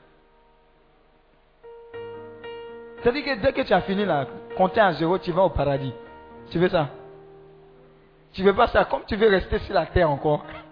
C'est-à-dire 3.02 3.24
que 3.24 3.40
dès 3.40 3.52
que 3.52 3.60
tu 3.60 3.72
as 3.72 3.82
fini 3.82 4.04
là, 4.04 4.26
compter 4.56 4.80
à 4.80 4.92
zéro, 4.94 5.18
tu 5.18 5.30
vas 5.30 5.42
au 5.42 5.50
paradis. 5.50 5.92
Tu 6.50 6.58
veux 6.58 6.70
ça? 6.70 6.88
Tu 8.32 8.42
veux 8.42 8.54
pas 8.54 8.66
ça? 8.68 8.86
Comme 8.86 9.02
tu 9.06 9.14
veux 9.14 9.28
rester 9.28 9.58
sur 9.60 9.74
la 9.74 9.86
terre 9.86 10.10
encore. 10.10 10.44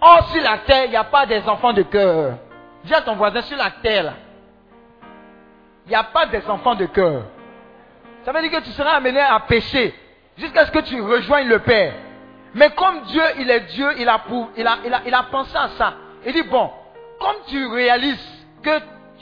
Or, 0.00 0.28
sur 0.30 0.42
la 0.42 0.58
terre, 0.58 0.84
il 0.84 0.90
n'y 0.90 0.96
a 0.96 1.04
pas 1.04 1.26
des 1.26 1.42
enfants 1.48 1.72
de 1.72 1.82
cœur. 1.82 2.38
Dis 2.84 2.94
à 2.94 3.02
ton 3.02 3.16
voisin, 3.16 3.42
sur 3.42 3.56
la 3.56 3.70
terre, 3.82 4.14
il 5.86 5.90
n'y 5.90 5.94
a 5.96 6.04
pas 6.04 6.26
des 6.26 6.46
enfants 6.48 6.74
de 6.74 6.86
cœur. 6.86 7.22
Ça 8.24 8.32
veut 8.32 8.40
dire 8.42 8.50
que 8.60 8.64
tu 8.64 8.70
seras 8.70 8.92
amené 8.92 9.20
à 9.20 9.38
pécher 9.40 9.94
jusqu'à 10.36 10.66
ce 10.66 10.70
que 10.70 10.80
tu 10.80 11.00
rejoignes 11.00 11.48
le 11.48 11.58
Père. 11.60 11.94
Mais 12.54 12.70
comme 12.70 13.02
Dieu, 13.02 13.22
il 13.38 13.50
est 13.50 13.60
Dieu, 13.60 13.88
il 13.98 14.08
a, 14.08 14.18
pour- 14.18 14.48
il 14.56 14.66
il 14.84 14.94
a, 14.94 15.00
il 15.06 15.14
a 15.14 15.22
pensé 15.24 15.56
à 15.56 15.68
ça. 15.70 15.94
Il 16.24 16.32
dit, 16.32 16.42
bon, 16.42 16.70
comme 17.20 17.36
tu 17.46 17.66
réalises 17.66 18.24
que 18.62 18.70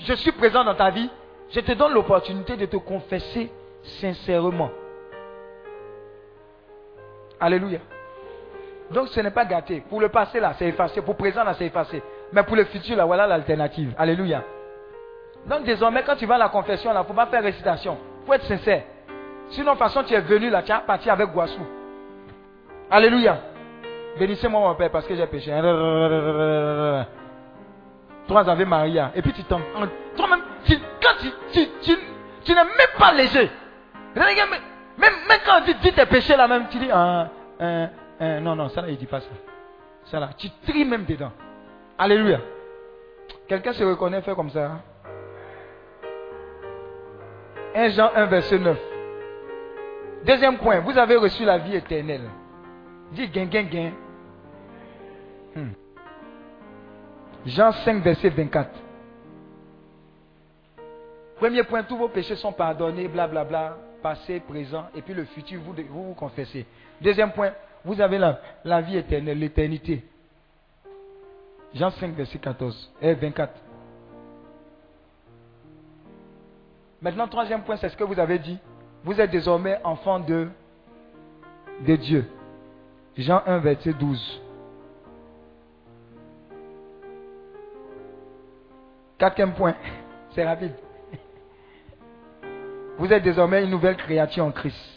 je 0.07 0.13
suis 0.15 0.33
présent 0.33 0.65
dans 0.65 0.75
ta 0.75 0.91
vie, 0.91 1.09
je 1.51 1.61
te 1.61 1.73
donne 1.73 1.93
l'opportunité 1.93 2.57
de 2.57 2.67
te 2.67 2.77
confesser 2.77 3.51
sincèrement. 4.01 4.71
Alléluia. 7.41 7.79
Donc 8.91 9.09
ce 9.09 9.21
n'est 9.21 9.31
pas 9.31 9.45
gâté. 9.45 9.83
Pour 9.89 10.01
le 10.01 10.09
passé 10.09 10.39
là, 10.41 10.53
c'est 10.59 10.67
effacé. 10.67 11.01
Pour 11.03 11.15
le 11.15 11.19
présent 11.19 11.43
là, 11.45 11.55
c'est 11.55 11.67
effacé. 11.67 12.03
Mais 12.33 12.43
pour 12.43 12.57
le 12.57 12.65
futur 12.65 12.97
là, 12.97 13.05
voilà 13.05 13.27
l'alternative. 13.27 13.95
Alléluia. 13.99 14.43
Donc 15.47 15.65
désormais, 15.65 16.03
quand 16.05 16.17
tu 16.17 16.27
vas 16.27 16.37
à 16.37 16.39
la 16.39 16.49
confession 16.49 16.93
là, 16.93 17.01
il 17.01 17.03
ne 17.03 17.07
faut 17.09 17.15
pas 17.15 17.27
faire 17.27 17.43
récitation. 17.43 17.99
Il 18.23 18.27
faut 18.27 18.33
être 18.35 18.45
sincère. 18.45 18.83
Sinon, 19.51 19.73
de 19.75 19.79
toute 19.79 19.87
façon, 19.87 20.03
tu 20.03 20.13
es 20.15 20.21
venu 20.21 20.51
là, 20.51 20.63
tu 20.63 20.73
as 20.73 20.81
parti 20.81 21.09
avec 21.09 21.29
Guassou. 21.31 21.61
Alléluia. 22.91 23.39
Bénissez-moi 24.19 24.61
mon 24.61 24.75
Père 24.75 24.91
parce 24.91 25.07
que 25.07 25.15
j'ai 25.15 25.27
péché. 25.27 25.51
Trois 28.27 28.49
Ave 28.49 28.65
Maria. 28.65 29.13
Et 29.15 29.23
puis 29.23 29.33
tu 29.33 29.45
tombes. 29.45 29.63
Toi-même, 30.17 30.41
tu- 30.65 30.79
quand 31.03 31.15
tu, 31.21 31.29
tu, 31.53 31.69
tu, 31.83 31.99
tu 32.45 32.53
n'es 32.53 32.65
même 32.65 32.73
pas 32.99 33.13
léger. 33.13 33.51
Même, 34.17 35.11
même, 35.29 35.39
quand 35.45 35.61
dit, 35.65 35.75
dis 35.83 35.93
tes 35.93 36.07
péchés 36.07 36.37
là 36.37 36.49
même, 36.49 36.67
tu 36.71 36.79
dis, 36.79 36.89
ah, 36.93 37.29
ah, 37.61 37.87
ah, 38.21 38.41
non, 38.41 38.57
non, 38.57 38.69
ça 38.69 38.83
là, 38.83 38.89
il 38.89 38.97
dit 38.97 39.07
pas 39.07 39.21
ça. 39.21 39.29
Ça 40.05 40.21
là, 40.21 40.31
tu 40.37 40.49
tries 40.67 40.85
même 40.85 41.05
dedans. 41.05 41.33
Alléluia. 41.99 42.41
Quelqu'un 43.49 43.73
se 43.73 43.85
reconnaît, 43.85 44.23
fait 44.23 44.35
comme 44.35 44.51
ça. 44.51 44.67
hein? 44.67 44.83
1 47.75 47.89
Jean 47.91 48.11
1, 48.15 48.27
verset 48.27 48.59
9. 48.59 48.79
Deuxième 50.25 50.57
point, 50.59 50.81
vous 50.81 50.97
avez 50.97 51.17
reçu 51.17 51.45
la 51.45 51.59
vie 51.59 51.77
éternelle. 51.77 52.29
Dis 53.13 53.29
gain, 53.29 53.45
gain, 53.45 53.63
gain. 53.65 53.93
Hmm. 55.55 55.71
Jean 57.45 57.73
5, 57.73 58.03
verset 58.03 58.31
24. 58.31 58.71
Premier 61.37 61.63
point, 61.65 61.83
tous 61.83 61.97
vos 61.99 62.09
péchés 62.09 62.35
sont 62.37 62.53
pardonnés, 62.53 63.09
blablabla, 63.09 63.77
passé, 64.03 64.41
présent, 64.41 64.87
et 64.95 65.03
puis 65.03 65.13
le 65.13 65.25
futur, 65.27 65.61
vous, 65.61 65.75
vous 65.91 66.15
confessez. 66.15 66.67
Deuxième 67.01 67.33
point, 67.33 67.53
vous 67.87 68.01
avez 68.01 68.19
la, 68.19 68.81
vie 68.81 68.97
éternelle, 68.97 69.39
l'éternité. 69.39 70.05
Jean 71.73 71.91
5, 71.91 72.15
verset 72.17 72.39
14, 72.39 72.93
et 73.01 73.15
24. 73.15 73.53
Maintenant, 77.01 77.29
troisième 77.29 77.63
point, 77.63 77.77
c'est 77.77 77.89
ce 77.89 77.97
que 77.97 78.03
vous 78.03 78.19
avez 78.19 78.41
dit. 78.41 78.59
Vous 79.05 79.21
êtes 79.21 79.31
désormais 79.31 79.79
enfant 79.85 80.19
de, 80.19 80.49
de 81.87 81.95
Dieu. 81.95 82.29
Jean 83.17 83.43
1, 83.47 83.59
verset 83.59 83.93
12. 83.93 84.43
Quatrième 89.17 89.55
point, 89.55 89.77
c'est 90.35 90.45
rapide. 90.45 90.75
Vous 92.99 93.13
êtes 93.13 93.23
désormais 93.23 93.63
une 93.63 93.71
nouvelle 93.71 93.97
créature 93.97 94.45
en 94.45 94.51
Christ. 94.51 94.96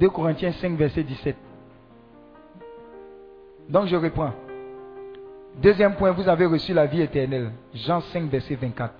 2 0.00 0.08
Corinthiens 0.08 0.52
5, 0.52 0.78
verset 0.78 1.02
17. 1.02 1.36
Donc 3.68 3.86
je 3.86 3.96
reprends. 3.96 4.32
Deuxième 5.60 5.94
point, 5.94 6.10
vous 6.12 6.26
avez 6.26 6.46
reçu 6.46 6.72
la 6.72 6.86
vie 6.86 7.02
éternelle. 7.02 7.52
Jean 7.74 8.00
5, 8.00 8.30
verset 8.30 8.54
24. 8.54 8.94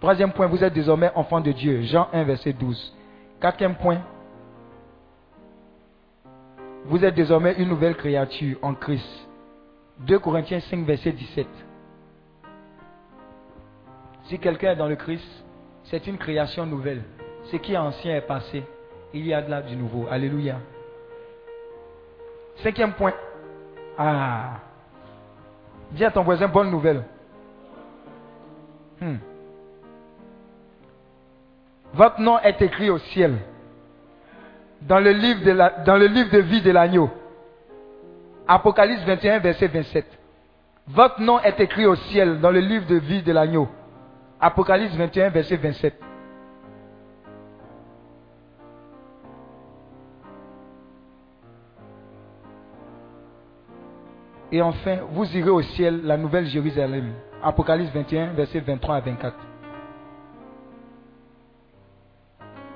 Troisième 0.00 0.32
point, 0.32 0.46
vous 0.46 0.64
êtes 0.64 0.72
désormais 0.72 1.12
enfant 1.14 1.40
de 1.40 1.52
Dieu. 1.52 1.82
Jean 1.82 2.08
1, 2.14 2.24
verset 2.24 2.54
12. 2.54 2.96
Quatrième 3.38 3.74
point, 3.74 4.00
vous 6.86 7.04
êtes 7.04 7.14
désormais 7.14 7.54
une 7.58 7.68
nouvelle 7.68 7.96
créature 7.96 8.56
en 8.62 8.72
Christ. 8.72 9.28
2 10.00 10.18
Corinthiens 10.18 10.60
5, 10.60 10.86
verset 10.86 11.12
17. 11.12 11.46
Si 14.24 14.38
quelqu'un 14.38 14.72
est 14.72 14.76
dans 14.76 14.88
le 14.88 14.96
Christ, 14.96 15.28
c'est 15.84 16.06
une 16.06 16.16
création 16.16 16.64
nouvelle. 16.64 17.02
Ce 17.44 17.56
qui 17.56 17.74
est 17.74 17.78
ancien 17.78 18.16
est 18.16 18.26
passé. 18.26 18.62
Il 19.14 19.26
y 19.26 19.32
a 19.32 19.42
de 19.42 19.50
là 19.50 19.62
du 19.62 19.76
nouveau. 19.76 20.06
Alléluia. 20.10 20.56
Cinquième 22.56 22.92
point. 22.92 23.14
Ah. 23.96 24.60
Dis 25.92 26.04
à 26.04 26.10
ton 26.10 26.22
voisin, 26.22 26.48
bonne 26.48 26.70
nouvelle. 26.70 27.04
Hmm. 29.00 29.16
Votre 31.94 32.20
nom 32.20 32.38
est 32.40 32.60
écrit 32.60 32.90
au 32.90 32.98
ciel. 32.98 33.38
Dans 34.82 35.00
le 35.00 35.10
livre 35.12 35.44
de, 35.44 35.84
dans 35.84 35.96
le 35.96 36.06
livre 36.06 36.30
de 36.30 36.38
vie 36.38 36.62
de 36.62 36.70
l'agneau. 36.70 37.10
Apocalypse 38.46 39.02
21, 39.04 39.38
verset 39.38 39.68
27. 39.68 40.06
Votre 40.88 41.20
nom 41.20 41.40
est 41.40 41.60
écrit 41.60 41.86
au 41.86 41.96
ciel 41.96 42.40
dans 42.40 42.50
le 42.50 42.60
livre 42.60 42.86
de 42.86 42.96
vie 42.96 43.22
de 43.22 43.32
l'agneau. 43.32 43.68
Apocalypse 44.40 44.94
21, 44.94 45.30
verset 45.30 45.56
27. 45.56 45.94
Et 54.50 54.62
enfin, 54.62 54.98
vous 55.10 55.24
irez 55.36 55.50
au 55.50 55.62
ciel, 55.62 56.02
la 56.04 56.16
nouvelle 56.16 56.46
Jérusalem, 56.46 57.12
Apocalypse 57.42 57.92
21, 57.92 58.32
versets 58.32 58.60
23 58.60 58.96
à 58.96 59.00
24. 59.00 59.36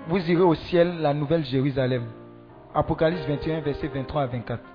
Vous 0.08 0.30
irez 0.30 0.42
au 0.42 0.54
ciel, 0.54 1.00
la 1.00 1.14
nouvelle 1.14 1.44
Jérusalem. 1.44 2.04
Apocalypse 2.74 3.26
21, 3.26 3.60
versets 3.60 3.88
23 3.88 4.22
à 4.22 4.26
24. 4.26 4.71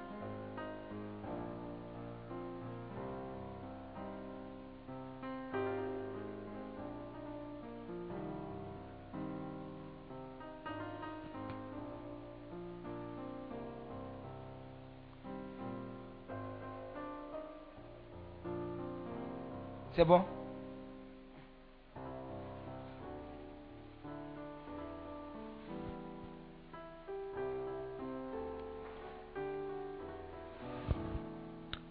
C'est 19.97 20.05
bon? 20.05 20.21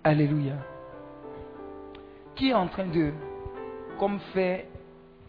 Alléluia. 0.05 0.53
Qui 2.37 2.51
est 2.51 2.55
en 2.55 2.69
train 2.69 2.87
de, 2.87 3.13
comme 3.99 4.21
faire 4.33 4.67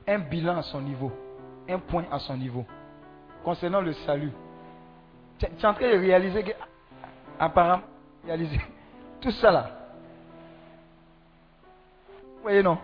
un 0.07 0.19
bilan 0.19 0.57
à 0.57 0.61
son 0.61 0.81
niveau, 0.81 1.11
un 1.67 1.79
point 1.79 2.05
à 2.11 2.19
son 2.19 2.37
niveau, 2.37 2.63
concernant 3.43 3.81
le 3.81 3.93
salut? 3.93 4.31
Tu 5.39 5.47
es 5.47 5.65
en 5.65 5.73
train 5.73 5.93
de 5.93 5.97
réaliser 5.97 6.43
que, 6.43 6.51
apparemment, 7.39 7.85
réaliser 8.23 8.61
tout 9.19 9.31
ça 9.31 9.49
là. 9.49 9.76
Vous 12.37 12.43
voyez, 12.43 12.63
non. 12.63 12.77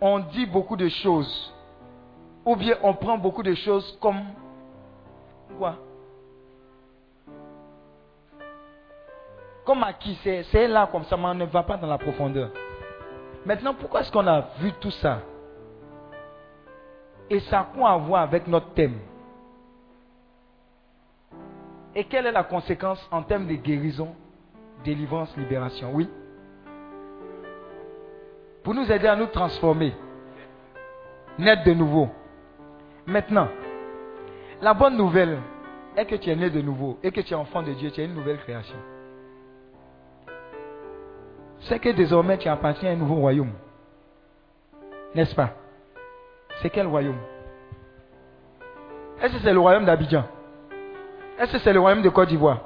On 0.00 0.18
dit 0.20 0.46
beaucoup 0.46 0.76
de 0.76 0.88
choses. 0.88 1.52
Ou 2.44 2.54
bien 2.54 2.76
on 2.82 2.94
prend 2.94 3.18
beaucoup 3.18 3.42
de 3.42 3.54
choses 3.54 3.98
comme 4.00 4.20
quoi? 5.58 5.76
Comme 9.64 9.82
acquis, 9.82 10.16
c'est 10.22 10.68
là 10.68 10.86
comme 10.86 11.02
ça, 11.04 11.16
mais 11.16 11.24
on 11.24 11.34
ne 11.34 11.44
va 11.44 11.64
pas 11.64 11.76
dans 11.76 11.88
la 11.88 11.98
profondeur. 11.98 12.50
Maintenant, 13.44 13.74
pourquoi 13.74 14.00
est-ce 14.00 14.12
qu'on 14.12 14.26
a 14.26 14.42
vu 14.60 14.72
tout 14.80 14.92
ça? 14.92 15.22
Et 17.28 17.40
ça 17.40 17.60
a 17.60 17.64
quoi 17.64 17.90
à 17.90 17.96
voir 17.96 18.22
avec 18.22 18.46
notre 18.46 18.72
thème? 18.74 19.00
Et 21.96 22.04
quelle 22.04 22.26
est 22.26 22.32
la 22.32 22.44
conséquence 22.44 23.04
en 23.10 23.22
termes 23.22 23.46
de 23.46 23.54
guérison, 23.54 24.14
délivrance, 24.84 25.36
libération? 25.36 25.90
Oui 25.92 26.08
Pour 28.66 28.74
nous 28.74 28.90
aider 28.90 29.06
à 29.06 29.14
nous 29.14 29.26
transformer, 29.26 29.94
naître 31.38 31.62
de 31.62 31.72
nouveau. 31.72 32.08
Maintenant, 33.06 33.46
la 34.60 34.74
bonne 34.74 34.96
nouvelle 34.96 35.38
est 35.96 36.04
que 36.04 36.16
tu 36.16 36.30
es 36.30 36.34
né 36.34 36.50
de 36.50 36.60
nouveau 36.60 36.98
et 37.00 37.12
que 37.12 37.20
tu 37.20 37.32
es 37.32 37.36
enfant 37.36 37.62
de 37.62 37.72
Dieu, 37.74 37.92
tu 37.92 38.00
es 38.00 38.06
une 38.06 38.14
nouvelle 38.14 38.38
création. 38.38 38.74
C'est 41.60 41.78
que 41.78 41.90
désormais 41.90 42.38
tu 42.38 42.48
appartiens 42.48 42.90
à 42.90 42.92
un 42.94 42.96
nouveau 42.96 43.14
royaume. 43.14 43.52
N'est-ce 45.14 45.36
pas? 45.36 45.50
C'est 46.60 46.70
quel 46.70 46.88
royaume? 46.88 47.20
Est-ce 49.22 49.34
que 49.34 49.42
c'est 49.44 49.52
le 49.52 49.60
royaume 49.60 49.84
d'Abidjan? 49.84 50.24
Est-ce 51.38 51.52
que 51.52 51.58
c'est 51.58 51.72
le 51.72 51.78
royaume 51.78 52.02
de 52.02 52.08
Côte 52.08 52.30
d'Ivoire? 52.30 52.62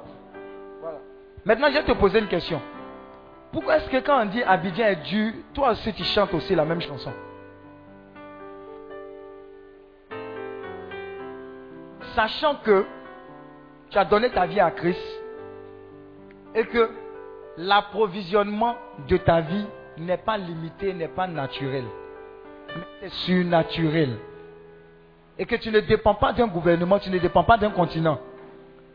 Maintenant, 1.44 1.68
je 1.68 1.74
vais 1.74 1.84
te 1.84 1.92
poser 1.92 2.20
une 2.20 2.28
question. 2.28 2.58
Pourquoi 3.52 3.76
est-ce 3.76 3.90
que 3.90 3.96
quand 3.98 4.22
on 4.22 4.26
dit 4.26 4.42
Abidjan 4.42 4.84
est 4.84 5.02
Dieu, 5.04 5.34
toi 5.54 5.70
aussi 5.70 5.92
tu 5.92 6.04
chantes 6.04 6.32
aussi 6.34 6.54
la 6.54 6.64
même 6.64 6.80
chanson? 6.80 7.12
Sachant 12.14 12.56
que 12.56 12.86
tu 13.90 13.98
as 13.98 14.04
donné 14.04 14.30
ta 14.30 14.46
vie 14.46 14.60
à 14.60 14.70
Christ 14.70 15.00
et 16.54 16.64
que 16.64 16.90
l'approvisionnement 17.56 18.76
de 19.08 19.16
ta 19.16 19.40
vie 19.40 19.66
n'est 19.98 20.16
pas 20.16 20.38
limité, 20.38 20.92
n'est 20.92 21.08
pas 21.08 21.26
naturel, 21.26 21.84
mais 22.68 22.82
c'est 23.00 23.10
surnaturel. 23.10 24.16
Et 25.38 25.46
que 25.46 25.56
tu 25.56 25.70
ne 25.70 25.80
dépends 25.80 26.14
pas 26.14 26.32
d'un 26.32 26.46
gouvernement, 26.46 26.98
tu 26.98 27.10
ne 27.10 27.18
dépends 27.18 27.44
pas 27.44 27.56
d'un 27.56 27.70
continent. 27.70 28.20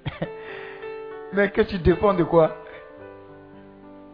mais 1.34 1.49
que 1.49 1.61
tu 1.61 1.77
dépends 1.80 2.14
de 2.14 2.23
quoi? 2.23 2.56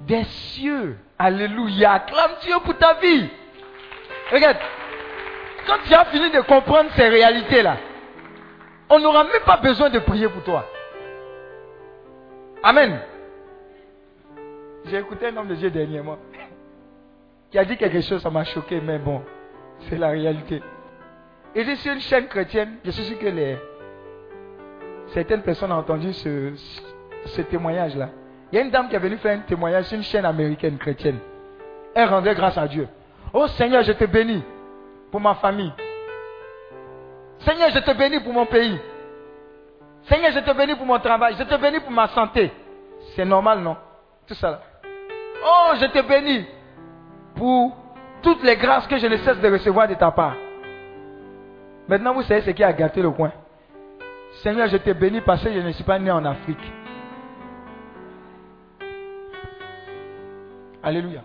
Des 0.05 0.23
cieux. 0.23 0.97
Alléluia. 1.17 1.93
Acclame 1.93 2.31
Dieu 2.41 2.55
pour 2.63 2.77
ta 2.77 2.95
vie. 2.95 3.29
Regarde. 4.31 4.57
Quand 5.67 5.77
tu 5.85 5.93
as 5.93 6.05
fini 6.05 6.31
de 6.31 6.41
comprendre 6.41 6.89
ces 6.95 7.07
réalités-là, 7.07 7.77
on 8.89 8.99
n'aura 8.99 9.23
même 9.23 9.43
pas 9.45 9.57
besoin 9.57 9.89
de 9.89 9.99
prier 9.99 10.27
pour 10.27 10.43
toi. 10.43 10.65
Amen. 12.63 12.99
J'ai 14.85 14.97
écouté 14.97 15.27
un 15.27 15.37
homme 15.37 15.47
de 15.47 15.55
Dieu 15.55 15.69
dernièrement 15.69 16.17
qui 17.51 17.59
a 17.59 17.65
dit 17.65 17.77
quelque 17.77 18.01
chose, 18.01 18.21
ça 18.21 18.29
m'a 18.29 18.45
choqué, 18.45 18.79
mais 18.79 18.97
bon, 18.97 19.21
c'est 19.89 19.97
la 19.97 20.09
réalité. 20.09 20.63
Et 21.53 21.65
je 21.65 21.75
suis 21.75 21.89
une 21.89 21.99
chaîne 21.99 22.27
chrétienne, 22.27 22.77
je 22.85 22.91
suis 22.91 23.03
sûr 23.03 23.19
que 23.19 23.27
les, 23.27 23.57
certaines 25.07 25.41
personnes 25.41 25.71
ont 25.71 25.77
entendu 25.77 26.13
ce, 26.13 26.53
ce 27.25 27.41
témoignage-là. 27.41 28.09
Il 28.51 28.57
y 28.57 28.59
a 28.59 28.61
une 28.63 28.71
dame 28.71 28.89
qui 28.89 28.95
est 28.95 28.99
venue 28.99 29.17
faire 29.17 29.37
un 29.37 29.41
témoignage 29.41 29.85
sur 29.85 29.97
une 29.97 30.03
chaîne 30.03 30.25
américaine 30.25 30.77
chrétienne. 30.77 31.19
Elle 31.95 32.09
rendait 32.09 32.35
grâce 32.35 32.57
à 32.57 32.67
Dieu. 32.67 32.87
Oh 33.33 33.47
Seigneur, 33.47 33.83
je 33.83 33.93
te 33.93 34.05
bénis 34.05 34.43
pour 35.09 35.21
ma 35.21 35.35
famille. 35.35 35.71
Seigneur, 37.39 37.69
je 37.71 37.79
te 37.79 37.91
bénis 37.91 38.19
pour 38.19 38.33
mon 38.33 38.45
pays. 38.45 38.77
Seigneur, 40.03 40.31
je 40.31 40.39
te 40.39 40.51
bénis 40.55 40.75
pour 40.75 40.85
mon 40.85 40.99
travail. 40.99 41.35
Je 41.37 41.43
te 41.43 41.55
bénis 41.55 41.79
pour 41.79 41.91
ma 41.91 42.07
santé. 42.09 42.51
C'est 43.15 43.25
normal, 43.25 43.59
non? 43.59 43.77
Tout 44.27 44.35
ça. 44.35 44.61
Oh, 45.43 45.73
je 45.79 45.85
te 45.85 46.01
bénis 46.07 46.45
pour 47.35 47.75
toutes 48.21 48.43
les 48.43 48.57
grâces 48.57 48.85
que 48.87 48.97
je 48.97 49.07
ne 49.07 49.17
cesse 49.17 49.39
de 49.39 49.51
recevoir 49.51 49.87
de 49.87 49.95
ta 49.95 50.11
part. 50.11 50.35
Maintenant, 51.87 52.13
vous 52.13 52.23
savez 52.23 52.41
ce 52.41 52.51
qui 52.51 52.63
a 52.63 52.73
gâté 52.73 53.01
le 53.01 53.11
coin. 53.11 53.31
Seigneur, 54.43 54.67
je 54.67 54.77
te 54.77 54.91
bénis 54.91 55.21
parce 55.21 55.43
que 55.43 55.51
je 55.51 55.59
ne 55.59 55.71
suis 55.71 55.83
pas 55.83 55.99
né 55.99 56.11
en 56.11 56.23
Afrique. 56.25 56.80
Alléluia. 60.83 61.21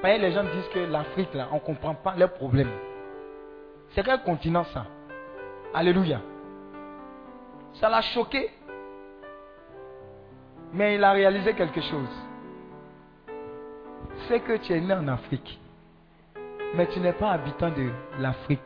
Voyez, 0.00 0.18
les 0.18 0.32
gens 0.32 0.44
disent 0.44 0.68
que 0.72 0.80
l'Afrique, 0.80 1.32
là, 1.34 1.48
on 1.52 1.56
ne 1.56 1.60
comprend 1.60 1.94
pas 1.94 2.14
leurs 2.16 2.32
problèmes. 2.32 2.70
C'est 3.90 4.02
quel 4.04 4.22
continent 4.22 4.64
ça? 4.64 4.86
Alléluia. 5.74 6.20
Ça 7.74 7.88
l'a 7.88 8.00
choqué. 8.00 8.50
Mais 10.72 10.96
il 10.96 11.04
a 11.04 11.12
réalisé 11.12 11.54
quelque 11.54 11.80
chose 11.80 12.08
c'est 14.28 14.40
que 14.40 14.56
tu 14.56 14.72
es 14.72 14.80
né 14.80 14.94
en 14.94 15.08
Afrique, 15.08 15.58
mais 16.74 16.86
tu 16.86 17.00
n'es 17.00 17.12
pas 17.12 17.32
habitant 17.32 17.70
de 17.70 17.90
l'Afrique 18.18 18.60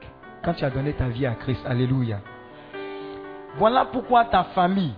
quand 0.44 0.54
tu 0.54 0.64
as 0.64 0.70
donné 0.70 0.92
ta 0.92 1.08
vie 1.08 1.26
à 1.26 1.34
Christ. 1.34 1.64
Alléluia. 1.66 2.20
Voilà 3.56 3.86
pourquoi 3.86 4.26
ta 4.26 4.44
famille 4.44 4.94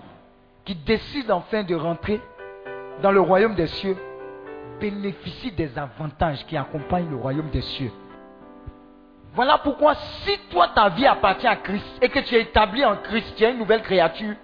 qui 0.64 0.74
décide 0.74 1.30
enfin 1.30 1.62
de 1.62 1.74
rentrer 1.74 2.20
dans 3.02 3.12
le 3.12 3.20
royaume 3.20 3.54
des 3.54 3.66
cieux 3.68 3.96
bénéficie 4.80 5.52
des 5.52 5.78
avantages 5.78 6.44
qui 6.46 6.56
accompagnent 6.56 7.10
le 7.10 7.16
royaume 7.16 7.50
des 7.50 7.62
cieux. 7.62 7.92
Voilà 9.34 9.58
pourquoi 9.58 9.94
si 9.94 10.38
toi 10.50 10.68
ta 10.74 10.88
vie 10.88 11.06
appartient 11.06 11.46
à 11.46 11.56
Christ 11.56 11.86
et 12.02 12.08
que 12.08 12.18
tu 12.20 12.34
es 12.34 12.42
établi 12.42 12.84
en 12.84 12.96
Christ, 12.96 13.34
tu 13.36 13.44
es 13.44 13.50
une 13.50 13.58
nouvelle 13.58 13.82
créature, 13.82 14.34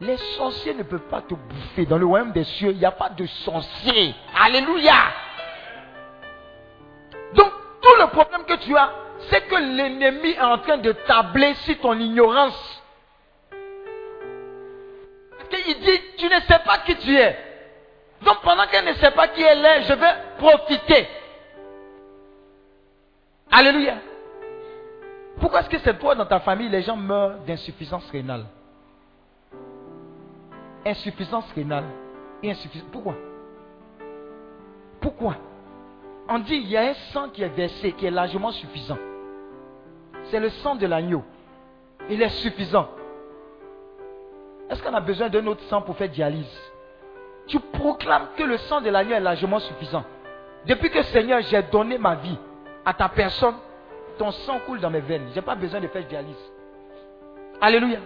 les 0.00 0.16
sorciers 0.36 0.74
ne 0.74 0.82
peuvent 0.82 1.08
pas 1.08 1.20
te 1.22 1.34
bouffer. 1.34 1.86
Dans 1.86 1.98
le 1.98 2.06
royaume 2.06 2.32
des 2.32 2.44
cieux, 2.44 2.70
il 2.70 2.78
n'y 2.78 2.84
a 2.84 2.90
pas 2.90 3.10
de 3.10 3.26
sorciers. 3.26 4.14
Alléluia. 4.42 4.94
Donc, 7.34 7.52
tout 7.80 8.00
le 8.00 8.06
problème 8.08 8.44
que 8.44 8.54
tu 8.64 8.76
as, 8.76 8.90
c'est 9.30 9.46
que 9.46 9.54
l'ennemi 9.54 10.30
est 10.30 10.40
en 10.40 10.58
train 10.58 10.78
de 10.78 10.92
tabler 10.92 11.54
sur 11.54 11.78
ton 11.80 11.98
ignorance. 11.98 12.82
Parce 15.38 15.62
qu'il 15.62 15.78
dit, 15.80 16.00
tu 16.18 16.26
ne 16.26 16.40
sais 16.40 16.60
pas 16.64 16.78
qui 16.84 16.96
tu 16.96 17.16
es. 17.16 17.51
Donc, 18.24 18.40
pendant 18.42 18.66
qu'elle 18.66 18.84
ne 18.84 18.94
sait 18.94 19.10
pas 19.10 19.28
qui 19.28 19.42
elle 19.42 19.64
est, 19.64 19.82
je 19.82 19.94
vais 19.94 20.14
profiter. 20.38 21.08
Alléluia. 23.50 23.96
Pourquoi 25.40 25.60
est-ce 25.60 25.68
que 25.68 25.78
c'est 25.78 25.98
toi 25.98 26.14
dans 26.14 26.26
ta 26.26 26.40
famille, 26.40 26.68
les 26.68 26.82
gens 26.82 26.96
meurent 26.96 27.38
d'insuffisance 27.46 28.08
rénale? 28.10 28.46
Insuffisance 30.86 31.50
rénale. 31.52 31.84
Pourquoi? 32.90 33.14
Pourquoi? 35.00 35.36
On 36.28 36.38
dit 36.38 36.56
il 36.56 36.68
y 36.68 36.76
a 36.76 36.90
un 36.90 36.94
sang 37.12 37.28
qui 37.28 37.42
est 37.42 37.48
versé, 37.48 37.92
qui 37.92 38.06
est 38.06 38.10
largement 38.10 38.52
suffisant. 38.52 38.98
C'est 40.24 40.40
le 40.40 40.50
sang 40.50 40.76
de 40.76 40.86
l'agneau. 40.86 41.24
Il 42.08 42.22
est 42.22 42.28
suffisant. 42.28 42.88
Est-ce 44.70 44.82
qu'on 44.82 44.94
a 44.94 45.00
besoin 45.00 45.28
d'un 45.28 45.46
autre 45.46 45.62
sang 45.64 45.82
pour 45.82 45.96
faire 45.96 46.08
dialyse? 46.08 46.71
Tu 47.52 47.60
proclames 47.60 48.28
que 48.34 48.44
le 48.44 48.56
sang 48.56 48.80
de 48.80 48.88
l'agneau 48.88 49.14
est 49.14 49.20
largement 49.20 49.58
suffisant. 49.58 50.04
Depuis 50.64 50.88
que 50.88 51.02
Seigneur, 51.02 51.42
j'ai 51.42 51.62
donné 51.64 51.98
ma 51.98 52.14
vie 52.14 52.38
à 52.82 52.94
ta 52.94 53.10
personne, 53.10 53.56
ton 54.16 54.30
sang 54.30 54.58
coule 54.60 54.80
dans 54.80 54.88
mes 54.88 55.00
veines. 55.00 55.26
Je 55.32 55.34
n'ai 55.34 55.42
pas 55.42 55.54
besoin 55.54 55.78
de 55.78 55.86
faire 55.88 56.02
dialyse. 56.06 56.50
Alléluia. 57.60 57.98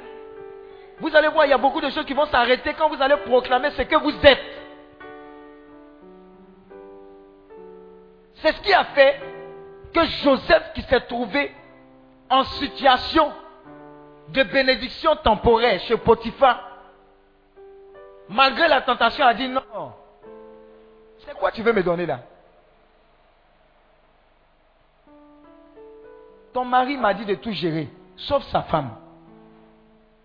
Vous 0.99 1.15
allez 1.15 1.29
voir, 1.29 1.47
il 1.47 1.51
y 1.51 1.53
a 1.53 1.59
beaucoup 1.59 1.81
de 1.81 1.89
choses 1.91 2.05
qui 2.05 2.13
vont 2.13 2.27
s'arrêter 2.27 2.75
quand 2.75 2.89
vous 2.89 3.01
allez 3.01 3.15
proclamer 3.19 3.71
ce 3.71 3.83
que 3.83 3.95
vous 3.95 4.27
êtes. 4.27 4.43
C'est 8.35 8.53
ce 8.53 8.61
qui 8.63 8.73
a 8.73 8.83
fait 8.83 9.21
que 9.95 10.05
Joseph, 10.25 10.73
qui 10.75 10.83
s'est 10.83 11.03
trouvé 11.03 11.53
en 12.29 12.43
situation 12.43 13.31
de 14.31 14.43
bénédiction 14.43 15.15
temporaire 15.15 15.79
chez 15.83 15.97
Potiphar, 15.99 16.66
malgré 18.29 18.69
la 18.69 18.83
tentation, 18.83 19.25
a 19.25 19.35
dit 19.35 19.49
non. 19.49 19.93
C'est 21.25 21.35
quoi 21.35 21.51
tu 21.51 21.63
veux 21.63 21.73
me 21.73 21.83
donner 21.83 22.07
là? 22.07 22.21
Ton 26.53 26.65
mari 26.65 26.97
m'a 26.97 27.13
dit 27.13 27.25
de 27.25 27.35
tout 27.35 27.53
gérer, 27.53 27.89
sauf 28.17 28.43
sa 28.45 28.63
femme. 28.63 28.91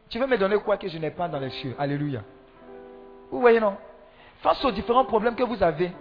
Tu 0.09 0.19
veux 0.19 0.27
me 0.27 0.37
donner 0.37 0.57
quoi 0.59 0.77
que 0.77 0.87
je 0.87 0.97
n'ai 0.97 1.11
pas 1.11 1.27
dans 1.27 1.39
les 1.39 1.49
cieux? 1.49 1.75
Alléluia. 1.79 2.21
Vous 3.31 3.39
voyez 3.39 3.59
non? 3.59 3.77
Face 4.41 4.63
aux 4.65 4.71
différents 4.71 5.05
problèmes 5.05 5.35
que 5.35 5.43
vous 5.43 5.61
avez, 5.61 5.91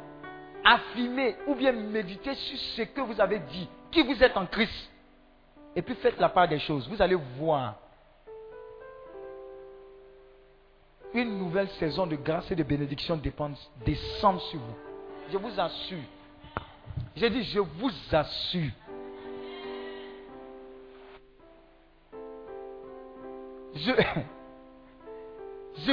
affirmez 0.64 1.36
ou 1.46 1.54
bien 1.54 1.72
méditez 1.72 2.34
sur 2.34 2.58
ce 2.58 2.82
que 2.82 3.00
vous 3.00 3.20
avez 3.20 3.38
dit, 3.38 3.68
qui 3.90 4.02
vous 4.02 4.22
êtes 4.22 4.36
en 4.36 4.46
Christ. 4.46 4.90
Et 5.76 5.82
puis 5.82 5.94
faites 5.96 6.18
la 6.18 6.28
part 6.28 6.48
des 6.48 6.58
choses. 6.58 6.88
Vous 6.88 7.00
allez 7.00 7.14
voir 7.14 7.74
une 11.14 11.38
nouvelle 11.38 11.68
saison 11.70 12.06
de 12.06 12.16
grâce 12.16 12.50
et 12.50 12.54
de 12.56 12.62
bénédiction 12.62 13.20
descendre 13.84 14.40
sur 14.42 14.60
vous. 14.60 14.74
Je 15.32 15.38
vous 15.38 15.60
assure. 15.60 15.98
J'ai 17.16 17.30
dit, 17.30 17.42
je 17.44 17.58
vous 17.58 17.90
assure. 18.12 18.70
Je, 23.74 23.92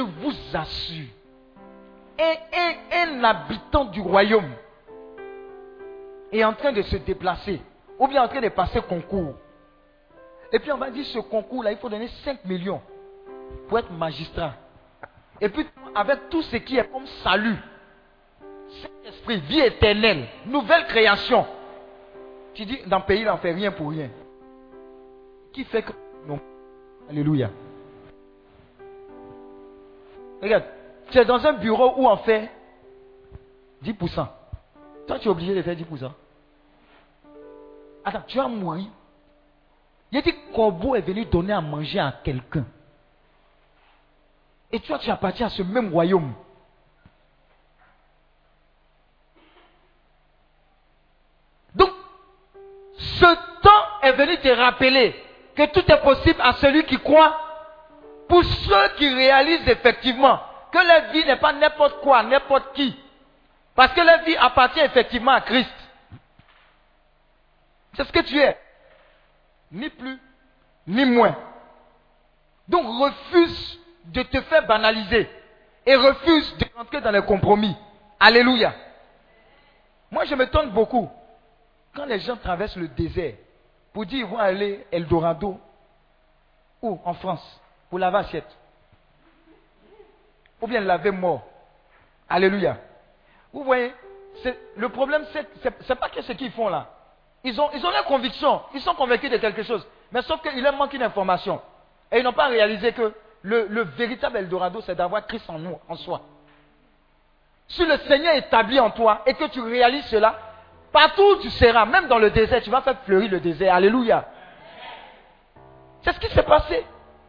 vous 0.00 0.32
assure. 0.54 1.06
Un, 2.18 3.18
un 3.20 3.24
habitant 3.24 3.84
du 3.86 4.00
royaume 4.00 4.50
est 6.32 6.44
en 6.44 6.52
train 6.52 6.72
de 6.72 6.82
se 6.82 6.96
déplacer, 6.96 7.60
ou 7.98 8.06
bien 8.08 8.24
en 8.24 8.28
train 8.28 8.40
de 8.40 8.48
passer 8.48 8.80
concours. 8.82 9.34
Et 10.52 10.58
puis 10.58 10.72
on 10.72 10.78
va 10.78 10.90
dire, 10.90 11.04
ce 11.06 11.18
concours-là, 11.18 11.72
il 11.72 11.78
faut 11.78 11.88
donner 11.88 12.08
5 12.24 12.44
millions 12.44 12.80
pour 13.68 13.78
être 13.78 13.92
magistrat. 13.92 14.54
Et 15.40 15.48
puis, 15.48 15.66
avec 15.94 16.28
tout 16.30 16.42
ce 16.42 16.56
qui 16.56 16.76
est 16.76 16.90
comme 16.90 17.06
salut, 17.22 17.56
Saint-Esprit, 18.68 19.40
vie 19.40 19.60
éternelle, 19.60 20.26
nouvelle 20.46 20.86
création. 20.86 21.46
Tu 22.54 22.64
dis, 22.64 22.80
dans 22.86 22.98
le 22.98 23.04
pays, 23.04 23.20
il 23.20 23.26
n'en 23.26 23.38
fait 23.38 23.52
rien 23.52 23.70
pour 23.70 23.90
rien. 23.90 24.10
Qui 25.52 25.64
fait 25.64 25.82
que... 25.82 25.92
Non. 26.26 26.40
Alléluia. 27.08 27.50
Regarde, 30.42 30.64
tu 31.10 31.18
es 31.18 31.24
dans 31.24 31.44
un 31.46 31.52
bureau 31.54 31.94
où 31.96 32.06
on 32.08 32.16
fait 32.18 32.50
10%. 33.84 34.26
Toi, 35.06 35.18
tu 35.18 35.28
es 35.28 35.30
obligé 35.30 35.54
de 35.54 35.62
faire 35.62 35.76
10%. 35.76 36.10
Attends, 38.04 38.22
tu 38.26 38.38
vas 38.38 38.48
mourir. 38.48 38.86
Il 40.10 40.22
dit, 40.22 40.34
Corbeau 40.54 40.94
est 40.94 41.00
venu 41.00 41.24
donner 41.26 41.52
à 41.52 41.60
manger 41.60 41.98
à 41.98 42.14
quelqu'un. 42.24 42.64
Et 44.70 44.80
toi, 44.80 44.98
tu 44.98 45.10
appartiens 45.10 45.46
à 45.46 45.50
ce 45.50 45.62
même 45.62 45.90
royaume. 45.90 46.34
Donc, 51.74 51.90
ce 52.98 53.34
temps 53.62 54.00
est 54.02 54.12
venu 54.12 54.38
te 54.38 54.48
rappeler 54.48 55.14
que 55.54 55.66
tout 55.66 55.90
est 55.90 56.02
possible 56.02 56.40
à 56.40 56.52
celui 56.54 56.84
qui 56.84 56.98
croit. 56.98 57.44
Pour 58.28 58.44
ceux 58.44 58.88
qui 58.96 59.08
réalisent 59.08 59.68
effectivement 59.68 60.38
que 60.70 60.78
la 60.78 61.00
vie 61.12 61.24
n'est 61.24 61.38
pas 61.38 61.54
n'importe 61.54 62.00
quoi, 62.02 62.22
n'importe 62.22 62.74
qui. 62.74 62.94
Parce 63.74 63.92
que 63.94 64.02
la 64.02 64.18
vie 64.18 64.36
appartient 64.36 64.80
effectivement 64.80 65.32
à 65.32 65.40
Christ. 65.40 65.72
C'est 67.94 68.04
ce 68.04 68.12
que 68.12 68.20
tu 68.20 68.38
es. 68.38 68.58
Ni 69.72 69.88
plus, 69.88 70.18
ni 70.86 71.06
moins. 71.06 71.36
Donc 72.68 72.84
refuse 72.86 73.80
de 74.08 74.22
te 74.22 74.40
faire 74.42 74.66
banaliser 74.66 75.28
et 75.86 75.94
refuse 75.96 76.56
de 76.58 76.66
rentrer 76.76 77.00
dans 77.00 77.10
les 77.10 77.22
compromis. 77.22 77.76
Alléluia. 78.20 78.74
Moi, 80.10 80.24
je 80.24 80.34
me 80.34 80.46
tente 80.48 80.70
beaucoup 80.72 81.08
quand 81.94 82.06
les 82.06 82.20
gens 82.20 82.36
traversent 82.36 82.76
le 82.76 82.88
désert 82.88 83.34
pour 83.92 84.06
dire 84.06 84.20
ils 84.20 84.26
vont 84.26 84.38
aller 84.38 84.86
Eldorado 84.90 85.58
ou 86.82 87.00
en 87.04 87.14
France 87.14 87.60
pour 87.90 87.98
laver 87.98 88.18
assiette 88.18 88.56
ou 90.60 90.66
bien 90.66 90.80
laver 90.80 91.10
mort. 91.10 91.42
Alléluia. 92.28 92.76
Vous 93.52 93.64
voyez, 93.64 93.92
le 94.76 94.88
problème, 94.90 95.24
c'est 95.32 95.94
pas 95.94 96.08
que 96.08 96.22
ce 96.22 96.32
qu'ils 96.32 96.52
font 96.52 96.68
là. 96.68 96.90
Ils 97.44 97.60
ont, 97.60 97.70
ils 97.72 97.84
ont 97.86 97.90
leur 97.90 98.04
conviction, 98.04 98.60
ils 98.74 98.80
sont 98.80 98.94
convaincus 98.94 99.30
de 99.30 99.36
quelque 99.36 99.62
chose, 99.62 99.86
mais 100.10 100.22
sauf 100.22 100.42
qu'il 100.42 100.62
leur 100.62 100.76
manque 100.76 100.92
une 100.92 101.02
information. 101.02 101.60
Et 102.10 102.18
ils 102.18 102.24
n'ont 102.24 102.32
pas 102.32 102.48
réalisé 102.48 102.92
que 102.92 103.14
le, 103.42 103.82
véritable 103.82 104.38
Eldorado, 104.38 104.80
c'est 104.80 104.94
d'avoir 104.94 105.26
Christ 105.26 105.48
en 105.48 105.58
nous, 105.58 105.78
en 105.88 105.96
soi. 105.96 106.22
Si 107.68 107.84
le 107.84 107.96
Seigneur 107.98 108.34
est 108.34 108.38
établi 108.38 108.80
en 108.80 108.90
toi 108.90 109.22
et 109.26 109.34
que 109.34 109.44
tu 109.48 109.60
réalises 109.60 110.06
cela, 110.06 110.38
partout 110.92 111.22
où 111.22 111.36
tu 111.36 111.50
seras, 111.50 111.84
même 111.84 112.08
dans 112.08 112.18
le 112.18 112.30
désert, 112.30 112.62
tu 112.62 112.70
vas 112.70 112.80
faire 112.80 112.98
fleurir 113.04 113.30
le 113.30 113.40
désert. 113.40 113.74
Alléluia. 113.74 114.26
C'est 116.02 116.12
ce 116.12 116.20
qui 116.20 116.28
s'est 116.28 116.42
passé 116.42 116.84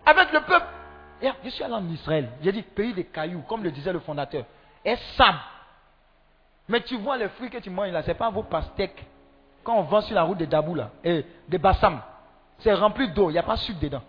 avec 0.05 0.31
le 0.31 0.41
peuple. 0.41 0.67
Je 1.43 1.49
suis 1.49 1.63
allé 1.63 1.73
en 1.73 1.87
Israël. 1.89 2.29
J'ai 2.41 2.53
dit 2.53 2.61
pays 2.61 2.93
des 2.93 3.03
cailloux, 3.03 3.41
comme 3.41 3.63
le 3.63 3.71
disait 3.71 3.91
le 3.91 3.99
fondateur. 3.99 4.45
Et 4.85 4.95
sable. 5.17 5.39
Mais 6.69 6.81
tu 6.81 6.97
vois 6.97 7.17
les 7.17 7.27
fruits 7.29 7.49
que 7.49 7.57
tu 7.57 7.69
manges 7.69 7.91
là, 7.91 8.01
ce 8.01 8.07
n'est 8.07 8.13
pas 8.13 8.29
vos 8.29 8.43
pastèques. 8.43 9.05
Quand 9.63 9.75
on 9.75 9.81
vend 9.81 10.01
sur 10.01 10.15
la 10.15 10.23
route 10.23 10.37
de 10.37 10.45
Dabou 10.45 10.75
là, 10.75 10.91
et 11.03 11.25
de 11.49 11.57
Bassam, 11.57 11.99
c'est 12.59 12.73
rempli 12.73 13.11
d'eau, 13.11 13.29
il 13.29 13.33
n'y 13.33 13.39
a 13.39 13.43
pas 13.43 13.55
de 13.55 13.59
sucre 13.59 13.79
dedans. 13.79 14.01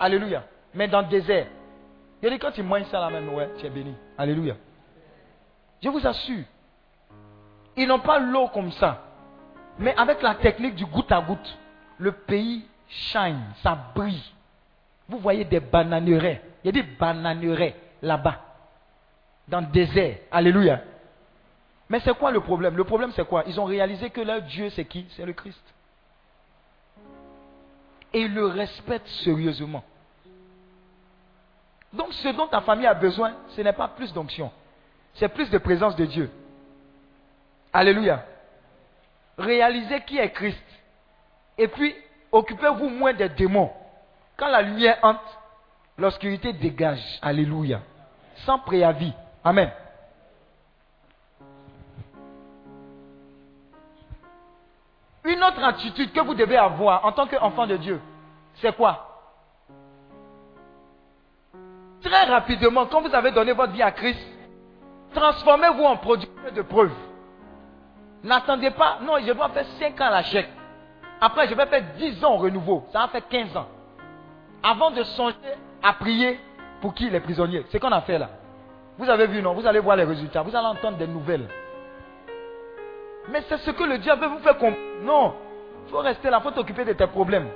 Alléluia 0.00 0.42
mais 0.74 0.88
dans 0.88 1.00
le 1.00 1.06
désert. 1.08 1.46
Il 2.22 2.30
dit 2.30 2.38
quand 2.38 2.52
tu 2.52 2.62
manges 2.62 2.86
ça 2.86 3.00
là 3.00 3.10
même, 3.10 3.28
ouais, 3.34 3.50
tu 3.58 3.66
es 3.66 3.70
béni. 3.70 3.94
Alléluia. 4.16 4.56
Je 5.82 5.88
vous 5.88 6.06
assure. 6.06 6.44
Ils 7.76 7.86
n'ont 7.86 8.00
pas 8.00 8.18
l'eau 8.18 8.48
comme 8.48 8.72
ça. 8.72 9.02
Mais 9.78 9.94
avec 9.96 10.22
la 10.22 10.34
technique 10.36 10.74
du 10.74 10.86
goutte 10.86 11.12
à 11.12 11.20
goutte, 11.20 11.58
le 11.98 12.12
pays 12.12 12.64
shine, 12.88 13.42
ça 13.62 13.76
brille. 13.94 14.22
Vous 15.08 15.18
voyez 15.18 15.44
des 15.44 15.60
bananeraies. 15.60 16.40
Il 16.62 16.66
y 16.66 16.68
a 16.70 16.82
des 16.82 16.88
bananeraies 16.88 17.76
là-bas. 18.00 18.40
Dans 19.46 19.60
le 19.60 19.66
désert. 19.66 20.16
Alléluia. 20.30 20.80
Mais 21.90 22.00
c'est 22.00 22.16
quoi 22.16 22.30
le 22.30 22.40
problème? 22.40 22.76
Le 22.76 22.84
problème 22.84 23.12
c'est 23.14 23.26
quoi? 23.26 23.44
Ils 23.46 23.60
ont 23.60 23.64
réalisé 23.64 24.08
que 24.08 24.22
leur 24.22 24.40
Dieu 24.42 24.70
c'est 24.70 24.86
qui? 24.86 25.06
C'est 25.10 25.26
le 25.26 25.34
Christ. 25.34 25.62
Et 28.14 28.22
ils 28.22 28.32
le 28.32 28.46
respectent 28.46 29.08
sérieusement. 29.08 29.84
Donc 31.94 32.12
ce 32.12 32.28
dont 32.28 32.46
ta 32.46 32.60
famille 32.60 32.86
a 32.86 32.94
besoin, 32.94 33.34
ce 33.50 33.60
n'est 33.60 33.72
pas 33.72 33.88
plus 33.88 34.12
d'onction. 34.12 34.50
C'est 35.14 35.28
plus 35.28 35.48
de 35.50 35.58
présence 35.58 35.94
de 35.96 36.04
Dieu. 36.04 36.30
Alléluia. 37.72 38.24
Réalisez 39.38 40.00
qui 40.02 40.18
est 40.18 40.30
Christ. 40.30 40.64
Et 41.56 41.68
puis, 41.68 41.94
occupez-vous 42.32 42.88
moins 42.88 43.12
des 43.12 43.28
démons. 43.28 43.70
Quand 44.36 44.48
la 44.48 44.62
lumière 44.62 44.98
entre, 45.02 45.40
l'obscurité 45.96 46.52
dégage. 46.52 47.02
Alléluia. 47.22 47.80
Sans 48.44 48.58
préavis. 48.58 49.12
Amen. 49.44 49.70
Une 55.24 55.42
autre 55.42 55.62
attitude 55.62 56.12
que 56.12 56.20
vous 56.20 56.34
devez 56.34 56.56
avoir 56.56 57.04
en 57.04 57.12
tant 57.12 57.26
qu'enfant 57.26 57.66
de 57.66 57.76
Dieu, 57.76 58.00
c'est 58.56 58.76
quoi? 58.76 59.13
Très 62.04 62.24
rapidement, 62.24 62.86
quand 62.86 63.00
vous 63.00 63.14
avez 63.14 63.30
donné 63.30 63.52
votre 63.52 63.72
vie 63.72 63.82
à 63.82 63.90
Christ, 63.90 64.20
transformez-vous 65.14 65.84
en 65.84 65.96
producteur 65.96 66.52
de 66.52 66.62
preuves. 66.62 66.92
N'attendez 68.22 68.70
pas, 68.70 68.98
non, 69.02 69.14
je 69.18 69.32
dois 69.32 69.48
faire 69.48 69.66
5 69.78 70.00
ans 70.00 70.06
à 70.06 70.10
la 70.10 70.22
chèque. 70.22 70.50
Après, 71.20 71.48
je 71.48 71.54
vais 71.54 71.66
faire 71.66 71.82
10 71.96 72.24
ans 72.24 72.34
au 72.34 72.36
renouveau. 72.36 72.84
Ça 72.92 73.00
va 73.00 73.08
faire 73.08 73.26
15 73.26 73.56
ans. 73.56 73.68
Avant 74.62 74.90
de 74.90 75.02
songer 75.02 75.36
à 75.82 75.94
prier 75.94 76.38
pour 76.80 76.92
qui 76.92 77.08
les 77.08 77.20
prisonniers. 77.20 77.64
C'est 77.70 77.78
ce 77.78 77.82
qu'on 77.82 77.92
a 77.92 78.02
fait 78.02 78.18
là. 78.18 78.28
Vous 78.98 79.08
avez 79.08 79.26
vu, 79.26 79.40
non? 79.40 79.54
Vous 79.54 79.66
allez 79.66 79.80
voir 79.80 79.96
les 79.96 80.04
résultats. 80.04 80.42
Vous 80.42 80.54
allez 80.54 80.66
entendre 80.66 80.98
des 80.98 81.06
nouvelles. 81.06 81.48
Mais 83.30 83.42
c'est 83.48 83.58
ce 83.58 83.70
que 83.70 83.84
le 83.84 83.98
diable 83.98 84.22
veut 84.22 84.28
vous 84.28 84.38
faire 84.38 84.58
comprendre. 84.58 84.76
Non. 85.02 85.34
Il 85.86 85.90
faut 85.90 85.98
rester 85.98 86.28
là. 86.28 86.38
Il 86.40 86.42
faut 86.42 86.50
t'occuper 86.50 86.84
de 86.84 86.92
tes 86.92 87.06
problèmes. 87.06 87.48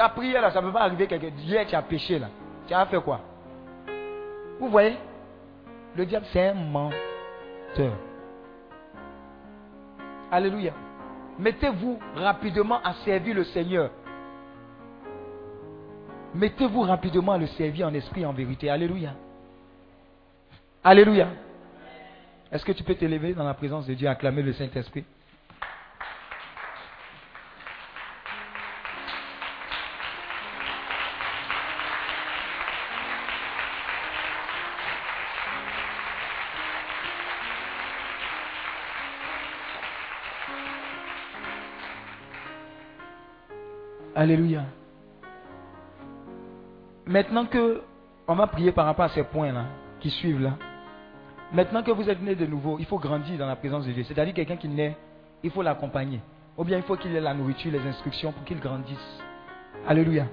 Ta 0.00 0.08
prière 0.08 0.40
là, 0.40 0.50
ça 0.50 0.62
ne 0.62 0.66
peut 0.66 0.72
pas 0.72 0.80
arriver 0.80 1.06
quelque 1.06 1.26
Hier, 1.40 1.66
tu 1.66 1.74
as 1.74 1.82
péché 1.82 2.18
là. 2.18 2.30
Tu 2.66 2.72
as 2.72 2.86
fait 2.86 3.02
quoi? 3.02 3.20
Vous 4.58 4.70
voyez? 4.70 4.96
Le 5.94 6.06
diable, 6.06 6.24
c'est 6.32 6.48
un 6.48 6.54
menteur. 6.54 7.92
Alléluia. 10.32 10.72
Mettez-vous 11.38 11.98
rapidement 12.16 12.80
à 12.82 12.94
servir 13.04 13.34
le 13.34 13.44
Seigneur. 13.44 13.90
Mettez-vous 16.34 16.80
rapidement 16.80 17.32
à 17.32 17.38
le 17.38 17.48
servir 17.48 17.86
en 17.86 17.92
esprit 17.92 18.24
en 18.24 18.32
vérité. 18.32 18.70
Alléluia. 18.70 19.12
Alléluia. 20.82 21.28
Est-ce 22.50 22.64
que 22.64 22.72
tu 22.72 22.82
peux 22.84 22.94
t'élever 22.94 23.34
dans 23.34 23.44
la 23.44 23.52
présence 23.52 23.86
de 23.86 23.92
Dieu, 23.92 24.08
acclamer 24.08 24.40
le 24.40 24.54
Saint-Esprit? 24.54 25.04
Alléluia. 44.20 44.64
Maintenant 47.06 47.46
que 47.46 47.80
on 48.28 48.34
va 48.34 48.46
prier 48.48 48.70
par 48.70 48.84
rapport 48.84 49.06
à 49.06 49.08
ces 49.08 49.24
points-là 49.24 49.64
qui 49.98 50.10
suivent 50.10 50.42
là. 50.42 50.58
Maintenant 51.54 51.82
que 51.82 51.90
vous 51.90 52.06
êtes 52.10 52.20
né 52.20 52.34
de 52.34 52.44
nouveau, 52.44 52.76
il 52.78 52.84
faut 52.84 52.98
grandir 52.98 53.38
dans 53.38 53.46
la 53.46 53.56
présence 53.56 53.86
de 53.86 53.92
Dieu. 53.92 54.04
C'est-à-dire 54.04 54.34
quelqu'un 54.34 54.58
qui 54.58 54.68
naît, 54.68 54.94
il 55.42 55.50
faut 55.50 55.62
l'accompagner. 55.62 56.20
Ou 56.58 56.64
bien 56.64 56.76
il 56.76 56.82
faut 56.82 56.96
qu'il 56.96 57.16
ait 57.16 57.20
la 57.20 57.32
nourriture, 57.32 57.72
les 57.72 57.80
instructions 57.80 58.30
pour 58.30 58.44
qu'il 58.44 58.60
grandisse. 58.60 59.22
Alléluia. 59.88 60.26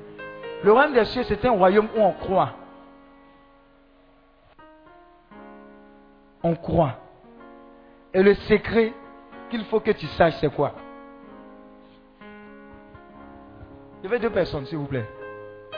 Le 0.65 0.71
royaume 0.73 0.93
des 0.93 1.05
cieux, 1.05 1.23
c'est 1.23 1.45
un 1.45 1.51
royaume 1.51 1.87
où 1.95 2.01
on 2.01 2.11
croit. 2.11 2.55
On 6.43 6.55
croit. 6.55 6.95
Et 8.13 8.21
le 8.21 8.33
secret 8.33 8.91
qu'il 9.49 9.63
faut 9.63 9.79
que 9.79 9.91
tu 9.91 10.07
saches, 10.07 10.35
c'est 10.41 10.53
quoi? 10.53 10.73
Je 14.03 14.07
veux 14.07 14.19
deux 14.19 14.29
personnes, 14.29 14.65
s'il 14.65 14.77
vous 14.77 14.85
plaît. 14.85 15.07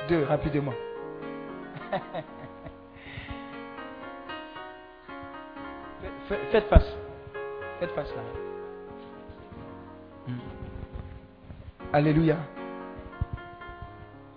Deux, 0.07 0.23
rapidement. 0.23 0.73
Faites 6.51 6.67
face. 6.67 6.95
Faites 7.79 7.91
face 7.91 8.15
là. 8.15 8.21
Hmm. 10.27 10.39
Alléluia. 11.91 12.37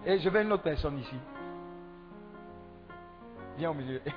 Et 0.07 0.19
je 0.19 0.29
veux 0.29 0.41
une 0.41 0.53
autre 0.53 0.63
personne 0.63 0.99
ici. 0.99 1.17
Viens 3.59 3.71
au 3.71 3.75
milieu. 3.75 4.01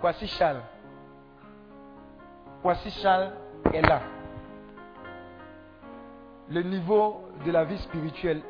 Voici 0.00 0.28
Charles. 0.28 0.62
Voici 2.62 2.90
Charles 2.90 3.32
est 3.72 3.82
là. 3.82 4.02
Le 6.48 6.62
niveau 6.62 7.28
de 7.44 7.50
la 7.50 7.64
vie 7.64 7.78
spirituelle 7.78 8.42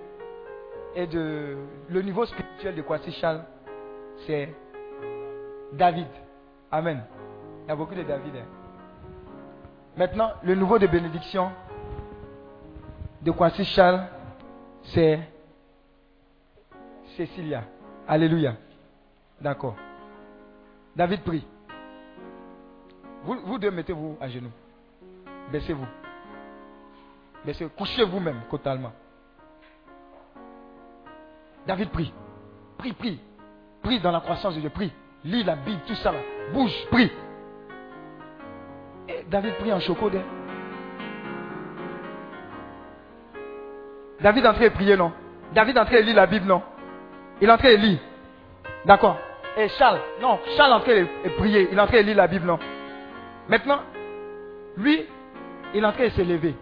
et 0.95 1.07
de 1.07 1.57
le 1.89 2.03
niveau 2.03 2.25
spirituel 2.27 2.75
de 2.75 2.83
Kwasi 2.83 3.13
Charles, 3.13 3.43
c'est 4.27 4.53
David. 5.73 6.09
Amen. 6.71 7.03
Il 7.65 7.69
y 7.69 7.73
a 7.73 7.77
beaucoup 7.77 7.95
de 7.95 8.03
David. 8.03 8.37
Hein. 8.37 8.47
Maintenant, 9.97 10.31
le 10.43 10.55
niveau 10.55 10.79
de 10.79 10.87
bénédiction 10.87 11.51
de 13.23 13.31
Kwasi 13.31 13.65
Charles, 13.65 14.03
c'est 14.83 15.21
Cécilia. 17.17 17.65
Alléluia. 18.09 18.55
D'accord. 19.41 19.77
David 20.97 21.23
prie. 21.23 21.47
Vous, 23.23 23.37
vous 23.45 23.59
deux, 23.59 23.71
mettez-vous 23.71 24.17
à 24.21 24.29
genoux. 24.29 24.53
Baissez-vous. 25.53 25.87
Baissez-vous. 27.45 27.71
Couchez 27.71 28.05
vous-même 28.05 28.43
totalement. 28.51 28.93
David 31.67 31.91
prie. 31.91 32.13
Prie, 32.79 32.93
prie. 32.93 33.21
Prie 33.83 34.01
dans 34.01 34.13
la 34.13 34.21
croissance 34.21 34.55
de 34.55 34.61
Dieu. 34.61 34.71
Prie. 34.71 34.93
Lis 35.25 35.45
la 35.45 35.57
Bible, 35.57 35.81
tout 35.87 35.95
ça 35.97 36.13
là. 36.13 36.19
Bouge, 36.53 36.75
prie. 36.91 37.11
Et 39.09 39.25
David 39.29 39.55
prie 39.55 39.73
en 39.73 39.81
chocodin. 39.81 40.23
David 44.21 44.45
est 44.45 44.49
en 44.49 44.55
train 44.55 44.69
de 44.69 44.97
non? 44.97 45.13
David 45.55 45.77
est 45.77 45.81
en 45.81 45.85
train 45.85 45.97
de 45.97 46.03
lire 46.03 46.17
la 46.17 46.27
Bible, 46.27 46.47
non? 46.47 46.63
Il 47.41 47.49
est 47.49 47.53
en 47.53 47.57
train 47.57 47.73
de 47.73 47.77
lire. 47.77 47.99
D'accord 48.85 49.19
Et 49.57 49.69
Charles, 49.69 50.01
non, 50.21 50.39
Charles 50.57 50.71
est 50.71 50.75
en 50.75 50.81
train 50.81 51.03
de 51.03 51.37
prier. 51.39 51.69
Il 51.73 51.79
est 51.79 51.81
en 51.81 51.87
train 51.87 51.99
de 51.99 52.07
lire 52.07 52.17
la 52.17 52.27
Bible, 52.27 52.47
non? 52.47 52.59
Maintenant, 53.49 53.81
lui, 54.77 55.07
il 55.75 55.83
est 55.83 55.87
en 55.87 55.93
train 55.93 56.05
de 56.05 56.11
se 56.11 56.23
lever. 56.23 56.55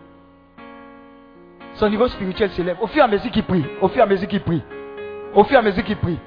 Son 1.78 1.88
niveau 1.88 2.08
spirituel 2.08 2.50
s'élève. 2.50 2.76
Au 2.80 2.88
fur 2.88 3.02
et 3.02 3.04
à 3.04 3.06
mesure 3.06 3.30
qu'il 3.30 3.44
prie, 3.44 3.64
au 3.80 3.88
fur 3.88 4.00
et 4.00 4.02
à 4.02 4.06
mesure 4.06 4.26
qu'il 4.26 4.40
prie, 4.40 4.62
au 5.32 5.44
fur 5.44 5.54
et 5.54 5.58
à 5.58 5.62
mesure 5.62 5.84
qu'il 5.84 5.96
prie, 5.96 6.18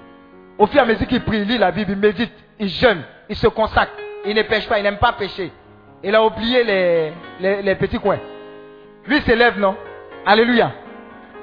au 0.58 0.66
fur 0.66 0.78
et 0.78 0.82
à 0.82 0.86
mesure 0.86 1.06
qu'il 1.08 1.22
prie, 1.22 1.40
il 1.40 1.48
lit 1.48 1.58
la 1.58 1.72
Bible, 1.72 1.92
il 1.92 1.98
médite, 1.98 2.32
il 2.58 2.70
jeûne, 2.70 3.04
il 3.28 3.36
se 3.36 3.48
consacre, 3.48 3.92
il 4.26 4.34
ne 4.34 4.44
pêche 4.44 4.68
pas, 4.70 4.80
il 4.80 4.84
n'aime 4.84 4.98
pas 4.98 5.12
pécher. 5.12 5.52
Il 6.04 6.16
a 6.16 6.24
oublié 6.24 6.64
les, 6.64 7.62
les, 7.62 7.76
petits 7.76 8.00
coins. 8.00 8.20
Lui 9.06 9.20
s'élève, 9.22 9.60
non? 9.60 9.76
Alléluia. 10.26 10.72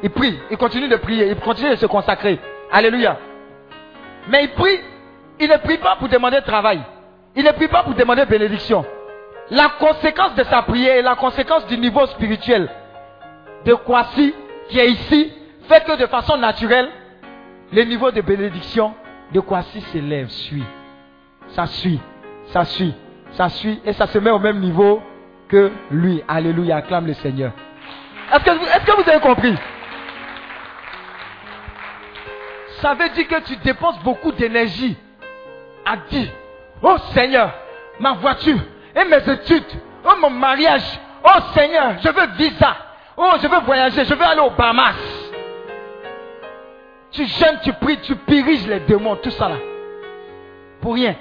Il 0.02 0.10
prie, 0.10 0.38
il 0.50 0.56
continue 0.56 0.88
de 0.88 0.96
prier, 0.96 1.28
il 1.28 1.36
continue 1.36 1.70
de 1.70 1.76
se 1.76 1.86
consacrer. 1.86 2.40
Alléluia. 2.72 3.18
Mais 4.28 4.44
il 4.44 4.50
prie, 4.50 4.80
il 5.38 5.50
ne 5.50 5.56
prie 5.58 5.76
pas 5.76 5.96
pour 5.96 6.08
demander 6.08 6.40
travail. 6.40 6.80
Il 7.36 7.44
ne 7.44 7.52
prie 7.52 7.68
pas 7.68 7.82
pour 7.82 7.94
demander 7.94 8.24
bénédiction. 8.24 8.86
La 9.50 9.68
conséquence 9.78 10.34
de 10.34 10.44
sa 10.44 10.62
prière 10.62 10.96
et 10.96 11.02
la 11.02 11.14
conséquence 11.14 11.66
du 11.66 11.76
niveau 11.76 12.06
spirituel 12.06 12.68
de 13.64 13.74
Kwasi 13.74 14.34
qui 14.68 14.78
est 14.78 14.90
ici 14.90 15.32
fait 15.68 15.84
que 15.84 15.96
de 15.98 16.06
façon 16.06 16.36
naturelle, 16.36 16.88
le 17.72 17.82
niveau 17.84 18.10
de 18.10 18.20
bénédiction 18.20 18.94
de 19.32 19.40
Kwasi 19.40 19.80
s'élève, 19.92 20.28
suit. 20.28 20.64
Ça 21.48 21.66
suit, 21.66 22.00
ça 22.52 22.64
suit, 22.64 22.94
ça 23.32 23.48
suit 23.48 23.80
et 23.84 23.92
ça 23.92 24.06
se 24.06 24.18
met 24.18 24.30
au 24.30 24.38
même 24.38 24.58
niveau 24.60 25.02
que 25.48 25.70
lui. 25.90 26.22
Alléluia, 26.28 26.76
acclame 26.76 27.06
le 27.06 27.14
Seigneur. 27.14 27.52
Est-ce 28.32 28.44
que, 28.44 28.86
que 28.86 29.02
vous 29.02 29.08
avez 29.08 29.20
compris? 29.20 29.54
Ça 32.80 32.94
veut 32.94 33.08
dire 33.10 33.26
que 33.26 33.40
tu 33.42 33.56
dépenses 33.56 33.98
beaucoup 34.02 34.30
d'énergie 34.32 34.96
à 35.84 35.96
dire, 35.96 36.28
oh 36.82 36.96
Seigneur, 37.12 37.52
ma 37.98 38.12
voiture 38.12 38.58
et 38.94 39.04
mes 39.04 39.32
études, 39.32 39.64
oh 40.04 40.12
mon 40.20 40.30
mariage, 40.30 40.84
oh 41.24 41.40
Seigneur, 41.54 41.94
je 42.02 42.08
veux 42.08 42.26
visa, 42.36 42.76
oh 43.18 43.32
je 43.42 43.48
veux 43.48 43.60
voyager, 43.60 44.04
je 44.04 44.14
veux 44.14 44.24
aller 44.24 44.40
au 44.40 44.50
Bahamas. 44.50 44.94
Tu 47.10 47.26
jeûnes, 47.26 47.58
tu 47.62 47.72
pries, 47.74 47.98
tu 48.00 48.14
piriges 48.14 48.66
les 48.66 48.80
démons, 48.80 49.16
tout 49.16 49.30
ça 49.30 49.48
là. 49.48 49.56
Pour 50.80 50.94
rien. 50.94 51.16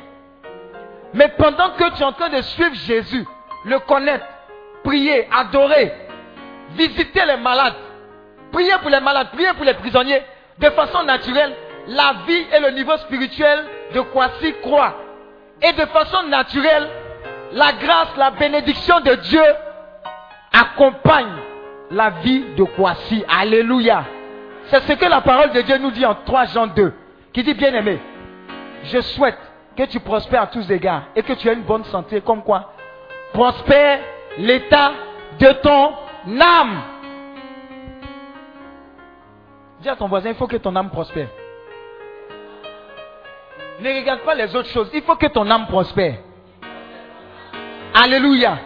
Mais 1.14 1.30
pendant 1.30 1.72
que 1.72 1.90
tu 1.96 2.02
es 2.02 2.06
en 2.06 2.12
train 2.12 2.30
de 2.30 2.42
suivre 2.42 2.76
Jésus, 2.76 3.26
le 3.66 3.80
connaître, 3.80 4.26
prier, 4.84 5.28
adorer, 5.34 5.92
visiter 6.72 7.26
les 7.26 7.38
malades, 7.38 7.74
prier 8.52 8.74
pour 8.82 8.90
les 8.90 9.00
malades, 9.00 9.30
prier 9.32 9.54
pour 9.56 9.66
les 9.66 9.74
prisonniers, 9.74 10.22
de 10.60 10.70
façon 10.72 11.04
naturelle, 11.04 11.56
la 11.88 12.14
vie 12.28 12.46
et 12.54 12.60
le 12.60 12.72
niveau 12.72 12.96
spirituel 12.98 13.66
de 13.94 14.02
Kwasi 14.02 14.54
croient. 14.62 14.96
Et 15.62 15.72
de 15.74 15.86
façon 15.86 16.24
naturelle, 16.24 16.88
la 17.54 17.72
grâce, 17.74 18.16
la 18.18 18.32
bénédiction 18.32 19.00
de 19.00 19.16
Dieu 19.16 19.44
accompagne 20.54 21.47
la 21.92 22.10
vie 22.10 22.46
de 22.56 22.64
Kwasi. 22.64 23.24
Alléluia. 23.28 24.06
C'est 24.66 24.82
ce 24.82 24.94
que 24.94 25.06
la 25.06 25.22
parole 25.22 25.52
de 25.52 25.62
Dieu 25.62 25.78
nous 25.78 25.92
dit 25.92 26.06
en 26.06 26.16
3 26.16 26.46
Jean 26.46 26.68
2, 26.68 26.94
qui 27.32 27.44
dit 27.44 27.54
bien 27.54 27.74
aimé, 27.74 28.00
je 28.84 29.00
souhaite 29.00 29.38
que 29.76 29.84
tu 29.84 30.00
prospères 30.00 30.42
à 30.44 30.48
tous 30.48 30.70
égards 30.70 31.04
et 31.16 31.24
que 31.24 31.34
tu 31.34 31.48
aies 31.48 31.54
une 31.54 31.64
bonne 31.64 31.86
santé, 31.86 32.22
comme 32.22 32.44
quoi? 32.44 32.74
Prospère 33.32 34.00
l'état 34.38 34.92
de 35.40 35.52
ton 35.62 35.94
âme. 36.42 36.82
Dis 39.80 39.90
à 39.90 39.96
ton 39.96 40.08
voisin, 40.08 40.30
il 40.30 40.36
faut 40.36 40.48
que 40.48 40.58
ton 40.58 40.76
âme 40.76 40.90
prospère. 40.90 41.28
Ne 43.80 43.90
regarde 43.90 44.22
pas 44.22 44.34
les 44.34 44.54
autres 44.56 44.70
choses, 44.70 44.90
il 44.94 45.04
faut 45.04 45.16
que 45.16 45.28
ton 45.28 45.50
âme 45.50 45.68
prospère. 45.68 46.16
Alléluia. 47.94 48.58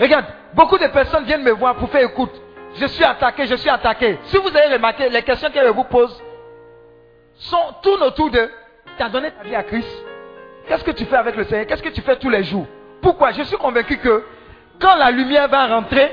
Regarde, 0.00 0.24
beaucoup 0.54 0.78
de 0.78 0.86
personnes 0.86 1.24
viennent 1.24 1.42
me 1.42 1.52
voir 1.52 1.76
pour 1.76 1.90
faire 1.90 2.02
écoute. 2.02 2.32
Je 2.74 2.86
suis 2.86 3.04
attaqué, 3.04 3.46
je 3.46 3.54
suis 3.56 3.70
attaqué. 3.70 4.18
Si 4.24 4.36
vous 4.36 4.48
avez 4.48 4.74
remarqué, 4.74 5.08
les 5.08 5.22
questions 5.22 5.50
qu'elle 5.50 5.68
vous 5.70 5.84
pose 5.84 6.22
sont, 7.36 7.74
tournent 7.82 8.02
autour 8.02 8.30
de 8.30 8.50
tu 8.96 9.02
as 9.02 9.08
donné 9.08 9.30
ta 9.30 9.42
vie 9.42 9.54
à 9.54 9.62
Christ. 9.62 9.88
Qu'est-ce 10.66 10.84
que 10.84 10.90
tu 10.90 11.04
fais 11.04 11.16
avec 11.16 11.36
le 11.36 11.44
Seigneur? 11.44 11.66
Qu'est-ce 11.66 11.82
que 11.82 11.88
tu 11.88 12.02
fais 12.02 12.16
tous 12.16 12.30
les 12.30 12.44
jours? 12.44 12.66
Pourquoi? 13.00 13.32
Je 13.32 13.42
suis 13.42 13.56
convaincu 13.56 13.96
que 13.98 14.24
quand 14.80 14.96
la 14.96 15.10
lumière 15.10 15.48
va 15.48 15.66
rentrer, 15.66 16.12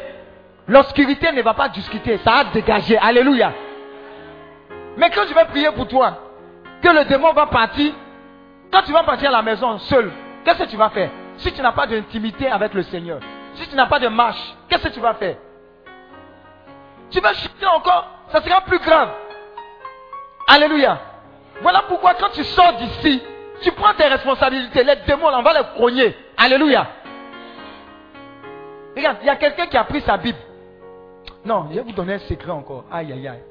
l'obscurité 0.68 1.32
ne 1.32 1.41
va 1.41 1.53
pas 1.53 1.69
discuter, 1.69 2.19
ça 2.23 2.32
va 2.32 2.44
dégager. 2.45 2.98
Alléluia. 2.98 3.52
Mais 4.98 5.10
quand 5.10 5.23
je 5.27 5.34
vais 5.34 5.45
prier 5.45 5.72
pour 5.72 5.88
toi, 5.88 6.19
que 6.82 6.90
le 6.90 7.06
démon 7.06 7.34
va 7.34 7.48
partir, 7.48 7.94
quand 8.72 8.84
tu 8.84 8.91
vas 8.91 9.03
partir 9.03 9.30
à 9.30 9.34
la 9.34 9.41
maison 9.41 9.77
seul, 9.80 10.11
qu'est-ce 10.44 10.60
que 10.60 10.69
tu 10.69 10.77
vas 10.77 10.90
faire? 10.90 11.10
Si 11.38 11.52
tu 11.52 11.61
n'as 11.61 11.73
pas 11.73 11.86
d'intimité 11.86 12.48
avec 12.48 12.73
le 12.73 12.84
Seigneur, 12.84 13.19
si 13.56 13.68
tu 13.68 13.76
n'as 13.76 13.88
pas 13.88 13.99
de 13.99 14.07
marche, 14.07 14.56
qu'est-ce 14.69 14.88
que 14.88 14.94
tu 14.94 14.99
vas 14.99 15.15
faire? 15.15 15.36
Tu 17.10 17.19
vas 17.19 17.34
chuter 17.34 17.65
encore, 17.68 18.07
ça 18.32 18.41
sera 18.41 18.61
plus 18.61 18.80
grave. 18.80 19.10
Alléluia. 20.48 20.99
Voilà 21.61 21.84
pourquoi 21.88 22.14
quand 22.15 22.30
tu 22.30 22.44
sors 22.44 22.73
d'ici, 22.73 23.22
tu 23.61 23.72
prends 23.72 23.94
tes 23.94 24.07
responsabilités. 24.07 24.84
Les 24.84 24.98
démons, 25.07 25.30
on 25.34 25.41
va 25.41 25.53
les 25.53 25.65
cogner. 25.77 26.15
Alléluia. 26.38 26.88
Regarde, 28.95 29.18
il 29.22 29.27
y 29.27 29.30
a 29.30 29.36
quelqu'un 29.36 29.68
qui 29.68 29.77
a 29.77 29.84
pris 29.84 30.02
sa 30.02 30.18
Bible. 30.18 30.38
Non, 31.44 31.68
je 31.69 31.76
vais 31.76 31.82
vous 31.82 31.91
donner 31.91 32.14
un 32.14 32.19
secret 32.19 32.52
encore. 32.52 32.86
Aïe, 32.91 33.11
aïe, 33.11 33.27
aïe. 33.27 33.44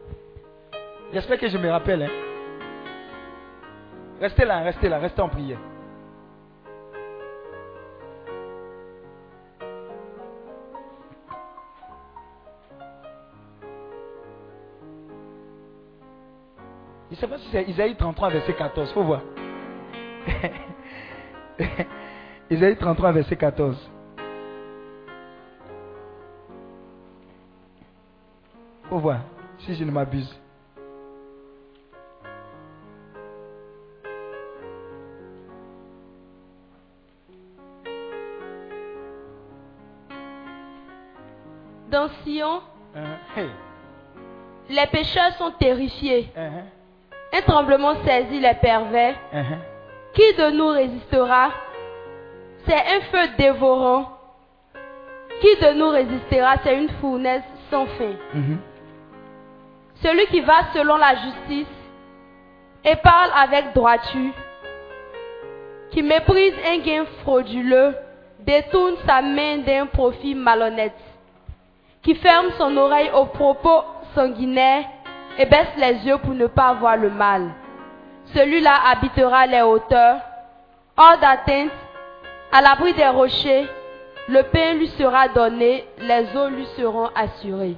J'espère 1.12 1.39
que 1.39 1.48
je 1.48 1.59
me 1.59 1.70
rappelle. 1.70 2.02
Hein. 2.02 2.10
Restez 4.20 4.44
là, 4.44 4.60
restez 4.60 4.89
là, 4.89 4.98
restez 4.98 5.20
en 5.20 5.28
prière. 5.28 5.59
Je 17.14 17.16
ne 17.16 17.20
sais 17.20 17.28
pas 17.28 17.38
si 17.38 17.48
c'est 17.52 17.62
Isaïe 17.70 17.94
33, 17.94 18.28
verset 18.28 18.54
14. 18.54 18.90
Faut 18.92 19.04
voir. 19.04 19.22
Isaïe 22.50 22.76
33, 22.76 23.12
verset 23.12 23.36
14. 23.36 23.90
Faut 28.88 28.98
voir, 28.98 29.20
si 29.58 29.76
je 29.76 29.84
ne 29.84 29.92
m'abuse. 29.92 30.40
Dans 41.92 42.08
Sion, 42.24 42.60
Uh-huh. 42.96 43.18
Hey. 43.36 43.50
les 44.68 44.86
pécheurs 44.86 45.32
sont 45.36 45.52
terrifiés. 45.52 46.28
Uh-huh. 46.36 46.64
Un 47.35 47.43
tremblement 47.43 47.94
saisit 48.05 48.39
les 48.40 48.55
pervers. 48.55 49.16
Uh-huh. 49.32 49.59
Qui 50.15 50.35
de 50.35 50.51
nous 50.51 50.69
résistera? 50.69 51.51
C'est 52.66 52.74
un 52.74 53.01
feu 53.11 53.28
dévorant. 53.36 54.09
Qui 55.40 55.56
de 55.61 55.73
nous 55.74 55.89
résistera? 55.89 56.55
C'est 56.62 56.78
une 56.78 56.89
fournaise 57.01 57.43
sans 57.70 57.86
fin. 57.86 58.15
Mhm. 58.32 58.59
Celui 59.97 60.27
qui 60.27 60.40
va 60.40 60.73
selon 60.73 60.97
la 60.97 61.15
justice 61.16 61.74
et 62.85 62.97
parle 62.97 63.31
avec 63.35 63.73
droiture, 63.74 64.32
qui 65.90 66.02
méprise 66.02 66.55
un 66.70 66.78
gain 66.78 67.05
frauduleux, 67.23 67.94
détourne 68.40 68.97
sa 69.06 69.23
main 69.23 69.59
d'un 69.59 69.86
profit 69.86 70.35
malhonnête, 70.35 70.93
qui 72.02 72.15
ferme 72.15 72.51
son 72.59 72.77
oreille 72.77 73.11
aux 73.15 73.27
propos 73.27 73.82
sanguinaires 74.15 74.85
et 75.39 75.47
baisse 75.47 75.74
les 75.77 76.06
yeux 76.06 76.19
pour 76.19 76.35
ne 76.35 76.47
pas 76.47 76.74
voir 76.74 76.97
le 76.97 77.11
mal. 77.11 77.51
Celui-là 78.27 78.74
habitera 78.90 79.47
les 79.47 79.62
hauteurs, 79.62 80.20
hors 80.97 81.19
d'atteinte, 81.19 81.70
à 82.52 82.61
l'abri 82.61 82.93
des 82.94 83.09
rochers. 83.09 83.69
Le 84.28 84.43
pain 84.44 84.74
lui 84.74 84.89
sera 84.89 85.28
donné, 85.28 85.85
les 85.98 86.35
eaux 86.36 86.48
lui 86.48 86.65
seront 86.77 87.11
assurées. 87.15 87.77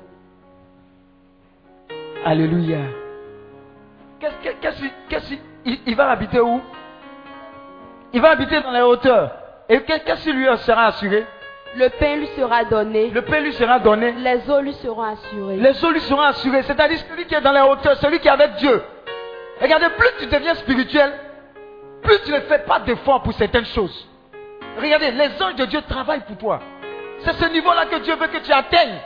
Alléluia. 2.24 2.78
Qu'est-ce 4.20 4.36
que- 4.48 4.54
qu'est-ce 4.60 4.82
que- 4.82 4.92
qu'est-ce 5.08 5.34
que- 5.34 5.40
il, 5.86 5.96
va 5.96 6.10
habiter 6.10 6.40
où? 6.40 6.60
Il 8.12 8.20
va 8.20 8.30
habiter 8.30 8.60
dans 8.62 8.70
les 8.70 8.82
hauteurs. 8.82 9.32
Et 9.68 9.80
qu'est- 9.82 10.00
qu'est-ce 10.04 10.24
qui 10.24 10.32
lui 10.32 10.46
sera 10.58 10.86
assuré? 10.86 11.26
Le 11.76 11.90
pain 11.90 12.16
lui 12.16 12.26
sera 12.28 12.64
donné, 12.64 13.10
Le 13.10 13.22
pain 13.22 13.40
lui 13.40 13.52
sera 13.52 13.78
donné. 13.78 14.12
les 14.12 14.50
eaux 14.50 14.60
lui 14.60 14.72
seront 14.74 15.02
assurées. 15.02 15.56
Les 15.56 15.84
eaux 15.84 15.90
lui 15.90 16.00
seront 16.00 16.22
assurées. 16.22 16.62
C'est-à-dire 16.62 16.98
celui 17.10 17.26
qui 17.26 17.34
est 17.34 17.40
dans 17.42 17.52
les 17.52 17.60
hauteurs, 17.60 17.96
celui 17.98 18.18
qui 18.18 18.28
est 18.28 18.30
avec 18.30 18.54
Dieu. 18.54 18.82
Regardez, 19.60 19.88
plus 19.90 20.08
tu 20.20 20.26
deviens 20.26 20.54
spirituel, 20.54 21.12
plus 22.02 22.18
tu 22.24 22.32
ne 22.32 22.40
fais 22.40 22.60
pas 22.60 22.80
d'efforts 22.80 23.22
pour 23.22 23.34
certaines 23.34 23.66
choses. 23.66 24.08
Regardez, 24.80 25.10
les 25.10 25.42
anges 25.42 25.54
de 25.56 25.66
Dieu 25.66 25.82
travaillent 25.82 26.24
pour 26.26 26.38
toi. 26.38 26.60
C'est 27.20 27.34
ce 27.34 27.46
niveau-là 27.46 27.86
que 27.86 27.96
Dieu 27.96 28.14
veut 28.16 28.26
que 28.28 28.38
tu 28.38 28.52
atteignes. 28.52 28.98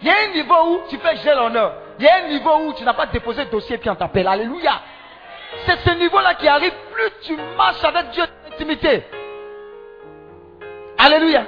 Il 0.00 0.06
y 0.08 0.10
a 0.10 0.14
un 0.28 0.34
niveau 0.34 0.54
où 0.70 0.80
tu 0.88 0.98
fais 0.98 1.16
gel 1.16 1.38
honneur. 1.38 1.74
Il 1.98 2.04
y 2.04 2.08
a 2.08 2.16
un 2.24 2.28
niveau 2.28 2.56
où 2.66 2.72
tu 2.74 2.84
n'as 2.84 2.94
pas 2.94 3.06
déposé 3.06 3.44
de 3.44 3.50
dossier 3.50 3.78
puis 3.78 3.90
on 3.90 3.94
t'appelle. 3.96 4.26
Alléluia. 4.28 4.80
C'est 5.66 5.78
ce 5.78 5.90
niveau-là 5.98 6.34
qui 6.34 6.46
arrive 6.48 6.72
plus 6.92 7.10
tu 7.22 7.36
marches 7.56 7.82
avec 7.84 8.10
Dieu 8.10 8.22
dans 8.24 8.50
l'intimité. 8.50 9.04
Alléluia. 10.98 11.46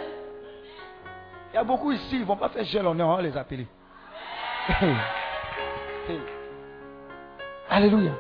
Il 1.53 1.57
y 1.57 1.59
a 1.59 1.65
beaucoup 1.65 1.93
ici, 1.93 2.17
ils 2.17 2.21
ne 2.21 2.25
vont 2.25 2.37
pas 2.37 2.49
faire 2.49 2.65
gel 2.65 2.87
honneur, 2.87 3.09
on 3.09 3.17
va 3.17 3.23
les 3.23 3.37
appeler. 3.37 3.67
Alléluia. 7.71 8.13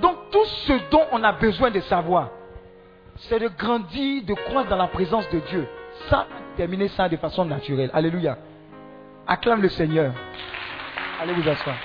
Donc 0.00 0.16
tout 0.30 0.44
ce 0.44 0.72
dont 0.90 1.06
on 1.12 1.22
a 1.22 1.32
besoin 1.32 1.70
de 1.70 1.80
savoir, 1.80 2.30
c'est 3.16 3.38
de 3.38 3.48
grandir, 3.48 4.24
de 4.24 4.34
croître 4.34 4.68
dans 4.68 4.76
la 4.76 4.88
présence 4.88 5.28
de 5.30 5.40
Dieu. 5.40 5.66
Ça, 6.08 6.26
terminer 6.56 6.88
ça 6.88 7.08
de 7.08 7.16
façon 7.16 7.44
naturelle. 7.44 7.90
Alléluia. 7.94 8.36
Acclame 9.26 9.62
le 9.62 9.68
Seigneur. 9.68 10.12
Allez 11.20 11.32
vous 11.32 11.48
asseoir. 11.48 11.76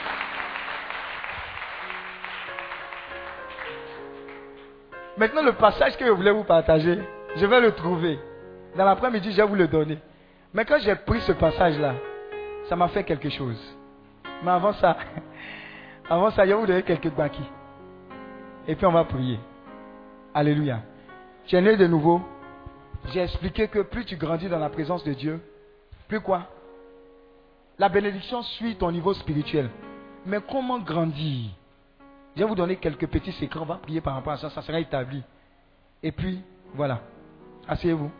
Maintenant, 5.18 5.44
le 5.44 5.54
passage 5.54 5.98
que 5.98 6.06
je 6.06 6.12
voulais 6.12 6.32
vous 6.32 6.44
partager, 6.44 7.00
je 7.36 7.46
vais 7.46 7.62
le 7.62 7.72
trouver. 7.74 8.20
Dans 8.76 8.86
l'après-midi, 8.86 9.32
je 9.32 9.38
vais 9.38 9.48
vous 9.48 9.56
le 9.56 9.68
donner. 9.68 9.98
Mais 10.54 10.66
quand 10.66 10.80
j'ai 10.80 10.96
pris 10.96 11.22
ce 11.22 11.32
passage-là, 11.34 11.96
ça 12.70 12.76
m'a 12.76 12.88
fait 12.90 13.04
quelque 13.04 13.30
chose. 13.30 13.60
Mais 14.44 14.52
avant 14.52 14.74
ça, 14.74 14.98
avant 16.10 16.32
ça, 16.32 16.46
je 16.46 16.50
vais 16.50 16.56
vous 16.56 16.68
donner 16.68 16.84
quelques 16.84 17.12
bakis. 17.12 17.44
Et 18.68 18.76
puis 18.76 18.86
on 18.86 18.92
va 18.92 19.04
prier. 19.04 19.40
Alléluia. 20.34 20.82
Tu 21.46 21.56
es 21.56 21.62
né 21.62 21.76
de 21.76 21.88
nouveau. 21.88 22.22
J'ai 23.08 23.22
expliqué 23.22 23.68
que 23.68 23.80
plus 23.80 24.06
tu 24.06 24.16
grandis 24.16 24.48
dans 24.48 24.60
la 24.60 24.70
présence 24.70 25.04
de 25.04 25.14
Dieu, 25.14 25.42
plus 26.08 26.22
quoi? 26.22 26.48
La 27.80 27.90
bénédiction 27.90 28.44
suit 28.44 28.76
ton 28.76 28.92
niveau 28.92 29.14
spirituel. 29.14 29.70
Mais 30.26 30.38
comment 30.50 30.80
grandir? 30.80 31.50
Je 32.36 32.44
vais 32.44 32.48
vous 32.48 32.56
donner 32.56 32.76
quelques 32.76 33.08
petits 33.08 33.32
secrets. 33.34 33.60
On 33.60 33.66
va 33.66 33.76
prier 33.76 34.02
par 34.02 34.14
rapport 34.14 34.34
à 34.34 34.38
ça. 34.38 34.50
Ça 34.52 34.62
sera 34.62 34.80
établi. 34.80 35.24
Et 36.04 36.12
puis, 36.12 36.42
voilà. 36.76 37.02
Asseyez-vous. 37.68 38.12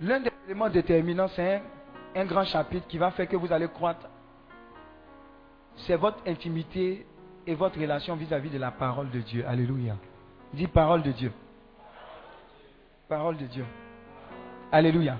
L'un 0.00 0.20
des 0.20 0.32
éléments 0.46 0.70
déterminants, 0.70 1.28
c'est 1.28 1.62
un, 2.16 2.24
grand 2.24 2.44
chapitre 2.44 2.86
qui 2.86 2.96
va 2.96 3.10
faire 3.10 3.28
que 3.28 3.36
vous 3.36 3.52
allez 3.52 3.68
croître. 3.68 4.08
C'est 5.76 5.96
votre 5.96 6.18
intimité 6.26 7.06
et 7.46 7.54
votre 7.54 7.78
relation 7.78 8.16
vis-à-vis 8.16 8.48
de 8.50 8.58
la 8.58 8.70
parole 8.70 9.10
de 9.10 9.20
Dieu. 9.20 9.44
Alléluia. 9.46 9.96
Dis 10.54 10.66
parole 10.66 11.02
de 11.02 11.12
Dieu. 11.12 11.32
Parole 13.08 13.36
de 13.36 13.44
Dieu. 13.44 13.66
Alléluia. 14.72 15.18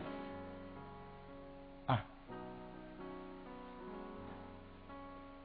Ah. 1.86 1.98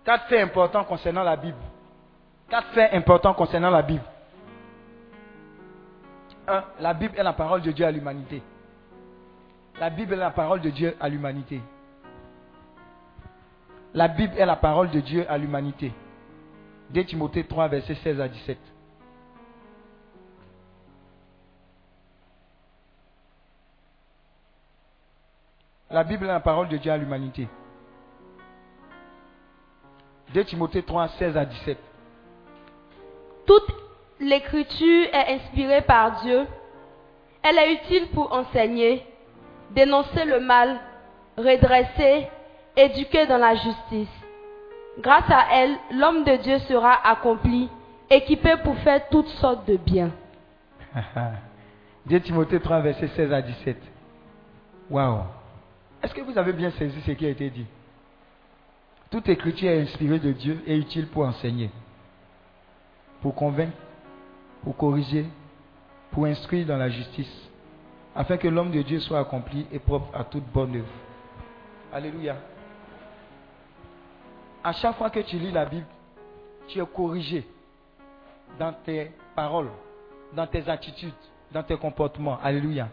Quatre 0.05 0.27
faits 0.27 0.43
importants 0.43 0.85
concernant 0.85 1.23
la 1.23 1.35
Bible. 1.35 1.57
Quatre 2.47 2.69
faits 2.69 2.93
importants 2.93 3.33
concernant 3.33 3.69
la 3.69 3.81
Bible. 3.81 4.03
Un, 6.47 6.63
la 6.79 6.93
Bible 6.93 7.17
est 7.17 7.23
la 7.23 7.33
parole 7.33 7.61
de 7.61 7.71
Dieu 7.71 7.85
à 7.85 7.91
l'humanité. 7.91 8.41
La 9.80 9.89
Bible 9.89 10.14
est 10.14 10.18
la 10.18 10.31
parole 10.31 10.61
de 10.61 10.69
Dieu 10.69 10.95
à 10.99 11.10
l'humanité. 11.10 11.61
La 13.93 14.07
Bible 14.07 14.34
est 14.38 14.45
la 14.45 14.56
parole 14.56 14.89
de 14.89 14.99
Dieu 15.02 15.26
à 15.30 15.38
l'humanité. 15.38 15.91
2 16.91 17.03
Timothée 17.06 17.45
3, 17.45 17.68
versets 17.68 17.95
16 17.95 18.22
à 18.22 18.27
17. 18.27 18.57
La 25.91 26.03
Bible 26.03 26.26
est 26.26 26.27
la 26.27 26.39
parole 26.39 26.68
de 26.68 26.77
Dieu 26.77 26.91
à 26.91 26.97
l'humanité. 26.97 27.47
2 30.34 30.43
Timothée 30.45 30.84
3, 30.84 31.07
16 31.19 31.38
à 31.38 31.45
17. 31.45 31.77
Toute 33.45 33.68
l'écriture 34.19 35.07
est 35.14 35.35
inspirée 35.35 35.81
par 35.81 36.22
Dieu. 36.22 36.45
Elle 37.43 37.57
est 37.57 37.73
utile 37.76 38.10
pour 38.10 38.34
enseigner, 38.34 39.06
dénoncer 39.71 40.25
le 40.25 40.39
mal, 40.39 40.79
redresser, 41.37 42.27
éduquer 42.75 43.25
dans 43.27 43.37
la 43.37 43.55
justice. 43.55 44.09
Grâce 44.99 45.29
à 45.29 45.45
elle, 45.53 45.75
l'homme 45.91 46.23
de 46.23 46.35
Dieu 46.37 46.59
sera 46.59 47.07
accompli, 47.07 47.69
équipé 48.09 48.55
pour 48.63 48.77
faire 48.79 49.07
toutes 49.09 49.27
sortes 49.27 49.67
de 49.67 49.77
biens. 49.77 50.11
2 52.05 52.19
Timothée 52.21 52.59
3, 52.59 52.81
versets 52.81 53.07
16 53.07 53.33
à 53.33 53.41
17. 53.41 53.77
Waouh. 54.89 55.23
Est-ce 56.03 56.13
que 56.13 56.21
vous 56.21 56.37
avez 56.37 56.53
bien 56.53 56.69
saisi 56.71 57.01
ce 57.01 57.11
qui 57.11 57.25
a 57.25 57.29
été 57.29 57.49
dit? 57.49 57.65
Toute 59.09 59.27
écriture 59.27 59.71
est 59.71 59.81
inspirée 59.81 60.19
de 60.19 60.31
Dieu 60.31 60.61
et 60.67 60.77
utile 60.77 61.07
pour 61.07 61.23
enseigner, 61.23 61.69
pour 63.21 63.33
convaincre, 63.33 63.77
pour 64.63 64.77
corriger, 64.77 65.25
pour 66.11 66.25
instruire 66.25 66.65
dans 66.65 66.77
la 66.77 66.89
justice, 66.89 67.49
afin 68.15 68.37
que 68.37 68.47
l'homme 68.47 68.71
de 68.71 68.81
Dieu 68.81 68.99
soit 69.01 69.19
accompli 69.19 69.67
et 69.71 69.79
propre 69.79 70.07
à 70.17 70.23
toute 70.23 70.45
bonne 70.45 70.77
œuvre. 70.77 70.87
Alléluia. 71.91 72.37
À 74.63 74.71
chaque 74.73 74.97
fois 74.97 75.09
que 75.09 75.19
tu 75.19 75.37
lis 75.37 75.51
la 75.51 75.65
Bible, 75.65 75.85
tu 76.67 76.79
es 76.79 76.85
corrigé 76.85 77.45
dans 78.57 78.73
tes 78.73 79.11
paroles, 79.35 79.69
dans 80.33 80.47
tes 80.47 80.67
attitudes, 80.69 81.13
dans 81.51 81.61
tes 81.61 81.77
comportements. 81.77 82.39
Alléluia. 82.41 82.87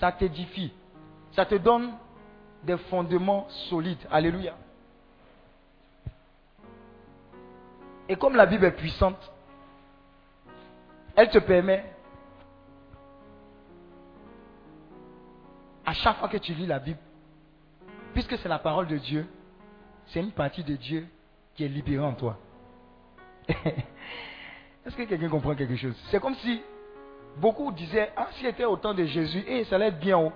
Ça 0.00 0.12
t'édifie. 0.12 0.72
Ça 1.32 1.44
te 1.44 1.56
donne 1.56 1.90
des 2.62 2.76
fondements 2.76 3.46
solides. 3.68 3.98
Alléluia. 4.10 4.54
Et 8.08 8.16
comme 8.16 8.36
la 8.36 8.46
Bible 8.46 8.64
est 8.64 8.70
puissante, 8.72 9.18
elle 11.14 11.28
te 11.30 11.38
permet, 11.38 11.84
à 15.88 15.94
chaque 15.94 16.18
fois 16.18 16.28
que 16.28 16.36
tu 16.36 16.52
lis 16.52 16.66
la 16.66 16.80
Bible, 16.80 16.98
puisque 18.12 18.36
c'est 18.36 18.48
la 18.48 18.58
parole 18.58 18.88
de 18.88 18.98
Dieu, 18.98 19.26
c'est 20.08 20.20
une 20.20 20.32
partie 20.32 20.62
de 20.62 20.76
Dieu 20.76 21.06
qui 21.54 21.64
est 21.64 21.68
libérée 21.68 22.04
en 22.04 22.12
toi. 22.12 22.36
Est-ce 23.48 24.94
que 24.94 25.04
quelqu'un 25.04 25.30
comprend 25.30 25.54
quelque 25.54 25.76
chose? 25.76 25.96
C'est 26.10 26.20
comme 26.20 26.34
si 26.34 26.60
beaucoup 27.38 27.72
disaient, 27.72 28.12
ah, 28.18 28.26
si 28.32 28.44
c'était 28.44 28.66
au 28.66 28.76
temps 28.76 28.92
de 28.92 29.06
Jésus, 29.06 29.38
et 29.46 29.60
eh, 29.60 29.64
ça 29.64 29.76
allait 29.76 29.86
être 29.86 29.98
bien 29.98 30.18
haut. 30.18 30.32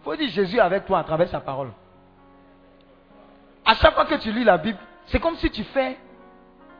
Il 0.00 0.04
faut 0.04 0.14
dire 0.14 0.28
Jésus 0.28 0.60
avec 0.60 0.86
toi 0.86 1.00
à 1.00 1.02
travers 1.04 1.28
sa 1.28 1.40
parole. 1.40 1.72
À 3.64 3.74
chaque 3.74 3.94
fois 3.94 4.04
que 4.04 4.14
tu 4.14 4.30
lis 4.30 4.44
la 4.44 4.58
Bible, 4.58 4.78
c'est 5.06 5.18
comme 5.18 5.34
si 5.38 5.50
tu 5.50 5.64
fais 5.64 5.98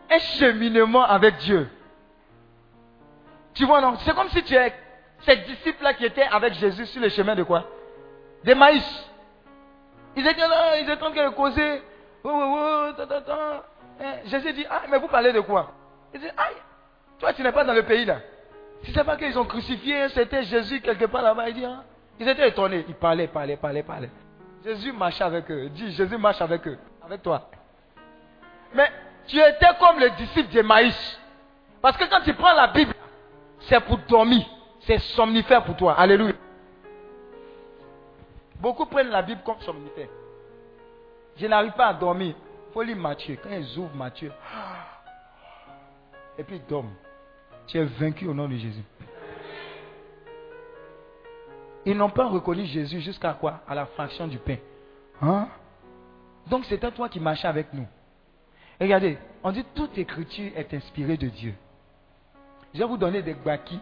un 0.08 0.18
cheminement 0.18 1.02
avec 1.02 1.38
Dieu. 1.38 1.68
Tu 3.54 3.64
vois, 3.64 3.80
non? 3.80 3.96
C'est 4.04 4.14
comme 4.14 4.28
si 4.28 4.40
tu 4.44 4.54
es 4.54 4.72
ces 5.20 5.36
disciples-là 5.36 5.94
qui 5.94 6.04
étaient 6.04 6.26
avec 6.30 6.54
Jésus 6.54 6.86
sur 6.86 7.00
le 7.00 7.08
chemin 7.08 7.34
de 7.34 7.42
quoi? 7.42 7.64
Des 8.44 8.54
maïs. 8.54 9.10
Ils 10.14 10.26
étaient 10.26 10.48
là, 10.48 10.78
ils 10.78 10.88
étaient 10.88 11.02
en 11.02 11.10
train 11.10 11.24
de 11.24 11.34
causer. 11.34 11.82
Jésus 14.26 14.52
dit, 14.52 14.66
ah, 14.70 14.82
mais 14.90 14.98
vous 14.98 15.08
parlez 15.08 15.32
de 15.32 15.40
quoi? 15.40 15.72
Il 16.14 16.20
dit, 16.20 16.28
aïe, 16.28 16.56
toi 17.18 17.32
tu 17.32 17.42
n'es 17.42 17.52
pas 17.52 17.64
dans 17.64 17.72
le 17.74 17.82
pays 17.82 18.04
là. 18.04 18.18
Si 18.84 18.92
c'est 18.92 19.04
pas 19.04 19.16
qu'ils 19.16 19.38
ont 19.38 19.44
crucifié, 19.44 20.08
c'était 20.10 20.42
Jésus 20.44 20.80
quelque 20.80 21.06
part 21.06 21.22
là-bas. 21.22 21.48
Il 21.48 21.54
dit, 21.54 21.64
ah. 21.64 21.82
Ils 22.18 22.28
étaient 22.28 22.48
étonnés. 22.48 22.84
Ils 22.88 22.94
parlaient, 22.94 23.26
parlaient, 23.26 23.56
parlaient, 23.56 23.82
parlaient. 23.82 24.10
Jésus 24.64 24.92
marchait 24.92 25.24
avec 25.24 25.50
eux. 25.50 25.68
Dis, 25.70 25.92
Jésus 25.92 26.16
marche 26.16 26.40
avec 26.40 26.66
eux, 26.66 26.78
avec 27.04 27.22
toi. 27.22 27.48
Mais 28.74 28.90
tu 29.26 29.38
étais 29.38 29.68
comme 29.78 29.98
le 29.98 30.10
disciple 30.10 30.62
Maïs. 30.62 31.20
Parce 31.82 31.96
que 31.96 32.04
quand 32.04 32.20
tu 32.22 32.32
prends 32.34 32.54
la 32.54 32.68
Bible, 32.68 32.94
c'est 33.60 33.80
pour 33.80 33.98
dormir. 34.08 34.44
C'est 34.86 34.98
somnifère 35.00 35.64
pour 35.64 35.76
toi. 35.76 35.94
Alléluia. 35.94 36.34
Beaucoup 38.60 38.86
prennent 38.86 39.10
la 39.10 39.22
Bible 39.22 39.40
comme 39.44 39.60
somnifère. 39.60 40.08
Je 41.36 41.46
n'arrive 41.46 41.72
pas 41.72 41.88
à 41.88 41.94
dormir. 41.94 42.34
Il 42.68 42.72
faut 42.72 42.82
lire 42.82 42.96
Matthieu. 42.96 43.38
Quand 43.42 43.50
ils 43.50 43.78
ouvrent 43.78 43.94
Matthieu, 43.94 44.32
et 46.38 46.44
puis 46.44 46.56
ils 46.56 46.66
dorment. 46.66 46.94
Tu 47.66 47.78
es 47.78 47.84
vaincu 47.84 48.26
au 48.28 48.34
nom 48.34 48.48
de 48.48 48.56
Jésus. 48.56 48.84
Ils 51.84 51.96
n'ont 51.96 52.10
pas 52.10 52.26
reconnu 52.26 52.64
Jésus 52.64 53.00
jusqu'à 53.00 53.32
quoi? 53.32 53.60
À 53.66 53.74
la 53.74 53.86
fraction 53.86 54.26
du 54.26 54.38
pain. 54.38 54.56
Hein? 55.22 55.48
Donc 56.46 56.64
c'était 56.66 56.90
toi 56.90 57.08
qui 57.08 57.20
marchais 57.20 57.48
avec 57.48 57.72
nous. 57.72 57.86
Regardez, 58.80 59.18
on 59.42 59.52
dit 59.52 59.64
toute 59.74 59.96
écriture 59.98 60.52
est 60.54 60.72
inspirée 60.74 61.16
de 61.16 61.28
Dieu. 61.28 61.54
Je 62.74 62.80
vais 62.80 62.86
vous 62.86 62.96
donner 62.96 63.22
des 63.22 63.34
baki 63.34 63.80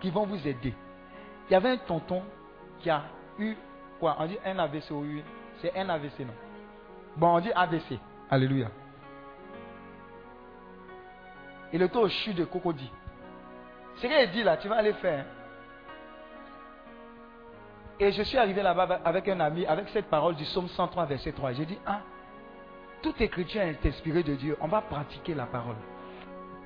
qui 0.00 0.10
vont 0.10 0.26
vous 0.26 0.46
aider. 0.46 0.74
Il 1.48 1.52
y 1.52 1.56
avait 1.56 1.70
un 1.70 1.76
tonton 1.78 2.22
qui 2.80 2.90
a 2.90 3.04
eu 3.38 3.56
quoi? 3.98 4.16
On 4.18 4.26
dit 4.26 4.38
un 4.44 4.58
AVC 4.58 4.90
ou 4.90 5.04
C'est 5.60 5.76
un 5.76 5.88
AVC, 5.88 6.20
non? 6.20 6.34
Bon, 7.16 7.36
on 7.36 7.40
dit 7.40 7.52
AVC. 7.54 7.98
Alléluia. 8.30 8.68
Il 11.72 11.82
était 11.82 11.96
au 11.96 12.08
chute 12.08 12.36
de 12.36 12.44
Cocody. 12.44 12.90
Ce 13.96 14.06
qu'il 14.06 14.30
dit 14.30 14.42
là, 14.42 14.56
tu 14.56 14.68
vas 14.68 14.76
aller 14.76 14.92
faire. 14.94 15.24
Et 17.98 18.12
je 18.12 18.22
suis 18.22 18.36
arrivé 18.36 18.62
là-bas 18.62 19.00
avec 19.04 19.26
un 19.28 19.40
ami, 19.40 19.64
avec 19.64 19.88
cette 19.88 20.06
parole 20.06 20.34
du 20.36 20.44
psaume 20.44 20.68
103, 20.68 21.06
verset 21.06 21.32
3. 21.32 21.52
J'ai 21.52 21.64
dit, 21.64 21.78
ah, 21.86 22.00
toute 23.02 23.20
écriture 23.20 23.62
est 23.62 23.84
inspirée 23.86 24.22
de 24.22 24.34
Dieu. 24.34 24.56
On 24.60 24.68
va 24.68 24.82
pratiquer 24.82 25.34
la 25.34 25.46
parole. 25.46 25.76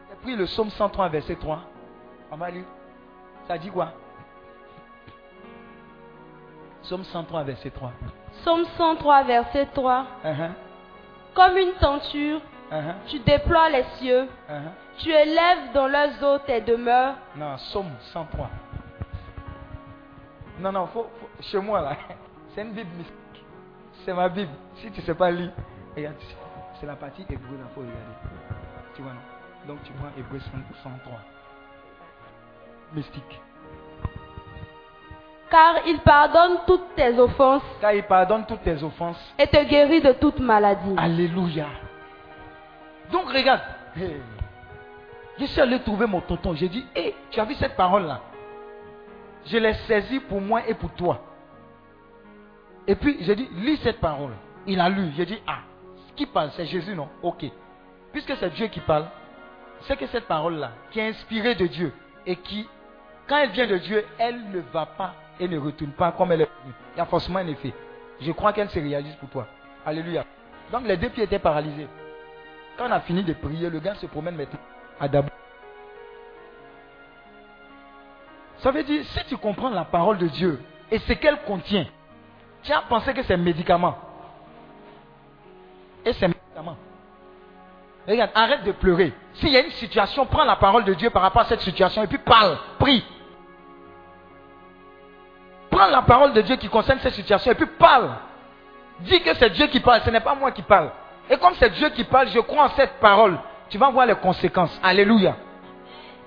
J'ai 0.08 0.16
pris 0.16 0.36
le 0.36 0.46
psaume 0.46 0.70
103, 0.70 1.08
verset 1.08 1.36
3. 1.36 1.62
On 2.32 2.36
va 2.36 2.50
lire. 2.50 2.64
Ça 3.50 3.58
dit 3.58 3.68
quoi? 3.68 3.88
Psaume 6.84 7.02
103, 7.02 7.42
verset 7.42 7.70
3. 7.70 7.92
Psaume 8.42 8.64
103, 8.78 9.24
verset 9.24 9.66
3. 9.74 10.06
Uh-huh. 10.24 10.50
Comme 11.34 11.56
une 11.56 11.72
tenture, 11.72 12.40
uh-huh. 12.70 12.94
tu 13.08 13.18
déploies 13.18 13.70
les 13.70 13.82
cieux. 13.98 14.28
Uh-huh. 14.48 14.70
Tu 14.98 15.10
élèves 15.10 15.72
dans 15.74 15.88
leurs 15.88 16.22
eaux 16.22 16.38
tes 16.46 16.60
demeures. 16.60 17.16
Non, 17.34 17.56
Psaume 17.56 17.90
103. 18.12 18.50
Non, 20.60 20.70
non, 20.70 20.86
faut, 20.86 21.10
chez 21.40 21.58
moi 21.58 21.80
là, 21.80 21.96
c'est 22.54 22.62
une 22.62 22.70
Bible 22.70 22.90
mystique. 22.98 23.44
C'est 24.04 24.14
ma 24.14 24.28
Bible. 24.28 24.52
Si 24.76 24.92
tu 24.92 25.00
ne 25.00 25.04
sais 25.06 25.14
pas 25.16 25.32
lire, 25.32 25.50
Regarde, 25.96 26.14
c'est 26.78 26.86
la 26.86 26.94
partie 26.94 27.22
hébreu, 27.22 27.58
il 27.58 27.74
faut 27.74 27.80
regarder. 27.80 28.00
Tu 28.94 29.02
vois, 29.02 29.10
non? 29.10 29.74
Donc 29.74 29.82
tu 29.82 29.92
vois 29.94 30.10
hébreu 30.16 30.38
103. 30.38 31.39
Mystique. 32.94 33.40
Car 35.50 35.86
il 35.86 35.98
pardonne 36.00 36.58
toutes 36.66 36.94
tes 36.94 37.18
offenses. 37.18 37.62
Car 37.80 37.92
il 37.92 38.04
pardonne 38.04 38.46
toutes 38.46 38.62
tes 38.62 38.82
offenses. 38.82 39.34
Et 39.38 39.46
te 39.46 39.64
guérit 39.64 40.00
de 40.00 40.12
toute 40.12 40.38
maladie. 40.38 40.94
Alléluia. 40.96 41.66
Donc 43.10 43.28
regarde. 43.30 43.60
Je 45.38 45.44
suis 45.46 45.60
allé 45.60 45.80
trouver 45.80 46.06
mon 46.06 46.20
tonton. 46.20 46.54
J'ai 46.54 46.68
dit, 46.68 46.86
hé, 46.94 47.14
tu 47.30 47.40
as 47.40 47.44
vu 47.44 47.54
cette 47.54 47.76
parole-là? 47.76 48.20
Je 49.46 49.56
l'ai 49.56 49.74
saisie 49.74 50.20
pour 50.20 50.40
moi 50.40 50.62
et 50.68 50.74
pour 50.74 50.90
toi. 50.90 51.20
Et 52.86 52.94
puis 52.94 53.16
j'ai 53.20 53.34
dit, 53.34 53.48
lis 53.56 53.78
cette 53.78 54.00
parole. 54.00 54.32
Il 54.66 54.80
a 54.80 54.88
lu. 54.88 55.12
J'ai 55.16 55.26
dit, 55.26 55.42
ah, 55.46 55.60
qui 56.20 56.26
parle 56.26 56.50
C'est 56.54 56.66
Jésus, 56.66 56.94
non? 56.94 57.08
Ok. 57.22 57.46
Puisque 58.12 58.36
c'est 58.36 58.50
Dieu 58.50 58.66
qui 58.66 58.80
parle, 58.80 59.06
c'est 59.82 59.96
que 59.96 60.06
cette 60.08 60.26
parole-là, 60.26 60.72
qui 60.90 61.00
est 61.00 61.08
inspirée 61.08 61.54
de 61.54 61.66
Dieu, 61.66 61.94
et 62.26 62.36
qui, 62.36 62.68
quand 63.30 63.36
elle 63.36 63.50
vient 63.50 63.68
de 63.68 63.78
Dieu, 63.78 64.04
elle 64.18 64.50
ne 64.50 64.58
va 64.72 64.86
pas 64.86 65.14
et 65.38 65.46
ne 65.46 65.56
retourne 65.56 65.92
pas 65.92 66.10
comme 66.10 66.32
elle 66.32 66.40
est 66.40 66.50
venue. 66.62 66.74
Il 66.96 66.98
y 66.98 67.00
a 67.00 67.06
forcément 67.06 67.38
un 67.38 67.46
effet. 67.46 67.72
Je 68.20 68.32
crois 68.32 68.52
qu'elle 68.52 68.68
se 68.68 68.78
réalise 68.80 69.14
pour 69.14 69.28
toi. 69.28 69.46
Alléluia. 69.86 70.24
Donc 70.72 70.82
les 70.84 70.96
deux 70.96 71.10
pieds 71.10 71.22
étaient 71.22 71.38
paralysés. 71.38 71.86
Quand 72.76 72.88
on 72.88 72.90
a 72.90 72.98
fini 72.98 73.22
de 73.22 73.32
prier, 73.32 73.70
le 73.70 73.78
gars 73.78 73.94
se 73.94 74.06
promène 74.06 74.34
maintenant 74.34 74.58
à 74.98 75.06
Dabo. 75.06 75.28
Ça 78.58 78.72
veut 78.72 78.82
dire, 78.82 79.04
si 79.04 79.24
tu 79.26 79.36
comprends 79.36 79.70
la 79.70 79.84
parole 79.84 80.18
de 80.18 80.26
Dieu 80.26 80.60
et 80.90 80.98
ce 80.98 81.12
qu'elle 81.12 81.40
contient, 81.42 81.86
tu 82.64 82.72
as 82.72 82.82
pensé 82.82 83.14
que 83.14 83.22
c'est 83.22 83.34
un 83.34 83.36
médicament. 83.36 83.96
Et 86.04 86.12
c'est 86.14 86.26
médicament. 86.26 86.76
Regarde, 88.08 88.30
arrête 88.34 88.64
de 88.64 88.72
pleurer. 88.72 89.12
S'il 89.34 89.50
y 89.50 89.56
a 89.56 89.60
une 89.60 89.70
situation, 89.70 90.26
prends 90.26 90.44
la 90.44 90.56
parole 90.56 90.84
de 90.84 90.94
Dieu 90.94 91.10
par 91.10 91.22
rapport 91.22 91.42
à 91.42 91.44
cette 91.44 91.60
situation 91.60 92.02
et 92.02 92.08
puis 92.08 92.18
parle, 92.18 92.58
prie. 92.80 93.04
Prends 95.80 95.88
la 95.88 96.02
parole 96.02 96.34
de 96.34 96.42
Dieu 96.42 96.56
qui 96.56 96.68
concerne 96.68 96.98
cette 96.98 97.14
situation 97.14 97.52
et 97.52 97.54
puis 97.54 97.64
parle. 97.64 98.10
Dis 98.98 99.18
que 99.22 99.34
c'est 99.34 99.48
Dieu 99.48 99.66
qui 99.68 99.80
parle, 99.80 100.02
ce 100.04 100.10
n'est 100.10 100.20
pas 100.20 100.34
moi 100.34 100.50
qui 100.50 100.60
parle. 100.60 100.90
Et 101.30 101.38
comme 101.38 101.54
c'est 101.58 101.70
Dieu 101.70 101.88
qui 101.88 102.04
parle, 102.04 102.28
je 102.28 102.38
crois 102.40 102.64
en 102.64 102.68
cette 102.76 103.00
parole. 103.00 103.38
Tu 103.70 103.78
vas 103.78 103.88
voir 103.88 104.04
les 104.04 104.14
conséquences. 104.14 104.78
Alléluia. 104.82 105.36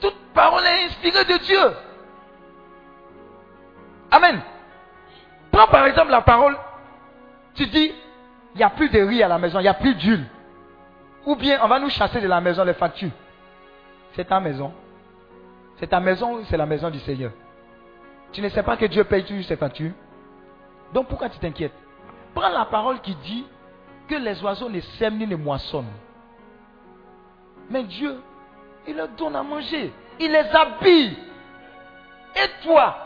Toute 0.01 0.15
parole 0.33 0.63
est 0.65 0.85
inspirée 0.85 1.25
de 1.25 1.37
Dieu. 1.37 1.71
Amen. 4.09 4.41
Prends 5.51 5.67
par 5.67 5.85
exemple 5.85 6.09
la 6.09 6.21
parole. 6.21 6.57
Tu 7.53 7.67
dis, 7.67 7.93
il 8.55 8.57
n'y 8.57 8.63
a 8.63 8.71
plus 8.71 8.89
de 8.89 9.01
riz 9.01 9.21
à 9.21 9.27
la 9.27 9.37
maison, 9.37 9.59
il 9.59 9.63
n'y 9.63 9.67
a 9.67 9.75
plus 9.75 9.93
d'huile. 9.93 10.25
Ou 11.27 11.35
bien 11.35 11.59
on 11.61 11.67
va 11.67 11.77
nous 11.77 11.91
chasser 11.91 12.19
de 12.19 12.27
la 12.27 12.41
maison 12.41 12.63
les 12.63 12.73
factures. 12.73 13.11
C'est 14.15 14.25
ta 14.25 14.39
maison. 14.39 14.73
C'est 15.77 15.85
ta 15.85 15.99
maison 15.99 16.39
ou 16.39 16.43
c'est 16.49 16.57
la 16.57 16.65
maison 16.65 16.89
du 16.89 16.97
Seigneur? 17.01 17.29
Tu 18.33 18.41
ne 18.41 18.49
sais 18.49 18.63
pas 18.63 18.75
que 18.77 18.85
Dieu 18.85 19.03
paye 19.03 19.23
toujours 19.23 19.45
ses 19.45 19.55
factures. 19.55 19.91
Donc 20.93 21.07
pourquoi 21.07 21.29
tu 21.29 21.39
t'inquiètes? 21.39 21.73
Prends 22.33 22.49
la 22.49 22.65
parole 22.65 22.99
qui 22.99 23.15
dit 23.15 23.45
que 24.07 24.15
les 24.15 24.41
oiseaux 24.43 24.69
ne 24.69 24.79
sèment 24.79 25.17
ni 25.17 25.27
ne 25.27 25.35
moissonnent. 25.35 25.85
Mais 27.69 27.83
Dieu, 27.83 28.19
il 28.87 28.95
leur 28.95 29.07
donne 29.09 29.35
à 29.35 29.43
manger. 29.43 29.93
Il 30.19 30.31
les 30.31 30.37
habille. 30.37 31.15
Et 32.35 32.63
toi, 32.63 32.97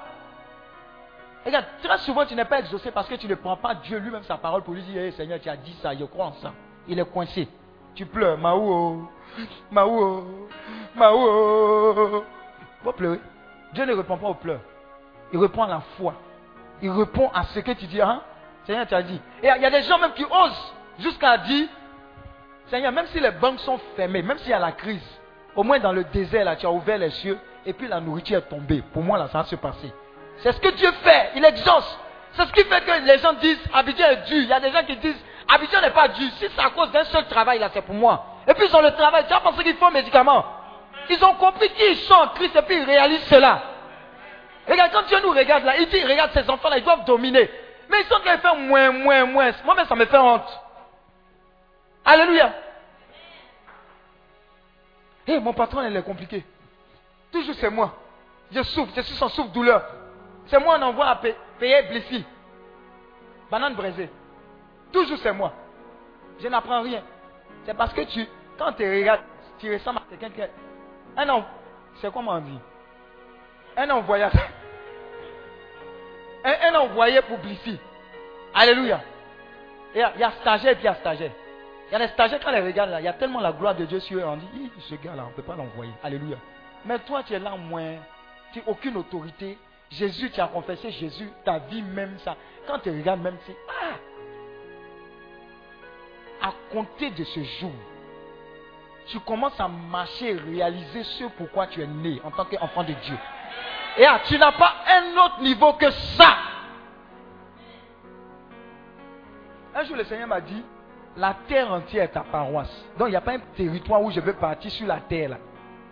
Regarde, 1.45 1.65
très 1.81 1.97
souvent 1.99 2.25
tu 2.25 2.35
n'es 2.35 2.43
pas 2.43 2.59
exaucé 2.59 2.91
parce 2.91 3.07
que 3.07 3.15
tu 3.15 3.25
ne 3.25 3.35
prends 3.35 3.55
pas 3.55 3.73
Dieu 3.75 3.99
lui-même 3.99 4.23
sa 4.23 4.35
parole 4.35 4.63
pour 4.63 4.73
lui 4.73 4.81
dire, 4.83 5.13
Seigneur, 5.13 5.39
tu 5.39 5.47
as 5.47 5.55
dit 5.55 5.73
ça, 5.81 5.95
je 5.95 6.03
crois 6.03 6.25
en 6.25 6.33
ça. 6.33 6.51
Il 6.89 6.99
est 6.99 7.09
coincé. 7.09 7.47
Tu 7.95 8.05
pleures. 8.05 8.37
Maou, 8.37 9.07
Maou, 9.71 10.25
Maou. 10.93 12.23
Faut 12.83 12.91
pleurer. 12.91 13.21
Dieu 13.73 13.85
ne 13.85 13.93
répond 13.93 14.17
pas 14.17 14.27
aux 14.27 14.33
pleurs. 14.33 14.59
Il 15.33 15.39
répond 15.39 15.63
à 15.63 15.67
la 15.67 15.81
foi. 15.97 16.13
Il 16.81 16.91
répond 16.91 17.29
à 17.33 17.43
ce 17.43 17.59
que 17.59 17.71
tu 17.71 17.85
dis. 17.85 18.01
Hein? 18.01 18.21
Seigneur, 18.65 18.87
tu 18.87 18.95
as 18.95 19.01
dit. 19.01 19.19
Et 19.41 19.49
il 19.55 19.61
y 19.61 19.65
a 19.65 19.69
des 19.69 19.83
gens 19.83 19.97
même 19.97 20.13
qui 20.13 20.25
osent 20.25 20.73
jusqu'à 20.99 21.37
dire, 21.39 21.67
Seigneur, 22.67 22.91
même 22.91 23.07
si 23.07 23.19
les 23.19 23.31
banques 23.31 23.59
sont 23.61 23.79
fermées, 23.95 24.21
même 24.21 24.37
s'il 24.39 24.49
y 24.49 24.53
a 24.53 24.59
la 24.59 24.73
crise, 24.73 25.19
au 25.55 25.63
moins 25.63 25.79
dans 25.79 25.93
le 25.93 26.03
désert, 26.03 26.45
là, 26.45 26.55
tu 26.55 26.65
as 26.65 26.71
ouvert 26.71 26.97
les 26.97 27.09
cieux 27.11 27.39
et 27.65 27.73
puis 27.73 27.87
la 27.87 27.99
nourriture 27.99 28.37
est 28.37 28.49
tombée. 28.49 28.83
Pour 28.93 29.03
moi, 29.03 29.17
là, 29.17 29.27
ça 29.31 29.39
va 29.39 29.43
se 29.45 29.55
passer. 29.55 29.91
C'est 30.37 30.51
ce 30.51 30.59
que 30.59 30.69
Dieu 30.69 30.91
fait. 31.03 31.31
Il 31.35 31.43
exauce. 31.43 31.99
C'est 32.33 32.45
ce 32.45 32.51
qui 32.51 32.63
fait 32.63 32.81
que 32.81 33.05
les 33.05 33.17
gens 33.17 33.33
disent 33.33 33.59
Abidjan 33.73 34.05
est 34.05 34.27
dur. 34.27 34.37
Il 34.37 34.47
y 34.47 34.53
a 34.53 34.59
des 34.59 34.71
gens 34.71 34.83
qui 34.83 34.95
disent 34.97 35.23
Abidjan 35.47 35.81
n'est 35.81 35.91
pas 35.91 36.07
dur. 36.09 36.29
Si 36.37 36.45
c'est 36.55 36.61
à 36.61 36.69
cause 36.69 36.91
d'un 36.91 37.05
seul 37.05 37.25
travail, 37.27 37.59
là, 37.59 37.69
c'est 37.73 37.81
pour 37.81 37.95
moi. 37.95 38.23
Et 38.47 38.53
puis 38.53 38.67
ils 38.69 38.75
ont 38.75 38.81
le 38.81 38.91
travail. 38.91 39.25
Tu 39.27 39.33
as 39.33 39.39
pensé 39.39 39.63
qu'il 39.63 39.75
faut 39.75 39.85
un 39.85 39.91
médicament. 39.91 40.45
Ils 41.09 41.23
ont 41.23 41.33
compris 41.35 41.69
qu'ils 41.69 41.95
sont 41.97 42.13
en 42.13 42.27
Christ 42.29 42.55
et 42.55 42.61
puis 42.61 42.77
ils 42.77 42.85
réalisent 42.85 43.25
cela. 43.27 43.61
Regarde, 44.67 44.91
quand 44.91 45.03
Dieu 45.03 45.19
nous 45.21 45.31
regarde 45.31 45.63
là, 45.63 45.77
il 45.77 45.87
dit 45.87 46.03
Regarde, 46.03 46.31
ces 46.33 46.49
enfants-là, 46.49 46.77
ils 46.77 46.83
doivent 46.83 47.05
dominer. 47.05 47.49
Mais 47.89 48.01
ils 48.01 48.05
sont 48.05 48.15
en 48.15 48.19
train 48.19 48.35
de 48.35 48.41
faire 48.41 48.55
moins, 48.55 48.91
moins, 48.91 49.25
moins. 49.25 49.51
Moi-même, 49.63 49.85
ça 49.85 49.95
me 49.95 50.05
fait 50.05 50.17
honte. 50.17 50.61
Alléluia. 52.03 52.53
Hé, 55.25 55.33
eh, 55.33 55.39
mon 55.39 55.53
patron, 55.53 55.85
il 55.85 55.95
est 55.95 56.03
compliqué. 56.03 56.43
Toujours 57.31 57.55
c'est 57.55 57.69
moi. 57.69 57.93
Je 58.51 58.63
souffre, 58.63 58.91
je 58.95 59.01
suis 59.01 59.15
sans 59.15 59.29
souffre-douleur. 59.29 59.83
C'est 60.47 60.59
moi, 60.59 60.77
on 60.79 60.81
envoie 60.83 61.07
à 61.07 61.15
payer 61.15 61.81
Blissy. 61.83 62.25
Banane 63.51 63.75
brisée. 63.75 64.09
Toujours 64.91 65.17
c'est 65.21 65.33
moi. 65.33 65.53
Je 66.39 66.47
n'apprends 66.47 66.81
rien. 66.81 67.03
C'est 67.65 67.73
parce 67.73 67.93
que 67.93 68.01
tu, 68.01 68.25
quand 68.57 68.71
tu 68.73 68.83
regardes, 68.83 69.21
tu 69.59 69.73
ressembles 69.73 69.99
à 69.99 70.03
quelqu'un 70.09 70.29
qui. 70.29 70.51
Un 71.17 71.29
homme, 71.29 71.43
c'est 71.99 72.11
comment 72.13 72.33
on 72.33 72.39
dit 72.39 72.59
Un 73.77 73.89
envoyé. 73.91 74.25
Un, 76.43 76.73
un 76.73 76.75
envoyé 76.79 77.21
pour 77.21 77.37
Blissy. 77.37 77.79
Alléluia. 78.53 79.01
Il 79.93 79.99
y, 79.99 80.23
a, 80.23 80.31
stagiaire 80.41 80.73
et 80.73 80.75
puis 80.75 80.83
il 80.83 80.87
y 80.87 80.89
a 80.89 80.95
stagiaire. 80.95 81.31
Il 81.89 81.93
y 81.93 81.95
a 81.95 81.99
des 81.99 82.07
stagiaires, 82.09 82.39
quand 82.43 82.51
les 82.51 82.59
regardent 82.59 82.91
là, 82.91 82.99
il 82.99 83.05
y 83.05 83.07
a 83.07 83.13
tellement 83.13 83.39
la 83.39 83.51
gloire 83.51 83.75
de 83.75 83.85
Dieu 83.85 83.99
sur 83.99 84.19
eux, 84.19 84.23
on 84.25 84.35
dit, 84.35 84.71
ce 84.79 84.95
gars-là, 84.95 85.23
on 85.25 85.29
ne 85.29 85.33
peut 85.33 85.43
pas 85.43 85.55
l'envoyer. 85.55 85.93
Alléluia. 86.03 86.37
Mais 86.85 86.99
toi, 86.99 87.23
tu 87.23 87.33
es 87.33 87.39
là 87.39 87.55
moins, 87.55 87.95
tu 88.51 88.59
n'as 88.59 88.65
aucune 88.67 88.97
autorité. 88.97 89.57
Jésus, 89.89 90.29
tu 90.31 90.41
as 90.41 90.47
confessé 90.47 90.91
Jésus, 90.91 91.29
ta 91.45 91.59
vie 91.59 91.81
même 91.81 92.17
ça. 92.19 92.35
Quand 92.67 92.79
tu 92.79 92.89
regardes 92.89 93.21
même, 93.21 93.37
c'est, 93.45 93.55
ah, 93.69 93.95
à 96.47 96.53
compter 96.71 97.09
de 97.11 97.23
ce 97.23 97.41
jour, 97.59 97.71
tu 99.07 99.19
commences 99.21 99.59
à 99.59 99.67
marcher, 99.69 100.33
réaliser 100.33 101.03
ce 101.03 101.23
pourquoi 101.37 101.67
tu 101.67 101.81
es 101.81 101.87
né 101.87 102.19
en 102.23 102.31
tant 102.31 102.45
qu'enfant 102.45 102.83
de 102.83 102.93
Dieu. 102.93 103.17
Et 103.97 104.05
ah, 104.05 104.21
tu 104.25 104.37
n'as 104.37 104.51
pas 104.51 104.75
un 104.87 105.17
autre 105.25 105.41
niveau 105.41 105.73
que 105.73 105.89
ça. 105.89 106.37
Un 109.75 109.83
jour, 109.83 109.95
le 109.95 110.03
Seigneur 110.03 110.27
m'a 110.27 110.41
dit, 110.41 110.63
la 111.17 111.35
terre 111.47 111.71
entière 111.71 112.03
est 112.03 112.09
ta 112.09 112.21
paroisse. 112.21 112.85
Donc 112.97 113.07
il 113.07 113.11
n'y 113.11 113.17
a 113.17 113.21
pas 113.21 113.33
un 113.33 113.39
territoire 113.55 114.01
où 114.01 114.11
je 114.11 114.19
veux 114.19 114.33
partir 114.33 114.71
sur 114.71 114.87
la 114.87 114.99
terre. 114.99 115.37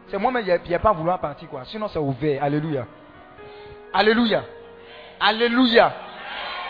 C'est 0.07 0.17
moi-même 0.19 0.43
qui 0.61 0.69
n'ai 0.69 0.79
pas 0.79 0.93
vouloir 0.93 1.19
partir 1.19 1.49
quoi. 1.49 1.65
Sinon 1.65 1.87
c'est 1.87 1.99
ouvert. 1.99 2.43
Alléluia. 2.43 2.85
Alléluia. 3.91 4.43
Alléluia. 5.19 5.93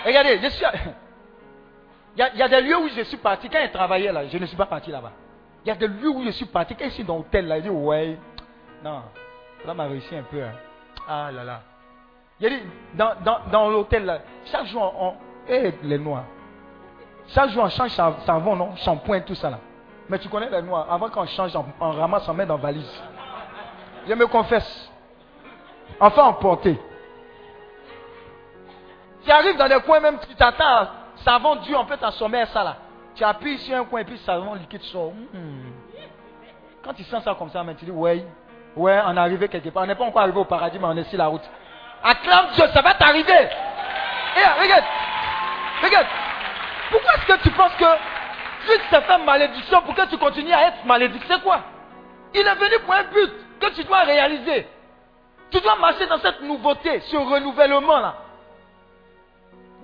Regardez, 0.06 0.40
je. 0.42 0.66
Il 2.18 2.40
y, 2.40 2.42
a, 2.42 2.48
des 2.48 2.62
lieux 2.62 2.78
où 2.78 2.88
je 2.88 3.02
suis 3.02 3.18
parti. 3.18 3.50
Quand 3.50 3.60
il 3.62 3.72
travaillait 3.72 4.14
là, 4.14 4.26
je 4.26 4.38
ne 4.38 4.46
suis 4.46 4.56
pas 4.56 4.68
parti 4.68 4.90
là-bas. 4.90 5.12
Il 5.66 5.68
y 5.68 5.72
a 5.72 5.76
des 5.76 5.90
lieux 5.90 6.08
où 6.08 6.24
je 6.24 6.30
suis 6.30 6.46
parti. 6.46 6.74
Quand 6.74 6.86
je 6.86 6.92
suis 6.92 7.04
dans 7.04 7.18
l'hôtel 7.18 7.46
là, 7.46 7.58
il 7.58 7.64
dit 7.64 7.70
ouais. 7.70 8.18
Non, 8.82 9.02
là 9.66 9.74
m'a 9.74 9.84
réussi 9.84 10.16
un 10.16 10.24
peu. 10.24 10.42
Hein. 10.42 10.54
Ah 11.08 11.32
là 11.32 11.44
là. 11.44 11.62
Il 12.40 12.50
dit, 12.50 12.64
dans, 12.94 13.14
dans, 13.24 13.40
dans 13.52 13.70
l'hôtel 13.70 14.22
chaque 14.46 14.66
jour 14.66 14.94
on... 15.00 15.14
Eh, 15.48 15.74
les 15.84 15.98
noirs. 15.98 16.26
Chaque 17.28 17.50
jour, 17.50 17.64
on 17.64 17.70
change 17.70 17.92
savon, 17.92 18.56
non? 18.56 18.76
Shampoing, 18.78 19.22
tout 19.22 19.36
ça 19.36 19.50
là. 19.50 19.60
Mais 20.10 20.20
tu 20.20 20.30
connais 20.30 20.50
les 20.50 20.62
noirs. 20.62 20.88
Avant 20.92 21.10
qu'on 21.10 21.26
change, 21.26 21.56
on, 21.56 21.92
ramasse, 21.92 22.28
on 22.28 22.34
met 22.34 22.46
dans 22.46 22.58
la 22.58 22.62
valise. 22.62 23.04
Je 24.08 24.14
me 24.14 24.28
confesse. 24.28 24.92
Enfin, 26.00 26.24
emporté. 26.24 26.80
Tu 29.24 29.32
arrives 29.32 29.58
dans 29.58 29.68
des 29.68 29.80
coins 29.82 30.00
même, 30.00 30.20
tu 30.20 30.36
t'attends 30.36 30.88
savon 31.18 31.56
dur, 31.58 31.80
on 31.80 31.86
peut 31.86 31.98
t'assommer 31.98 32.46
ça 32.48 32.64
là. 32.64 32.78
Tu 33.16 33.24
appuies 33.24 33.58
sur 33.60 33.76
un 33.78 33.86
coin 33.86 34.02
et 34.02 34.04
puis 34.04 34.18
savon 34.20 34.54
liquide 34.54 34.84
sort. 34.84 35.14
Hmm. 35.34 35.72
Quand 36.84 36.94
tu 36.94 37.04
sens 37.04 37.24
ça 37.24 37.34
comme 37.34 37.50
ça, 37.50 37.64
tu 37.80 37.86
dis, 37.86 37.92
ouais, 37.92 38.24
ouais, 38.76 39.02
on 39.06 39.16
est 39.16 39.20
arrivé 39.20 39.48
quelque 39.48 39.70
part. 39.70 39.84
On 39.84 39.86
n'est 39.88 39.96
pas 39.96 40.04
encore 40.04 40.22
arrivé 40.22 40.40
au 40.40 40.46
paradis, 40.46 40.78
mais 40.80 40.88
on 40.88 40.98
est 40.98 41.04
sur 41.06 41.18
la 41.18 41.28
route. 41.28 41.44
Acclame 42.04 42.48
Dieu, 42.54 42.66
ça 42.74 42.82
va 42.82 42.94
t'arriver. 42.94 43.32
Et 44.38 44.62
regarde, 44.62 44.84
regarde. 45.84 46.08
Pourquoi 46.92 47.14
est-ce 47.16 47.26
que 47.26 47.44
tu 47.44 47.50
penses 47.52 47.74
que 47.80 47.86
Christ 48.66 48.82
s'est 48.90 49.02
fait 49.02 49.18
malédiction 49.20 49.82
pour 49.82 49.96
que 49.96 50.08
tu 50.10 50.18
continues 50.18 50.54
à 50.54 50.68
être 50.68 50.86
malédiction 50.86 51.36
C'est 51.36 51.42
quoi? 51.44 51.62
Il 52.34 52.42
est 52.42 52.56
venu 52.56 52.80
pour 52.86 52.94
un 52.94 53.04
but 53.04 53.32
que 53.60 53.70
tu 53.76 53.84
dois 53.86 54.02
réaliser. 54.02 54.68
Tu 55.52 55.62
dois 55.62 55.76
marcher 55.78 56.06
dans 56.08 56.20
cette 56.20 56.42
nouveauté, 56.42 57.00
ce 57.00 57.16
renouvellement-là. 57.16 58.16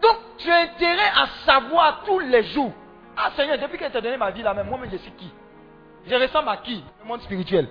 Donc, 0.02 0.18
tu 0.38 0.52
as 0.52 0.62
intérêt 0.62 1.12
à 1.16 1.28
savoir 1.46 2.02
tous 2.06 2.20
les 2.20 2.44
jours. 2.44 2.74
Ah 3.16 3.30
Seigneur, 3.36 3.58
depuis 3.58 3.78
que 3.78 3.86
tu 3.86 3.98
as 3.98 4.02
donné 4.02 4.18
ma 4.18 4.32
vie 4.32 4.42
là 4.42 4.54
même, 4.54 4.68
moi-même 4.68 4.90
je 4.92 4.98
suis 4.98 5.12
qui? 5.12 5.32
Je 6.08 6.16
ressemble 6.16 6.50
à 6.50 6.58
qui? 6.58 6.84
Le 7.02 7.08
monde 7.08 7.22
spirituel. 7.22 7.68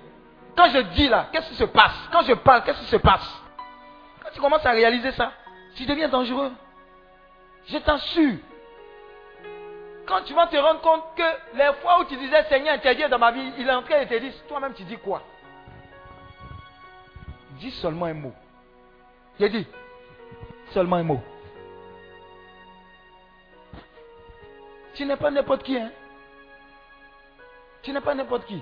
Quand 0.55 0.69
je 0.69 0.79
dis 0.79 1.07
là, 1.07 1.27
qu'est-ce 1.31 1.49
qui 1.49 1.55
se 1.55 1.63
passe? 1.63 1.95
Quand 2.11 2.23
je 2.23 2.33
parle, 2.33 2.63
qu'est-ce 2.63 2.79
qui 2.79 2.85
se 2.89 2.97
passe? 2.97 3.41
Quand 4.23 4.29
tu 4.33 4.41
commences 4.41 4.65
à 4.65 4.71
réaliser 4.71 5.11
ça, 5.11 5.31
tu 5.75 5.85
deviens 5.85 6.09
dangereux. 6.09 6.51
Je 7.67 7.77
t'assure 7.77 8.37
quand 10.11 10.23
tu 10.23 10.33
vas 10.33 10.47
te 10.47 10.57
rendre 10.57 10.81
compte 10.81 11.03
que 11.15 11.57
les 11.57 11.73
fois 11.81 12.01
où 12.01 12.03
tu 12.03 12.17
disais 12.17 12.43
Seigneur, 12.49 12.73
interdit 12.73 13.07
dans 13.09 13.17
ma 13.17 13.31
vie, 13.31 13.53
il 13.57 13.67
est 13.67 13.71
en 13.71 13.81
train 13.81 14.03
de 14.03 14.09
te 14.09 14.19
dire, 14.19 14.33
toi-même 14.47 14.73
tu 14.73 14.83
dis 14.83 14.97
quoi? 14.97 15.23
Dis 17.51 17.71
seulement 17.71 18.07
un 18.07 18.13
mot. 18.13 18.33
J'ai 19.39 19.49
dit, 19.49 19.65
seulement 20.71 20.97
un 20.97 21.03
mot. 21.03 21.21
Tu 24.95 25.05
n'es 25.05 25.15
pas 25.15 25.31
n'importe 25.31 25.63
qui, 25.63 25.77
hein? 25.77 25.91
Tu 27.81 27.93
n'es 27.93 28.01
pas 28.01 28.13
n'importe 28.13 28.45
qui. 28.45 28.61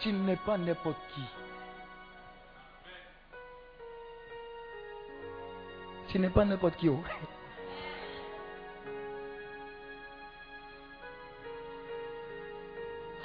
Tu 0.00 0.12
n'es 0.12 0.36
pas 0.36 0.58
n'importe 0.58 0.98
qui. 1.14 1.22
Tu 6.08 6.18
n'es 6.18 6.30
pas 6.30 6.44
n'importe 6.44 6.76
qui. 6.76 6.88
Oh. 6.88 7.02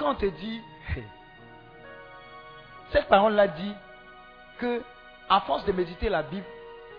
quand 0.02 0.14
on 0.14 0.16
te 0.16 0.26
dit, 0.26 0.62
cette 2.92 3.08
parole-là 3.08 3.48
dit 3.50 3.74
que, 4.60 4.82
à 5.30 5.42
force 5.42 5.64
de 5.66 5.72
méditer 5.72 6.10
la 6.10 6.24
Bible, 6.24 6.46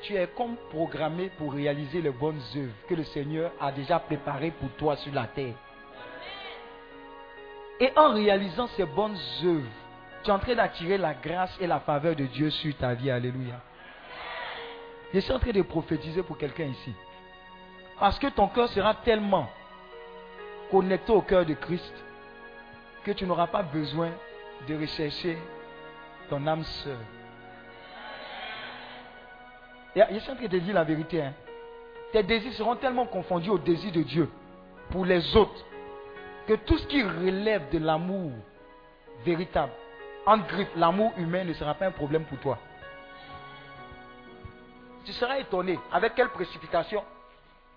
tu 0.03 0.15
es 0.15 0.29
comme 0.29 0.57
programmé 0.71 1.31
pour 1.37 1.53
réaliser 1.53 2.01
les 2.01 2.11
bonnes 2.11 2.41
œuvres 2.57 2.73
que 2.89 2.95
le 2.95 3.03
Seigneur 3.05 3.51
a 3.61 3.73
déjà 3.73 3.99
préparées 3.99 4.53
pour 4.53 4.71
toi 4.77 4.97
sur 4.97 5.13
la 5.13 5.27
terre. 5.27 5.55
Et 7.83 7.93
en 7.97 8.15
réalisant 8.15 8.69
ces 8.69 8.85
bonnes 8.85 9.17
œuvres, 9.43 9.67
tu 10.23 10.31
es 10.31 10.33
en 10.33 10.39
train 10.39 10.55
d'attirer 10.55 10.99
la 10.99 11.15
grâce 11.15 11.59
et 11.61 11.67
la 11.67 11.81
faveur 11.81 12.15
de 12.15 12.27
Dieu 12.27 12.49
sur 12.49 12.77
ta 12.77 12.95
vie. 12.95 13.11
Alléluia. 13.11 13.61
Je 15.13 15.19
suis 15.19 15.33
en 15.33 15.41
train 15.41 15.51
de 15.51 15.63
prophétiser 15.63 16.23
pour 16.23 16.39
quelqu'un 16.39 16.67
ici. 16.67 16.95
Parce 17.99 18.21
que 18.21 18.29
ton 18.29 18.47
cœur 18.47 18.69
sera 18.69 18.95
tellement 18.95 19.51
connecté 20.71 21.11
au 21.11 21.23
cœur 21.23 21.45
de 21.45 21.55
Christ 21.55 21.93
que 23.03 23.11
tu 23.11 23.27
n'auras 23.27 23.49
pas 23.49 23.65
besoin 23.65 24.11
de 24.69 24.77
rechercher 24.77 25.37
ton 26.31 26.47
âme 26.47 26.63
sœur. 26.63 26.99
Je 29.97 30.19
suis 30.21 30.31
en 30.31 30.37
train 30.37 30.47
de 30.47 30.59
dire 30.59 30.75
la 30.75 30.85
vérité. 30.85 31.21
Hein. 31.21 31.35
Tes 32.13 32.23
désirs 32.23 32.53
seront 32.53 32.77
tellement 32.77 33.07
confondus 33.07 33.51
au 33.51 33.59
désir 33.59 33.91
de 33.91 34.03
Dieu 34.03 34.31
pour 34.91 35.05
les 35.05 35.37
autres 35.37 35.65
que 36.47 36.55
tout 36.55 36.79
ce 36.79 36.87
qui 36.87 37.03
relève 37.03 37.71
de 37.71 37.79
l'amour 37.79 38.33
véritable, 39.25 39.73
en 40.27 40.39
griffe, 40.39 40.71
l'amour 40.77 41.13
humain 41.17 41.45
ne 41.45 41.53
sera 41.53 41.75
pas 41.75 41.87
un 41.87 41.91
problème 41.91 42.25
pour 42.25 42.39
toi. 42.39 42.59
Tu 45.05 45.13
seras 45.13 45.39
étonné 45.39 45.79
avec 45.91 46.15
quelle 46.15 46.29
précipitation 46.29 47.03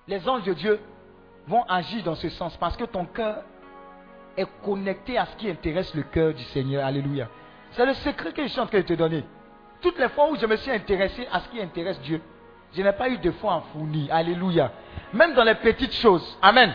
les 0.08 0.28
anges 0.30 0.44
de 0.44 0.54
Dieu 0.54 0.80
vont 1.48 1.64
agir 1.64 2.04
dans 2.04 2.16
ce 2.16 2.30
sens? 2.30 2.56
Parce 2.58 2.78
que 2.78 2.86
ton 2.86 3.06
cœur 3.06 3.44
est 4.38 4.48
connecté 4.64 5.18
à 5.18 5.26
ce 5.26 5.36
qui 5.38 5.50
intéresse 5.50 5.94
le 5.96 6.04
cœur 6.04 6.34
du 6.34 6.44
Seigneur. 6.44 6.86
Alléluia. 6.86 7.28
C'est 7.72 7.86
le 7.86 7.94
secret 7.96 8.32
que 8.32 8.44
je 8.44 8.48
suis 8.50 8.60
en 8.60 8.68
train 8.68 8.82
te 8.82 8.94
donner. 8.94 9.24
Toutes 9.82 9.98
les 9.98 10.10
fois 10.10 10.30
où 10.32 10.36
je 10.36 10.46
me 10.46 10.56
suis 10.56 10.72
intéressé 10.72 11.28
à 11.32 11.40
ce 11.42 11.50
qui 11.50 11.62
intéresse 11.62 12.00
Dieu, 12.02 12.22
je 12.74 12.82
n'ai 12.82 12.94
pas 12.94 13.10
eu 13.10 13.18
de 13.18 13.32
foi 13.32 13.54
en 13.54 13.62
fourni. 13.62 14.10
Alléluia. 14.12 14.72
Même 15.14 15.34
dans 15.34 15.44
les 15.44 15.56
petites 15.56 15.94
choses. 15.94 16.38
Amen. 16.42 16.74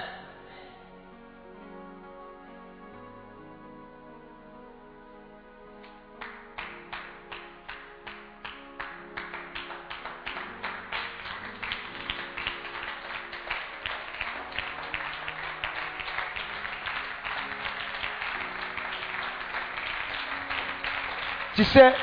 Sais, 21.70 21.94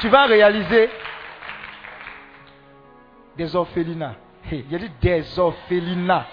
tu 0.00 0.08
vas 0.08 0.26
réaliser 0.26 0.90
des 3.36 3.54
orphelinats. 3.56 4.16
Hey, 4.50 4.64
il 4.68 4.74
a 4.74 4.78
dit 4.78 4.90
des 5.00 5.38
orphelinats. 5.38 6.26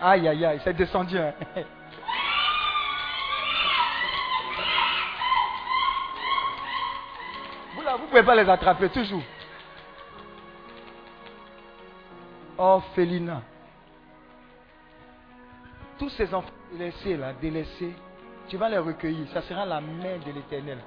Aïe, 0.00 0.28
aïe, 0.28 0.44
aïe, 0.44 0.60
c'est 0.62 0.74
descendu. 0.74 1.18
Hein. 1.18 1.32
Vous 7.74 7.82
là, 7.82 7.96
vous 7.96 8.06
pouvez 8.06 8.22
pas 8.22 8.34
les 8.34 8.48
attraper 8.48 8.88
toujours. 8.90 9.22
Orphelinat. 12.58 13.42
Tous 15.98 16.10
ces 16.10 16.32
enfants 16.34 16.50
délaissés 16.72 17.16
là, 17.16 17.32
délaissés, 17.32 17.94
tu 18.48 18.56
vas 18.56 18.68
les 18.68 18.78
recueillir. 18.78 19.26
Ça 19.32 19.42
sera 19.42 19.64
la 19.64 19.80
main 19.80 20.18
de 20.24 20.32
l'éternel. 20.32 20.78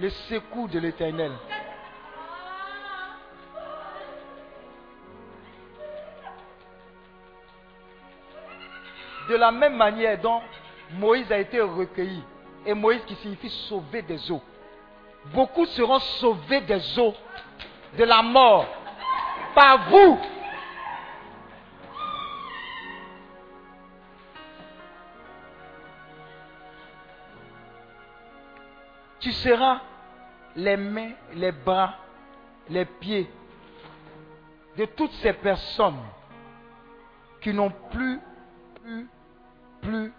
Le 0.00 0.10
secours 0.10 0.68
de 0.68 0.78
l'éternel. 0.78 1.32
De 9.28 9.34
la 9.34 9.50
même 9.50 9.76
manière 9.76 10.18
dont 10.20 10.40
Moïse 10.92 11.30
a 11.32 11.38
été 11.38 11.60
recueilli, 11.60 12.22
et 12.64 12.74
Moïse 12.74 13.02
qui 13.06 13.14
signifie 13.16 13.50
sauver 13.68 14.02
des 14.02 14.30
eaux, 14.30 14.40
beaucoup 15.34 15.66
seront 15.66 15.98
sauvés 15.98 16.60
des 16.62 16.98
eaux 16.98 17.14
de 17.98 18.04
la 18.04 18.22
mort 18.22 18.66
par 19.54 19.90
vous. 19.90 20.18
Tu 29.20 29.32
seras 29.32 29.80
les 30.56 30.76
mains, 30.76 31.12
les 31.34 31.52
bras, 31.52 31.94
les 32.68 32.84
pieds 32.84 33.30
de 34.76 34.84
toutes 34.84 35.12
ces 35.14 35.32
personnes 35.32 35.98
qui 37.40 37.52
n'ont 37.52 37.72
plus, 37.90 38.20
plus, 38.82 39.08
plus 39.82 40.12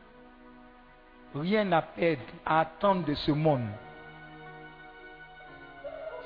rien 1.35 1.71
à 1.71 1.81
perdre, 1.81 2.21
à 2.45 2.61
attendre 2.61 3.05
de 3.05 3.13
ce 3.13 3.31
monde. 3.31 3.67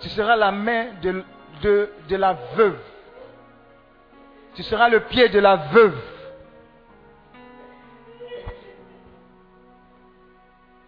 Tu 0.01 0.09
seras 0.09 0.35
la 0.35 0.51
main 0.51 0.87
de, 1.01 1.23
la 2.09 2.33
veuve. 2.55 2.79
Tu 4.55 4.63
seras 4.63 4.89
le 4.89 5.01
pied 5.01 5.29
de 5.29 5.39
la 5.39 5.55
veuve. 5.55 6.01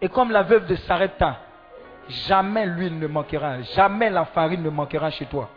Et 0.00 0.08
comme 0.08 0.30
la 0.30 0.42
veuve 0.42 0.66
de 0.66 0.76
Sarepta, 0.76 1.40
jamais 2.08 2.66
l'huile 2.66 2.98
ne 2.98 3.06
manquera, 3.06 3.62
jamais 3.62 4.10
la 4.10 4.24
farine 4.26 4.62
ne 4.62 4.70
manquera 4.70 5.10
chez 5.10 5.26
toi. 5.26 5.48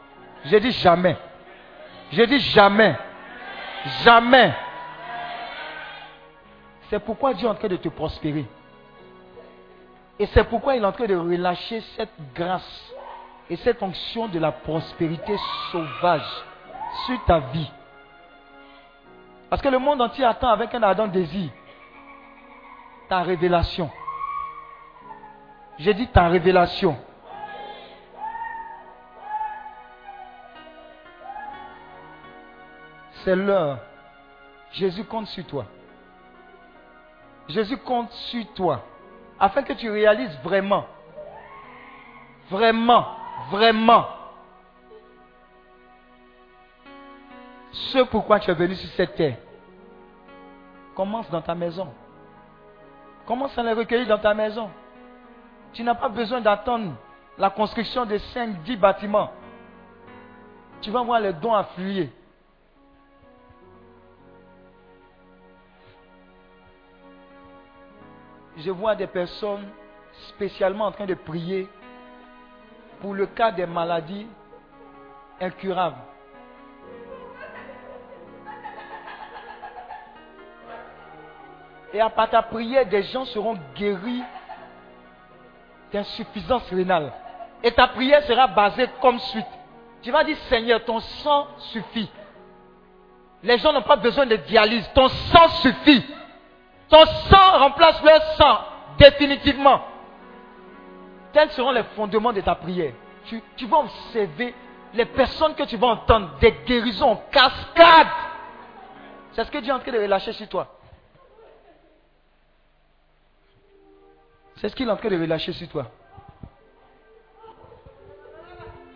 J'ai 0.46 0.60
dit 0.60 0.72
jamais. 0.72 1.18
J'ai 2.12 2.26
dit 2.28 2.40
jamais. 2.40 2.96
Jamais. 4.04 4.54
C'est 6.90 7.00
pourquoi 7.00 7.34
Dieu 7.34 7.48
est 7.48 7.52
en 7.52 7.56
train 7.56 7.68
de 7.68 7.76
te 7.76 7.90
prospérer. 7.90 8.46
Et 10.18 10.26
c'est 10.28 10.44
pourquoi 10.44 10.76
il 10.76 10.84
est 10.84 10.86
en 10.86 10.92
train 10.92 11.06
de 11.06 11.16
relâcher 11.16 11.82
cette 11.96 12.14
grâce 12.36 12.94
et 13.50 13.56
cette 13.58 13.82
onction 13.82 14.28
de 14.28 14.40
la 14.40 14.52
prospérité 14.52 15.36
sauvage 15.72 16.44
sur 17.06 17.24
ta 17.26 17.40
vie. 17.40 17.72
Parce 19.50 19.62
que 19.62 19.70
le 19.70 19.80
monde 19.80 20.02
entier 20.02 20.26
attend 20.26 20.50
avec 20.50 20.74
un 20.76 20.84
ardent 20.84 21.08
désir 21.08 21.50
ta 23.10 23.24
révélation. 23.24 23.90
J'ai 25.80 25.94
dit 25.94 26.08
ta 26.08 26.28
révélation. 26.28 26.98
C'est 33.24 33.36
l'heure. 33.36 33.80
Jésus 34.72 35.06
compte 35.06 35.28
sur 35.28 35.46
toi. 35.46 35.66
Jésus 37.48 37.78
compte 37.78 38.12
sur 38.12 38.46
toi. 38.54 38.84
Afin 39.40 39.64
que 39.64 39.74
tu 39.74 39.90
réalises 39.90 40.38
vraiment, 40.44 40.86
vraiment, 42.52 43.08
vraiment, 43.50 44.06
ce 47.72 48.00
pourquoi 48.00 48.40
tu 48.42 48.52
es 48.52 48.54
venu 48.54 48.76
sur 48.76 48.90
cette 48.92 49.16
terre. 49.16 49.38
Commence 50.94 51.30
dans 51.30 51.42
ta 51.42 51.56
maison. 51.56 51.88
Commence 53.26 53.58
à 53.58 53.64
les 53.64 53.74
recueillir 53.74 54.08
dans 54.08 54.20
ta 54.20 54.34
maison. 54.34 54.70
Tu 55.74 55.84
n'as 55.84 55.96
pas 55.96 56.10
besoin 56.10 56.42
d'attendre 56.42 56.94
la 57.38 57.50
construction 57.50 58.06
de 58.06 58.18
5, 58.18 58.64
10 58.64 58.78
bâtiments. 58.78 59.32
Tu 60.82 60.92
vas 60.92 61.02
voir 61.02 61.20
les 61.20 61.34
dons 61.34 61.54
affluer. 61.54 62.10
Je 68.58 68.72
vois 68.72 68.96
des 68.96 69.08
personnes 69.08 69.68
spécialement 70.30 70.86
en 70.86 70.92
train 70.92 71.06
de 71.06 71.14
prier 71.14 71.68
pour 73.00 73.14
le 73.14 73.26
cas 73.26 73.52
des 73.52 73.66
maladies 73.66 74.28
incurables. 75.40 76.02
Et 81.94 82.02
à 82.02 82.10
part 82.10 82.30
ta 82.30 82.42
prière, 82.42 82.86
des 82.86 83.04
gens 83.04 83.26
seront 83.26 83.58
guéris 83.76 84.24
d'insuffisance 85.92 86.70
rénale. 86.70 87.12
Et 87.64 87.72
ta 87.72 87.88
prière 87.88 88.24
sera 88.24 88.48
basée 88.48 88.88
comme 89.02 89.20
suite. 89.20 89.46
Tu 90.02 90.12
vas 90.12 90.24
dire, 90.24 90.38
Seigneur, 90.50 90.84
ton 90.86 91.00
sang 91.00 91.48
suffit. 91.58 92.10
Les 93.44 93.58
gens 93.58 93.74
n'ont 93.74 93.82
pas 93.82 93.96
besoin 93.96 94.26
de 94.26 94.36
dialyse. 94.36 94.90
Ton 94.94 95.08
sang 95.08 95.48
suffit. 95.62 96.06
Ton 96.90 97.06
sang 97.06 97.60
remplace 97.60 98.02
leur 98.04 98.22
sang 98.36 98.60
définitivement. 98.98 99.82
Tels 101.34 101.52
seront 101.52 101.72
les 101.72 101.84
fondements 101.96 102.34
de 102.34 102.42
ta 102.42 102.56
prière. 102.56 102.94
Tu, 103.26 103.42
tu 103.56 103.66
vas 103.68 103.80
observer 103.80 104.54
les 104.94 105.06
personnes 105.06 105.54
que 105.54 105.64
tu 105.64 105.78
vas 105.78 105.88
entendre, 105.88 106.32
des 106.40 106.52
guérisons 106.66 107.12
en 107.12 107.16
cascade. 107.32 108.08
C'est 109.34 109.44
ce 109.44 109.52
que 109.52 109.60
Dieu 109.60 109.70
est 109.70 109.76
en 109.76 109.80
train 109.80 109.92
de 109.92 110.00
relâcher 110.00 110.34
sur 110.34 110.48
toi. 110.48 110.68
C'est 114.60 114.68
ce 114.68 114.76
qu'il 114.76 114.88
est 114.88 114.92
en 114.92 114.98
train 114.98 115.10
de 115.10 115.20
relâcher 115.20 115.54
sur 115.54 115.68
toi. 115.70 115.90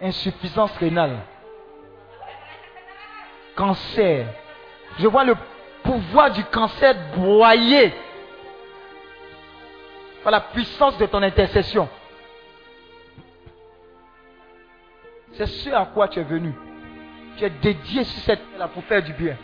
Insuffisance 0.02 0.76
rénale. 0.78 1.20
Cancer. 3.56 4.28
Je 5.00 5.08
vois 5.08 5.24
le 5.24 5.36
pouvoir 5.84 6.32
du 6.32 6.44
cancer 6.46 6.96
broyer 7.16 7.94
par 10.22 10.32
la 10.32 10.42
puissance 10.42 10.98
de 10.98 11.06
ton 11.06 11.22
intercession. 11.24 11.88
C'est 15.34 15.48
ce 15.48 15.70
à 15.70 15.86
quoi 15.86 16.10
tu 16.10 16.20
es 16.20 16.24
venu. 16.24 16.54
Tu 17.38 17.46
es 17.46 17.50
dédié 17.50 18.04
sur 18.04 18.22
cette 18.24 18.58
terre 18.58 18.70
pour 18.70 18.84
faire 18.84 19.02
du 19.02 19.14
bien. 19.14 19.38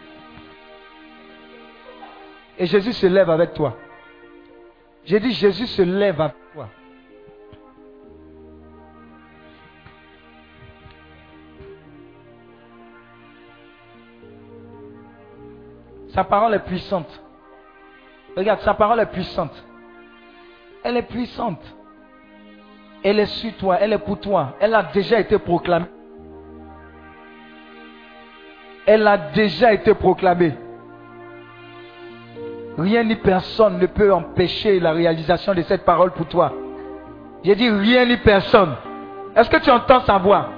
Et 2.57 2.65
Jésus 2.65 2.91
se 2.91 3.07
lève 3.07 3.29
avec 3.29 3.53
toi. 3.53 3.77
J'ai 5.09 5.19
dit, 5.19 5.31
Jésus 5.31 5.65
se 5.65 5.81
lève 5.81 6.21
avec 6.21 6.35
toi. 6.53 6.69
Sa 16.09 16.23
parole 16.23 16.53
est 16.53 16.59
puissante. 16.59 17.23
Regarde, 18.37 18.59
sa 18.59 18.75
parole 18.75 18.99
est 18.99 19.07
puissante. 19.07 19.65
Elle 20.83 20.97
est 20.97 21.01
puissante. 21.01 21.63
Elle 23.03 23.17
est 23.17 23.25
sur 23.25 23.57
toi, 23.57 23.79
elle 23.81 23.93
est 23.93 23.97
pour 23.97 24.19
toi. 24.19 24.57
Elle 24.59 24.75
a 24.75 24.83
déjà 24.83 25.19
été 25.19 25.39
proclamée. 25.39 25.87
Elle 28.85 29.07
a 29.07 29.17
déjà 29.17 29.73
été 29.73 29.95
proclamée. 29.95 30.53
Rien 32.79 33.03
ni 33.03 33.15
personne 33.15 33.77
ne 33.77 33.87
peut 33.87 34.13
empêcher 34.13 34.79
la 34.79 34.93
réalisation 34.93 35.53
de 35.53 35.61
cette 35.63 35.83
parole 35.83 36.11
pour 36.11 36.27
toi. 36.27 36.53
J'ai 37.43 37.55
dit 37.55 37.69
rien 37.69 38.05
ni 38.05 38.15
personne. 38.17 38.73
Est-ce 39.35 39.49
que 39.49 39.57
tu 39.57 39.69
entends 39.69 39.99
sa 40.01 40.17
voix? 40.17 40.49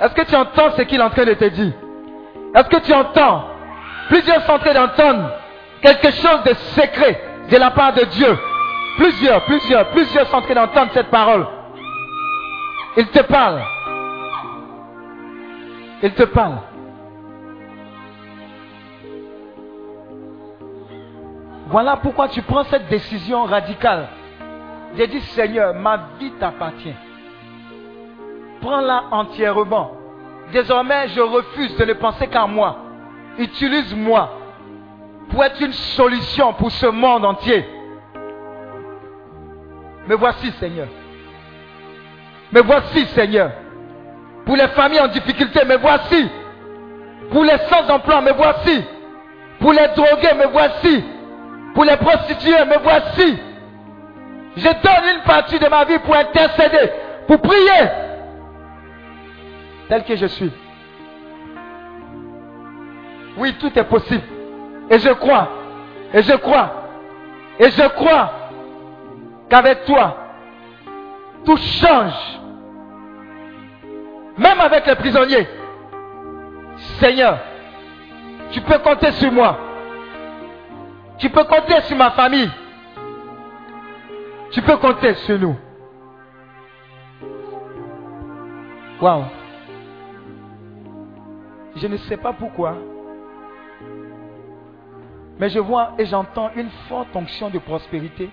Est-ce 0.00 0.12
que 0.14 0.22
tu 0.22 0.34
entends 0.34 0.72
ce 0.76 0.82
qu'il 0.82 0.98
est 0.98 1.04
en 1.04 1.10
train 1.10 1.24
de 1.24 1.34
te 1.34 1.44
dire? 1.44 1.72
Est-ce 2.54 2.68
que 2.68 2.80
tu 2.80 2.92
entends? 2.92 3.44
Plusieurs 4.08 4.42
sont 4.42 4.52
en 4.52 4.58
train 4.58 4.74
d'entendre 4.74 5.30
quelque 5.80 6.10
chose 6.10 6.42
de 6.44 6.54
secret 6.54 7.20
de 7.48 7.56
la 7.56 7.70
part 7.70 7.94
de 7.94 8.04
Dieu. 8.06 8.36
Plusieurs, 8.96 9.44
plusieurs, 9.44 9.88
plusieurs 9.90 10.26
sont 10.26 10.36
en 10.38 10.42
train 10.42 10.54
d'entendre 10.54 10.90
cette 10.92 11.10
parole. 11.10 11.46
Il 12.96 13.06
te 13.06 13.22
parle. 13.22 13.62
Il 16.02 16.12
te 16.12 16.24
parle. 16.24 16.58
Voilà 21.72 21.96
pourquoi 21.96 22.28
tu 22.28 22.42
prends 22.42 22.64
cette 22.64 22.86
décision 22.88 23.44
radicale 23.44 24.06
J'ai 24.94 25.06
dit, 25.06 25.22
Seigneur, 25.22 25.72
ma 25.72 26.00
vie 26.20 26.30
t'appartient. 26.32 26.94
Prends-la 28.60 29.04
entièrement. 29.10 29.92
Désormais, 30.52 31.08
je 31.08 31.20
refuse 31.22 31.74
de 31.78 31.86
ne 31.86 31.94
penser 31.94 32.26
qu'à 32.26 32.46
moi. 32.46 32.76
Utilise-moi 33.38 34.30
pour 35.30 35.42
être 35.42 35.62
une 35.62 35.72
solution 35.72 36.52
pour 36.52 36.70
ce 36.70 36.84
monde 36.84 37.24
entier. 37.24 37.64
Me 40.06 40.14
voici, 40.14 40.50
Seigneur. 40.60 40.88
Me 42.52 42.60
voici, 42.60 43.06
Seigneur. 43.06 43.50
Pour 44.44 44.56
les 44.56 44.68
familles 44.68 45.00
en 45.00 45.08
difficulté, 45.08 45.64
me 45.64 45.78
voici. 45.78 46.28
Pour 47.30 47.44
les 47.44 47.56
sans-emploi, 47.70 48.20
me 48.20 48.32
voici. 48.32 48.84
Pour 49.58 49.72
les 49.72 49.88
drogués, 49.96 50.34
me 50.36 50.48
voici. 50.48 51.02
Pour 51.74 51.84
les 51.84 51.96
prostituées, 51.96 52.64
me 52.64 52.78
voici. 52.78 53.38
Je 54.56 54.68
donne 54.68 55.16
une 55.16 55.22
partie 55.22 55.58
de 55.58 55.66
ma 55.68 55.84
vie 55.84 55.98
pour 56.00 56.14
intercéder, 56.14 56.90
pour 57.26 57.40
prier, 57.40 57.88
tel 59.88 60.04
que 60.04 60.14
je 60.14 60.26
suis. 60.26 60.52
Oui, 63.38 63.54
tout 63.58 63.70
est 63.78 63.84
possible. 63.84 64.22
Et 64.90 64.98
je 64.98 65.10
crois, 65.10 65.48
et 66.12 66.22
je 66.22 66.34
crois, 66.34 66.70
et 67.58 67.70
je 67.70 67.88
crois 67.88 68.32
qu'avec 69.48 69.86
toi, 69.86 70.16
tout 71.44 71.56
change. 71.56 72.38
Même 74.36 74.60
avec 74.60 74.86
les 74.86 74.94
prisonniers. 74.96 75.48
Seigneur, 77.00 77.38
tu 78.50 78.60
peux 78.60 78.78
compter 78.78 79.12
sur 79.12 79.32
moi. 79.32 79.58
Tu 81.22 81.30
peux 81.30 81.44
compter 81.44 81.80
sur 81.82 81.96
ma 81.96 82.10
famille. 82.10 82.50
Tu 84.50 84.60
peux 84.60 84.76
compter 84.76 85.14
sur 85.14 85.38
nous. 85.38 85.56
Waouh. 89.00 89.22
Je 91.76 91.86
ne 91.86 91.96
sais 91.98 92.16
pas 92.16 92.32
pourquoi. 92.32 92.76
Mais 95.38 95.48
je 95.48 95.60
vois 95.60 95.92
et 95.96 96.06
j'entends 96.06 96.50
une 96.56 96.70
forte 96.88 97.14
onction 97.14 97.50
de 97.50 97.60
prospérité. 97.60 98.28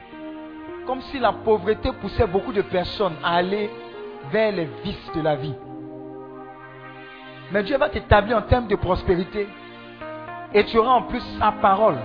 Comme 0.88 1.02
si 1.02 1.20
la 1.20 1.32
pauvreté 1.32 1.92
poussait 2.02 2.26
beaucoup 2.26 2.52
de 2.52 2.64
personnes 2.64 3.18
à 3.24 3.36
aller 3.36 3.70
vers 4.32 4.52
les 4.52 4.68
vices 4.84 5.12
de 5.14 5.22
la 5.22 5.36
vie. 5.36 5.54
Mais 7.52 7.62
Dieu 7.62 7.78
va 7.78 7.90
t'établir 7.90 8.38
en 8.38 8.42
termes 8.42 8.68
de 8.68 8.76
prospérité. 8.76 9.48
Et 10.56 10.64
tu 10.66 10.80
auras 10.80 10.94
en 10.94 11.04
plus 11.04 11.22
sa 11.38 11.52
parole. 11.52 12.00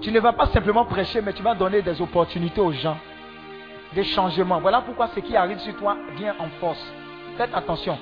Tu 0.00 0.12
ne 0.12 0.20
vas 0.20 0.32
pas 0.32 0.46
simplement 0.46 0.84
prêcher, 0.84 1.20
mais 1.20 1.32
tu 1.32 1.42
vas 1.42 1.54
donner 1.54 1.82
des 1.82 2.00
opportunités 2.00 2.60
aux 2.60 2.72
gens. 2.72 2.98
Des 3.94 4.04
changements. 4.04 4.60
Voilà 4.60 4.80
pourquoi 4.82 5.08
ce 5.08 5.20
qui 5.20 5.36
arrive 5.36 5.58
sur 5.58 5.74
toi 5.76 5.96
vient 6.16 6.34
en 6.38 6.48
force. 6.60 6.92
Faites 7.36 7.50
attention. 7.54 7.98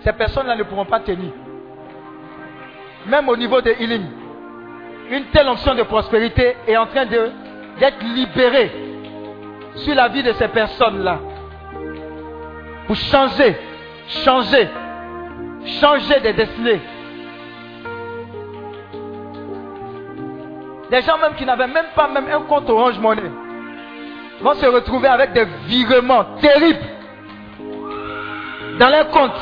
Ces 0.00 0.12
personnes-là 0.12 0.56
ne 0.56 0.62
pourront 0.64 0.84
pas 0.84 1.00
tenir. 1.00 1.30
Même 3.06 3.28
au 3.28 3.36
niveau 3.36 3.60
de 3.60 3.70
healing. 3.70 4.06
Une 5.10 5.24
telle 5.26 5.48
onction 5.48 5.74
de 5.74 5.82
prospérité 5.84 6.56
est 6.66 6.76
en 6.76 6.86
train 6.86 7.06
d'être 7.06 8.02
libérée 8.02 8.72
sur 9.76 9.94
la 9.94 10.08
vie 10.08 10.22
de 10.22 10.32
ces 10.32 10.48
personnes-là. 10.48 11.20
Pour 12.86 12.96
changer, 12.96 13.56
changer, 14.08 14.68
changer 15.80 16.20
des 16.20 16.32
destinées. 16.32 16.80
Des 20.90 21.02
gens 21.02 21.18
même 21.18 21.34
qui 21.34 21.44
n'avaient 21.44 21.66
même 21.66 21.86
pas 21.94 22.08
même 22.08 22.28
un 22.28 22.40
compte 22.42 22.70
Orange 22.70 22.98
Money 22.98 23.30
vont 24.40 24.54
se 24.54 24.66
retrouver 24.66 25.08
avec 25.08 25.32
des 25.32 25.44
virements 25.66 26.24
terribles 26.40 26.86
dans 28.78 28.90
leur 28.90 29.08
compte. 29.08 29.32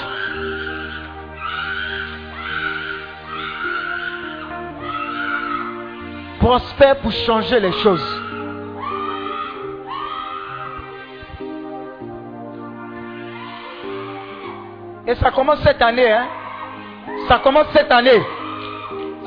Prospère 6.39 6.97
pour 6.99 7.13
changer 7.13 7.59
les 7.61 7.73
choses. 7.73 8.21
Et 15.07 15.15
ça 15.17 15.31
commence 15.31 15.61
cette 15.63 15.83
année, 15.83 16.11
hein. 16.11 16.27
Ça 17.29 17.39
commence 17.39 17.67
cette 17.73 17.91
année. 17.91 18.23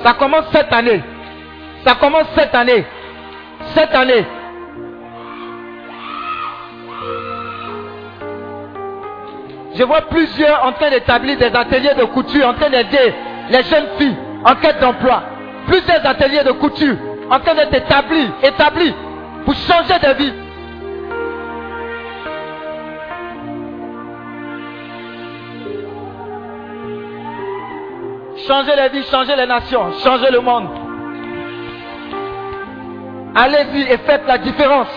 Ça 0.04 0.14
commence 0.14 0.46
cette 0.52 0.74
année. 0.74 1.04
Ça 1.86 1.96
commence 1.96 2.28
cette 2.36 2.54
année. 2.56 2.86
Cette 3.74 3.94
année. 3.96 4.26
Je 9.76 9.84
vois 9.84 10.02
plusieurs 10.02 10.66
en 10.66 10.74
train 10.74 10.90
d'établir 10.90 11.38
des 11.38 11.56
ateliers 11.56 11.94
de 11.94 12.06
couture, 12.06 12.48
en 12.48 12.54
train 12.56 12.70
d'aider 12.70 13.14
les 13.50 13.64
jeunes 13.64 13.88
filles 14.00 14.18
en 14.44 14.56
quête 14.56 14.80
d'emploi. 14.80 15.24
Plusieurs 15.68 16.06
ateliers 16.06 16.44
de 16.44 16.52
couture 16.54 16.96
en 17.30 17.40
train 17.40 17.54
d'être 17.54 17.74
établis, 17.74 18.30
établis 18.42 18.94
pour 19.46 19.54
changer 19.54 20.00
de 20.00 20.14
vie. 20.18 20.34
Changer 28.48 28.76
les 28.78 28.90
vies, 28.90 29.04
changer 29.12 29.36
les 29.36 29.46
nations, 29.46 29.92
changer 30.04 30.32
le 30.32 30.40
monde. 30.40 30.87
Allez-y 33.40 33.84
et 33.84 33.98
faites 34.00 34.26
la 34.26 34.40
différence. 34.40 34.88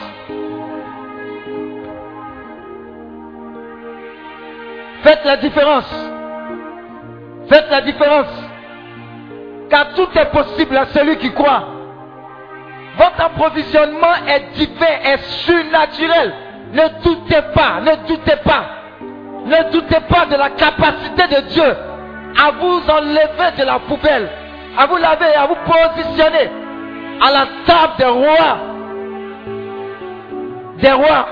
Faites 5.02 5.24
la 5.26 5.36
différence. 5.36 5.94
Faites 7.50 7.70
la 7.70 7.82
différence. 7.82 8.32
Car 9.68 9.92
tout 9.92 10.08
est 10.14 10.30
possible 10.30 10.74
à 10.74 10.86
celui 10.86 11.18
qui 11.18 11.30
croit. 11.32 11.64
Votre 12.96 13.20
approvisionnement 13.20 14.14
est 14.26 14.54
divin, 14.54 14.86
est 15.04 15.22
surnaturel. 15.44 16.32
Ne 16.72 17.02
doutez 17.02 17.42
pas, 17.54 17.80
ne 17.82 18.08
doutez 18.08 18.36
pas. 18.42 18.64
Ne 19.44 19.70
doutez 19.70 20.00
pas 20.08 20.24
de 20.24 20.36
la 20.36 20.48
capacité 20.48 21.26
de 21.28 21.40
Dieu 21.48 21.76
à 22.42 22.50
vous 22.52 22.82
enlever 22.88 23.58
de 23.58 23.64
la 23.64 23.80
poubelle, 23.80 24.30
à 24.78 24.86
vous 24.86 24.96
laver, 24.96 25.34
à 25.34 25.46
vous 25.46 25.56
positionner 25.66 26.59
à 27.20 27.30
la 27.30 27.46
table 27.66 27.92
des 27.98 28.04
rois. 28.04 28.58
Des 30.78 30.92
rois. 30.92 31.26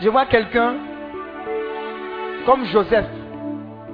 Je 0.00 0.08
vois 0.08 0.26
quelqu'un 0.26 0.74
comme 2.46 2.64
Joseph. 2.66 3.06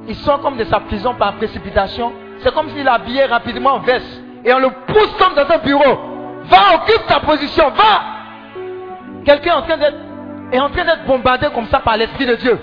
Il 0.07 0.15
sort 0.16 0.41
comme 0.41 0.59
de 0.59 0.65
sa 0.65 0.81
prison 0.81 1.15
par 1.15 1.35
précipitation. 1.36 2.12
C'est 2.41 2.53
comme 2.53 2.69
s'il 2.70 2.86
habillait 2.86 3.24
rapidement 3.24 3.74
en 3.74 3.78
veste. 3.78 4.23
Et 4.45 4.53
on 4.53 4.59
le 4.59 4.69
pousse 4.86 5.15
comme 5.19 5.35
dans 5.35 5.51
un 5.51 5.59
bureau. 5.59 5.99
Va, 6.45 6.74
occupe 6.74 7.07
ta 7.07 7.20
position, 7.20 7.70
va. 7.70 8.03
Quelqu'un 9.24 9.57
en 9.57 9.62
train 9.62 9.78
d'être 9.78 9.97
est 10.55 10.60
en 10.60 10.70
train 10.70 10.85
d'être 10.85 11.05
bombardé 11.05 11.48
comme 11.52 11.66
ça 11.66 11.81
par 11.81 11.97
l'Esprit 11.97 12.26
de 12.26 12.36
Dieu. 12.36 12.59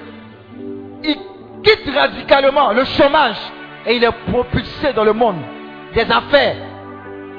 Il 1.03 1.18
quitte 1.61 1.93
radicalement 1.93 2.72
le 2.72 2.85
chômage 2.85 3.38
et 3.85 3.95
il 3.97 4.03
est 4.03 4.11
propulsé 4.31 4.93
dans 4.93 5.03
le 5.03 5.13
monde 5.13 5.41
des 5.93 6.09
affaires. 6.09 6.55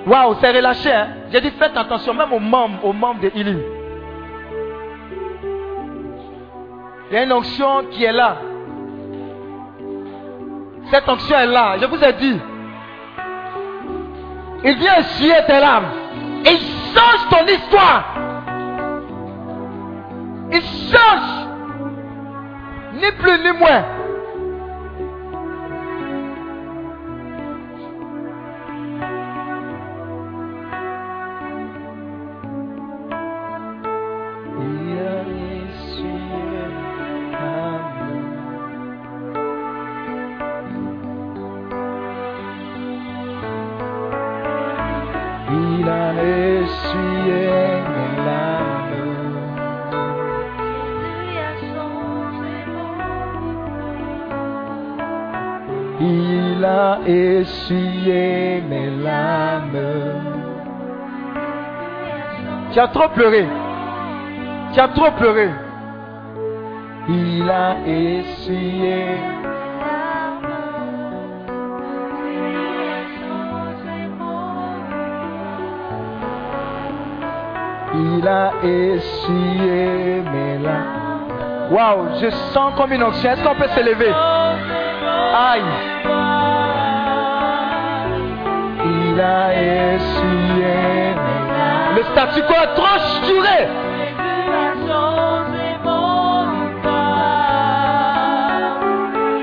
Waouh, 0.06 0.36
c'est 0.40 0.50
relâché. 0.50 0.92
Hein? 0.92 1.08
J'ai 1.32 1.40
dit 1.40 1.50
faites 1.52 1.76
attention 1.76 2.12
même 2.12 2.32
aux 2.32 2.40
membres, 2.40 2.84
aux 2.84 2.92
membres 2.92 3.20
de 3.20 3.30
Ili. 3.34 3.58
Il 7.10 7.14
y 7.14 7.18
a 7.18 7.22
une 7.24 7.32
onction 7.32 7.84
qui 7.90 8.04
est 8.04 8.12
là. 8.12 8.36
Cette 10.90 11.08
onction 11.08 11.38
est 11.38 11.46
là. 11.46 11.76
Je 11.80 11.86
vous 11.86 12.02
ai 12.02 12.12
dit. 12.14 12.40
Il 14.64 14.76
vient 14.76 14.96
essuyer 14.96 15.36
tes 15.46 15.60
larmes. 15.60 15.88
Et 16.44 16.50
il 16.50 16.60
change 16.94 17.28
ton 17.30 17.46
histoire. 17.46 18.31
Il 20.52 20.62
change. 20.62 21.48
Ni 22.94 23.10
plus 23.12 23.38
ni 23.38 23.58
moins. 23.58 24.01
Tu 62.72 62.80
as 62.80 62.88
trop 62.88 63.08
pleuré. 63.08 63.46
Tu 64.72 64.80
as 64.80 64.88
trop 64.88 65.10
pleuré. 65.10 65.50
Il 67.06 67.50
a 67.50 67.76
essuyé. 67.86 69.04
Il 77.94 78.26
a 78.26 78.52
essuyé 78.62 80.22
mes 80.32 80.58
larmes. 80.64 81.70
Waouh, 81.70 82.08
je 82.22 82.30
sens 82.30 82.72
comme 82.78 82.92
une 82.92 83.02
onction. 83.02 83.32
Est-ce 83.32 83.44
qu'on 83.44 83.54
peut 83.54 83.68
se 83.68 83.80
lever? 83.80 84.14
Aïe. 85.34 85.62
Il 88.86 89.20
a 89.20 89.52
larmes. 89.82 91.11
Le 92.02 92.08
statu 92.08 92.42
quo 92.42 92.54
est 92.54 92.74
trop 92.74 92.98
duré. 93.28 93.68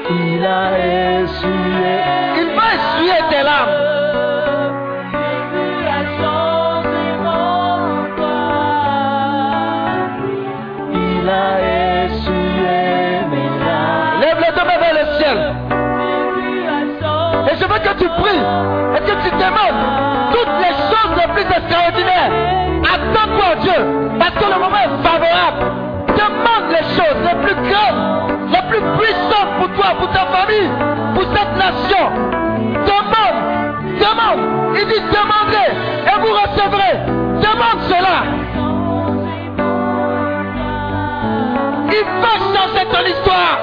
Il 0.09 0.45
a 0.45 0.77
essuyé. 1.21 1.93
Il 2.35 2.49
va 2.57 2.67
essuyer 2.75 3.19
tes 3.29 3.43
larmes. 3.43 3.75
Il 10.91 11.29
a 11.29 12.03
essuyé 12.03 12.77
mes 13.31 13.49
larmes. 13.63 14.19
Lève 14.19 14.39
les 14.39 14.51
deux 14.53 14.65
mains 14.67 14.79
vers 14.79 14.95
le 14.99 15.05
ciel. 15.17 15.37
Et 17.51 17.55
je 17.55 17.65
veux 17.65 17.79
que 17.79 17.93
tu 17.99 18.09
pries 18.21 18.43
et 18.95 18.99
que 18.99 19.15
tu 19.23 19.31
demandes 19.31 20.09
toutes 20.31 20.57
les 20.59 20.73
choses 20.89 21.13
les 21.17 21.33
plus 21.33 21.55
extraordinaires. 21.55 22.48
Dieu 23.61 24.09
parce 24.19 24.31
que 24.31 24.45
le 24.45 24.59
moment 24.59 24.77
est 24.77 25.07
favorable. 25.07 25.65
Demande 26.07 26.71
les 26.71 26.83
choses 26.95 27.19
les 27.23 27.35
plus 27.45 27.55
grandes, 27.69 28.51
les 28.51 28.61
plus 28.69 28.81
puissantes 28.97 29.51
pour 29.59 29.69
toi, 29.75 29.95
pour 29.97 30.09
ta 30.11 30.25
famille, 30.25 30.69
pour 31.13 31.23
cette 31.35 31.55
nation. 31.57 32.05
Demande, 32.91 33.39
demande. 33.99 34.75
Il 34.75 34.87
dit 34.87 35.01
demandez 35.11 35.71
et 36.05 36.19
vous 36.19 36.33
recevrez. 36.33 36.93
Demande 37.39 37.81
cela. 37.87 38.17
Il 41.91 42.05
va 42.21 42.33
changer 42.53 42.85
ton 42.91 43.05
histoire. 43.05 43.57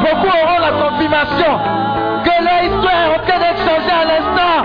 Beaucoup 0.00 0.28
auront 0.28 0.60
la 0.60 0.70
confirmation 0.70 1.95
que 2.26 2.44
leur 2.44 2.60
histoire 2.64 3.02
est 3.04 3.32
en 3.34 3.38
d'être 3.38 3.68
à 3.88 4.04
l'instant. 4.10 4.58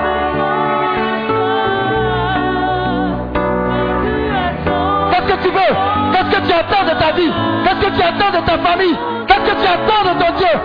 Qu'est-ce 5.11 5.27
que 5.33 5.43
tu 5.43 5.49
veux? 5.49 5.73
Qu'est-ce 6.11 6.31
que 6.35 6.41
tu 6.47 6.53
attends 6.53 6.85
de 6.91 6.99
ta 6.99 7.11
vie? 7.11 7.31
Qu'est-ce 7.63 7.81
que 7.85 7.91
tu 7.95 8.01
attends 8.01 8.39
de 8.39 8.45
ta 8.45 8.57
famille? 8.57 8.97
Qu'est-ce 9.27 9.45
que 9.51 9.57
tu 9.61 9.67
attends 9.75 10.03
de 10.09 10.13
ton 10.21 10.31
Dieu? 10.37 10.55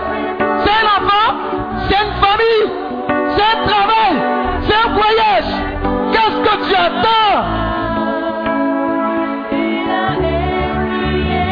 C'est 0.63 0.77
un 0.81 0.87
enfant 0.97 1.29
C'est 1.87 2.01
une 2.05 2.15
famille 2.25 2.65
C'est 3.35 3.47
un 3.53 3.59
travail 3.67 4.15
C'est 4.67 4.79
un 4.85 4.89
voyage. 5.01 5.51
Qu'est-ce 6.11 6.39
que 6.47 6.55
tu 6.67 6.75
attends? 6.75 7.37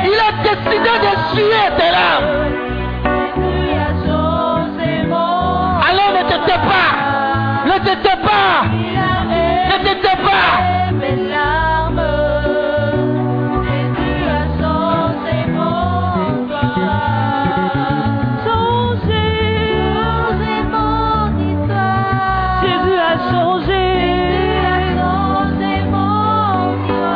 Il 0.08 0.20
a 0.28 0.32
décidé 0.44 0.94
d'essuyer 1.04 1.66
tes 1.78 1.92
larmes. 1.92 2.45
Ne 6.56 6.62
te 6.62 6.64
tais 6.64 6.68
pas. 6.68 6.90
Ne 7.66 7.78
te 7.80 7.94
tais 8.02 8.18
pas. 8.24 8.64
Ne 9.68 9.78
te 9.84 9.94
tais 10.02 10.18
pas. 10.24 10.50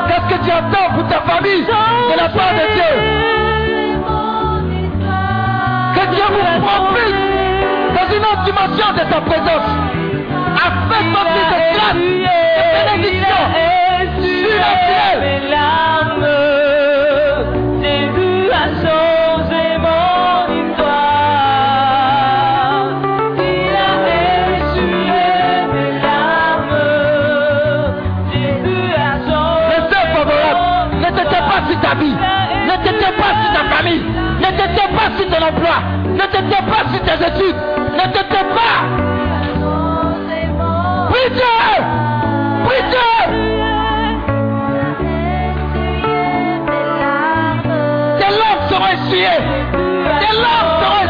Qu'est-ce 0.07 0.27
que 0.35 0.43
tu 0.43 0.51
attends 0.51 0.89
pour 0.95 1.07
ta 1.07 1.21
famille 1.21 1.63
de 1.63 2.15
la 2.17 2.29
part 2.29 2.53
de 2.53 2.65
Dieu? 2.73 2.93
Que 5.95 6.03
Dieu 6.13 6.25
vous 6.29 6.39
autre 6.39 7.18
dimension 8.49 8.93
de 8.93 9.03
sa 9.11 9.21
présence. 9.21 9.69
Afin 10.55 11.01
sortir 11.13 11.45
de 11.51 11.59
grâce, 11.75 11.93
de 11.93 13.01
bénédiction 13.01 13.43
sur 31.67 31.79
ta 31.81 31.93
vie. 31.95 32.15
Ne 32.65 32.75
te 32.83 32.89
tais 32.97 33.11
pas 33.11 33.33
sur 33.41 33.51
ta 33.53 33.75
famille. 33.75 34.01
Ne 34.39 34.47
te 34.47 34.65
tais 34.75 34.89
pas 34.95 35.11
sur 35.17 35.27
ton 35.29 35.45
emploi. 35.45 35.98
Te 36.49 36.55
pas 36.55 36.83
sur 36.91 37.01
tes 37.03 37.27
études. 37.27 37.55
Ne 37.93 38.11
te 38.11 38.19
tais 38.19 38.47
pas. 38.57 38.77
Prie 41.09 41.29
Dieu. 41.31 41.59
Prie 42.65 42.83
Dieu. 42.89 43.09
Tes 48.19 48.31
larmes 48.37 48.69
seront 48.69 48.87
essuyées. 48.87 49.41
Tes 50.19 50.33
larmes 50.41 50.73
seront 50.81 51.08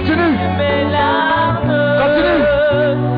Continue. 0.00 0.38
Continue. 1.98 3.09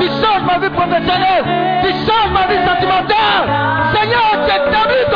Tu 0.00 0.06
changes 0.06 0.44
ma 0.46 0.58
vie 0.58 0.70
professionnelle. 0.70 1.44
Tu 1.82 1.90
changes 2.06 2.32
ma 2.32 2.46
vie 2.46 2.60
sentimentale. 2.66 3.44
Seigneur, 3.94 4.30
tu 4.46 4.50
établis 4.54 5.07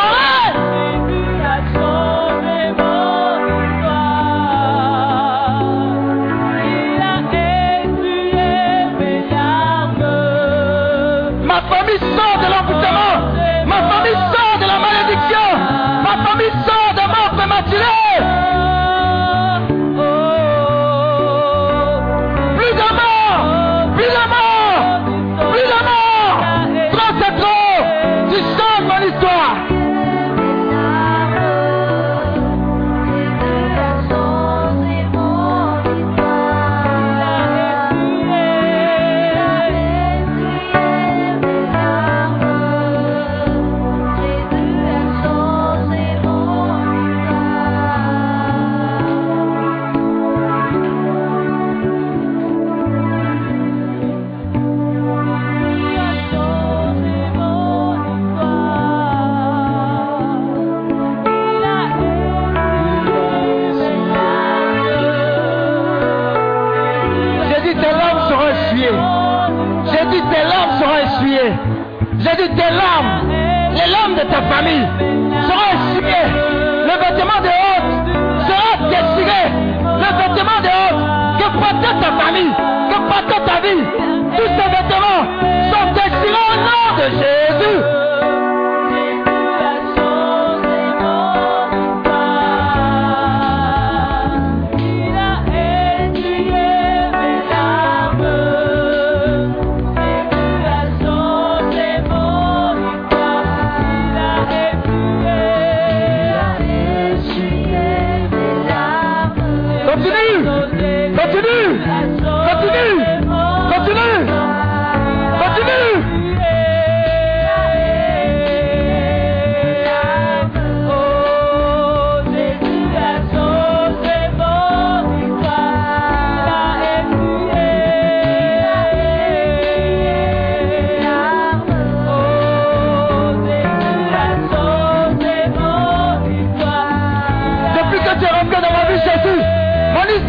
tous 83.63 84.49
ces 84.49 84.69
vêtements 84.75 85.23
sont 85.71 85.93
déchirés 85.95 86.49
au 86.51 86.57
nom 86.67 86.87
de 86.99 87.07
Jésus. 87.23 87.81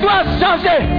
situação, 0.03 0.59
gente. 0.59 0.92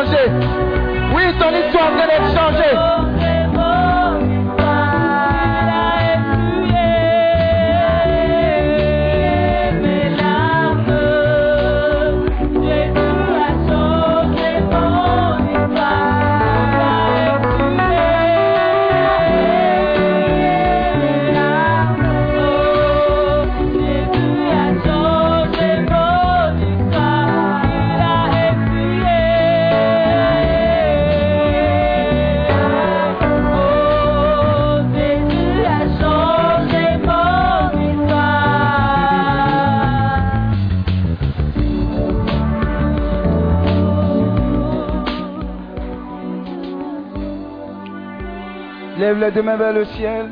Oui, 0.00 1.22
ton 1.40 1.50
histoire 1.50 1.90
est 1.98 2.20
en 2.20 2.32
changée. 2.32 3.07
Les 49.18 49.32
deux 49.32 49.42
mains 49.42 49.56
vers 49.56 49.72
le 49.72 49.84
ciel 49.84 50.30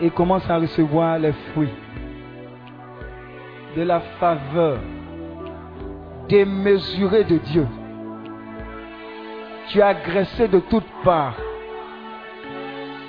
et 0.00 0.10
commence 0.10 0.48
à 0.50 0.56
recevoir 0.56 1.20
les 1.20 1.32
fruits 1.52 1.72
de 3.76 3.82
la 3.82 4.00
faveur 4.18 4.78
démesurée 6.28 7.22
de 7.22 7.36
Dieu. 7.38 7.68
Tu 9.68 9.78
es 9.78 9.82
agressé 9.82 10.48
de 10.48 10.58
toutes 10.58 10.90
parts. 11.04 11.36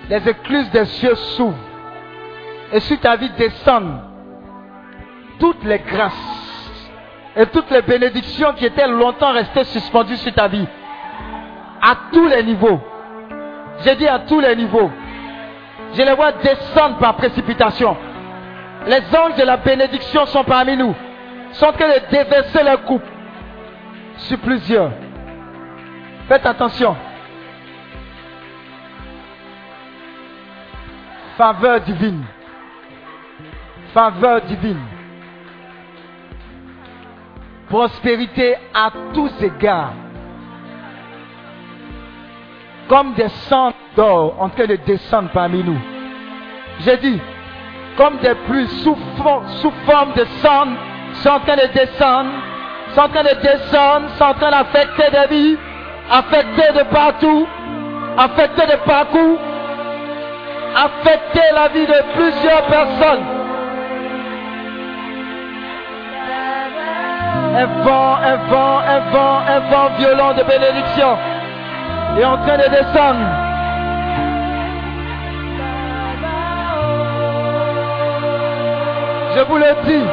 Les 0.08 0.30
écluses 0.30 0.70
des 0.70 0.86
cieux 0.86 1.16
s'ouvrent 1.16 1.58
et 2.72 2.80
sur 2.82 3.00
ta 3.00 3.16
vie 3.16 3.32
descendent 3.32 4.00
toutes 5.40 5.64
les 5.64 5.80
grâces 5.80 6.92
et 7.36 7.48
toutes 7.48 7.72
les 7.72 7.82
bénédictions 7.82 8.54
qui 8.54 8.68
étaient 8.68 8.88
longtemps 8.88 9.34
restées 9.34 9.64
suspendues 9.64 10.18
sur 10.18 10.34
ta 10.36 10.48
vie. 10.48 10.68
À 11.85 11.97
tous 12.14 12.27
les 12.27 12.43
niveaux. 12.43 12.80
J'ai 13.84 13.95
dit 13.95 14.07
à 14.07 14.19
tous 14.19 14.39
les 14.39 14.55
niveaux. 14.55 14.89
Je 15.93 16.01
les 16.01 16.14
vois 16.14 16.31
descendre 16.31 16.97
par 16.97 17.15
précipitation. 17.15 17.97
Les 18.88 19.01
anges 19.15 19.35
de 19.35 19.43
la 19.43 19.57
bénédiction 19.57 20.26
sont 20.26 20.45
parmi 20.45 20.77
nous. 20.77 20.95
Sont 21.51 21.65
en 21.65 21.73
train 21.73 21.88
de 21.89 22.10
déverser 22.10 22.64
leur 22.64 22.84
coupe 22.85 23.03
sur 24.18 24.39
plusieurs. 24.39 24.91
Faites 26.30 26.45
attention. 26.45 26.95
Faveur 31.38 31.81
divine. 31.81 32.23
Faveur 33.93 34.41
divine. 34.41 34.81
Prospérité 37.69 38.55
à 38.73 38.89
tous 39.14 39.31
égards. 39.41 39.93
Comme 42.88 43.14
des 43.14 43.30
sangs 43.49 43.73
d'or 43.95 44.35
en 44.39 44.49
train 44.49 44.65
de 44.65 44.76
descendre 44.76 45.30
parmi 45.34 45.64
nous. 45.64 45.80
J'ai 46.80 46.97
dit, 46.97 47.22
comme 47.97 48.18
des 48.18 48.35
pluies 48.47 48.68
sous, 48.84 48.97
sous 49.61 49.73
forme 49.85 50.14
de 50.14 50.26
sang 50.41 50.68
sont 51.22 51.30
en 51.30 51.39
train 51.39 51.55
de 51.55 51.73
descendre, 51.73 52.31
sont 52.93 53.01
en 53.01 53.10
train 53.10 53.23
de 53.23 53.41
descendre, 53.41 54.10
sont 54.18 54.23
en 54.23 54.34
train 54.34 54.51
d'affecter 54.51 55.03
des 55.11 55.35
vies, 55.35 55.57
affecter 56.11 56.73
de 56.73 56.84
partout, 56.91 57.47
affecter 58.18 58.65
de 58.65 58.77
partout, 58.85 59.38
affecter 60.76 61.53
la 61.53 61.68
vie 61.69 61.85
de 61.85 62.03
plusieurs 62.15 62.64
personnes. 62.64 63.26
Un 67.55 67.65
vent, 67.84 68.15
un 68.15 68.35
vent, 68.49 68.80
un 68.80 68.99
vent, 69.11 69.39
un 69.47 69.60
vent 69.60 69.89
violent 69.99 70.34
de 70.34 70.43
bénédiction 70.43 71.18
est 72.18 72.26
en 72.26 72.38
train 72.38 72.57
de 72.57 72.69
descendre. 72.69 73.26
Je 79.35 79.41
vous 79.41 79.57
le 79.57 79.73
dis. 79.85 80.06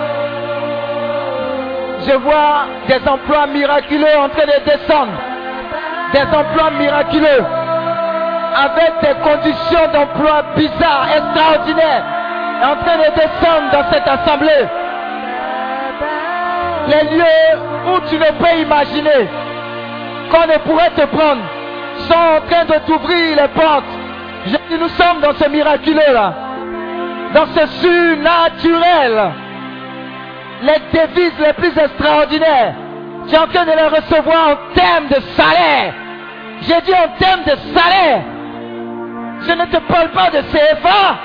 Je 2.06 2.16
vois 2.16 2.64
des 2.88 3.08
emplois 3.08 3.46
miraculeux 3.48 4.16
en 4.18 4.28
train 4.30 4.46
de 4.46 4.64
descendre. 4.64 5.12
Des 6.12 6.22
emplois 6.22 6.70
miraculeux. 6.78 7.44
Avec 8.56 8.92
des 9.02 9.14
conditions 9.22 9.86
d'emploi 9.92 10.42
bizarres, 10.56 11.08
extraordinaires. 11.14 12.04
En 12.62 12.76
train 12.82 12.96
de 12.96 13.14
descendre 13.14 13.70
dans 13.72 13.92
cette 13.92 14.08
assemblée. 14.08 14.66
Les 16.88 17.16
lieux 17.16 17.92
où 17.92 18.00
tu 18.08 18.16
ne 18.16 18.30
peux 18.38 18.58
imaginer 18.58 19.28
qu'on 20.30 20.46
ne 20.46 20.58
pourrait 20.58 20.90
te 20.90 21.04
prendre 21.14 21.42
sont 22.00 22.14
en 22.14 22.40
train 22.48 22.64
de 22.64 22.86
t'ouvrir 22.86 23.36
les 23.36 23.48
portes. 23.48 23.84
Je 24.46 24.52
dis, 24.52 24.80
nous 24.80 24.88
sommes 24.88 25.20
dans 25.20 25.34
ce 25.34 25.48
miraculeux 25.48 26.12
là. 26.12 26.34
Dans 27.34 27.46
ce 27.46 27.66
surnaturel. 27.66 29.32
Les 30.62 30.98
devises 30.98 31.38
les 31.38 31.52
plus 31.54 31.76
extraordinaires. 31.78 32.74
Tu 33.28 33.34
es 33.34 33.38
en 33.38 33.46
train 33.46 33.64
de 33.64 33.70
les 33.70 33.96
recevoir 33.96 34.50
en 34.50 34.74
termes 34.74 35.08
de 35.08 35.20
salaire. 35.36 35.94
J'ai 36.62 36.80
dit 36.82 36.92
en 36.92 37.08
termes 37.18 37.44
de 37.44 37.78
salaire. 37.78 38.20
Je 39.42 39.52
ne 39.52 39.64
te 39.66 39.78
parle 39.92 40.08
pas 40.10 40.30
de 40.30 40.42
CFA. 40.42 41.16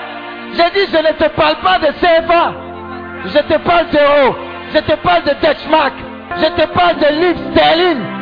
J'ai 0.54 0.70
dit 0.80 0.92
je 0.92 0.98
ne 0.98 1.12
te 1.14 1.30
parle 1.36 1.56
pas 1.56 1.80
de 1.80 1.88
CFA. 1.88 2.54
Je 3.26 3.40
te 3.40 3.58
parle 3.60 3.88
d'euros. 3.92 4.36
Je 4.74 4.80
te 4.80 4.94
parle 4.98 5.24
de 5.24 5.34
Dutchmark. 5.42 5.94
Je 6.38 6.46
te 6.62 6.68
parle 6.68 6.98
de 6.98 7.08
livres 7.22 7.40
sterling. 7.52 8.15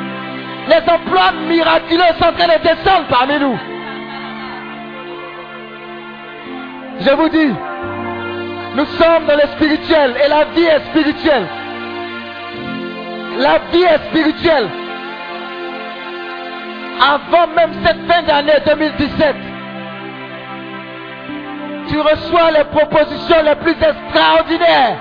Les 0.67 0.89
emplois 0.89 1.31
miraculeux 1.47 2.13
sont 2.19 2.25
en 2.25 2.33
train 2.33 2.47
de 2.47 2.63
descendre 2.63 3.07
parmi 3.09 3.37
nous. 3.39 3.59
Je 7.01 7.09
vous 7.09 7.29
dis, 7.29 7.53
nous 8.75 8.85
sommes 8.85 9.25
dans 9.27 9.35
le 9.35 9.47
spirituel 9.55 10.15
et 10.23 10.29
la 10.29 10.45
vie 10.45 10.63
est 10.63 10.85
spirituelle. 10.89 11.47
La 13.39 13.59
vie 13.71 13.83
est 13.83 14.09
spirituelle. 14.09 14.69
Avant 17.01 17.47
même 17.47 17.71
cette 17.83 18.07
fin 18.09 18.21
d'année 18.21 18.59
2017, 18.65 19.35
tu 21.89 21.99
reçois 21.99 22.51
les 22.51 22.63
propositions 22.65 23.43
les 23.43 23.55
plus 23.55 23.71
extraordinaires. 23.73 24.97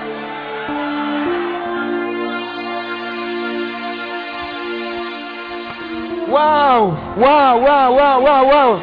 Waouh, 6.33 6.97
waouh, 7.15 7.61
waouh, 7.61 7.95
waouh, 7.95 8.23
waouh, 8.23 8.47
waouh. 8.47 8.79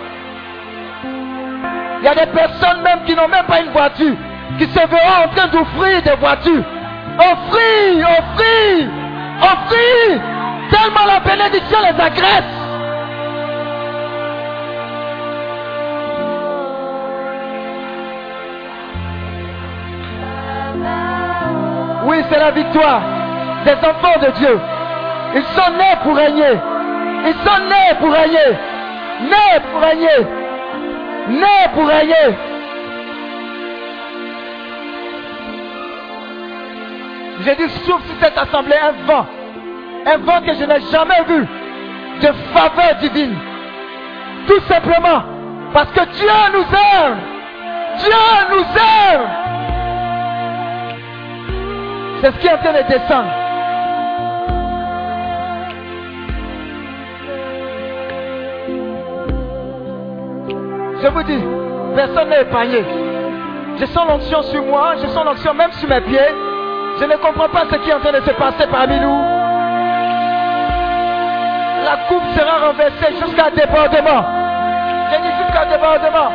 Il 1.98 2.05
y 2.05 2.09
a 2.09 2.14
des 2.14 2.27
personnes 2.27 2.82
même 2.82 3.01
qui 3.05 3.16
n'ont 3.16 3.27
même 3.27 3.44
pas 3.47 3.60
une 3.60 3.72
voiture, 3.72 4.14
qui 4.56 4.66
se 4.66 4.78
verront 4.78 5.24
en 5.24 5.28
train 5.35 5.48
d'offrir 5.48 6.01
des 6.02 6.14
voitures. 6.14 6.62
Offrir, 7.18 8.06
offrir, 8.18 8.89
offrir. 9.43 10.20
Tellement 10.70 11.06
la 11.06 11.18
bénédiction 11.18 11.78
les 11.81 12.01
agresse. 12.01 12.44
Oui, 22.05 22.24
c'est 22.31 22.39
la 22.39 22.51
victoire 22.52 23.02
des 23.64 23.72
enfants 23.72 24.20
de 24.22 24.31
Dieu. 24.39 24.60
Ils 25.35 25.43
sont 25.43 25.70
nés 25.72 25.97
pour 26.05 26.16
régner. 26.16 26.59
Ils 27.26 27.34
sont 27.34 27.60
nés 27.68 27.94
pour 27.98 28.12
régner. 28.12 28.59
Nés 29.22 29.60
pour 29.70 29.80
régner. 29.80 30.26
Nés 31.28 31.68
pour 31.74 31.86
régner. 31.86 32.36
J'ai 37.44 37.56
dit 37.56 37.68
souffle 37.84 38.06
sur 38.06 38.16
cette 38.20 38.38
assemblée 38.38 38.76
un 38.76 39.06
vent. 39.06 39.26
Un 40.06 40.18
vent 40.18 40.40
que 40.40 40.52
je 40.55 40.64
n'ai 40.64 40.80
jamais 40.90 41.22
vu. 41.28 41.47
De 42.20 42.28
faveur 42.52 42.97
divine. 43.01 43.36
Tout 44.47 44.60
simplement 44.68 45.22
parce 45.72 45.90
que 45.92 46.05
Dieu 46.05 46.28
nous 46.52 46.66
aime. 46.76 47.18
Dieu 47.98 48.12
nous 48.51 48.64
aime. 48.64 49.28
C'est 52.20 52.32
ce 52.32 52.38
qui 52.38 52.47
est 52.47 52.52
en 52.52 52.59
train 52.59 52.72
de 52.72 52.88
descendre. 52.88 53.39
Je 61.02 61.09
vous 61.09 61.22
dis, 61.22 61.43
personne 61.97 62.28
n'est 62.28 62.43
épargné. 62.43 62.85
Je 63.78 63.86
sens 63.86 64.06
l'onction 64.06 64.43
sur 64.43 64.62
moi, 64.64 64.93
je 65.01 65.06
sens 65.09 65.24
l'onction 65.24 65.55
même 65.55 65.72
sur 65.72 65.89
mes 65.89 66.01
pieds. 66.02 66.35
Je 66.98 67.05
ne 67.05 67.16
comprends 67.16 67.48
pas 67.48 67.64
ce 67.70 67.77
qui 67.77 67.89
est 67.89 67.94
en 67.94 68.01
train 68.01 68.12
de 68.12 68.20
se 68.20 68.31
passer 68.32 68.66
parmi 68.70 69.01
nous. 69.01 69.20
La 71.85 71.97
coupe 72.09 72.22
sera 72.36 72.66
renversée 72.66 73.14
jusqu'à 73.18 73.51
débordement. 73.51 74.24
J'ai 75.10 75.18
dit 75.22 75.35
jusqu'à 75.39 75.64
débordement. 75.64 76.31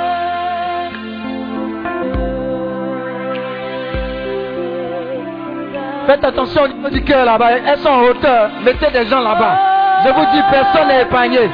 Faites 6.08 6.24
attention 6.24 6.64
au 6.64 6.68
niveau 6.68 6.90
du 6.90 7.04
cœur 7.04 7.26
là-bas. 7.26 7.52
Elles 7.66 7.78
sont 7.80 7.90
en 7.90 8.02
hauteur. 8.02 8.50
Mettez 8.64 8.92
des 8.92 9.06
gens 9.06 9.22
là-bas. 9.22 9.60
Je 10.04 10.10
vous 10.10 10.26
dis, 10.34 10.42
personne 10.52 10.88
n'est 10.88 11.04
épargné. 11.04 11.50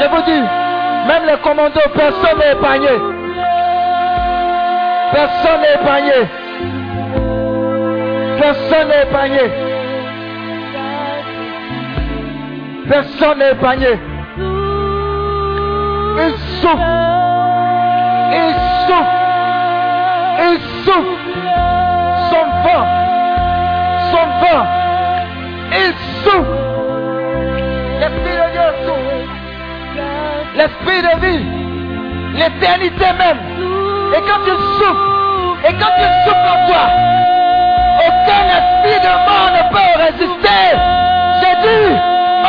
Je 0.00 0.06
vous 0.06 0.22
dis, 0.22 0.42
même 1.08 1.24
les 1.26 1.38
commandos, 1.42 1.80
personne 1.94 2.38
n'est 2.38 2.52
épargné. 2.52 2.88
Personne 5.12 5.60
n'est 5.60 5.74
épargné. 5.74 6.12
Personne 8.40 8.88
n'est 8.88 9.02
épargné. 9.02 9.44
Personne 12.88 13.38
n'est 13.38 13.52
épargné. 13.52 13.98
Il 16.20 16.34
souffle. 16.60 16.88
Il 18.32 18.54
souffle. 18.86 19.16
Il 20.40 20.58
souffle. 20.84 21.16
Son 22.30 22.44
vent. 22.64 22.86
Son 24.12 24.26
vent. 24.40 24.64
Il 25.72 25.92
souffle. 26.22 26.56
L'Esprit 28.00 28.36
de 28.36 28.46
Dieu 28.52 28.68
souffle 28.86 29.07
l'esprit 30.58 31.02
de 31.02 31.14
vie, 31.24 31.46
l'éternité 32.34 33.06
même. 33.16 33.38
Et 34.12 34.20
quand 34.26 34.42
tu 34.44 34.50
souffres, 34.50 35.58
et 35.64 35.72
quand 35.74 35.94
tu 36.00 36.06
souffres 36.24 36.50
en 36.54 36.66
toi, 36.66 36.84
aucun 38.08 38.44
esprit 38.58 39.00
de 39.06 39.12
mort 39.26 39.50
ne 39.56 39.62
peut 39.72 39.94
résister. 40.04 40.64
J'ai 41.40 41.56
dit, 41.64 41.90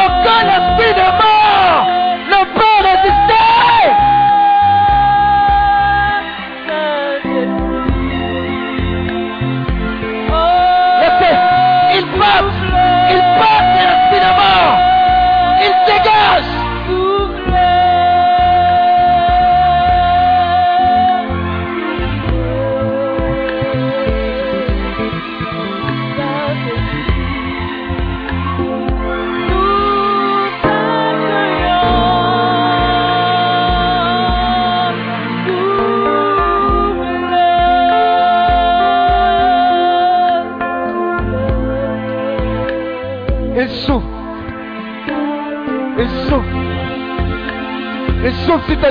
aucun 0.06 0.44
esprit 0.58 0.94
de 1.02 1.08
mort 1.22 1.82
ne 2.34 2.42
peut 2.58 2.80
résister. 2.90 3.50
Laissez, 11.02 11.36
il 11.98 12.06
passe, 12.20 12.58
il 13.12 13.22
passe 13.40 13.70
l'esprit 13.78 14.20
de 14.20 14.32
mort. 14.36 14.79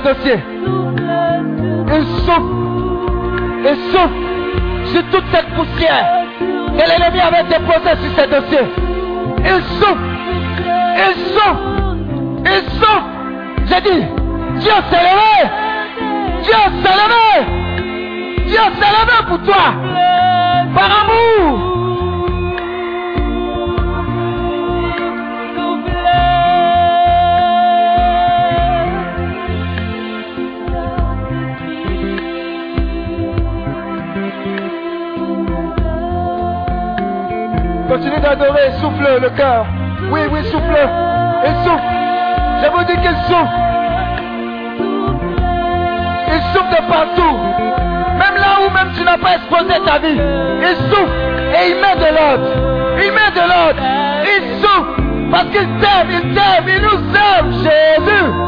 Dossiers. 0.09 0.43
Il 1.94 2.05
souffle. 2.24 2.55
Il 3.64 3.76
souffle 3.93 4.28
sur 4.86 5.02
toute 5.10 5.24
cette 5.32 5.48
poussière 5.55 6.06
que 6.39 6.85
l'ennemi 6.89 7.20
avait 7.20 7.44
déposée 7.44 7.97
sur 8.02 8.12
ces 8.16 8.28
dossiers. 8.28 8.68
Il 9.40 9.62
souffle. 9.78 10.09
Il 10.97 11.14
souffle. 11.35 11.64
Il 12.47 12.62
souffle. 12.78 13.10
J'ai 13.66 13.80
dit, 13.82 14.06
Dieu 14.60 14.72
s'est 14.90 15.05
levé. 15.09 15.35
Dieu 16.43 16.62
s'est 16.82 16.97
levé. 17.02 17.26
Dieu 18.47 18.64
s'est 18.78 18.93
levé 18.98 19.16
pour 19.28 19.43
toi. 19.43 19.74
Par 20.74 20.90
amour. 21.02 21.68
D'adorer, 38.29 38.73
souffle 38.79 39.21
le 39.23 39.31
cœur. 39.31 39.65
Oui, 40.11 40.21
oui, 40.31 40.45
souffle. 40.51 40.79
Il 41.47 41.55
souffle. 41.65 41.82
Je 42.63 42.69
vous 42.69 42.85
dis 42.85 42.93
qu'il 43.01 43.16
souffle. 43.27 43.57
Il 46.35 46.43
souffle 46.53 46.71
de 46.71 46.93
partout. 46.93 47.39
Même 48.19 48.37
là 48.37 48.59
où 48.61 48.71
même 48.71 48.93
tu 48.95 49.03
n'as 49.03 49.16
pas 49.16 49.37
exposé 49.37 49.81
ta 49.82 49.98
vie. 49.98 50.21
Il 50.61 50.77
souffle 50.90 51.16
et 51.55 51.71
il 51.71 51.77
met 51.77 51.97
de 51.97 52.11
l'ordre. 52.15 52.48
Il 53.03 53.13
met 53.13 53.31
de 53.35 53.48
l'ordre. 53.48 53.82
Il 54.24 54.61
souffle 54.61 55.31
parce 55.31 55.45
qu'il 55.45 55.69
t'aime, 55.81 56.11
il 56.11 56.35
t'aime, 56.35 56.69
il 56.69 56.82
nous 56.82 57.01
aime, 57.16 57.53
Jésus. 57.65 58.47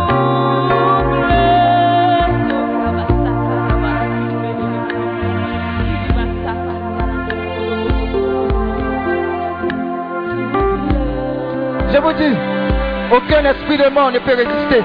Vous 12.12 13.16
aucun 13.16 13.44
esprit 13.44 13.76
de 13.76 13.88
mort 13.90 14.10
ne 14.12 14.18
peut 14.20 14.34
résister 14.34 14.84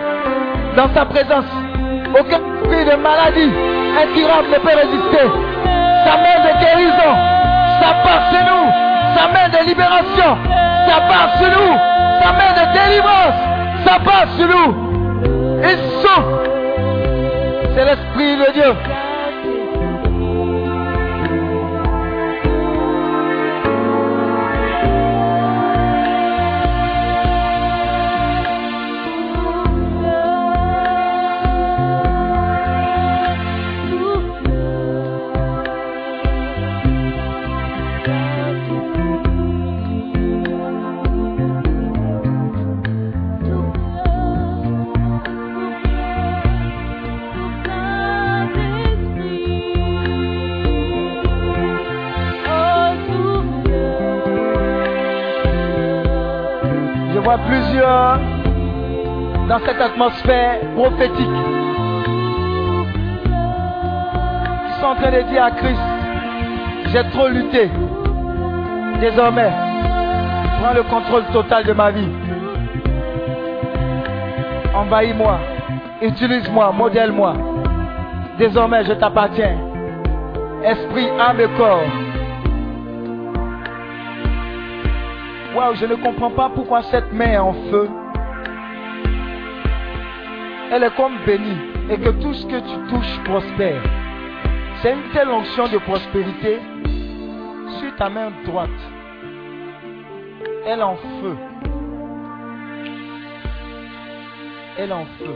dans 0.76 0.90
sa 0.94 1.06
présence. 1.06 1.46
Aucun 2.20 2.40
esprit 2.40 2.86
de 2.86 2.96
maladie 2.96 3.52
incurable 4.02 4.48
ne 4.50 4.60
peut 4.60 4.76
résister. 4.76 5.26
Sa 6.06 6.18
main 6.18 6.40
de 6.44 6.60
guérison, 6.60 7.14
sa 7.82 7.94
part 8.04 8.30
sur 8.32 8.42
nous. 8.42 8.72
Sa 9.16 9.28
main 9.28 9.50
de 9.50 9.68
libération, 9.68 10.38
sa 10.88 11.02
part 11.02 11.38
sur 11.38 11.50
nous. 11.50 11.78
Sa 12.22 12.32
main 12.34 12.52
de 12.54 12.74
délivrance, 12.74 13.40
sa 13.86 14.00
part 14.00 14.28
sur 14.38 14.48
nous. 14.48 14.76
Il 15.64 15.78
souffle. 16.02 16.50
C'est 17.76 17.86
l'esprit 17.86 18.38
de 18.38 18.52
Dieu. 18.54 18.74
Cette 59.66 59.82
atmosphère 59.82 60.60
prophétique 60.76 61.38
qui 64.66 64.80
sont 64.80 64.86
en 64.86 64.96
train 64.96 65.12
de 65.12 65.22
dire 65.24 65.44
à 65.44 65.52
Christ, 65.52 65.82
j'ai 66.92 67.04
trop 67.10 67.28
lutté. 67.28 67.72
Désormais, 69.02 69.52
prends 70.62 70.74
le 70.74 70.84
contrôle 70.84 71.24
total 71.34 71.66
de 71.66 71.74
ma 71.74 71.90
vie. 71.92 72.08
Envahis-moi, 74.76 75.40
utilise-moi, 76.02 76.72
modèle-moi. 76.72 77.34
Désormais, 78.38 78.84
je 78.86 78.94
t'appartiens. 78.94 79.58
Esprit, 80.64 81.10
âme 81.20 81.40
et 81.40 81.48
corps. 81.58 81.82
Waouh, 85.56 85.76
je 85.76 85.86
ne 85.86 85.96
comprends 85.96 86.32
pas 86.32 86.52
pourquoi 86.54 86.84
cette 86.84 87.12
main 87.14 87.32
est 87.32 87.38
en 87.38 87.54
feu. 87.72 87.90
Elle 90.76 90.84
est 90.84 90.96
comme 90.98 91.18
bénie 91.26 91.58
et 91.90 91.98
que 91.98 92.10
tout 92.10 92.34
ce 92.34 92.46
que 92.48 92.60
tu 92.60 92.94
touches 92.94 93.24
prospère. 93.24 93.82
C'est 94.82 94.92
une 94.92 95.10
telle 95.14 95.30
onction 95.30 95.70
de 95.70 95.78
prospérité 95.78 96.60
sur 97.80 97.96
ta 97.96 98.10
main 98.10 98.30
droite. 98.44 98.70
Elle 100.66 100.84
en 100.84 100.98
feu. 100.98 101.38
Elle 104.78 104.92
en 104.92 105.06
feu. 105.06 105.36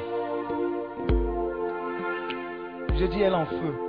Je 2.98 3.06
dis 3.06 3.22
elle 3.22 3.36
en 3.36 3.46
feu. 3.46 3.89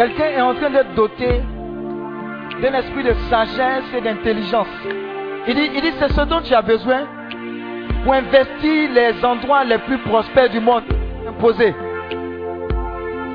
Quelqu'un 0.00 0.30
est 0.30 0.40
en 0.40 0.54
train 0.54 0.70
d'être 0.70 0.94
doté 0.94 1.42
d'un 2.62 2.72
esprit 2.72 3.04
de 3.04 3.12
sagesse 3.28 3.84
et 3.94 4.00
d'intelligence. 4.00 4.66
Il 5.46 5.54
dit, 5.54 5.70
il 5.74 5.92
c'est 5.98 6.10
ce 6.12 6.22
dont 6.22 6.40
tu 6.40 6.54
as 6.54 6.62
besoin 6.62 7.00
pour 8.02 8.14
investir 8.14 8.90
les 8.94 9.22
endroits 9.22 9.62
les 9.62 9.76
plus 9.76 9.98
prospères 9.98 10.48
du 10.48 10.58
monde 10.58 10.84
imposés. 11.28 11.74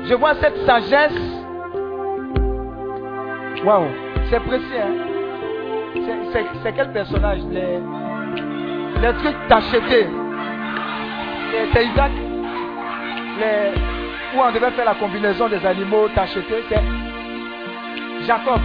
Je 0.06 0.14
vois 0.14 0.34
cette 0.34 0.56
sagesse. 0.66 1.44
Waouh, 3.64 3.86
c'est 4.28 4.40
précis. 4.40 4.64
Hein? 4.76 4.94
C'est- 6.32 6.72
quel 6.72 6.90
personnage? 6.90 7.42
Les, 7.52 9.12
trucs 9.22 9.36
t'acheter. 9.48 10.08
C'est. 11.72 11.84
Les, 13.38 13.85
où 14.36 14.40
on 14.40 14.52
devait 14.52 14.70
faire 14.72 14.84
la 14.84 14.94
combinaison 14.94 15.48
des 15.48 15.64
animaux 15.64 16.08
t'acheter, 16.14 16.64
c'est 16.68 16.82
Jacob. 18.26 18.60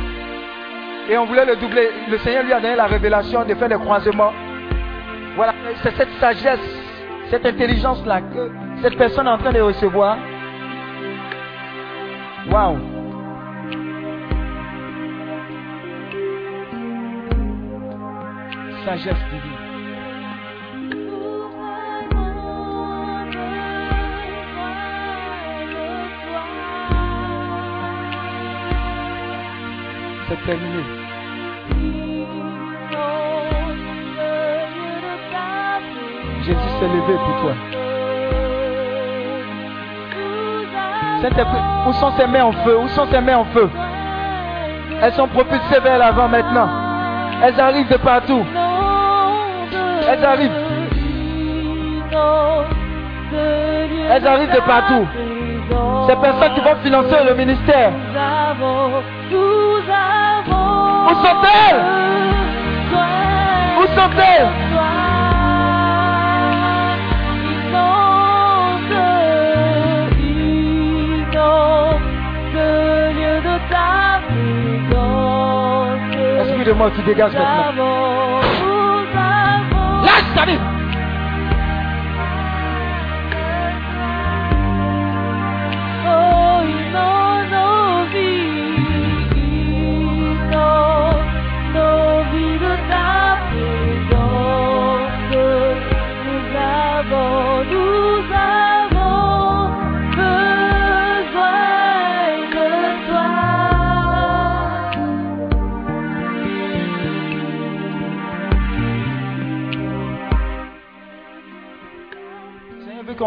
Et 1.09 1.17
on 1.17 1.25
voulait 1.25 1.45
le 1.45 1.55
doubler. 1.55 1.89
Le 2.09 2.17
Seigneur 2.19 2.43
lui 2.43 2.53
a 2.53 2.59
donné 2.59 2.75
la 2.75 2.85
révélation 2.85 3.45
de 3.45 3.53
faire 3.55 3.69
des 3.69 3.75
croisements. 3.75 4.33
Voilà, 5.35 5.53
c'est 5.81 5.95
cette 5.95 6.11
sagesse, 6.19 6.59
cette 7.29 7.45
intelligence-là 7.45 8.21
que 8.21 8.51
cette 8.81 8.97
personne 8.97 9.27
est 9.27 9.31
en 9.31 9.37
train 9.37 9.53
de 9.53 9.61
recevoir. 9.61 10.17
Waouh! 12.49 12.79
Sagesse 18.85 19.23
divine. 19.31 19.50
Terminé. 30.45 30.83
Jésus 36.41 36.69
s'est 36.79 36.87
levé 36.87 37.13
pour 37.13 37.41
toi. 37.41 37.53
Où 41.87 41.93
sont 41.93 42.11
ses 42.17 42.25
mains 42.25 42.45
en 42.45 42.51
feu? 42.51 42.77
Où 42.79 42.87
sont 42.89 43.05
ses 43.11 43.21
mains 43.21 43.37
en 43.37 43.45
feu? 43.45 43.69
Elles 45.03 45.13
sont 45.13 45.27
propulsées 45.27 45.79
vers 45.83 45.99
l'avant 45.99 46.27
maintenant. 46.27 46.69
Elles 47.43 47.59
arrivent 47.59 47.89
de 47.89 47.97
partout. 47.97 48.43
Elles 50.09 50.25
arrivent. 50.25 50.51
Elles 54.11 54.27
arrivent 54.27 54.51
de 54.51 54.59
partout. 54.61 55.07
Ces 56.07 56.15
personnes 56.15 56.53
qui 56.55 56.61
vont 56.61 56.75
financer 56.83 57.23
le 57.25 57.35
ministère. 57.35 57.91
Où 61.11 61.15
sont-elles? 61.15 61.81
Où 63.79 63.85
sont-elles? 63.99 64.47
Esprit 76.39 76.63
de 76.63 76.71
mort, 76.71 76.91
tu 76.95 77.01
dégages 77.03 77.33
maintenant. 77.33 78.39
Lâche 80.03 80.33
ta 80.33 80.45
vie. 80.45 80.70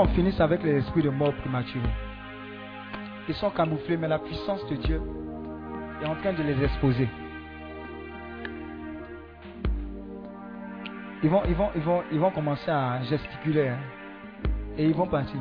Finisse 0.09 0.41
avec 0.41 0.63
les 0.63 0.77
esprits 0.79 1.03
de 1.03 1.11
mort 1.11 1.35
prématurés. 1.35 1.83
Ils 3.29 3.35
sont 3.35 3.51
camouflés, 3.51 3.97
mais 3.97 4.09
la 4.09 4.19
puissance 4.19 4.65
de 4.69 4.77
Dieu 4.77 5.01
est 6.03 6.07
en 6.07 6.15
train 6.17 6.33
de 6.33 6.43
les 6.43 6.63
exposer. 6.63 7.09
Ils 11.23 11.31
vont, 11.31 11.43
ils 11.49 11.55
vont, 11.55 11.71
ils 11.75 11.83
vont, 11.83 12.03
ils 12.13 12.21
vont 12.21 12.31
commencer 12.31 12.71
à 12.71 13.03
gesticuler 13.05 13.69
hein. 13.69 13.79
et 14.77 14.85
ils 14.85 14.95
vont 14.95 15.07
partir. 15.07 15.41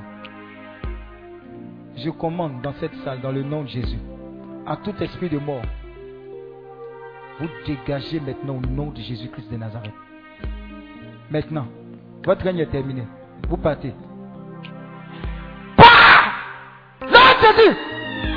Je 1.98 2.10
commande 2.10 2.62
dans 2.62 2.74
cette 2.80 2.96
salle, 3.04 3.22
dans 3.22 3.32
le 3.32 3.44
nom 3.44 3.64
de 3.64 3.68
Jésus, 3.68 4.00
à 4.66 4.78
tout 4.78 4.96
esprit 5.02 5.30
de 5.30 5.38
mort, 5.38 5.62
vous 7.40 7.48
dégagez 7.66 8.20
maintenant 8.20 8.56
au 8.58 8.62
nom 8.62 8.92
de 8.92 9.02
Jésus-Christ 9.02 9.52
de 9.52 9.58
Nazareth. 9.58 9.94
Maintenant, 11.30 11.68
votre 12.24 12.44
règne 12.44 12.60
est 12.60 12.72
terminé. 12.72 13.04
Vous 13.50 13.58
partez. 13.58 13.94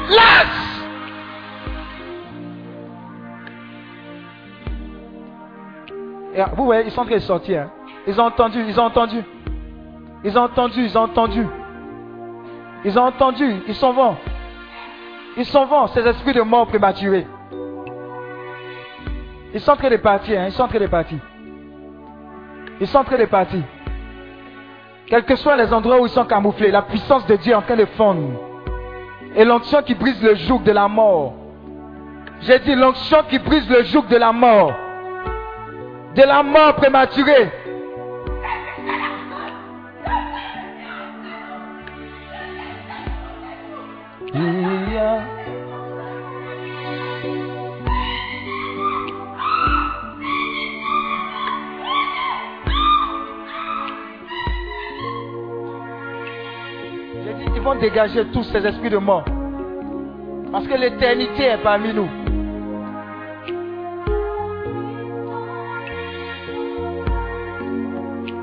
Lâche 0.08 0.82
Et 6.34 6.42
Vous 6.56 6.64
voyez, 6.64 6.84
ils 6.86 6.90
sont 6.90 7.00
en 7.02 7.04
train 7.06 7.14
de 7.14 7.20
sortir. 7.20 7.62
hein. 7.62 7.70
Ils 8.06 8.20
ont 8.20 8.24
entendu, 8.24 8.62
ils 8.66 8.78
ont 8.78 8.84
entendu. 8.84 9.22
Ils 10.24 10.38
ont 10.38 10.42
entendu, 10.42 10.82
ils 10.84 10.98
ont 10.98 11.02
entendu. 11.02 11.46
Ils 12.84 12.98
ont 12.98 13.02
entendu, 13.04 13.56
ils 13.66 13.74
s'en 13.74 13.92
vont. 13.92 14.16
Ils 15.36 15.46
s'en 15.46 15.66
vont, 15.66 15.86
ces 15.88 16.00
esprits 16.06 16.32
de 16.32 16.42
mort 16.42 16.66
prématurés. 16.66 17.26
Ils 19.54 19.60
sont 19.60 19.72
en 19.72 19.76
train 19.76 19.90
de 19.90 19.96
partir, 19.96 20.40
hein, 20.40 20.44
ils 20.46 20.52
sont 20.52 20.62
en 20.64 20.68
train 20.68 20.78
de 20.80 20.86
partir. 20.86 21.18
Ils 22.80 22.86
sont 22.86 22.98
en 22.98 23.04
train 23.04 23.18
de 23.18 23.24
partir. 23.24 23.62
Quels 25.06 25.24
que 25.24 25.36
soient 25.36 25.56
les 25.56 25.72
endroits 25.72 26.00
où 26.00 26.06
ils 26.06 26.10
sont 26.10 26.24
camouflés, 26.24 26.70
la 26.70 26.82
puissance 26.82 27.26
de 27.26 27.36
Dieu 27.36 27.52
est 27.52 27.56
en 27.56 27.62
train 27.62 27.76
de 27.76 27.86
fondre. 27.86 28.40
Et 29.36 29.44
l'onction 29.44 29.82
qui 29.82 29.94
brise 29.94 30.20
le 30.23 30.34
joug 30.34 30.62
de 30.62 30.73
la 30.73 30.89
mort. 30.89 31.34
J'ai 32.40 32.58
dit 32.60 32.74
l'onction 32.74 33.18
qui 33.28 33.39
brise 33.39 33.68
le 33.68 33.82
joug 33.84 34.06
de 34.08 34.16
la 34.16 34.32
mort. 34.32 34.73
De 36.15 36.23
la 36.23 36.42
mort 36.42 36.74
prématurée. 36.76 37.50
Dégager 57.74 58.24
tous 58.26 58.44
ces 58.44 58.64
esprits 58.64 58.90
de 58.90 58.96
mort. 58.96 59.24
Parce 60.52 60.66
que 60.66 60.74
l'éternité 60.74 61.42
est 61.46 61.58
parmi 61.58 61.92
nous. 61.92 62.08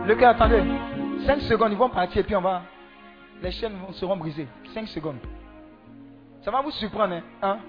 Le 0.06 0.16
gars, 0.16 0.32
attendez. 0.32 0.62
5 1.26 1.42
secondes, 1.42 1.72
ils 1.72 1.78
vont 1.78 1.90
partir 1.90 2.20
et 2.20 2.24
puis 2.24 2.36
on 2.36 2.42
va. 2.42 2.64
Les 3.42 3.52
chaînes 3.52 3.74
seront 3.94 4.18
brisées. 4.18 4.48
5 4.74 4.88
secondes. 4.90 5.18
Ça 6.42 6.52
va 6.52 6.62
vous 6.62 6.72
surprendre. 6.72 7.16
Hein? 7.42 7.60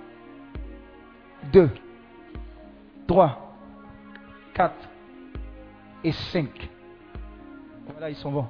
1, 1.44 1.50
2, 1.52 1.70
3, 3.06 3.56
4 4.54 4.74
et 6.02 6.12
5. 6.12 6.48
Voilà, 7.92 8.10
ils 8.10 8.16
sont 8.16 8.32
bons. 8.32 8.48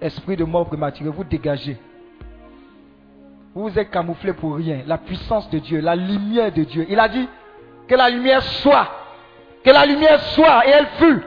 Esprit 0.00 0.36
de 0.36 0.44
mort 0.44 0.66
prématuré, 0.66 1.10
vous 1.10 1.24
dégagez. 1.24 1.78
Vous 3.54 3.68
vous 3.68 3.78
êtes 3.78 3.90
camouflé 3.90 4.32
pour 4.32 4.56
rien. 4.56 4.82
La 4.86 4.98
puissance 4.98 5.50
de 5.50 5.58
Dieu, 5.58 5.80
la 5.80 5.96
lumière 5.96 6.52
de 6.52 6.64
Dieu. 6.64 6.86
Il 6.88 6.98
a 6.98 7.08
dit 7.08 7.28
que 7.86 7.94
la 7.94 8.08
lumière 8.08 8.42
soit. 8.42 8.88
Que 9.64 9.70
la 9.70 9.84
lumière 9.84 10.20
soit. 10.20 10.66
Et 10.66 10.70
elle 10.70 10.86
fut. 10.98 11.20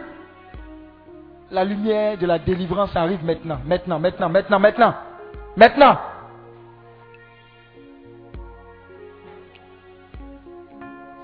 La 1.52 1.64
lumière 1.64 2.18
de 2.18 2.26
la 2.26 2.40
délivrance 2.40 2.95
arrive 2.95 3.24
maintenant. 3.24 3.60
Maintenant, 3.66 4.00
maintenant, 4.00 4.30
maintenant, 4.30 4.60
maintenant. 4.60 4.95
Maintenant. 5.56 5.98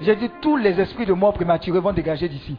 J'ai 0.01 0.15
dit 0.15 0.29
tous 0.41 0.55
les 0.55 0.79
esprits 0.79 1.05
de 1.05 1.13
mort 1.13 1.33
prématurés 1.33 1.79
vont 1.79 1.93
dégager 1.93 2.29
d'ici. 2.29 2.57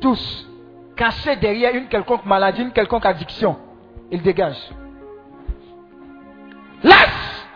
Tous. 0.00 0.49
Cachés 0.96 1.36
derrière 1.36 1.74
une 1.74 1.88
quelconque 1.88 2.24
maladie, 2.24 2.62
une 2.62 2.72
quelconque 2.72 3.06
addiction. 3.06 3.56
Ils 4.10 4.22
dégagent. 4.22 4.70
Lâche 6.82 7.46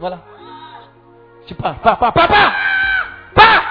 Voilà. 0.00 0.20
Tu 1.46 1.54
pars, 1.54 1.78
pars, 1.80 1.98
pars, 1.98 2.12
pars, 2.12 2.28
pars 2.28 2.54
Pars 3.34 3.64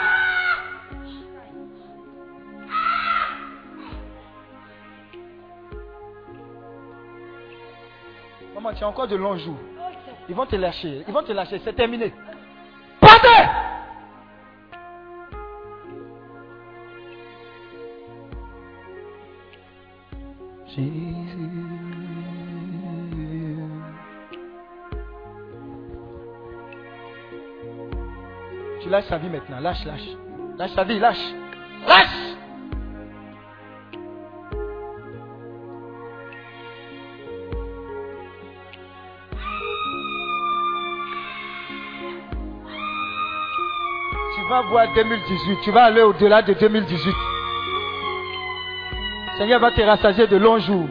Maman, 8.55 8.73
tu 8.73 8.83
as 8.83 8.87
encore 8.87 9.07
de 9.07 9.15
longs 9.15 9.37
jours. 9.37 9.57
Ils 10.29 10.35
vont 10.35 10.45
te 10.45 10.55
lâcher. 10.55 11.03
Ils 11.07 11.13
vont 11.13 11.23
te 11.23 11.31
lâcher. 11.31 11.59
C'est 11.63 11.73
terminé. 11.73 12.13
Tu 20.73 20.79
lâches 28.89 29.05
sa 29.09 29.17
vie 29.17 29.27
maintenant. 29.29 29.59
Lâche, 29.59 29.83
lâche. 29.85 29.99
Lâche 30.57 30.71
sa 30.71 30.83
vie, 30.85 30.97
lâche. 30.97 31.17
Lâche 31.85 32.07
Tu 44.35 44.41
vas 44.49 44.61
voir 44.61 44.93
2018. 44.95 45.59
Tu 45.63 45.71
vas 45.71 45.83
aller 45.83 46.01
au-delà 46.01 46.41
de 46.41 46.53
2018. 46.53 47.30
Seigneur 49.41 49.59
va 49.59 49.71
te 49.71 49.81
rassasier 49.81 50.27
de 50.27 50.37
longs 50.37 50.59
jours. 50.59 50.87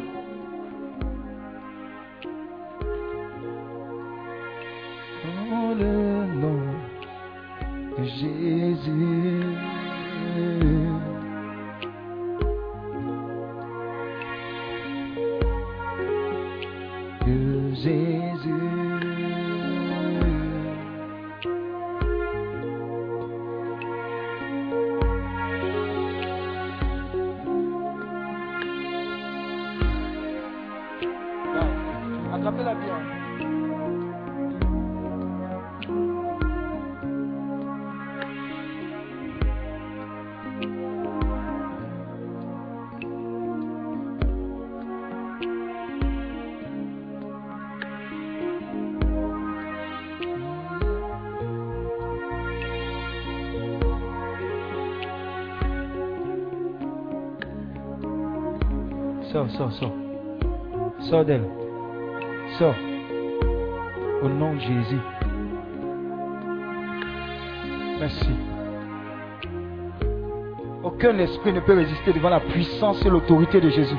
Esprit 71.20 71.52
ne 71.52 71.60
peut 71.60 71.74
résister 71.74 72.12
devant 72.12 72.30
la 72.30 72.40
puissance 72.40 73.04
et 73.04 73.08
l'autorité 73.08 73.60
de 73.60 73.68
Jésus. 73.68 73.96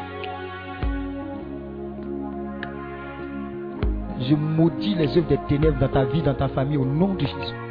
Je 4.20 4.36
maudis 4.36 4.96
les 4.96 5.18
œuvres 5.18 5.28
des 5.28 5.40
ténèbres 5.48 5.80
dans 5.80 5.88
ta 5.88 6.06
vie, 6.06 6.22
dans 6.22 6.34
ta 6.34 6.48
famille, 6.48 6.78
au 6.78 6.86
nom 6.86 7.14
de 7.14 7.22
Jésus. 7.22 7.71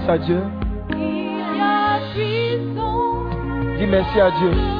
Grâce 0.00 0.08
à 0.08 0.18
Dieu. 0.18 0.40
Dis 3.78 3.86
merci 3.86 4.20
à 4.20 4.30
Dieu. 4.30 4.79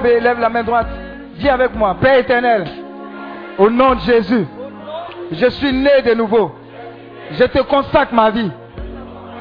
Lever, 0.00 0.20
lève 0.20 0.40
la 0.40 0.48
main 0.48 0.62
droite. 0.62 0.88
Dis 1.36 1.48
avec 1.48 1.74
moi, 1.74 1.96
Père 2.00 2.18
éternel, 2.18 2.66
au 3.58 3.70
nom 3.70 3.94
de 3.94 4.00
Jésus, 4.00 4.46
je 5.32 5.46
suis 5.46 5.72
né 5.72 6.02
de 6.02 6.14
nouveau. 6.14 6.54
Je 7.32 7.44
te 7.44 7.60
consacre 7.60 8.12
ma 8.12 8.30
vie. 8.30 8.50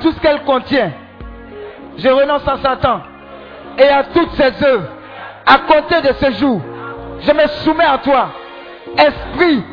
Tout 0.01 0.11
ce 0.11 0.19
qu'elle 0.19 0.43
contient, 0.43 0.91
je 1.97 2.07
renonce 2.07 2.47
à 2.47 2.57
Satan 2.57 3.01
et 3.77 3.87
à 3.87 4.03
toutes 4.03 4.31
ses 4.31 4.63
œuvres. 4.63 4.87
À 5.45 5.57
compter 5.59 6.01
de 6.01 6.13
ce 6.13 6.31
jour, 6.33 6.61
je 7.21 7.31
me 7.31 7.47
soumets 7.63 7.85
à 7.85 7.97
toi. 7.97 8.29
Esprit, 8.97 9.63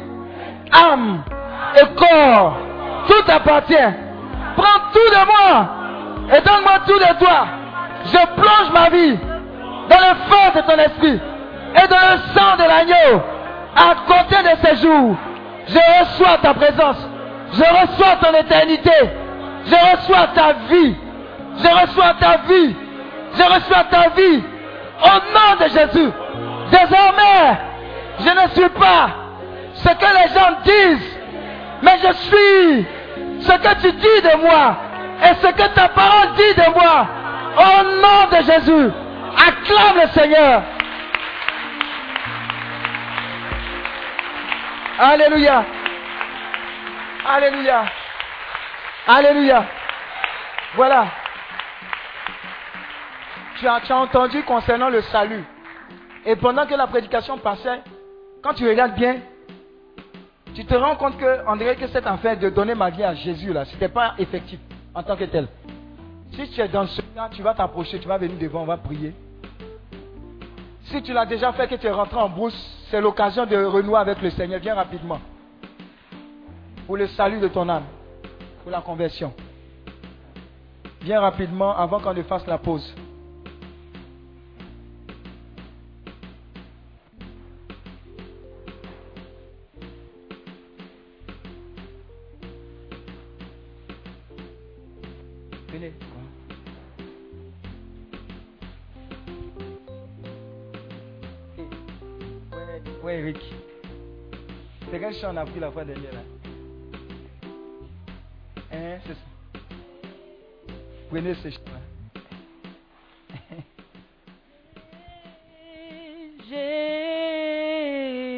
âme 0.72 1.22
et 1.76 1.94
corps, 1.94 2.56
tout 3.06 3.30
appartient. 3.30 3.74
Prends 4.56 4.80
tout 4.92 5.10
de 5.10 5.26
moi 5.26 5.68
et 6.34 6.40
donne-moi 6.40 6.78
tout 6.86 6.98
de 6.98 7.18
toi. 7.18 7.46
Je 8.06 8.40
plonge 8.40 8.72
ma 8.72 8.88
vie 8.88 9.18
dans 9.96 10.08
le 10.08 10.14
feu 10.28 10.60
de 10.60 10.66
ton 10.66 10.78
esprit 10.78 11.20
et 11.74 11.88
dans 11.88 11.96
le 11.96 12.18
sang 12.34 12.56
de 12.56 12.68
l'agneau. 12.68 13.22
À 13.76 13.94
compter 14.06 14.42
de 14.42 14.66
ces 14.66 14.76
jours, 14.76 15.16
je 15.68 15.78
reçois 16.00 16.38
ta 16.42 16.54
présence. 16.54 16.96
Je 17.52 17.62
reçois 17.62 18.16
ton 18.22 18.34
éternité. 18.38 18.90
Je 19.66 19.74
reçois 19.74 20.28
ta 20.34 20.52
vie. 20.70 20.96
Je 21.58 21.68
reçois 21.68 22.14
ta 22.18 22.36
vie. 22.48 22.76
Je 23.34 23.42
reçois 23.42 23.84
ta 23.90 24.08
vie. 24.16 24.42
Au 25.02 25.08
nom 25.08 25.56
de 25.60 25.68
Jésus. 25.68 26.10
Désormais, 26.70 27.58
je 28.20 28.30
ne 28.30 28.48
suis 28.54 28.68
pas 28.70 29.10
ce 29.74 29.88
que 29.88 30.06
les 30.06 30.34
gens 30.34 30.56
disent, 30.64 31.18
mais 31.82 31.98
je 32.02 32.12
suis 32.14 32.86
ce 33.40 33.52
que 33.52 33.80
tu 33.82 33.92
dis 33.92 34.22
de 34.22 34.40
moi 34.42 34.76
et 35.22 35.34
ce 35.42 35.48
que 35.52 35.68
ta 35.74 35.88
parole 35.88 36.32
dit 36.36 36.54
de 36.54 36.72
moi. 36.74 37.06
Au 37.58 37.84
nom 37.84 38.38
de 38.38 38.44
Jésus, 38.44 38.92
acclame 39.66 39.96
le 39.96 40.08
Seigneur. 40.12 40.62
Alléluia. 44.98 45.64
Alléluia. 47.26 47.84
Alléluia. 49.06 49.66
Voilà. 50.74 51.06
Tu 53.58 53.66
as, 53.66 53.96
entendu 53.96 54.42
concernant 54.42 54.90
le 54.90 55.00
salut. 55.02 55.44
Et 56.24 56.36
pendant 56.36 56.66
que 56.66 56.74
la 56.74 56.86
prédication 56.86 57.38
passait, 57.38 57.80
quand 58.42 58.54
tu 58.54 58.68
regardes 58.68 58.94
bien, 58.94 59.16
tu 60.54 60.64
te 60.64 60.74
rends 60.74 60.96
compte 60.96 61.16
que, 61.18 61.40
on 61.46 61.56
dirait 61.56 61.76
que 61.76 61.86
cette 61.88 62.06
affaire 62.06 62.38
de 62.38 62.50
donner 62.50 62.74
ma 62.74 62.90
vie 62.90 63.04
à 63.04 63.14
Jésus, 63.14 63.52
là, 63.52 63.64
ce 63.64 63.72
n'était 63.72 63.88
pas 63.88 64.14
effectif 64.18 64.58
en 64.94 65.02
tant 65.02 65.16
que 65.16 65.24
tel. 65.24 65.48
Si 66.32 66.50
tu 66.50 66.60
es 66.60 66.68
dans 66.68 66.86
ce 66.86 67.00
cas, 67.00 67.28
tu 67.30 67.42
vas 67.42 67.54
t'approcher, 67.54 67.98
tu 67.98 68.08
vas 68.08 68.18
venir 68.18 68.38
devant, 68.38 68.62
on 68.62 68.66
va 68.66 68.76
prier. 68.76 69.14
Si 70.90 71.02
tu 71.02 71.12
l'as 71.12 71.26
déjà 71.26 71.52
fait, 71.52 71.66
que 71.66 71.74
tu 71.74 71.86
es 71.86 71.90
rentré 71.90 72.16
en 72.16 72.28
brousse, 72.28 72.56
c'est 72.90 73.00
l'occasion 73.00 73.44
de 73.44 73.56
renouer 73.56 73.98
avec 73.98 74.22
le 74.22 74.30
Seigneur. 74.30 74.60
Viens 74.60 74.74
rapidement. 74.74 75.18
Pour 76.86 76.96
le 76.96 77.08
salut 77.08 77.40
de 77.40 77.48
ton 77.48 77.68
âme. 77.68 77.84
Pour 78.62 78.70
la 78.70 78.80
conversion. 78.80 79.32
Viens 81.02 81.20
rapidement 81.20 81.76
avant 81.76 82.00
qu'on 82.00 82.14
ne 82.14 82.22
fasse 82.22 82.46
la 82.46 82.58
pause. 82.58 82.94
On 105.28 105.36
a 105.36 105.44
pris 105.44 105.58
la 105.58 105.70
fois 105.72 105.84
dernière 105.84 106.12
là 106.12 106.20
Hein, 108.72 108.98
c'est 109.06 109.14
ça. 109.14 109.18
Prenez 111.08 111.34
ce 111.34 111.50
chant 111.50 111.60
là. 111.72 111.80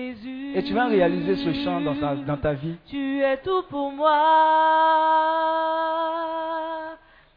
Jésus. 0.08 0.56
Et 0.56 0.62
tu 0.64 0.72
vas 0.74 0.86
réaliser 0.86 1.36
ce 1.36 1.52
chant 1.64 1.80
dans 1.80 1.94
ta, 1.96 2.14
dans 2.14 2.36
ta 2.36 2.54
vie. 2.54 2.76
Tu 2.86 3.20
es 3.22 3.36
tout 3.38 3.64
pour 3.68 3.92
moi. 3.92 4.14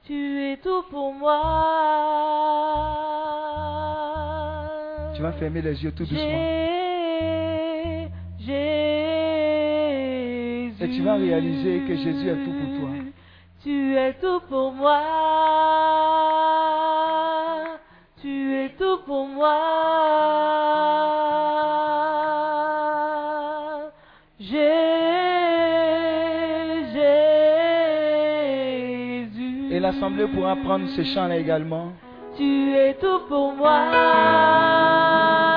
Tu 0.06 0.44
es 0.44 0.58
tout 0.58 0.84
pour 0.90 1.14
moi. 1.14 1.42
Tu 5.16 5.22
vas 5.22 5.34
fermer 5.34 5.62
les 5.62 5.84
yeux 5.84 5.92
tout 5.92 6.06
doucement. 6.06 6.71
réaliser 11.18 11.82
que 11.88 11.96
Jésus 11.96 12.30
est 12.30 12.44
tout 12.44 12.52
pour 12.52 12.80
toi. 12.80 12.90
Tu 13.64 13.96
es 13.96 14.14
tout 14.14 14.42
pour 14.50 14.72
moi. 14.72 15.02
Tu 18.22 18.56
es 18.56 18.70
tout 18.78 19.00
pour 19.06 19.28
moi. 19.28 19.60
Jésus. 24.40 24.62
Et 29.72 29.80
l'assemblée 29.80 30.28
pourra 30.28 30.56
prendre 30.56 30.88
ce 30.90 31.04
chant-là 31.04 31.38
également. 31.38 31.94
Tu 32.38 32.74
es 32.74 32.96
tout 32.96 33.22
pour 33.28 33.54
moi. 33.54 35.51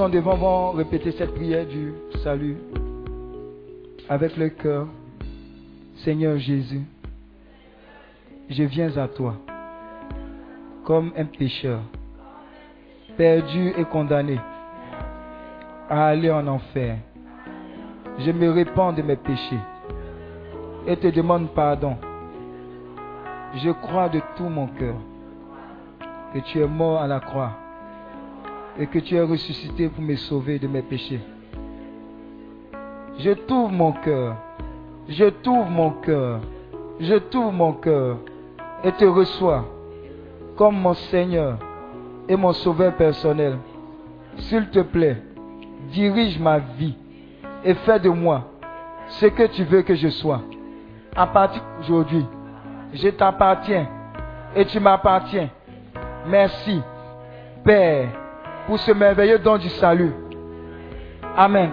sont 0.00 0.08
devant 0.08 0.36
vont 0.36 0.70
répéter 0.70 1.12
cette 1.12 1.34
prière 1.34 1.66
du 1.66 1.92
salut 2.24 2.56
avec 4.08 4.34
le 4.38 4.48
cœur. 4.48 4.86
Seigneur 5.96 6.38
Jésus, 6.38 6.80
je 8.48 8.62
viens 8.62 8.96
à 8.96 9.08
toi 9.08 9.34
comme 10.86 11.12
un 11.18 11.26
pécheur, 11.26 11.80
perdu 13.18 13.74
et 13.76 13.84
condamné 13.84 14.40
à 15.90 16.06
aller 16.06 16.30
en 16.30 16.46
enfer. 16.46 16.96
Je 18.20 18.30
me 18.30 18.50
répands 18.50 18.94
de 18.94 19.02
mes 19.02 19.16
péchés 19.16 19.60
et 20.86 20.96
te 20.96 21.08
demande 21.08 21.50
pardon. 21.50 21.98
Je 23.56 23.68
crois 23.68 24.08
de 24.08 24.22
tout 24.38 24.48
mon 24.48 24.68
cœur 24.68 24.96
que 26.32 26.38
tu 26.38 26.58
es 26.58 26.66
mort 26.66 27.02
à 27.02 27.06
la 27.06 27.20
croix 27.20 27.59
et 28.78 28.86
que 28.86 28.98
tu 28.98 29.16
es 29.16 29.22
ressuscité 29.22 29.88
pour 29.88 30.02
me 30.02 30.16
sauver 30.16 30.58
de 30.58 30.68
mes 30.68 30.82
péchés. 30.82 31.20
Je 33.18 33.32
t'ouvre 33.32 33.70
mon 33.70 33.92
cœur, 33.92 34.36
je 35.08 35.26
t'ouvre 35.26 35.68
mon 35.68 35.90
cœur, 35.90 36.40
je 36.98 37.16
t'ouvre 37.16 37.52
mon 37.52 37.72
cœur 37.74 38.18
et 38.84 38.92
te 38.92 39.04
reçois 39.04 39.66
comme 40.56 40.76
mon 40.80 40.94
Seigneur 40.94 41.58
et 42.28 42.36
mon 42.36 42.52
Sauveur 42.52 42.94
personnel. 42.94 43.58
S'il 44.36 44.68
te 44.70 44.80
plaît, 44.80 45.22
dirige 45.92 46.38
ma 46.38 46.58
vie 46.58 46.94
et 47.64 47.74
fais 47.74 47.98
de 47.98 48.08
moi 48.08 48.48
ce 49.08 49.26
que 49.26 49.46
tu 49.48 49.64
veux 49.64 49.82
que 49.82 49.94
je 49.94 50.08
sois. 50.08 50.42
À 51.14 51.26
partir 51.26 51.62
d'aujourd'hui, 51.78 52.24
je 52.94 53.08
t'appartiens 53.08 53.86
et 54.54 54.64
tu 54.64 54.80
m'appartiens. 54.80 55.50
Merci, 56.26 56.80
Père 57.64 58.08
pour 58.70 58.78
ce 58.78 58.92
merveilleux 58.92 59.40
don 59.40 59.58
du 59.58 59.68
salut. 59.68 60.12
Amen. 61.36 61.72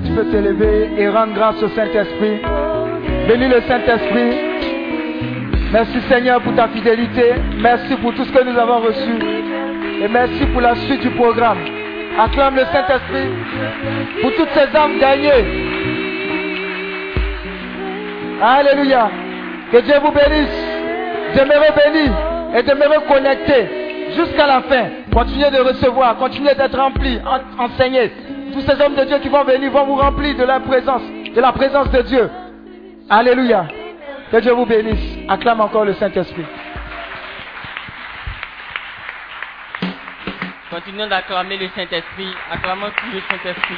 que 0.00 0.06
tu 0.06 0.12
peux 0.12 0.24
t'élever 0.26 0.90
et 0.98 1.08
rendre 1.08 1.32
grâce 1.34 1.62
au 1.62 1.68
Saint-Esprit 1.68 2.40
Bénis 3.28 3.48
le 3.48 3.60
Saint-Esprit. 3.62 4.36
Merci 5.72 6.00
Seigneur 6.08 6.40
pour 6.42 6.54
ta 6.54 6.68
fidélité. 6.68 7.32
Merci 7.58 7.96
pour 7.96 8.14
tout 8.14 8.24
ce 8.24 8.30
que 8.30 8.44
nous 8.44 8.56
avons 8.58 8.78
reçu. 8.80 9.10
Et 10.02 10.06
merci 10.08 10.44
pour 10.52 10.60
la 10.60 10.74
suite 10.76 11.00
du 11.00 11.10
programme. 11.10 11.58
Acclame 12.18 12.54
le 12.56 12.64
Saint-Esprit 12.66 13.28
pour 14.22 14.32
toutes 14.34 14.50
ces 14.50 14.76
âmes 14.76 14.98
gagnées. 15.00 15.44
Alléluia. 18.42 19.10
Que 19.72 19.78
Dieu 19.78 19.94
vous 20.02 20.12
bénisse. 20.12 20.64
Demeurez 21.36 21.72
bénis 21.76 22.12
et 22.56 22.62
demeurez 22.62 22.98
connectés 23.08 23.66
jusqu'à 24.16 24.46
la 24.46 24.60
fin. 24.62 24.84
Continuez 25.12 25.50
de 25.50 25.62
recevoir, 25.68 26.16
continuez 26.16 26.54
d'être 26.54 26.78
remplis, 26.78 27.18
en- 27.26 27.64
enseignés. 27.64 28.12
Tous 28.56 28.62
ces 28.62 28.80
hommes 28.80 28.94
de 28.94 29.04
Dieu 29.04 29.18
qui 29.18 29.28
vont 29.28 29.44
venir 29.44 29.70
vont 29.70 29.84
vous 29.84 29.96
remplir 29.96 30.34
de 30.34 30.42
la 30.42 30.60
présence, 30.60 31.02
de 31.02 31.38
la 31.42 31.52
présence 31.52 31.90
de 31.90 32.00
Dieu. 32.00 32.30
Alléluia. 33.10 33.68
Que 34.32 34.38
Dieu 34.38 34.52
vous 34.52 34.64
bénisse. 34.64 35.18
Acclame 35.28 35.60
encore 35.60 35.84
le 35.84 35.92
Saint-Esprit. 35.92 36.46
Continuons 40.70 41.06
d'acclamer 41.06 41.58
le 41.58 41.68
Saint-Esprit. 41.68 42.34
Acclamons 42.50 42.86
tout 42.96 43.12
le 43.12 43.20
Saint-Esprit. 43.28 43.76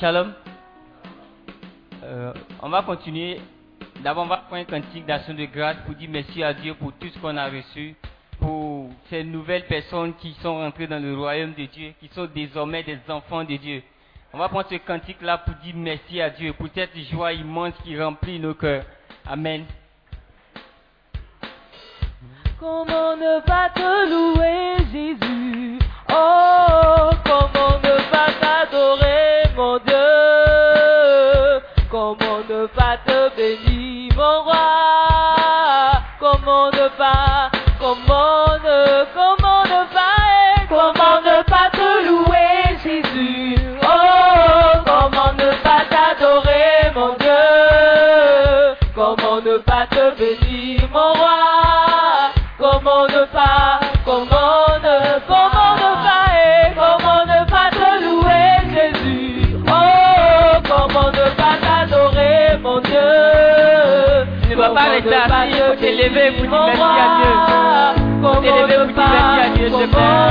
Shalom. 0.00 0.32
Euh, 2.02 2.32
on 2.62 2.70
va 2.70 2.80
continuer. 2.80 3.38
D'abord, 4.02 4.24
on 4.24 4.28
va 4.28 4.38
prendre 4.38 4.62
un 4.62 4.64
cantique 4.64 5.04
d'action 5.04 5.34
de 5.34 5.44
grâce 5.44 5.76
pour 5.84 5.94
dire 5.94 6.08
merci 6.10 6.42
à 6.42 6.54
Dieu 6.54 6.72
pour 6.72 6.94
tout 6.94 7.08
ce 7.08 7.18
qu'on 7.18 7.36
a 7.36 7.50
reçu, 7.50 7.94
pour 8.38 8.88
ces 9.10 9.22
nouvelles 9.24 9.66
personnes 9.66 10.14
qui 10.14 10.32
sont 10.40 10.54
rentrées 10.54 10.86
dans 10.86 11.02
le 11.02 11.14
royaume 11.14 11.52
de 11.52 11.66
Dieu, 11.66 11.92
qui 12.00 12.08
sont 12.14 12.26
désormais 12.34 12.82
des 12.82 12.98
enfants 13.10 13.44
de 13.44 13.56
Dieu. 13.56 13.82
On 14.32 14.38
va 14.38 14.48
prendre 14.48 14.70
ce 14.70 14.76
cantique-là 14.76 15.36
pour 15.36 15.52
dire 15.56 15.74
merci 15.76 16.18
à 16.18 16.30
Dieu, 16.30 16.54
pour 16.54 16.68
cette 16.74 16.96
joie 17.12 17.34
immense 17.34 17.74
qui 17.84 18.00
remplit 18.00 18.40
nos 18.40 18.54
cœurs. 18.54 18.84
Amen. 19.28 19.66
Comment 22.58 23.16
ne 23.16 23.40
pas 23.44 23.68
te 23.68 24.08
louer, 24.08 24.76
Jésus? 24.90 25.78
Oh, 26.08 27.10
comment 27.22 27.78
ne 27.80 27.99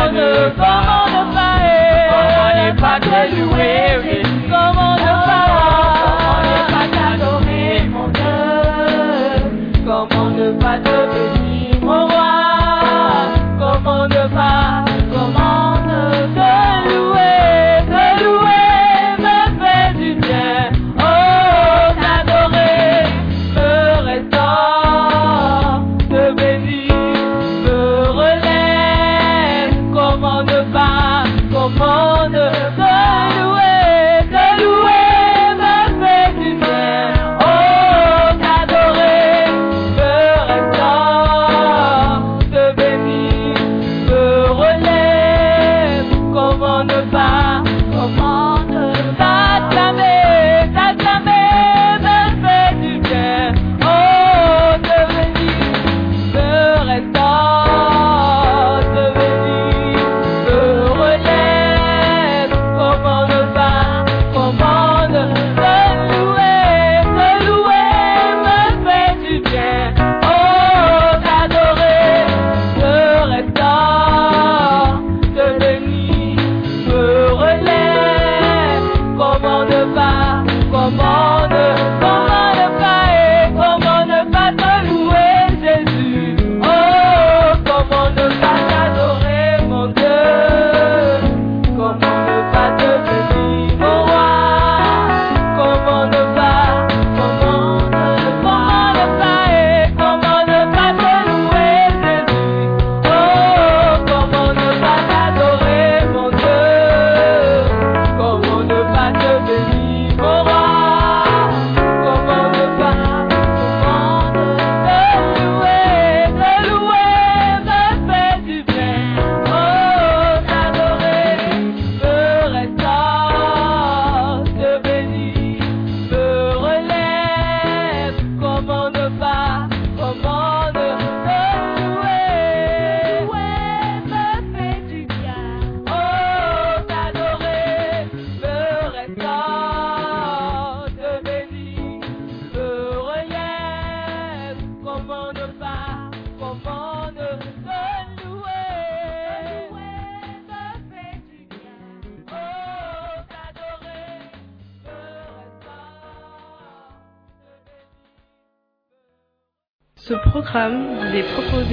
another. 0.09 0.68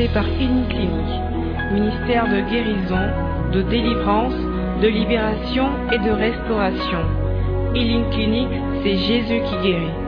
par 0.09 0.25
Une 0.27 0.67
Clinique, 0.69 1.21
ministère 1.73 2.27
de 2.29 2.41
guérison, 2.51 3.09
de 3.53 3.63
délivrance, 3.63 4.35
de 4.83 4.89
libération 4.89 5.69
et 5.93 5.99
de 5.99 6.11
restauration. 6.11 7.01
Healing 7.75 8.09
Clinique, 8.11 8.61
c'est 8.83 8.97
Jésus 8.97 9.41
qui 9.43 9.57
guérit. 9.63 10.06